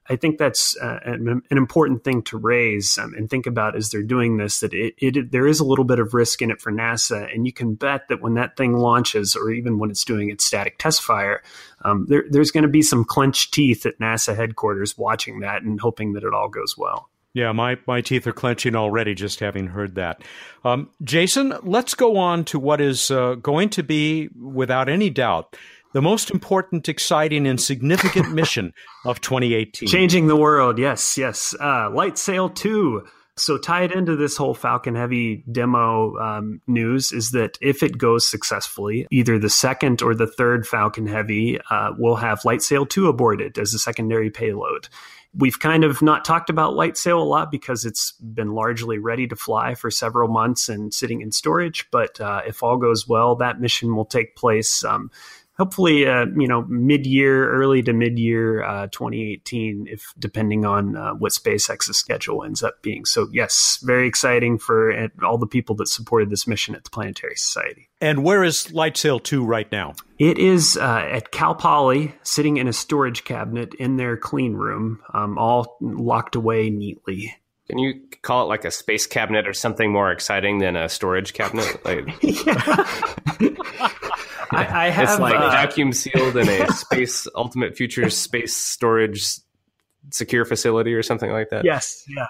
I 0.08 0.16
think 0.16 0.38
that's 0.38 0.78
uh, 0.78 1.00
an, 1.04 1.41
an, 1.50 1.58
important 1.58 2.04
thing 2.04 2.22
to 2.24 2.38
raise 2.38 3.00
um, 3.00 3.16
and 3.16 3.28
think 3.28 3.48
about 3.48 3.76
as 3.76 3.89
they're 3.89 4.04
doing 4.04 4.38
this. 4.38 4.60
That 4.60 4.72
it, 4.72 4.93
it, 5.00 5.32
there 5.32 5.48
is 5.48 5.60
a 5.60 5.66
little 5.66 5.84
bit 5.84 5.98
of 5.98 6.14
risk 6.14 6.43
in 6.43 6.52
it 6.52 6.62
for 6.62 6.72
NASA, 6.72 7.34
and 7.34 7.48
you 7.48 7.52
can 7.52 7.74
bet 7.74 8.08
that 8.10 8.22
when 8.22 8.36
that 8.36 8.56
thing 8.56 8.74
launches, 8.74 9.36
or 9.36 9.50
even 9.50 9.80
when 9.80 9.89
it's 9.89 10.06
doing 10.06 10.30
its 10.30 10.46
static 10.46 10.78
test 10.78 11.02
fire, 11.02 11.41
um, 11.84 12.06
there, 12.08 12.24
there's 12.30 12.52
going 12.52 12.62
to 12.62 12.70
be 12.70 12.84
some 12.84 13.04
clenched 13.04 13.52
teeth 13.52 13.88
at 13.88 13.98
NASA 13.98 14.36
headquarters 14.36 14.96
watching 14.96 15.39
that 15.39 15.64
and 15.64 15.82
hoping 15.82 16.14
that 16.14 16.24
it 16.24 16.36
all 16.36 16.50
goes 16.50 16.78
well. 16.78 17.10
Yeah, 17.36 17.51
my, 17.51 17.77
my 17.86 17.99
teeth 17.99 18.25
are 18.27 18.31
clenching 18.31 18.75
already 18.75 19.13
just 19.13 19.41
having 19.41 19.67
heard 19.67 19.95
that. 19.95 20.23
Um, 20.63 20.89
Jason, 21.03 21.53
let's 21.63 21.93
go 21.93 22.15
on 22.15 22.45
to 22.45 22.57
what 22.57 22.79
is 22.79 23.11
uh, 23.11 23.36
going 23.36 23.69
to 23.71 23.83
be, 23.83 24.29
without 24.41 24.88
any 24.88 25.09
doubt, 25.09 25.57
the 25.91 26.01
most 26.01 26.31
important, 26.31 26.88
exciting, 26.88 27.45
and 27.45 27.59
significant 27.59 28.31
mission 28.33 28.73
of 29.03 29.19
2018. 29.19 29.89
Changing 29.89 30.27
the 30.27 30.38
world, 30.38 30.79
yes, 30.79 31.17
yes. 31.17 31.53
Uh, 31.59 31.89
LightSail 31.89 32.55
2. 32.55 33.05
So, 33.38 33.57
tied 33.57 33.91
into 33.91 34.15
this 34.15 34.38
whole 34.38 34.53
Falcon 34.53 34.95
Heavy 34.95 35.43
demo 35.51 36.15
um, 36.15 36.61
news 36.67 37.11
is 37.11 37.31
that 37.31 37.57
if 37.61 37.83
it 37.83 37.97
goes 37.97 38.25
successfully, 38.25 39.07
either 39.11 39.38
the 39.38 39.49
second 39.49 40.01
or 40.01 40.15
the 40.15 40.25
third 40.25 40.65
Falcon 40.65 41.05
Heavy 41.05 41.59
uh, 41.69 41.91
will 41.97 42.15
have 42.15 42.39
LightSail 42.43 42.88
2 42.88 43.09
aboard 43.09 43.41
it 43.41 43.57
as 43.57 43.73
a 43.73 43.79
secondary 43.79 44.29
payload. 44.29 44.88
We've 45.38 45.59
kind 45.59 45.83
of 45.83 46.01
not 46.01 46.23
talked 46.23 46.49
about 46.49 46.75
LightSail 46.75 47.19
a 47.19 47.23
lot 47.23 47.51
because 47.51 47.83
it's 47.83 48.13
been 48.13 48.53
largely 48.53 48.99
ready 48.99 49.27
to 49.27 49.36
fly 49.36 49.75
for 49.75 49.91
several 49.91 50.29
months 50.29 50.69
and 50.69 50.93
sitting 50.93 51.21
in 51.21 51.31
storage. 51.31 51.88
But 51.91 52.21
uh, 52.21 52.41
if 52.47 52.63
all 52.63 52.77
goes 52.77 53.07
well, 53.07 53.36
that 53.36 53.59
mission 53.59 53.95
will 53.95 54.05
take 54.05 54.36
place 54.36 54.83
um, 54.86 55.11
hopefully, 55.58 56.08
uh, 56.08 56.26
you 56.38 56.47
know, 56.47 56.64
mid-year, 56.68 57.51
early 57.51 57.82
to 57.84 57.93
mid-year, 57.93 58.64
uh, 58.64 58.88
2018, 58.88 59.88
if 59.89 60.14
depending 60.20 60.66
on 60.66 60.95
uh, 60.95 61.14
what 61.14 61.32
SpaceX's 61.32 61.97
schedule 61.97 62.43
ends 62.43 62.64
up 62.64 62.82
being. 62.82 63.06
So, 63.06 63.28
yes, 63.32 63.80
very 63.84 64.08
exciting 64.08 64.58
for 64.58 64.91
uh, 64.91 65.08
all 65.24 65.38
the 65.38 65.47
people 65.47 65.76
that 65.76 65.88
supported 65.88 66.30
this 66.30 66.47
mission 66.47 66.76
at 66.76 66.84
the 66.84 66.89
Planetary 66.89 67.36
Society. 67.36 67.89
And 68.01 68.24
where 68.24 68.43
is 68.43 68.68
LightSail 68.68 69.24
2 69.24 69.43
right 69.43 69.72
now? 69.72 69.93
It 70.20 70.38
is 70.38 70.78
uh, 70.78 71.08
at 71.10 71.32
Cal 71.32 71.56
Poly, 71.56 72.16
sitting 72.24 72.58
in 72.58 72.68
a 72.68 72.74
storage 72.74 73.24
cabinet 73.24 73.74
in 73.76 73.97
their 73.97 74.18
clean 74.18 74.53
room, 74.53 75.01
um, 75.14 75.38
all 75.38 75.78
locked 75.82 76.36
away 76.36 76.70
neatly. 76.70 77.36
Can 77.68 77.80
you 77.80 77.99
call 78.22 78.43
it 78.43 78.47
like 78.47 78.64
a 78.64 78.70
space 78.70 79.08
cabinet 79.08 79.47
or 79.47 79.53
something 79.53 79.91
more 79.91 80.12
exciting 80.12 80.60
than 80.60 80.76
a 80.76 80.88
storage 80.89 81.34
cabinet? 81.34 81.66
Like, 81.86 82.08
I, 84.56 84.88
I 84.88 84.89
have 84.89 85.10
it's 85.10 85.20
like 85.20 85.36
uh, 85.36 85.49
vacuum 85.49 85.93
sealed 85.93 86.38
in 86.38 86.47
a 86.47 86.72
space 86.72 87.28
ultimate 87.36 87.76
futures 87.76 88.18
space 88.18 88.56
storage 88.56 89.26
secure 90.12 90.45
facility 90.45 90.93
or 90.93 91.03
something 91.03 91.32
like 91.32 91.49
that. 91.49 91.66
Yes, 91.66 92.03
yeah, 92.08 92.28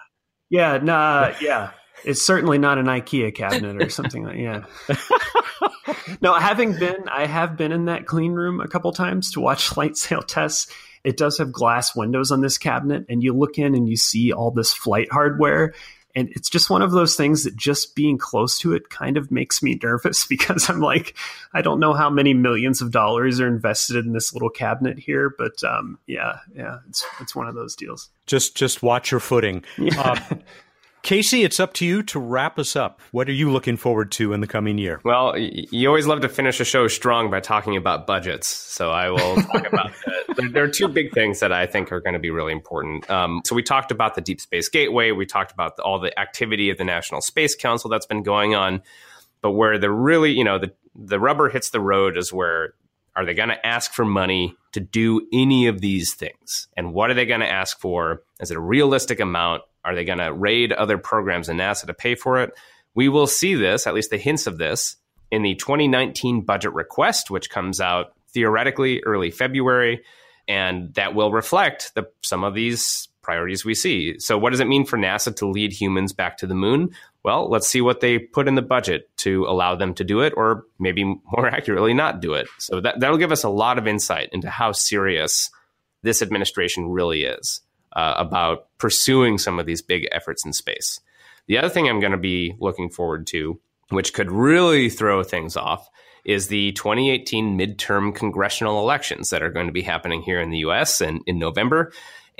yeah, 0.49 0.77
nah, 0.77 1.33
yeah. 1.41 1.71
It's 2.03 2.21
certainly 2.21 2.57
not 2.57 2.77
an 2.77 2.85
IKEA 2.85 3.33
cabinet 3.33 3.81
or 3.81 3.89
something 3.89 4.23
like 4.23 4.37
yeah. 4.37 4.65
no, 6.21 6.33
having 6.33 6.77
been, 6.77 7.07
I 7.09 7.25
have 7.25 7.57
been 7.57 7.71
in 7.71 7.85
that 7.85 8.05
clean 8.05 8.33
room 8.33 8.59
a 8.59 8.67
couple 8.67 8.91
times 8.91 9.31
to 9.31 9.39
watch 9.39 9.75
light 9.77 9.97
sail 9.97 10.21
tests. 10.21 10.71
It 11.03 11.17
does 11.17 11.37
have 11.37 11.51
glass 11.51 11.95
windows 11.95 12.31
on 12.31 12.41
this 12.41 12.57
cabinet, 12.57 13.05
and 13.09 13.23
you 13.23 13.33
look 13.33 13.57
in 13.57 13.75
and 13.75 13.87
you 13.87 13.95
see 13.95 14.31
all 14.31 14.51
this 14.51 14.73
flight 14.73 15.07
hardware, 15.11 15.73
and 16.15 16.29
it's 16.29 16.49
just 16.49 16.69
one 16.69 16.81
of 16.81 16.91
those 16.91 17.15
things 17.15 17.43
that 17.43 17.55
just 17.55 17.95
being 17.95 18.17
close 18.17 18.57
to 18.59 18.73
it 18.73 18.89
kind 18.89 19.17
of 19.17 19.31
makes 19.31 19.61
me 19.61 19.79
nervous 19.83 20.25
because 20.25 20.69
I'm 20.69 20.79
like, 20.79 21.15
I 21.53 21.61
don't 21.61 21.79
know 21.79 21.93
how 21.93 22.09
many 22.09 22.33
millions 22.33 22.81
of 22.81 22.91
dollars 22.91 23.39
are 23.39 23.47
invested 23.47 23.97
in 23.97 24.13
this 24.13 24.33
little 24.33 24.49
cabinet 24.49 24.97
here, 24.97 25.33
but 25.37 25.63
um, 25.63 25.99
yeah, 26.07 26.39
yeah, 26.55 26.77
it's 26.89 27.05
it's 27.19 27.35
one 27.35 27.47
of 27.47 27.55
those 27.55 27.75
deals. 27.75 28.09
Just 28.25 28.55
just 28.55 28.81
watch 28.81 29.11
your 29.11 29.19
footing. 29.19 29.63
Yeah. 29.77 29.99
Uh, 30.01 30.35
Casey, 31.05 31.43
it's 31.43 31.59
up 31.59 31.73
to 31.73 31.85
you 31.85 32.01
to 32.01 32.19
wrap 32.19 32.57
us 32.57 32.75
up. 32.75 32.99
What 33.11 33.29
are 33.29 33.31
you 33.31 33.51
looking 33.51 33.77
forward 33.77 34.11
to 34.13 34.33
in 34.33 34.41
the 34.41 34.47
coming 34.47 34.79
year? 34.79 35.01
Well, 35.03 35.37
you 35.37 35.87
always 35.87 36.07
love 36.07 36.21
to 36.21 36.29
finish 36.29 36.59
a 36.59 36.65
show 36.65 36.87
strong 36.87 37.29
by 37.29 37.41
talking 37.41 37.77
about 37.77 38.07
budgets. 38.07 38.47
So 38.47 38.89
I 38.89 39.11
will 39.11 39.35
talk 39.35 39.67
about 39.67 39.91
that. 40.07 40.51
There 40.51 40.63
are 40.63 40.67
two 40.67 40.89
big 40.89 41.13
things 41.13 41.39
that 41.39 41.53
I 41.53 41.65
think 41.65 41.91
are 41.93 42.01
going 42.01 42.13
to 42.13 42.19
be 42.19 42.31
really 42.31 42.51
important. 42.51 43.09
Um, 43.09 43.41
so 43.45 43.55
we 43.55 43.63
talked 43.63 43.91
about 43.91 44.15
the 44.15 44.21
Deep 44.21 44.41
Space 44.41 44.67
Gateway. 44.67 45.11
We 45.11 45.25
talked 45.25 45.51
about 45.51 45.77
the, 45.77 45.83
all 45.83 45.99
the 45.99 46.17
activity 46.19 46.71
of 46.71 46.77
the 46.77 46.83
National 46.83 47.21
Space 47.21 47.55
Council 47.55 47.89
that's 47.89 48.07
been 48.07 48.23
going 48.23 48.55
on. 48.55 48.81
But 49.41 49.51
where 49.51 49.77
the 49.77 49.91
really, 49.91 50.31
you 50.31 50.43
know, 50.43 50.57
the, 50.57 50.73
the 50.95 51.19
rubber 51.19 51.49
hits 51.49 51.69
the 51.69 51.79
road 51.79 52.17
is 52.17 52.33
where 52.33 52.73
are 53.15 53.25
they 53.25 53.33
going 53.33 53.49
to 53.49 53.65
ask 53.65 53.93
for 53.93 54.03
money 54.03 54.55
to 54.73 54.79
do 54.81 55.25
any 55.31 55.67
of 55.67 55.79
these 55.79 56.15
things? 56.15 56.67
And 56.75 56.93
what 56.93 57.09
are 57.11 57.13
they 57.13 57.25
going 57.25 57.39
to 57.39 57.49
ask 57.49 57.79
for? 57.79 58.23
Is 58.41 58.51
it 58.51 58.57
a 58.57 58.59
realistic 58.61 59.19
amount? 59.21 59.61
Are 59.85 59.95
they 59.95 60.03
going 60.03 60.19
to 60.19 60.33
raid 60.33 60.73
other 60.73 60.97
programs 60.97 61.47
in 61.47 61.57
NASA 61.57 61.85
to 61.85 61.93
pay 61.93 62.15
for 62.15 62.41
it? 62.41 62.51
We 62.93 63.09
will 63.09 63.27
see 63.27 63.55
this, 63.55 63.87
at 63.87 63.93
least 63.93 64.09
the 64.09 64.17
hints 64.17 64.47
of 64.47 64.57
this, 64.57 64.97
in 65.31 65.43
the 65.43 65.55
2019 65.55 66.41
budget 66.41 66.73
request, 66.73 67.29
which 67.29 67.49
comes 67.49 67.79
out 67.79 68.13
theoretically 68.33 69.01
early 69.03 69.31
February, 69.31 70.03
and 70.47 70.93
that 70.95 71.15
will 71.15 71.31
reflect 71.31 71.93
the, 71.95 72.09
some 72.21 72.43
of 72.43 72.53
these 72.53 73.07
priorities 73.21 73.65
we 73.65 73.73
see. 73.73 74.19
So, 74.19 74.37
what 74.37 74.51
does 74.51 74.59
it 74.59 74.67
mean 74.67 74.85
for 74.85 74.97
NASA 74.97 75.35
to 75.37 75.47
lead 75.47 75.73
humans 75.73 76.13
back 76.13 76.37
to 76.37 76.47
the 76.47 76.55
moon? 76.55 76.93
well, 77.25 77.49
let's 77.49 77.67
see 77.67 77.81
what 77.81 78.01
they 78.01 78.19
put 78.19 78.47
in 78.47 78.53
the 78.53 78.61
budget 78.61 79.09
to 79.17 79.45
allow 79.45 79.73
them 79.75 79.95
to 79.95 80.03
do 80.03 80.21
it, 80.21 80.31
or 80.37 80.65
maybe 80.77 81.03
more 81.03 81.47
accurately, 81.47 81.93
not 81.93 82.21
do 82.21 82.35
it. 82.35 82.47
So 82.59 82.79
that, 82.81 82.99
that'll 82.99 83.17
give 83.17 83.31
us 83.31 83.43
a 83.43 83.49
lot 83.49 83.79
of 83.79 83.87
insight 83.87 84.29
into 84.31 84.47
how 84.47 84.71
serious 84.71 85.49
this 86.03 86.21
administration 86.21 86.87
really 86.87 87.23
is 87.23 87.61
uh, 87.95 88.15
about 88.17 88.67
pursuing 88.77 89.37
some 89.37 89.59
of 89.59 89.65
these 89.65 89.81
big 89.81 90.07
efforts 90.11 90.45
in 90.45 90.53
space. 90.53 90.99
The 91.47 91.57
other 91.57 91.69
thing 91.69 91.87
I'm 91.87 91.99
going 91.99 92.11
to 92.11 92.17
be 92.17 92.55
looking 92.59 92.89
forward 92.89 93.27
to, 93.27 93.59
which 93.89 94.13
could 94.13 94.31
really 94.31 94.89
throw 94.89 95.23
things 95.23 95.55
off, 95.55 95.89
is 96.25 96.47
the 96.47 96.71
2018 96.73 97.57
midterm 97.57 98.13
congressional 98.13 98.79
elections 98.79 99.29
that 99.29 99.43
are 99.43 99.51
going 99.51 99.67
to 99.67 99.71
be 99.71 99.83
happening 99.83 100.23
here 100.23 100.41
in 100.41 100.49
the 100.49 100.57
US 100.59 100.99
in, 100.99 101.21
in 101.27 101.37
November. 101.37 101.91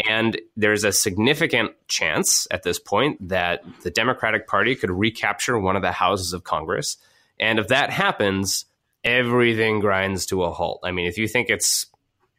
And 0.09 0.39
there's 0.57 0.83
a 0.83 0.91
significant 0.91 1.71
chance 1.87 2.47
at 2.51 2.63
this 2.63 2.79
point 2.79 3.29
that 3.29 3.63
the 3.83 3.91
Democratic 3.91 4.47
Party 4.47 4.75
could 4.75 4.89
recapture 4.89 5.57
one 5.57 5.75
of 5.75 5.83
the 5.83 5.91
houses 5.91 6.33
of 6.33 6.43
Congress. 6.43 6.97
And 7.39 7.59
if 7.59 7.67
that 7.69 7.91
happens, 7.91 8.65
everything 9.03 9.79
grinds 9.79 10.25
to 10.27 10.43
a 10.43 10.51
halt. 10.51 10.81
I 10.83 10.91
mean, 10.91 11.07
if 11.07 11.17
you 11.17 11.27
think 11.27 11.49
it's 11.49 11.85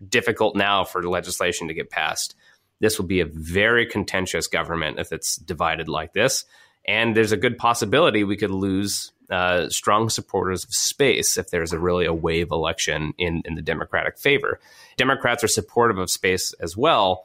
difficult 0.07 0.57
now 0.57 0.85
for 0.85 1.03
legislation 1.03 1.69
to 1.69 1.75
get 1.75 1.89
passed, 1.89 2.35
this 2.81 2.99
will 2.99 3.07
be 3.07 3.21
a 3.21 3.27
very 3.27 3.87
contentious 3.87 4.47
government 4.47 4.99
if 4.99 5.13
it's 5.13 5.37
divided 5.37 5.89
like 5.89 6.13
this. 6.13 6.45
And 6.87 7.17
there's 7.17 7.33
a 7.33 7.37
good 7.37 7.59
possibility 7.59 8.23
we 8.23 8.37
could 8.37 8.51
lose 8.51 9.13
uh, 9.31 9.69
strong 9.71 10.09
supporters 10.09 10.65
of 10.65 10.73
space 10.73 11.37
if 11.37 11.51
there's 11.51 11.73
a 11.73 11.79
really 11.79 12.07
a 12.07 12.15
wave 12.15 12.51
election 12.53 13.13
in, 13.19 13.43
in 13.45 13.57
the 13.57 13.63
Democratic 13.63 14.19
favor. 14.19 14.61
Democrats 14.97 15.43
are 15.43 15.49
supportive 15.49 15.99
of 15.99 16.11
space 16.11 16.53
as 16.61 16.77
well, 16.77 17.25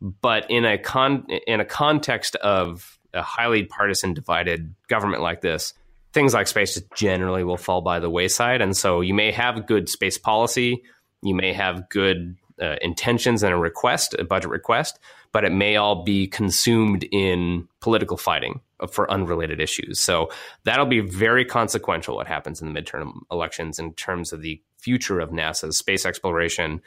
but 0.00 0.50
in 0.50 0.64
a 0.64 0.78
con 0.78 1.26
in 1.46 1.60
a 1.60 1.64
context 1.64 2.36
of 2.36 2.98
a 3.12 3.22
highly 3.22 3.64
partisan 3.64 4.14
divided 4.14 4.74
government 4.88 5.22
like 5.22 5.40
this, 5.42 5.74
things 6.12 6.32
like 6.32 6.46
space 6.46 6.74
just 6.74 6.86
generally 6.94 7.44
will 7.44 7.56
fall 7.56 7.82
by 7.82 8.00
the 8.00 8.10
wayside. 8.10 8.62
And 8.62 8.76
so 8.76 9.02
you 9.02 9.14
may 9.14 9.30
have 9.30 9.66
good 9.66 9.88
space 9.88 10.16
policy, 10.16 10.82
you 11.22 11.34
may 11.34 11.52
have 11.52 11.88
good 11.90 12.36
uh, 12.60 12.76
intentions 12.82 13.42
and 13.42 13.52
a 13.52 13.56
request, 13.56 14.14
a 14.18 14.24
budget 14.24 14.50
request, 14.50 14.98
but 15.32 15.44
it 15.44 15.52
may 15.52 15.76
all 15.76 16.04
be 16.04 16.26
consumed 16.26 17.04
in 17.10 17.68
political 17.80 18.16
fighting 18.16 18.60
for 18.90 19.10
unrelated 19.10 19.60
issues. 19.60 20.00
So 20.00 20.30
that'll 20.64 20.86
be 20.86 21.00
very 21.00 21.44
consequential 21.44 22.16
what 22.16 22.26
happens 22.26 22.62
in 22.62 22.72
the 22.72 22.80
midterm 22.80 23.20
elections 23.30 23.78
in 23.78 23.94
terms 23.94 24.32
of 24.32 24.42
the 24.42 24.60
future 24.78 25.20
of 25.20 25.30
NASA's 25.30 25.78
space 25.78 26.06
exploration. 26.06 26.80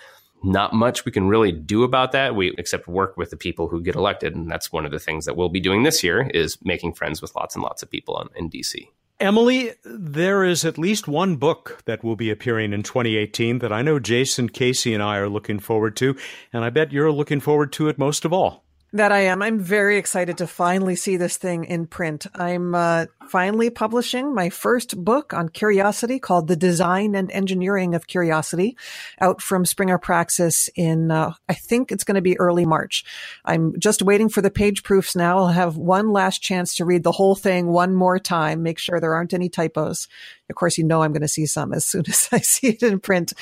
Not 0.44 0.74
much 0.74 1.04
we 1.04 1.12
can 1.12 1.28
really 1.28 1.52
do 1.52 1.84
about 1.84 2.12
that. 2.12 2.36
We 2.36 2.54
except 2.58 2.88
work 2.88 3.18
with 3.18 3.32
the 3.32 3.38
people 3.38 3.68
who 3.68 3.82
get 3.82 3.96
elected, 3.96 4.36
and 4.36 4.50
that's 4.50 4.72
one 4.72 4.86
of 4.86 4.92
the 4.92 5.00
things 5.00 5.26
that 5.26 5.36
we'll 5.36 5.50
be 5.50 5.60
doing 5.60 5.84
this 5.84 6.04
year 6.04 6.30
is 6.34 6.58
making 6.64 6.94
friends 6.94 7.22
with 7.22 7.36
lots 7.36 7.56
and 7.56 7.64
lots 7.64 7.82
of 7.82 7.90
people 7.90 8.22
in, 8.22 8.46
in 8.46 8.50
DC. 8.50 8.88
Emily, 9.20 9.72
there 9.84 10.44
is 10.44 10.64
at 10.64 10.78
least 10.78 11.08
one 11.08 11.38
book 11.38 11.82
that 11.86 12.04
will 12.04 12.16
be 12.16 12.30
appearing 12.30 12.72
in 12.72 12.84
2018 12.84 13.60
that 13.60 13.74
I 13.74 13.82
know 13.82 13.98
Jason 13.98 14.48
Casey 14.48 14.94
and 14.94 15.02
I 15.02 15.18
are 15.18 15.30
looking 15.30 15.58
forward 15.58 15.96
to, 15.98 16.16
and 16.54 16.64
I 16.64 16.70
bet 16.70 16.92
you're 16.92 17.12
looking 17.12 17.40
forward 17.40 17.74
to 17.74 17.88
it 17.88 17.98
most 17.98 18.26
of 18.26 18.34
all. 18.34 18.64
That 18.94 19.12
I 19.12 19.22
am. 19.22 19.42
I'm 19.42 19.60
very 19.60 19.98
excited 19.98 20.38
to 20.38 20.48
finally 20.48 20.96
see 20.96 21.18
this 21.18 21.38
thing 21.38 21.66
in 21.66 21.88
print. 21.88 22.28
I'm 22.36 22.76
uh, 22.76 23.08
finally 23.30 23.70
publishing 23.70 24.34
my 24.34 24.50
first 24.50 25.04
book 25.04 25.34
on 25.34 25.50
curiosity 25.50 26.20
called 26.20 26.48
The 26.48 26.56
Design 26.56 27.16
and 27.16 27.32
Engineering 27.32 27.96
of 27.96 28.08
Curiosity 28.08 28.78
out 29.20 29.42
from 29.42 29.66
Springer 29.66 29.98
Praxis 29.98 30.70
in, 30.76 31.12
uh, 31.12 31.34
I 31.50 31.54
think 31.54 31.92
it's 31.92 32.04
going 32.04 32.16
to 32.16 32.22
be 32.22 32.40
early 32.40 32.66
March. 32.66 33.04
I'm 33.46 33.78
just 33.80 34.02
waiting 34.02 34.30
for 34.30 34.42
the 34.42 34.52
page 34.52 34.84
proofs 34.84 35.16
now. 35.16 35.40
I'll 35.40 35.48
have 35.48 35.78
one 35.78 36.12
last 36.12 36.42
chance 36.42 36.76
to 36.76 36.86
read 36.86 37.04
the 37.04 37.12
whole 37.12 37.36
thing 37.36 37.68
one 37.68 37.94
more 37.94 38.20
time, 38.20 38.64
make 38.64 38.80
sure 38.80 39.00
there 39.00 39.14
aren't 39.14 39.34
any 39.34 39.50
typos. 39.50 40.08
Of 40.50 40.56
course, 40.56 40.78
you 40.78 40.86
know 40.86 41.04
I'm 41.04 41.12
going 41.12 41.22
to 41.22 41.28
see 41.28 41.46
some 41.46 41.74
as 41.74 41.86
soon 41.86 42.04
as 42.08 42.30
I 42.32 42.40
see 42.40 42.70
it 42.70 42.84
in 42.84 43.00
print. 43.00 43.34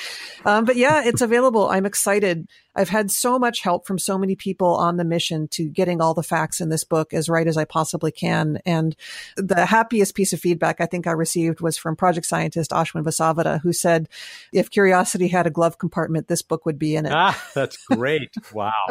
Um, 0.44 0.64
but 0.64 0.76
yeah, 0.76 1.02
it's 1.04 1.22
available. 1.22 1.68
I'm 1.68 1.86
excited. 1.86 2.48
I've 2.74 2.88
had 2.88 3.10
so 3.10 3.38
much 3.38 3.60
help 3.60 3.86
from 3.86 3.98
so 3.98 4.18
many 4.18 4.36
people 4.36 4.76
on 4.76 4.96
the 4.96 5.04
mission 5.04 5.48
to 5.52 5.68
getting 5.68 6.00
all 6.00 6.14
the 6.14 6.22
facts 6.22 6.60
in 6.60 6.68
this 6.68 6.84
book 6.84 7.14
as 7.14 7.28
right 7.28 7.46
as 7.46 7.56
I 7.56 7.64
possibly 7.64 8.12
can. 8.12 8.58
And 8.66 8.94
the 9.36 9.64
happiest 9.76 10.14
piece 10.14 10.32
of 10.32 10.40
feedback 10.40 10.80
I 10.80 10.86
think 10.86 11.06
I 11.06 11.12
received 11.12 11.60
was 11.60 11.76
from 11.76 11.96
project 11.96 12.26
scientist 12.26 12.70
Ashwin 12.70 13.04
Vasavada, 13.04 13.60
who 13.60 13.72
said, 13.72 14.08
if 14.52 14.70
curiosity 14.70 15.28
had 15.28 15.46
a 15.46 15.50
glove 15.50 15.78
compartment, 15.78 16.28
this 16.28 16.42
book 16.42 16.64
would 16.64 16.78
be 16.78 16.96
in 16.96 17.06
it. 17.06 17.12
Ah, 17.12 17.40
that's 17.54 17.76
great. 17.86 18.34
wow. 18.54 18.86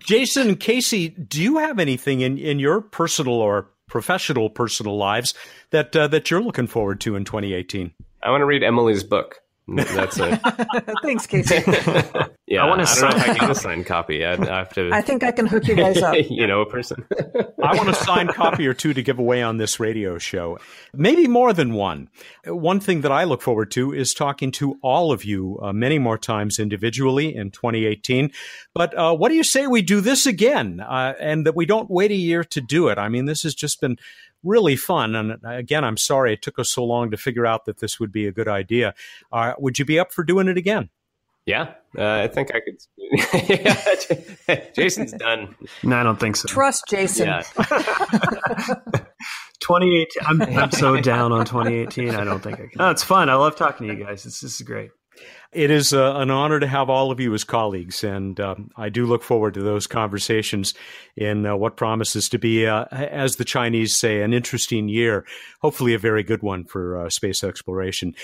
Jason 0.00 0.56
Casey, 0.56 1.08
do 1.08 1.42
you 1.42 1.58
have 1.58 1.78
anything 1.78 2.20
in, 2.20 2.38
in 2.38 2.58
your 2.58 2.80
personal 2.80 3.34
or 3.34 3.68
professional 3.88 4.50
personal 4.50 4.96
lives 4.96 5.34
that 5.70 5.94
uh, 5.96 6.06
that 6.08 6.30
you're 6.30 6.42
looking 6.42 6.66
forward 6.66 7.00
to 7.00 7.16
in 7.16 7.24
2018? 7.24 7.92
I 8.22 8.30
want 8.30 8.42
to 8.42 8.46
read 8.46 8.62
Emily's 8.62 9.02
book. 9.02 9.40
That's 9.76 10.18
it. 10.18 10.40
Thanks, 11.02 11.26
Casey. 11.26 11.56
yeah, 12.46 12.64
I 12.64 12.68
want 12.68 12.86
to. 12.86 12.90
I 12.90 13.00
don't 13.00 13.10
know 13.10 13.16
if 13.16 13.30
I 13.30 13.34
get 13.34 13.50
a 13.50 13.54
signed 13.54 13.86
copy. 13.86 14.24
I, 14.24 14.32
I 14.32 14.58
have 14.58 14.72
to. 14.74 14.90
I 14.92 15.00
think 15.00 15.22
I 15.22 15.30
can 15.30 15.46
hook 15.46 15.68
you 15.68 15.76
guys 15.76 16.02
up. 16.02 16.16
you 16.30 16.46
know, 16.46 16.60
a 16.60 16.66
person. 16.66 17.06
I 17.62 17.76
want 17.76 17.88
a 17.88 17.94
signed 17.94 18.30
copy 18.30 18.66
or 18.66 18.74
two 18.74 18.92
to 18.94 19.02
give 19.02 19.18
away 19.18 19.42
on 19.42 19.58
this 19.58 19.78
radio 19.78 20.18
show. 20.18 20.58
Maybe 20.92 21.28
more 21.28 21.52
than 21.52 21.74
one. 21.74 22.08
One 22.46 22.80
thing 22.80 23.02
that 23.02 23.12
I 23.12 23.24
look 23.24 23.42
forward 23.42 23.70
to 23.72 23.92
is 23.92 24.12
talking 24.12 24.50
to 24.52 24.78
all 24.82 25.12
of 25.12 25.24
you 25.24 25.58
uh, 25.62 25.72
many 25.72 25.98
more 25.98 26.18
times 26.18 26.58
individually 26.58 27.34
in 27.34 27.50
2018. 27.50 28.32
But 28.74 28.96
uh, 28.98 29.14
what 29.14 29.28
do 29.28 29.36
you 29.36 29.44
say 29.44 29.66
we 29.66 29.82
do 29.82 30.00
this 30.00 30.26
again, 30.26 30.80
uh, 30.80 31.14
and 31.20 31.46
that 31.46 31.54
we 31.54 31.66
don't 31.66 31.90
wait 31.90 32.10
a 32.10 32.14
year 32.14 32.42
to 32.44 32.60
do 32.60 32.88
it? 32.88 32.98
I 32.98 33.08
mean, 33.08 33.26
this 33.26 33.42
has 33.42 33.54
just 33.54 33.80
been 33.80 33.98
really 34.42 34.76
fun. 34.76 35.14
And 35.14 35.38
again, 35.44 35.84
I'm 35.84 35.96
sorry 35.96 36.32
it 36.32 36.42
took 36.42 36.58
us 36.58 36.70
so 36.70 36.84
long 36.84 37.10
to 37.10 37.16
figure 37.16 37.46
out 37.46 37.64
that 37.66 37.78
this 37.78 38.00
would 38.00 38.12
be 38.12 38.26
a 38.26 38.32
good 38.32 38.48
idea. 38.48 38.94
Uh, 39.32 39.54
would 39.58 39.78
you 39.78 39.84
be 39.84 39.98
up 39.98 40.12
for 40.12 40.24
doing 40.24 40.48
it 40.48 40.58
again? 40.58 40.90
Yeah, 41.46 41.72
uh, 41.98 42.04
I 42.04 42.28
think 42.28 42.50
I 42.54 42.60
could. 42.60 42.78
Jason's 44.74 45.12
done. 45.12 45.56
No, 45.82 45.96
I 45.96 46.02
don't 46.02 46.20
think 46.20 46.36
so. 46.36 46.46
Trust 46.46 46.84
Jason. 46.88 47.28
Yeah. 47.28 47.42
2018. 49.60 50.06
I'm, 50.26 50.42
I'm 50.58 50.70
so 50.70 51.00
down 51.00 51.32
on 51.32 51.46
2018. 51.46 52.14
I 52.14 52.24
don't 52.24 52.40
think 52.40 52.60
I 52.60 52.66
can. 52.66 52.70
No, 52.76 52.90
it's 52.90 53.02
fun. 53.02 53.28
I 53.28 53.34
love 53.34 53.56
talking 53.56 53.88
to 53.88 53.94
you 53.94 54.04
guys. 54.04 54.24
This, 54.24 54.40
this 54.40 54.60
is 54.60 54.66
great. 54.66 54.90
It 55.52 55.72
is 55.72 55.92
uh, 55.92 56.14
an 56.14 56.30
honor 56.30 56.60
to 56.60 56.66
have 56.68 56.88
all 56.88 57.10
of 57.10 57.18
you 57.18 57.34
as 57.34 57.42
colleagues, 57.42 58.04
and 58.04 58.38
um, 58.38 58.70
I 58.76 58.88
do 58.88 59.04
look 59.04 59.24
forward 59.24 59.54
to 59.54 59.62
those 59.62 59.88
conversations 59.88 60.74
in 61.16 61.44
uh, 61.44 61.56
what 61.56 61.76
promises 61.76 62.28
to 62.28 62.38
be, 62.38 62.68
uh, 62.68 62.84
as 62.92 63.34
the 63.34 63.44
Chinese 63.44 63.96
say, 63.96 64.22
an 64.22 64.32
interesting 64.32 64.88
year. 64.88 65.26
Hopefully, 65.60 65.92
a 65.92 65.98
very 65.98 66.22
good 66.22 66.42
one 66.42 66.64
for 66.64 66.96
uh, 66.96 67.10
space 67.10 67.42
exploration. 67.42 68.14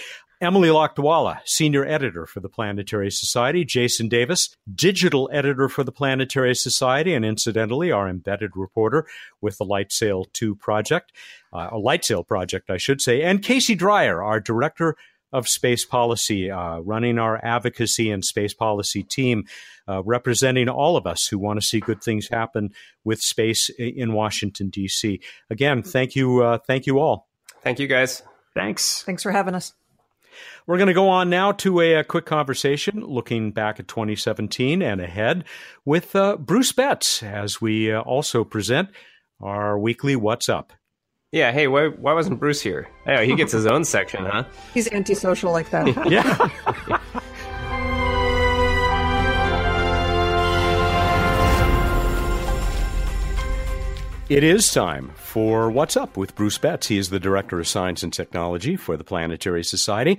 Emily 0.40 0.68
Lakdawalla, 0.68 1.40
senior 1.46 1.84
editor 1.84 2.26
for 2.26 2.38
the 2.38 2.48
Planetary 2.48 3.10
Society, 3.10 3.64
Jason 3.64 4.08
Davis, 4.08 4.54
digital 4.72 5.28
editor 5.32 5.68
for 5.68 5.82
the 5.82 5.90
Planetary 5.90 6.54
Society, 6.54 7.12
and 7.12 7.24
incidentally, 7.24 7.90
our 7.90 8.08
embedded 8.08 8.52
reporter 8.54 9.04
with 9.40 9.58
the 9.58 9.64
LightSail 9.64 10.32
2 10.32 10.54
project, 10.54 11.10
uh, 11.52 11.70
a 11.72 11.78
LightSail 11.78 12.24
project, 12.24 12.70
I 12.70 12.76
should 12.76 13.00
say, 13.00 13.22
and 13.22 13.42
Casey 13.42 13.74
Dreyer, 13.74 14.22
our 14.22 14.38
director 14.38 14.96
of 15.32 15.48
space 15.48 15.84
policy, 15.84 16.50
uh, 16.50 16.78
running 16.78 17.18
our 17.18 17.44
advocacy 17.44 18.10
and 18.10 18.24
space 18.24 18.54
policy 18.54 19.02
team, 19.02 19.44
uh, 19.88 20.02
representing 20.04 20.68
all 20.68 20.96
of 20.96 21.06
us 21.06 21.26
who 21.26 21.38
want 21.38 21.60
to 21.60 21.66
see 21.66 21.80
good 21.80 22.02
things 22.02 22.28
happen 22.28 22.70
with 23.04 23.20
space 23.20 23.68
in 23.78 24.12
Washington 24.12 24.68
D.C. 24.68 25.20
Again, 25.50 25.82
thank 25.82 26.14
you, 26.16 26.42
uh, 26.42 26.58
thank 26.58 26.86
you 26.86 26.98
all. 26.98 27.28
Thank 27.62 27.78
you, 27.78 27.86
guys. 27.86 28.22
Thanks. 28.54 29.02
Thanks 29.02 29.22
for 29.22 29.32
having 29.32 29.54
us. 29.54 29.74
We're 30.66 30.78
going 30.78 30.88
to 30.88 30.94
go 30.94 31.08
on 31.08 31.30
now 31.30 31.52
to 31.52 31.80
a, 31.80 31.94
a, 31.94 32.04
quick 32.04 32.26
conversation 32.26 33.00
looking 33.00 33.52
back 33.52 33.80
at 33.80 33.88
2017 33.88 34.82
and 34.82 35.00
ahead 35.00 35.44
with 35.84 36.14
uh, 36.14 36.36
Bruce 36.36 36.72
Betts 36.72 37.22
as 37.22 37.60
we 37.60 37.92
uh, 37.92 38.00
also 38.00 38.44
present 38.44 38.90
our 39.40 39.78
weekly 39.78 40.16
What's 40.16 40.48
Up. 40.48 40.72
Yeah, 41.36 41.52
hey, 41.52 41.68
why, 41.68 41.88
why 41.88 42.14
wasn't 42.14 42.40
Bruce 42.40 42.62
here? 42.62 42.88
Oh, 43.06 43.20
he 43.20 43.34
gets 43.34 43.52
his 43.52 43.66
own 43.66 43.84
section, 43.96 44.24
huh? 44.24 44.44
He's 44.72 44.90
antisocial 44.90 45.52
like 45.52 45.68
that. 45.68 45.86
yeah. 46.10 46.48
It 54.30 54.44
is 54.44 54.72
time 54.72 55.12
for 55.14 55.70
What's 55.70 55.94
Up 55.94 56.16
with 56.16 56.34
Bruce 56.34 56.56
Betts. 56.56 56.86
He 56.86 56.96
is 56.96 57.10
the 57.10 57.20
Director 57.20 57.60
of 57.60 57.68
Science 57.68 58.02
and 58.02 58.14
Technology 58.14 58.74
for 58.74 58.96
the 58.96 59.04
Planetary 59.04 59.62
Society, 59.62 60.18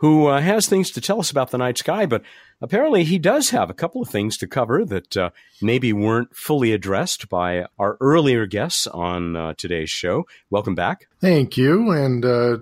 who 0.00 0.26
uh, 0.26 0.42
has 0.42 0.68
things 0.68 0.90
to 0.90 1.00
tell 1.00 1.18
us 1.18 1.30
about 1.30 1.50
the 1.50 1.56
night 1.56 1.78
sky, 1.78 2.04
but 2.04 2.22
apparently 2.60 3.04
he 3.04 3.18
does 3.18 3.50
have 3.50 3.70
a 3.70 3.74
couple 3.74 4.02
of 4.02 4.08
things 4.08 4.36
to 4.38 4.46
cover 4.46 4.84
that 4.84 5.16
uh, 5.16 5.30
maybe 5.60 5.92
weren't 5.92 6.34
fully 6.34 6.72
addressed 6.72 7.28
by 7.28 7.66
our 7.78 7.96
earlier 8.00 8.46
guests 8.46 8.86
on 8.86 9.36
uh, 9.36 9.54
today's 9.56 9.90
show. 9.90 10.26
Welcome 10.50 10.74
back. 10.74 11.06
Thank 11.20 11.56
you. 11.56 11.90
And 11.90 12.24
uh, 12.24 12.58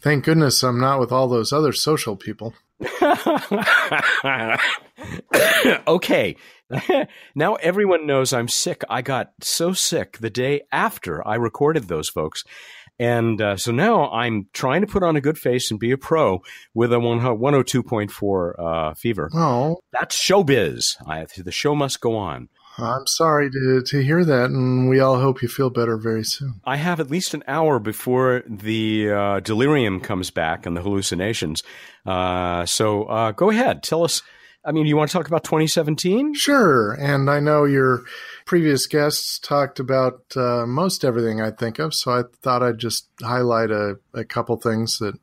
thank 0.00 0.24
goodness 0.24 0.62
I'm 0.62 0.80
not 0.80 1.00
with 1.00 1.12
all 1.12 1.28
those 1.28 1.52
other 1.52 1.72
social 1.72 2.16
people. 2.16 2.54
okay. 5.86 6.36
now 7.34 7.54
everyone 7.56 8.06
knows 8.06 8.32
I'm 8.32 8.48
sick. 8.48 8.82
I 8.88 9.02
got 9.02 9.32
so 9.40 9.72
sick 9.72 10.18
the 10.18 10.30
day 10.30 10.62
after 10.72 11.26
I 11.26 11.36
recorded 11.36 11.88
those 11.88 12.08
folks. 12.08 12.44
And 12.98 13.40
uh, 13.40 13.56
so 13.56 13.72
now 13.72 14.10
I'm 14.10 14.48
trying 14.52 14.82
to 14.82 14.86
put 14.86 15.02
on 15.02 15.16
a 15.16 15.20
good 15.20 15.38
face 15.38 15.70
and 15.70 15.80
be 15.80 15.90
a 15.90 15.98
pro 15.98 16.42
with 16.74 16.92
a 16.92 16.96
102.4 16.96 18.58
uh, 18.58 18.94
fever. 18.94 19.30
Oh, 19.34 19.82
That's 19.92 20.16
showbiz. 20.16 20.96
I, 21.06 21.26
the 21.36 21.52
show 21.52 21.74
must 21.74 22.00
go 22.00 22.16
on. 22.16 22.48
I'm 22.76 23.06
sorry 23.06 23.50
to, 23.50 23.82
to 23.86 24.02
hear 24.02 24.24
that, 24.24 24.50
and 24.50 24.88
we 24.88 24.98
all 24.98 25.20
hope 25.20 25.42
you 25.42 25.48
feel 25.48 25.70
better 25.70 25.96
very 25.96 26.24
soon. 26.24 26.60
I 26.64 26.76
have 26.76 26.98
at 26.98 27.10
least 27.10 27.32
an 27.32 27.44
hour 27.46 27.78
before 27.78 28.42
the 28.48 29.12
uh, 29.12 29.40
delirium 29.40 30.00
comes 30.00 30.30
back 30.30 30.66
and 30.66 30.76
the 30.76 30.82
hallucinations. 30.82 31.62
Uh, 32.04 32.66
so 32.66 33.04
uh, 33.04 33.30
go 33.32 33.50
ahead. 33.50 33.82
Tell 33.82 34.02
us. 34.02 34.22
I 34.64 34.72
mean, 34.72 34.86
you 34.86 34.96
want 34.96 35.10
to 35.10 35.16
talk 35.16 35.26
about 35.26 35.44
2017? 35.44 36.34
Sure, 36.34 36.92
and 36.92 37.28
I 37.28 37.40
know 37.40 37.64
your 37.64 38.04
previous 38.46 38.86
guests 38.86 39.38
talked 39.38 39.78
about 39.78 40.22
uh, 40.36 40.64
most 40.66 41.04
everything 41.04 41.40
I 41.40 41.50
think 41.50 41.78
of, 41.78 41.92
so 41.94 42.12
I 42.12 42.22
thought 42.42 42.62
I'd 42.62 42.78
just 42.78 43.08
highlight 43.22 43.70
a, 43.70 43.96
a 44.14 44.24
couple 44.24 44.56
things 44.56 44.98
that 44.98 45.18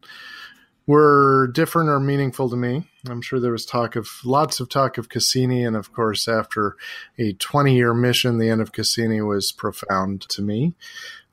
were 0.87 1.47
different 1.47 1.89
or 1.89 1.99
meaningful 1.99 2.49
to 2.49 2.55
me. 2.55 2.87
I'm 3.07 3.21
sure 3.21 3.39
there 3.39 3.51
was 3.51 3.65
talk 3.65 3.95
of 3.95 4.09
lots 4.25 4.59
of 4.59 4.69
talk 4.69 4.97
of 4.97 5.09
Cassini, 5.09 5.63
and 5.63 5.75
of 5.75 5.93
course, 5.93 6.27
after 6.27 6.75
a 7.17 7.33
20 7.33 7.75
year 7.75 7.93
mission, 7.93 8.37
the 8.37 8.49
end 8.49 8.61
of 8.61 8.71
Cassini 8.71 9.21
was 9.21 9.51
profound 9.51 10.21
to 10.29 10.41
me. 10.41 10.73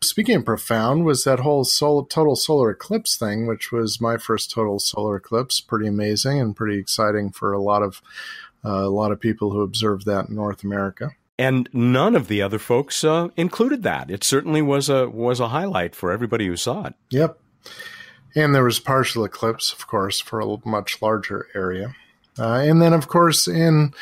Speaking 0.01 0.37
of 0.37 0.45
profound, 0.45 1.05
was 1.05 1.25
that 1.25 1.41
whole 1.41 1.65
sol- 1.65 2.05
total 2.05 2.37
solar 2.37 2.70
eclipse 2.70 3.16
thing, 3.16 3.47
which 3.47 3.73
was 3.73 4.01
my 4.01 4.16
first 4.16 4.51
total 4.51 4.79
solar 4.79 5.16
eclipse. 5.16 5.61
Pretty 5.61 5.89
amazing 5.89 6.41
and 6.41 6.55
pretty 6.55 6.79
exciting 6.79 7.31
for 7.31 7.53
a 7.53 7.61
lot 7.61 7.83
of 7.83 8.01
uh, 8.65 8.85
a 8.85 8.91
lot 8.91 9.12
of 9.12 9.20
people 9.20 9.51
who 9.51 9.62
observed 9.62 10.05
that 10.07 10.29
in 10.29 10.35
North 10.35 10.62
America. 10.62 11.11
And 11.39 11.69
none 11.73 12.16
of 12.16 12.29
the 12.29 12.43
other 12.43 12.59
folks 12.59 13.05
uh, 13.05 13.29
included 13.37 13.85
that. 13.85 14.11
It 14.11 14.25
certainly 14.25 14.62
was 14.62 14.89
a 14.89 15.09
was 15.09 15.41
a 15.41 15.49
highlight 15.49 15.95
for 15.95 16.12
everybody 16.12 16.47
who 16.47 16.57
saw 16.57 16.85
it. 16.87 16.95
Yep. 17.11 17.39
And 18.35 18.55
there 18.55 18.65
was 18.65 18.79
partial 18.79 19.25
eclipse, 19.25 19.73
of 19.73 19.87
course, 19.87 20.21
for 20.21 20.41
a 20.41 20.57
much 20.65 21.01
larger 21.01 21.49
area. 21.55 21.95
Uh, 22.39 22.61
and 22.65 22.81
then, 22.81 22.93
of 22.93 23.09
course, 23.09 23.49
in 23.49 23.93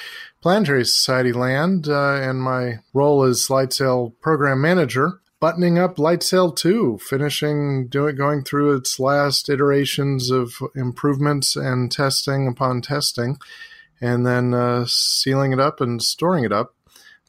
Planetary 0.43 0.85
Society 0.85 1.33
land, 1.33 1.89
uh, 1.89 2.15
and 2.15 2.43
my 2.43 2.81
role 2.93 3.25
as 3.25 3.49
LightSail 3.49 4.13
program 4.21 4.61
manager, 4.61 5.21
buttoning 5.41 5.79
up 5.79 5.97
LightSail 5.97 6.55
2, 6.55 6.99
finishing 6.99 7.89
doing 7.89 8.17
going 8.17 8.43
through 8.43 8.77
its 8.77 9.01
last 9.01 9.49
iterations 9.49 10.31
of 10.31 10.55
improvements 10.75 11.57
and 11.57 11.91
testing 11.91 12.47
upon 12.47 12.83
testing, 12.83 13.39
and 14.01 14.27
then 14.27 14.53
uh, 14.53 14.85
sealing 14.87 15.53
it 15.53 15.61
up 15.61 15.81
and 15.81 16.03
storing 16.03 16.45
it 16.45 16.53
up. 16.53 16.75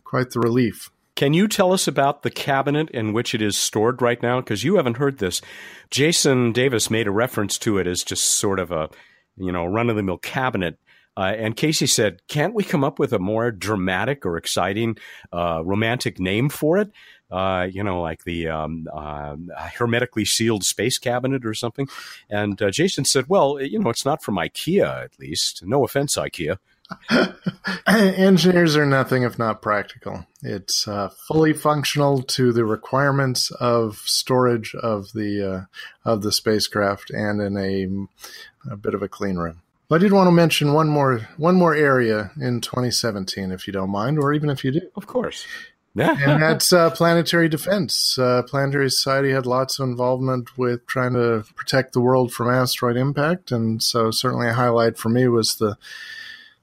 Quite 0.03 0.31
the 0.31 0.39
relief. 0.39 0.89
Can 1.17 1.33
you 1.33 1.47
tell 1.47 1.73
us 1.73 1.87
about 1.87 2.21
the 2.21 2.29
cabinet 2.29 2.91
in 2.91 3.11
which 3.11 3.33
it 3.33 3.41
is 3.41 3.57
stored 3.57 4.03
right 4.03 4.21
now? 4.21 4.39
Because 4.39 4.63
you 4.63 4.75
haven't 4.75 4.97
heard 4.97 5.17
this. 5.17 5.41
Jason 5.89 6.51
Davis 6.51 6.91
made 6.91 7.07
a 7.07 7.11
reference 7.11 7.57
to 7.57 7.79
it 7.79 7.87
as 7.87 8.03
just 8.03 8.23
sort 8.23 8.59
of 8.59 8.69
a, 8.69 8.87
you 9.35 9.51
know, 9.51 9.65
run 9.65 9.89
of 9.89 9.95
the 9.95 10.03
mill 10.03 10.19
cabinet. 10.19 10.77
Uh, 11.17 11.33
and 11.35 11.57
Casey 11.57 11.87
said, 11.87 12.21
"Can't 12.27 12.53
we 12.53 12.63
come 12.63 12.83
up 12.83 12.99
with 12.99 13.13
a 13.13 13.17
more 13.17 13.49
dramatic 13.49 14.27
or 14.27 14.37
exciting, 14.37 14.95
uh, 15.33 15.63
romantic 15.65 16.19
name 16.19 16.49
for 16.49 16.77
it? 16.77 16.91
Uh, 17.31 17.67
you 17.67 17.83
know, 17.83 17.99
like 17.99 18.23
the 18.23 18.47
um, 18.49 18.87
hermetically 19.73 20.23
sealed 20.23 20.63
space 20.63 20.99
cabinet 20.99 21.47
or 21.47 21.55
something?" 21.55 21.87
And 22.29 22.61
uh, 22.61 22.69
Jason 22.69 23.05
said, 23.05 23.25
"Well, 23.27 23.59
you 23.59 23.79
know, 23.79 23.89
it's 23.89 24.05
not 24.05 24.21
from 24.21 24.35
IKEA, 24.35 25.05
at 25.05 25.19
least. 25.19 25.63
No 25.65 25.83
offense, 25.83 26.15
IKEA." 26.15 26.59
Engineers 27.87 28.75
are 28.75 28.85
nothing 28.85 29.23
if 29.23 29.37
not 29.37 29.61
practical. 29.61 30.25
It's 30.41 30.87
uh, 30.87 31.09
fully 31.27 31.53
functional 31.53 32.21
to 32.23 32.53
the 32.53 32.65
requirements 32.65 33.51
of 33.51 33.97
storage 34.05 34.75
of 34.75 35.11
the 35.13 35.67
uh, 36.05 36.09
of 36.09 36.21
the 36.21 36.31
spacecraft 36.31 37.09
and 37.09 37.41
in 37.41 37.57
a, 37.57 38.71
a 38.71 38.77
bit 38.77 38.93
of 38.93 39.01
a 39.01 39.09
clean 39.09 39.37
room. 39.37 39.61
But 39.89 40.01
I 40.01 40.03
did 40.03 40.13
want 40.13 40.27
to 40.27 40.31
mention 40.31 40.73
one 40.73 40.89
more 40.89 41.27
one 41.37 41.55
more 41.55 41.73
area 41.73 42.31
in 42.39 42.61
2017, 42.61 43.51
if 43.51 43.67
you 43.67 43.73
don't 43.73 43.89
mind, 43.89 44.19
or 44.19 44.33
even 44.33 44.49
if 44.49 44.63
you 44.63 44.71
do. 44.71 44.81
Of 44.95 45.07
course. 45.07 45.45
Yeah. 45.95 46.15
and 46.25 46.41
that's 46.41 46.71
uh, 46.71 46.91
planetary 46.91 47.49
defense. 47.49 48.19
Uh, 48.19 48.43
planetary 48.43 48.89
Society 48.89 49.31
had 49.31 49.45
lots 49.45 49.79
of 49.79 49.89
involvement 49.89 50.57
with 50.57 50.85
trying 50.85 51.13
to 51.13 51.43
protect 51.55 51.93
the 51.93 52.01
world 52.01 52.31
from 52.31 52.49
asteroid 52.49 52.97
impact, 52.97 53.51
and 53.51 53.81
so 53.81 54.11
certainly 54.11 54.47
a 54.47 54.53
highlight 54.53 54.97
for 54.97 55.09
me 55.09 55.27
was 55.27 55.55
the 55.55 55.77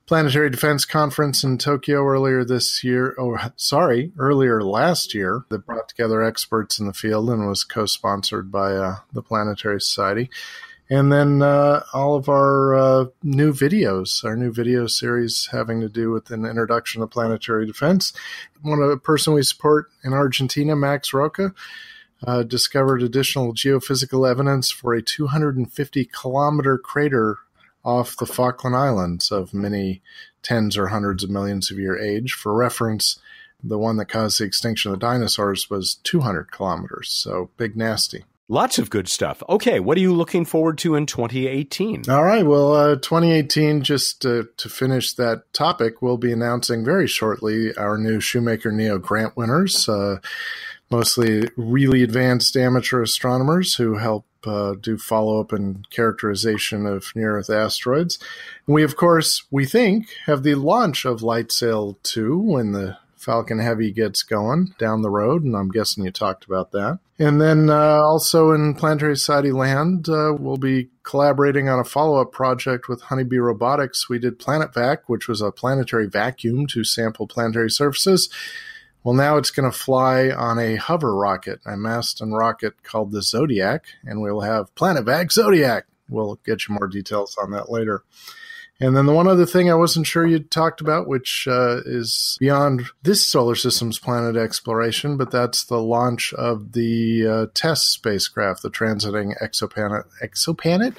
Planetary 0.07 0.51
Defense 0.51 0.85
Conference 0.85 1.43
in 1.43 1.57
Tokyo 1.57 2.05
earlier 2.05 2.45
this 2.45 2.85
year, 2.85 3.15
or 3.17 3.41
oh, 3.41 3.51
sorry, 3.57 4.13
earlier 4.19 4.63
last 4.63 5.15
year, 5.15 5.47
that 5.49 5.65
brought 5.65 5.89
together 5.89 6.23
experts 6.23 6.79
in 6.79 6.87
the 6.87 6.93
field 6.93 7.31
and 7.31 7.49
was 7.49 7.65
co 7.65 7.87
sponsored 7.87 8.53
by 8.53 8.75
uh, 8.75 8.97
the 9.15 9.23
Planetary 9.23 9.81
Society. 9.81 10.29
And 10.91 11.11
then 11.11 11.41
uh, 11.41 11.85
all 11.95 12.17
of 12.17 12.29
our 12.29 12.75
uh, 12.75 13.05
new 13.23 13.55
videos, 13.55 14.23
our 14.25 14.37
new 14.37 14.53
video 14.53 14.87
series 14.87 15.49
having 15.51 15.81
to 15.81 15.89
do 15.89 16.11
with 16.11 16.31
an 16.31 16.45
introduction 16.45 17.01
to 17.01 17.07
planetary 17.07 17.67
defense. 17.67 18.13
One 18.61 18.83
of 18.83 18.91
the 18.91 18.99
person 18.99 19.33
we 19.33 19.43
support 19.43 19.87
in 20.05 20.13
Argentina, 20.13 20.77
Max 20.77 21.15
Rocca, 21.15 21.55
uh, 22.27 22.43
discovered 22.43 23.03
additional 23.03 23.55
geophysical 23.55 24.31
evidence 24.31 24.71
for 24.71 24.93
a 24.93 25.01
250 25.01 26.05
kilometer 26.05 26.77
crater 26.77 27.39
off 27.85 28.17
the 28.17 28.27
Falkland 28.27 28.77
Islands 28.77 29.31
of 29.31 29.55
many 29.55 30.03
tens 30.43 30.77
or 30.77 30.89
hundreds 30.89 31.25
of 31.25 31.31
millions 31.31 31.71
of 31.71 31.79
year 31.79 31.99
age. 31.99 32.33
For 32.33 32.55
reference, 32.55 33.19
the 33.63 33.79
one 33.79 33.97
that 33.97 34.07
caused 34.07 34.41
the 34.41 34.45
extinction 34.45 34.93
of 34.93 35.01
the 35.01 35.07
dinosaurs 35.07 35.71
was 35.71 35.97
200 36.05 36.51
kilometers, 36.51 37.09
so 37.09 37.51
big 37.57 37.77
nasty. 37.77 38.25
Lots 38.47 38.79
of 38.79 38.91
good 38.91 39.09
stuff. 39.09 39.43
Okay, 39.49 39.81
what 39.81 39.97
are 39.97 40.03
you 40.03 40.13
looking 40.13 40.45
forward 40.45 40.77
to 40.79 40.97
in 40.97 41.07
2018? 41.07 42.11
All 42.11 42.25
right, 42.25 42.45
well, 42.45 42.75
uh, 42.75 42.95
2018, 42.97 43.81
just 43.83 44.27
uh, 44.27 44.43
to 44.59 44.69
finish 44.69 45.15
that 45.15 45.51
topic, 45.55 46.03
we'll 46.03 46.19
be 46.19 46.31
announcing 46.31 46.85
very 46.85 47.07
shortly 47.07 47.75
our 47.77 47.97
new 47.97 48.21
Shoemaker 48.21 48.71
NEO 48.71 48.99
grant 48.99 49.35
winners. 49.35 49.89
Uh, 49.89 50.19
mostly 50.91 51.49
really 51.57 52.03
advanced 52.03 52.55
amateur 52.57 53.03
astronomers 53.03 53.75
who 53.77 53.97
help 53.97 54.27
uh, 54.47 54.75
do 54.81 54.99
follow 54.99 55.41
up 55.41 55.53
and 55.53 55.89
characterization 55.91 56.87
of 56.87 57.13
near 57.15 57.39
Earth 57.39 57.51
asteroids. 57.51 58.19
And 58.67 58.75
we, 58.75 58.83
of 58.83 58.97
course, 58.97 59.45
we 59.51 59.67
think, 59.67 60.09
have 60.27 60.43
the 60.43 60.55
launch 60.55 61.05
of 61.05 61.21
LightSail 61.21 61.97
2 62.03 62.39
when 62.39 62.73
the 62.73 62.99
Falcon 63.25 63.59
Heavy 63.59 63.91
gets 63.91 64.23
going 64.23 64.75
down 64.79 65.03
the 65.03 65.11
road, 65.11 65.43
and 65.43 65.57
I'm 65.57 65.71
guessing 65.71 66.05
you 66.05 66.11
talked 66.11 66.45
about 66.45 66.73
that. 66.73 66.99
And 67.19 67.41
then 67.41 67.71
uh, 67.71 68.03
also 68.03 68.53
in 68.53 68.75
Planetary 68.75 69.17
Society 69.17 69.51
land, 69.51 70.09
uh, 70.09 70.35
we'll 70.39 70.59
be 70.59 70.89
collaborating 71.05 71.69
on 71.69 71.79
a 71.79 71.85
follow 71.85 72.21
up 72.21 72.33
project 72.33 72.89
with 72.89 73.03
Honeybee 73.03 73.39
Robotics. 73.39 74.09
We 74.09 74.19
did 74.19 74.39
PlanetVac, 74.39 74.99
which 75.07 75.27
was 75.27 75.41
a 75.41 75.51
planetary 75.51 76.07
vacuum 76.07 76.67
to 76.69 76.85
sample 76.85 77.27
planetary 77.27 77.71
surfaces. 77.71 78.29
Well, 79.05 79.15
now 79.15 79.37
it's 79.37 79.51
going 79.51 79.71
to 79.71 79.79
fly 79.79 80.31
on 80.31 80.59
a 80.59 80.77
hover 80.77 81.15
rocket, 81.15 81.61
a 81.67 81.73
Masten 81.73 82.37
rocket 82.37 82.83
called 82.83 83.13
the 83.13 83.21
Xodiac, 83.21 83.81
and 84.03 84.23
we'll 84.23 84.41
have 84.41 84.75
PlanetVac 84.75 85.27
Xodiac. 85.27 85.83
We'll 86.09 86.41
get 86.45 86.67
you 86.67 86.75
more 86.75 86.89
details 86.89 87.37
on 87.41 87.51
that 87.51 87.71
later. 87.71 88.03
And 88.81 88.97
then 88.97 89.07
the 89.07 89.13
one 89.13 89.29
other 89.29 89.47
thing 89.47 89.71
I 89.71 89.75
wasn't 89.75 90.07
sure 90.07 90.27
you 90.27 90.41
talked 90.41 90.81
about, 90.81 91.07
which 91.07 91.47
uh, 91.49 91.83
is 91.85 92.37
beyond 92.41 92.87
this 93.03 93.25
solar 93.25 93.55
system's 93.55 93.99
planet 93.99 94.37
exploration, 94.37 95.17
but 95.17 95.31
that's 95.31 95.65
the 95.65 95.81
launch 95.81 96.33
of 96.33 96.73
the 96.73 97.27
uh, 97.27 97.47
TESS 97.55 97.85
spacecraft, 97.85 98.63
the 98.63 98.71
transiting 98.71 99.33
exoplanet, 99.41 100.05
exoplanet, 100.23 100.97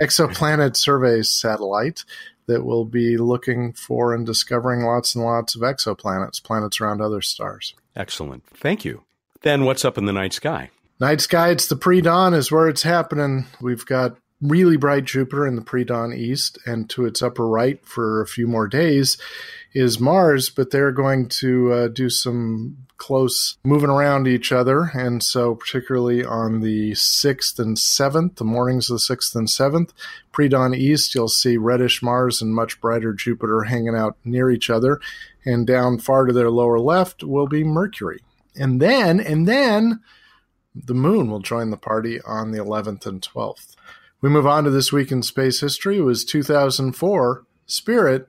exoplanet 0.00 0.76
survey 0.76 1.22
satellite 1.22 2.04
that 2.46 2.64
we'll 2.64 2.84
be 2.84 3.16
looking 3.16 3.72
for 3.72 4.14
and 4.14 4.24
discovering 4.24 4.82
lots 4.82 5.14
and 5.14 5.24
lots 5.24 5.54
of 5.54 5.62
exoplanets, 5.62 6.42
planets 6.42 6.80
around 6.80 7.00
other 7.00 7.20
stars. 7.20 7.74
Excellent. 7.94 8.44
Thank 8.46 8.84
you. 8.84 9.02
Then 9.42 9.64
what's 9.64 9.84
up 9.84 9.98
in 9.98 10.06
the 10.06 10.12
night 10.12 10.32
sky? 10.32 10.70
Night 10.98 11.20
sky, 11.20 11.50
it's 11.50 11.66
the 11.66 11.76
pre 11.76 12.00
dawn, 12.00 12.34
is 12.34 12.50
where 12.50 12.68
it's 12.68 12.82
happening. 12.82 13.46
We've 13.60 13.84
got 13.84 14.16
really 14.40 14.76
bright 14.76 15.04
Jupiter 15.04 15.46
in 15.46 15.56
the 15.56 15.62
pre 15.62 15.84
dawn 15.84 16.12
east, 16.12 16.58
and 16.66 16.88
to 16.90 17.04
its 17.04 17.22
upper 17.22 17.46
right 17.46 17.84
for 17.84 18.22
a 18.22 18.26
few 18.26 18.46
more 18.46 18.66
days 18.66 19.18
is 19.74 20.00
Mars, 20.00 20.48
but 20.48 20.70
they're 20.70 20.92
going 20.92 21.28
to 21.28 21.72
uh, 21.72 21.88
do 21.88 22.08
some 22.08 22.85
close 22.98 23.58
moving 23.64 23.90
around 23.90 24.26
each 24.26 24.52
other. 24.52 24.90
And 24.94 25.22
so, 25.22 25.54
particularly 25.54 26.24
on 26.24 26.60
the 26.60 26.92
6th 26.92 27.58
and 27.58 27.76
7th, 27.76 28.36
the 28.36 28.44
mornings 28.44 28.90
of 28.90 28.98
the 28.98 29.14
6th 29.14 29.34
and 29.34 29.48
7th, 29.48 29.90
pre 30.32 30.48
dawn 30.48 30.74
east, 30.74 31.14
you'll 31.14 31.28
see 31.28 31.56
reddish 31.56 32.02
Mars 32.02 32.40
and 32.42 32.54
much 32.54 32.80
brighter 32.80 33.12
Jupiter 33.12 33.64
hanging 33.64 33.94
out 33.94 34.16
near 34.24 34.50
each 34.50 34.70
other. 34.70 35.00
And 35.44 35.66
down 35.66 35.98
far 35.98 36.26
to 36.26 36.32
their 36.32 36.50
lower 36.50 36.80
left 36.80 37.22
will 37.22 37.46
be 37.46 37.64
Mercury. 37.64 38.20
And 38.56 38.80
then, 38.80 39.20
and 39.20 39.46
then, 39.46 40.00
the 40.74 40.94
moon 40.94 41.30
will 41.30 41.40
join 41.40 41.70
the 41.70 41.76
party 41.76 42.20
on 42.22 42.50
the 42.50 42.58
11th 42.58 43.06
and 43.06 43.22
12th. 43.22 43.76
We 44.20 44.30
move 44.30 44.46
on 44.46 44.64
to 44.64 44.70
this 44.70 44.92
week 44.92 45.12
in 45.12 45.22
space 45.22 45.60
history. 45.60 45.98
It 45.98 46.02
was 46.02 46.24
2004. 46.24 47.44
Spirit 47.66 48.28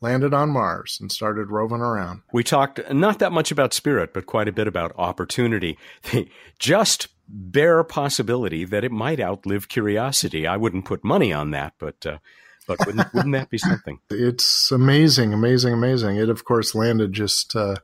landed 0.00 0.32
on 0.34 0.50
Mars 0.50 0.98
and 1.00 1.12
started 1.12 1.50
roving 1.50 1.80
around. 1.80 2.22
We 2.32 2.44
talked 2.44 2.80
not 2.92 3.18
that 3.18 3.32
much 3.32 3.50
about 3.50 3.74
spirit, 3.74 4.14
but 4.14 4.26
quite 4.26 4.48
a 4.48 4.52
bit 4.52 4.66
about 4.66 4.92
opportunity. 4.96 5.78
The 6.12 6.28
just 6.58 7.08
bare 7.28 7.84
possibility 7.84 8.64
that 8.64 8.84
it 8.84 8.90
might 8.90 9.20
outlive 9.20 9.68
curiosity. 9.68 10.46
I 10.46 10.56
wouldn't 10.56 10.84
put 10.84 11.04
money 11.04 11.32
on 11.32 11.52
that, 11.52 11.74
but 11.78 12.04
uh, 12.04 12.18
but 12.66 12.86
wouldn't, 12.86 13.14
wouldn't 13.14 13.34
that 13.34 13.50
be 13.50 13.58
something? 13.58 14.00
It's 14.10 14.70
amazing, 14.70 15.32
amazing, 15.32 15.72
amazing. 15.72 16.16
It, 16.16 16.28
of 16.28 16.44
course, 16.44 16.74
landed 16.74 17.12
just 17.12 17.54
uh, 17.56 17.76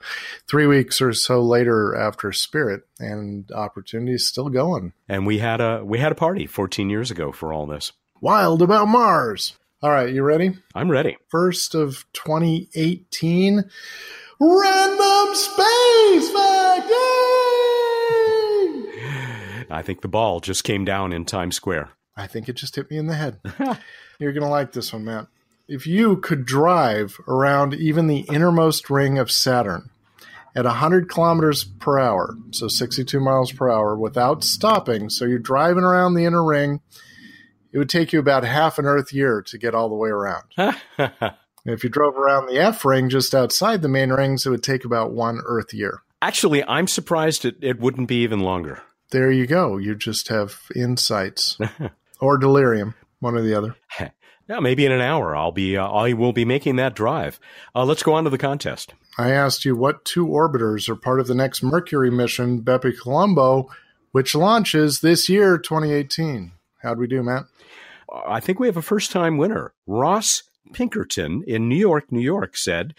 three 0.48 0.66
weeks 0.66 1.00
or 1.00 1.12
so 1.12 1.42
later 1.42 1.94
after 1.94 2.32
Spirit, 2.32 2.82
and 2.98 3.50
Opportunity 3.52 4.14
is 4.14 4.26
still 4.26 4.48
going. 4.48 4.92
And 5.08 5.26
we 5.26 5.38
had 5.38 5.60
a 5.60 5.84
we 5.84 5.98
had 5.98 6.12
a 6.12 6.16
party 6.16 6.46
14 6.46 6.90
years 6.90 7.10
ago 7.10 7.32
for 7.32 7.52
all 7.52 7.66
this. 7.66 7.92
Wild 8.20 8.62
about 8.62 8.88
Mars. 8.88 9.56
All 9.82 9.90
right, 9.90 10.12
you 10.12 10.22
ready? 10.22 10.56
I'm 10.74 10.90
ready. 10.90 11.18
First 11.28 11.74
of 11.74 12.06
2018, 12.14 13.62
random 14.40 15.34
space 15.34 16.30
fact. 16.30 16.92
I 19.68 19.82
think 19.84 20.00
the 20.00 20.08
ball 20.08 20.40
just 20.40 20.64
came 20.64 20.86
down 20.86 21.12
in 21.12 21.26
Times 21.26 21.56
Square. 21.56 21.90
I 22.16 22.26
think 22.26 22.48
it 22.48 22.54
just 22.54 22.76
hit 22.76 22.90
me 22.90 22.96
in 22.96 23.06
the 23.06 23.16
head. 23.16 23.38
You're 24.18 24.32
going 24.32 24.44
to 24.44 24.48
like 24.48 24.72
this 24.72 24.94
one, 24.94 25.04
Mat. 25.04 25.26
If 25.68 25.86
you 25.86 26.16
could 26.16 26.46
drive 26.46 27.20
around 27.28 27.74
even 27.74 28.06
the 28.06 28.20
innermost 28.32 28.88
ring 28.88 29.18
of 29.18 29.30
Saturn 29.30 29.90
at 30.54 30.64
100 30.64 31.10
kilometers 31.10 31.64
per 31.64 31.98
hour, 31.98 32.34
so 32.52 32.66
62 32.66 33.20
miles 33.20 33.52
per 33.52 33.68
hour, 33.68 33.94
without 33.94 34.42
stopping, 34.42 35.10
so 35.10 35.26
you're 35.26 35.38
driving 35.38 35.84
around 35.84 36.14
the 36.14 36.24
inner 36.24 36.42
ring, 36.42 36.80
it 37.76 37.78
would 37.78 37.90
take 37.90 38.10
you 38.10 38.18
about 38.18 38.42
half 38.42 38.78
an 38.78 38.86
Earth 38.86 39.12
year 39.12 39.42
to 39.42 39.58
get 39.58 39.74
all 39.74 39.90
the 39.90 39.94
way 39.94 40.08
around. 40.08 40.44
if 41.66 41.84
you 41.84 41.90
drove 41.90 42.16
around 42.16 42.46
the 42.46 42.58
F 42.58 42.82
ring 42.86 43.10
just 43.10 43.34
outside 43.34 43.82
the 43.82 43.88
main 43.88 44.08
rings, 44.08 44.46
it 44.46 44.48
would 44.48 44.62
take 44.62 44.86
about 44.86 45.12
one 45.12 45.42
Earth 45.44 45.74
year. 45.74 46.00
Actually, 46.22 46.64
I'm 46.64 46.88
surprised 46.88 47.44
it, 47.44 47.56
it 47.60 47.78
wouldn't 47.78 48.08
be 48.08 48.22
even 48.22 48.40
longer. 48.40 48.82
There 49.10 49.30
you 49.30 49.46
go. 49.46 49.76
You 49.76 49.94
just 49.94 50.28
have 50.28 50.58
insights 50.74 51.58
or 52.18 52.38
delirium, 52.38 52.94
one 53.20 53.36
or 53.36 53.42
the 53.42 53.54
other. 53.54 53.76
Yeah, 54.48 54.60
maybe 54.60 54.86
in 54.86 54.92
an 54.92 55.00
hour 55.00 55.34
I'll 55.34 55.50
be 55.50 55.76
uh, 55.76 55.88
I 55.88 56.12
will 56.12 56.32
be 56.32 56.44
making 56.44 56.76
that 56.76 56.94
drive. 56.94 57.40
Uh, 57.74 57.84
let's 57.84 58.04
go 58.04 58.14
on 58.14 58.22
to 58.22 58.30
the 58.30 58.38
contest. 58.38 58.94
I 59.18 59.32
asked 59.32 59.64
you 59.64 59.74
what 59.74 60.04
two 60.04 60.24
orbiters 60.24 60.88
are 60.88 60.94
part 60.94 61.18
of 61.18 61.26
the 61.26 61.34
next 61.34 61.64
Mercury 61.64 62.12
mission, 62.12 62.62
BepiColombo, 62.62 63.66
which 64.12 64.36
launches 64.36 65.00
this 65.00 65.28
year, 65.28 65.58
2018. 65.58 66.52
How'd 66.86 67.00
we 67.00 67.08
do, 67.08 67.20
Mat? 67.20 67.46
I 68.28 68.38
think 68.38 68.60
we 68.60 68.68
have 68.68 68.76
a 68.76 68.82
first 68.82 69.10
time 69.10 69.38
winner. 69.38 69.74
Ross 69.88 70.44
Pinkerton 70.72 71.42
in 71.44 71.68
New 71.68 71.74
York, 71.74 72.12
New 72.12 72.20
York 72.20 72.56
said 72.56 72.94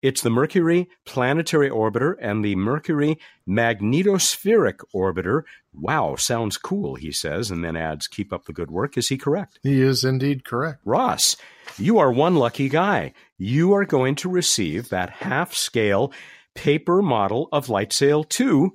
it's 0.00 0.20
the 0.20 0.30
Mercury 0.30 0.88
Planetary 1.04 1.68
Orbiter 1.68 2.14
and 2.20 2.44
the 2.44 2.54
Mercury 2.54 3.18
Magnetospheric 3.48 4.78
Orbiter. 4.94 5.42
Wow, 5.72 6.14
sounds 6.14 6.56
cool, 6.56 6.94
he 6.94 7.10
says, 7.10 7.50
and 7.50 7.64
then 7.64 7.74
adds, 7.74 8.06
Keep 8.06 8.32
up 8.32 8.44
the 8.44 8.52
good 8.52 8.70
work. 8.70 8.96
Is 8.96 9.08
he 9.08 9.18
correct? 9.18 9.58
He 9.64 9.82
is 9.82 10.04
indeed 10.04 10.44
correct. 10.44 10.78
Ross, 10.84 11.36
you 11.76 11.98
are 11.98 12.12
one 12.12 12.36
lucky 12.36 12.68
guy. 12.68 13.12
You 13.38 13.72
are 13.74 13.84
going 13.84 14.14
to 14.16 14.28
receive 14.28 14.88
that 14.90 15.10
half 15.10 15.52
scale 15.52 16.12
paper 16.54 17.02
model 17.02 17.48
of 17.50 17.66
LightSail 17.66 18.28
2 18.28 18.72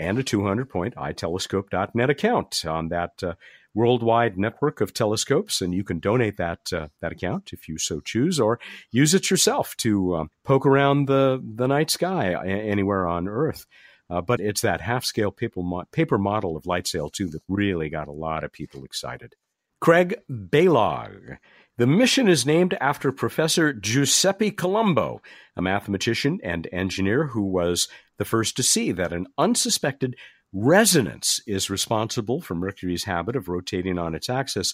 and 0.00 0.18
a 0.18 0.24
200 0.24 0.68
point 0.68 0.96
itelescope.net 0.96 2.10
account 2.10 2.64
on 2.66 2.88
that. 2.88 3.22
Uh, 3.22 3.34
worldwide 3.78 4.36
network 4.36 4.80
of 4.80 4.92
telescopes, 4.92 5.62
and 5.62 5.72
you 5.72 5.84
can 5.84 6.00
donate 6.00 6.36
that 6.36 6.72
uh, 6.72 6.88
that 7.00 7.12
account 7.12 7.52
if 7.52 7.68
you 7.68 7.78
so 7.78 8.00
choose, 8.00 8.40
or 8.40 8.58
use 8.90 9.14
it 9.14 9.30
yourself 9.30 9.76
to 9.76 10.16
um, 10.16 10.30
poke 10.42 10.66
around 10.66 11.06
the 11.06 11.40
the 11.54 11.68
night 11.68 11.90
sky 11.90 12.34
anywhere 12.44 13.06
on 13.06 13.28
Earth. 13.28 13.66
Uh, 14.10 14.20
but 14.20 14.40
it's 14.40 14.62
that 14.62 14.80
half 14.80 15.04
scale 15.04 15.30
paper, 15.30 15.62
mo- 15.62 15.84
paper 15.92 16.18
model 16.18 16.56
of 16.56 16.64
LightSail 16.64 17.12
2 17.12 17.28
that 17.28 17.42
really 17.46 17.90
got 17.90 18.08
a 18.08 18.12
lot 18.12 18.42
of 18.42 18.50
people 18.50 18.82
excited. 18.84 19.34
Craig 19.80 20.16
Baylog. 20.28 21.38
The 21.76 21.86
mission 21.86 22.26
is 22.26 22.44
named 22.44 22.76
after 22.80 23.12
Professor 23.12 23.72
Giuseppe 23.72 24.50
Colombo, 24.50 25.20
a 25.54 25.62
mathematician 25.62 26.40
and 26.42 26.66
engineer 26.72 27.28
who 27.28 27.42
was 27.42 27.86
the 28.16 28.24
first 28.24 28.56
to 28.56 28.62
see 28.62 28.90
that 28.92 29.12
an 29.12 29.26
unsuspected 29.36 30.16
Resonance 30.52 31.42
is 31.46 31.68
responsible 31.68 32.40
for 32.40 32.54
Mercury's 32.54 33.04
habit 33.04 33.36
of 33.36 33.48
rotating 33.48 33.98
on 33.98 34.14
its 34.14 34.30
axis 34.30 34.72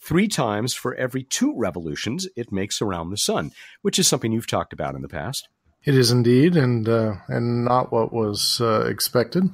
three 0.00 0.26
times 0.28 0.72
for 0.72 0.94
every 0.94 1.22
two 1.22 1.54
revolutions 1.56 2.26
it 2.36 2.50
makes 2.50 2.80
around 2.80 3.10
the 3.10 3.18
sun, 3.18 3.52
which 3.82 3.98
is 3.98 4.08
something 4.08 4.32
you've 4.32 4.46
talked 4.46 4.72
about 4.72 4.94
in 4.94 5.02
the 5.02 5.08
past. 5.08 5.48
It 5.84 5.94
is 5.94 6.10
indeed, 6.10 6.56
and 6.56 6.88
uh, 6.88 7.16
and 7.28 7.64
not 7.64 7.92
what 7.92 8.12
was 8.12 8.60
uh, 8.60 8.86
expected. 8.88 9.50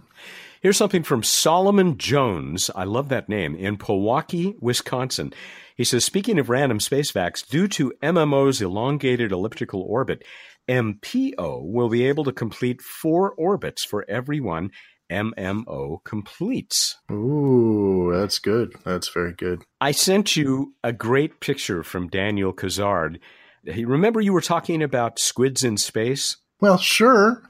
Here's 0.60 0.76
something 0.76 1.02
from 1.02 1.22
Solomon 1.22 1.98
Jones. 1.98 2.70
I 2.74 2.84
love 2.84 3.08
that 3.08 3.28
name 3.28 3.54
in 3.54 3.76
Pewaukee, 3.76 4.54
Wisconsin. 4.60 5.32
He 5.76 5.84
says, 5.84 6.04
speaking 6.04 6.38
of 6.38 6.48
random 6.48 6.80
space 6.80 7.10
facts, 7.10 7.42
due 7.42 7.68
to 7.68 7.92
MMO's 8.02 8.62
elongated 8.62 9.30
elliptical 9.30 9.82
orbit, 9.82 10.24
MPO 10.68 11.70
will 11.70 11.88
be 11.88 12.06
able 12.06 12.24
to 12.24 12.32
complete 12.32 12.80
four 12.82 13.32
orbits 13.32 13.84
for 13.84 14.04
every 14.08 14.40
one 14.40 14.70
MMO 15.10 16.02
completes. 16.04 16.96
Ooh, 17.10 18.10
that's 18.12 18.38
good. 18.38 18.74
That's 18.84 19.08
very 19.08 19.32
good. 19.32 19.64
I 19.80 19.92
sent 19.92 20.36
you 20.36 20.74
a 20.82 20.92
great 20.92 21.40
picture 21.40 21.82
from 21.82 22.08
Daniel 22.08 22.52
Cazard. 22.52 23.18
Remember, 23.64 24.20
you 24.20 24.32
were 24.32 24.40
talking 24.40 24.82
about 24.82 25.18
squids 25.18 25.64
in 25.64 25.76
space? 25.76 26.36
Well, 26.60 26.78
sure. 26.78 27.42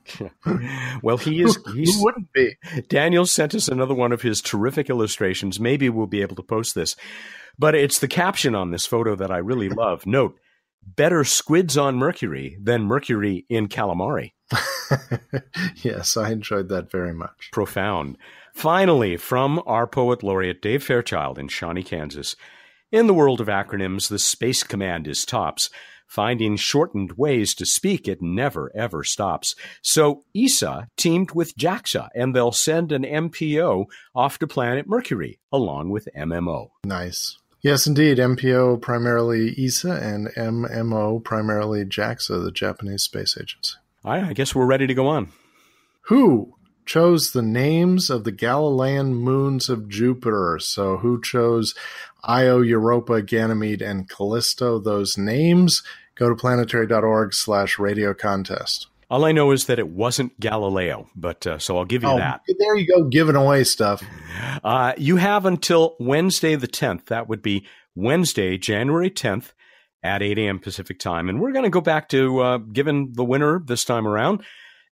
well, 1.03 1.16
he 1.16 1.43
is. 1.43 1.59
He's, 1.74 1.95
Who 1.95 2.05
wouldn't 2.05 2.33
be? 2.33 2.57
Daniel 2.89 3.27
sent 3.27 3.55
us 3.55 3.69
another 3.69 3.95
one 3.95 4.12
of 4.12 4.23
his 4.23 4.41
terrific 4.41 4.91
illustrations. 4.91 5.61
Maybe 5.61 5.89
we'll 5.89 6.07
be 6.07 6.23
able 6.23 6.37
to 6.37 6.43
post 6.43 6.74
this. 6.74 6.97
But 7.59 7.74
it's 7.74 8.01
the 8.01 8.09
caption 8.09 8.55
on 8.55 8.70
this 8.70 8.87
photo 8.87 9.15
that 9.16 9.31
I 9.31 9.39
really 9.39 9.69
love. 9.69 10.07
Note 10.07 10.39
better 10.83 11.24
squids 11.24 11.77
on 11.77 11.97
Mercury 11.97 12.57
than 12.62 12.85
Mercury 12.85 13.45
in 13.49 13.69
calamari. 13.69 14.33
yes, 15.83 16.17
I 16.17 16.31
enjoyed 16.31 16.69
that 16.69 16.91
very 16.91 17.13
much. 17.13 17.51
Profound. 17.53 18.17
Finally, 18.55 19.17
from 19.17 19.63
our 19.67 19.87
poet 19.87 20.23
laureate 20.23 20.63
Dave 20.63 20.83
Fairchild 20.83 21.39
in 21.39 21.49
Shawnee, 21.49 21.83
Kansas. 21.83 22.37
In 22.93 23.07
the 23.07 23.15
world 23.15 23.41
of 23.41 23.49
acronyms, 23.49 24.09
the 24.09 24.19
Space 24.19 24.63
Command 24.63 25.07
is 25.07 25.25
tops. 25.25 25.71
Finding 26.07 26.57
shortened 26.57 27.13
ways 27.13 27.55
to 27.57 27.67
speak, 27.67 28.07
it 28.07 28.23
never 28.23 28.71
ever 28.77 29.03
stops. 29.03 29.57
So 29.83 30.25
ESA 30.37 30.89
teamed 30.97 31.33
with 31.33 31.57
JAXA, 31.57 32.09
and 32.15 32.35
they'll 32.35 32.53
send 32.53 32.93
an 32.93 33.03
MPO 33.03 33.87
off 34.15 34.39
to 34.39 34.47
planet 34.47 34.89
Mercury 34.89 35.41
along 35.51 35.91
with 35.91 36.09
MMO. 36.17 36.69
Nice. 36.85 37.39
Yes, 37.61 37.87
indeed. 37.87 38.19
MPO 38.19 38.81
primarily 38.81 39.53
ESA 39.59 39.93
and 39.93 40.29
MMO 40.37 41.23
primarily 41.25 41.85
JAXA, 41.85 42.45
the 42.45 42.53
Japanese 42.53 43.03
Space 43.03 43.37
Agency. 43.37 43.75
I 44.07 44.33
guess 44.35 44.55
we're 44.55 44.66
ready 44.66 44.87
to 44.87 44.95
go 44.95 45.09
on. 45.09 45.33
Who 46.03 46.55
chose 46.85 47.33
the 47.33 47.43
names 47.43 48.09
of 48.09 48.23
the 48.23 48.31
Galilean 48.31 49.15
moons 49.16 49.69
of 49.69 49.89
Jupiter? 49.89 50.61
So, 50.61 50.99
who 50.99 51.20
chose 51.20 51.74
Io, 52.23 52.61
Europa, 52.61 53.20
Ganymede, 53.20 53.83
and 53.83 54.09
Callisto? 54.09 54.78
Those 54.78 55.19
names 55.19 55.83
go 56.15 56.28
to 56.28 56.37
planetary.org 56.37 57.35
slash 57.35 57.81
radio 57.81 58.15
contest. 58.15 58.87
All 59.11 59.24
I 59.24 59.33
know 59.33 59.51
is 59.51 59.66
that 59.66 59.81
it 59.81 59.89
wasn't 59.89 60.39
Galileo, 60.39 61.09
but 61.16 61.47
uh, 61.47 61.59
so 61.59 61.77
I'll 61.77 61.85
give 61.85 62.03
you 62.03 62.09
oh, 62.09 62.19
that. 62.19 62.43
There 62.59 62.77
you 62.77 62.87
go, 62.87 63.05
giving 63.05 63.37
away 63.37 63.65
stuff. 63.65 64.03
Uh, 64.62 64.95
you 64.97 65.16
have 65.16 65.47
until 65.47 65.97
Wednesday 65.99 66.55
the 66.55 66.69
10th. 66.69 67.07
That 67.07 67.28
would 67.28 67.43
be 67.43 67.66
Wednesday, 67.95 68.59
January 68.59 69.11
10th 69.11 69.53
at 70.07 70.23
8 70.23 70.39
a.m. 70.39 70.59
Pacific 70.59 70.99
time. 70.99 71.28
And 71.28 71.41
we're 71.41 71.53
going 71.53 71.65
to 71.65 71.70
go 71.70 71.81
back 71.81 72.09
to 72.11 72.41
uh, 72.41 72.59
giving 72.59 73.12
the 73.12 73.24
winner 73.24 73.61
this 73.65 73.85
time 73.85 74.07
around 74.07 74.43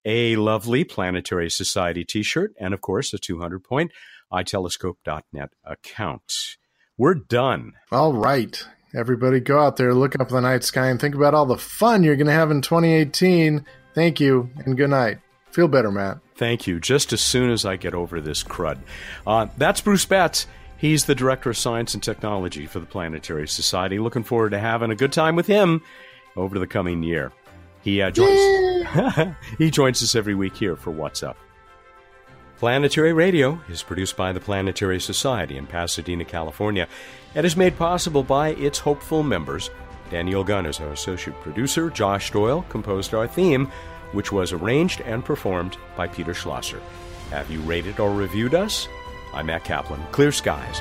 a 0.04 0.36
lovely 0.36 0.84
Planetary 0.84 1.50
Society 1.50 2.04
t 2.04 2.22
shirt 2.22 2.52
and, 2.58 2.74
of 2.74 2.80
course, 2.80 3.14
a 3.14 3.18
200 3.18 3.64
point 3.64 3.92
itelescope.net 4.32 5.50
account. 5.64 6.56
We're 6.98 7.14
done. 7.14 7.72
All 7.90 8.12
right. 8.12 8.62
Everybody 8.94 9.40
go 9.40 9.58
out 9.58 9.76
there, 9.76 9.94
look 9.94 10.18
up 10.20 10.28
the 10.28 10.40
night 10.40 10.62
sky, 10.62 10.88
and 10.88 11.00
think 11.00 11.14
about 11.14 11.34
all 11.34 11.46
the 11.46 11.56
fun 11.56 12.04
you're 12.04 12.16
going 12.16 12.28
to 12.28 12.32
have 12.32 12.50
in 12.50 12.62
2018 12.62 13.64
Thank 13.94 14.20
you 14.20 14.50
and 14.64 14.76
good 14.76 14.90
night. 14.90 15.18
Feel 15.52 15.68
better, 15.68 15.90
Mat. 15.90 16.18
Thank 16.34 16.66
you. 16.66 16.80
Just 16.80 17.12
as 17.12 17.20
soon 17.20 17.50
as 17.50 17.64
I 17.64 17.76
get 17.76 17.94
over 17.94 18.20
this 18.20 18.42
crud. 18.42 18.78
Uh, 19.24 19.46
that's 19.56 19.80
Bruce 19.80 20.04
Betts. 20.04 20.48
He's 20.76 21.04
the 21.04 21.14
Director 21.14 21.50
of 21.50 21.56
Science 21.56 21.94
and 21.94 22.02
Technology 22.02 22.66
for 22.66 22.80
the 22.80 22.86
Planetary 22.86 23.48
Society. 23.48 23.98
Looking 23.98 24.24
forward 24.24 24.50
to 24.50 24.58
having 24.58 24.90
a 24.90 24.96
good 24.96 25.12
time 25.12 25.36
with 25.36 25.46
him 25.46 25.82
over 26.36 26.58
the 26.58 26.66
coming 26.66 27.02
year. 27.02 27.32
He 27.82 28.02
uh, 28.02 28.10
joins. 28.10 29.36
he 29.58 29.70
joins 29.70 30.02
us 30.02 30.14
every 30.14 30.34
week 30.34 30.56
here 30.56 30.76
for 30.76 30.90
What's 30.90 31.22
Up. 31.22 31.36
Planetary 32.58 33.12
Radio 33.12 33.60
is 33.68 33.82
produced 33.82 34.16
by 34.16 34.32
the 34.32 34.40
Planetary 34.40 35.00
Society 35.00 35.56
in 35.56 35.66
Pasadena, 35.66 36.24
California, 36.24 36.88
and 37.34 37.44
is 37.44 37.56
made 37.56 37.76
possible 37.76 38.22
by 38.22 38.50
its 38.50 38.78
hopeful 38.78 39.22
members 39.22 39.70
Daniel 40.10 40.44
Gunn 40.44 40.66
is 40.66 40.80
our 40.80 40.92
associate 40.92 41.40
producer. 41.40 41.90
Josh 41.90 42.30
Doyle 42.30 42.64
composed 42.68 43.14
our 43.14 43.26
theme, 43.26 43.66
which 44.12 44.30
was 44.30 44.52
arranged 44.52 45.00
and 45.00 45.24
performed 45.24 45.76
by 45.96 46.06
Peter 46.06 46.34
Schlosser. 46.34 46.80
Have 47.30 47.50
you 47.50 47.60
rated 47.62 47.98
or 47.98 48.12
reviewed 48.12 48.54
us? 48.54 48.86
I'm 49.34 49.46
Mat 49.46 49.64
Kaplan. 49.64 50.00
Clear 50.12 50.30
skies. 50.32 50.80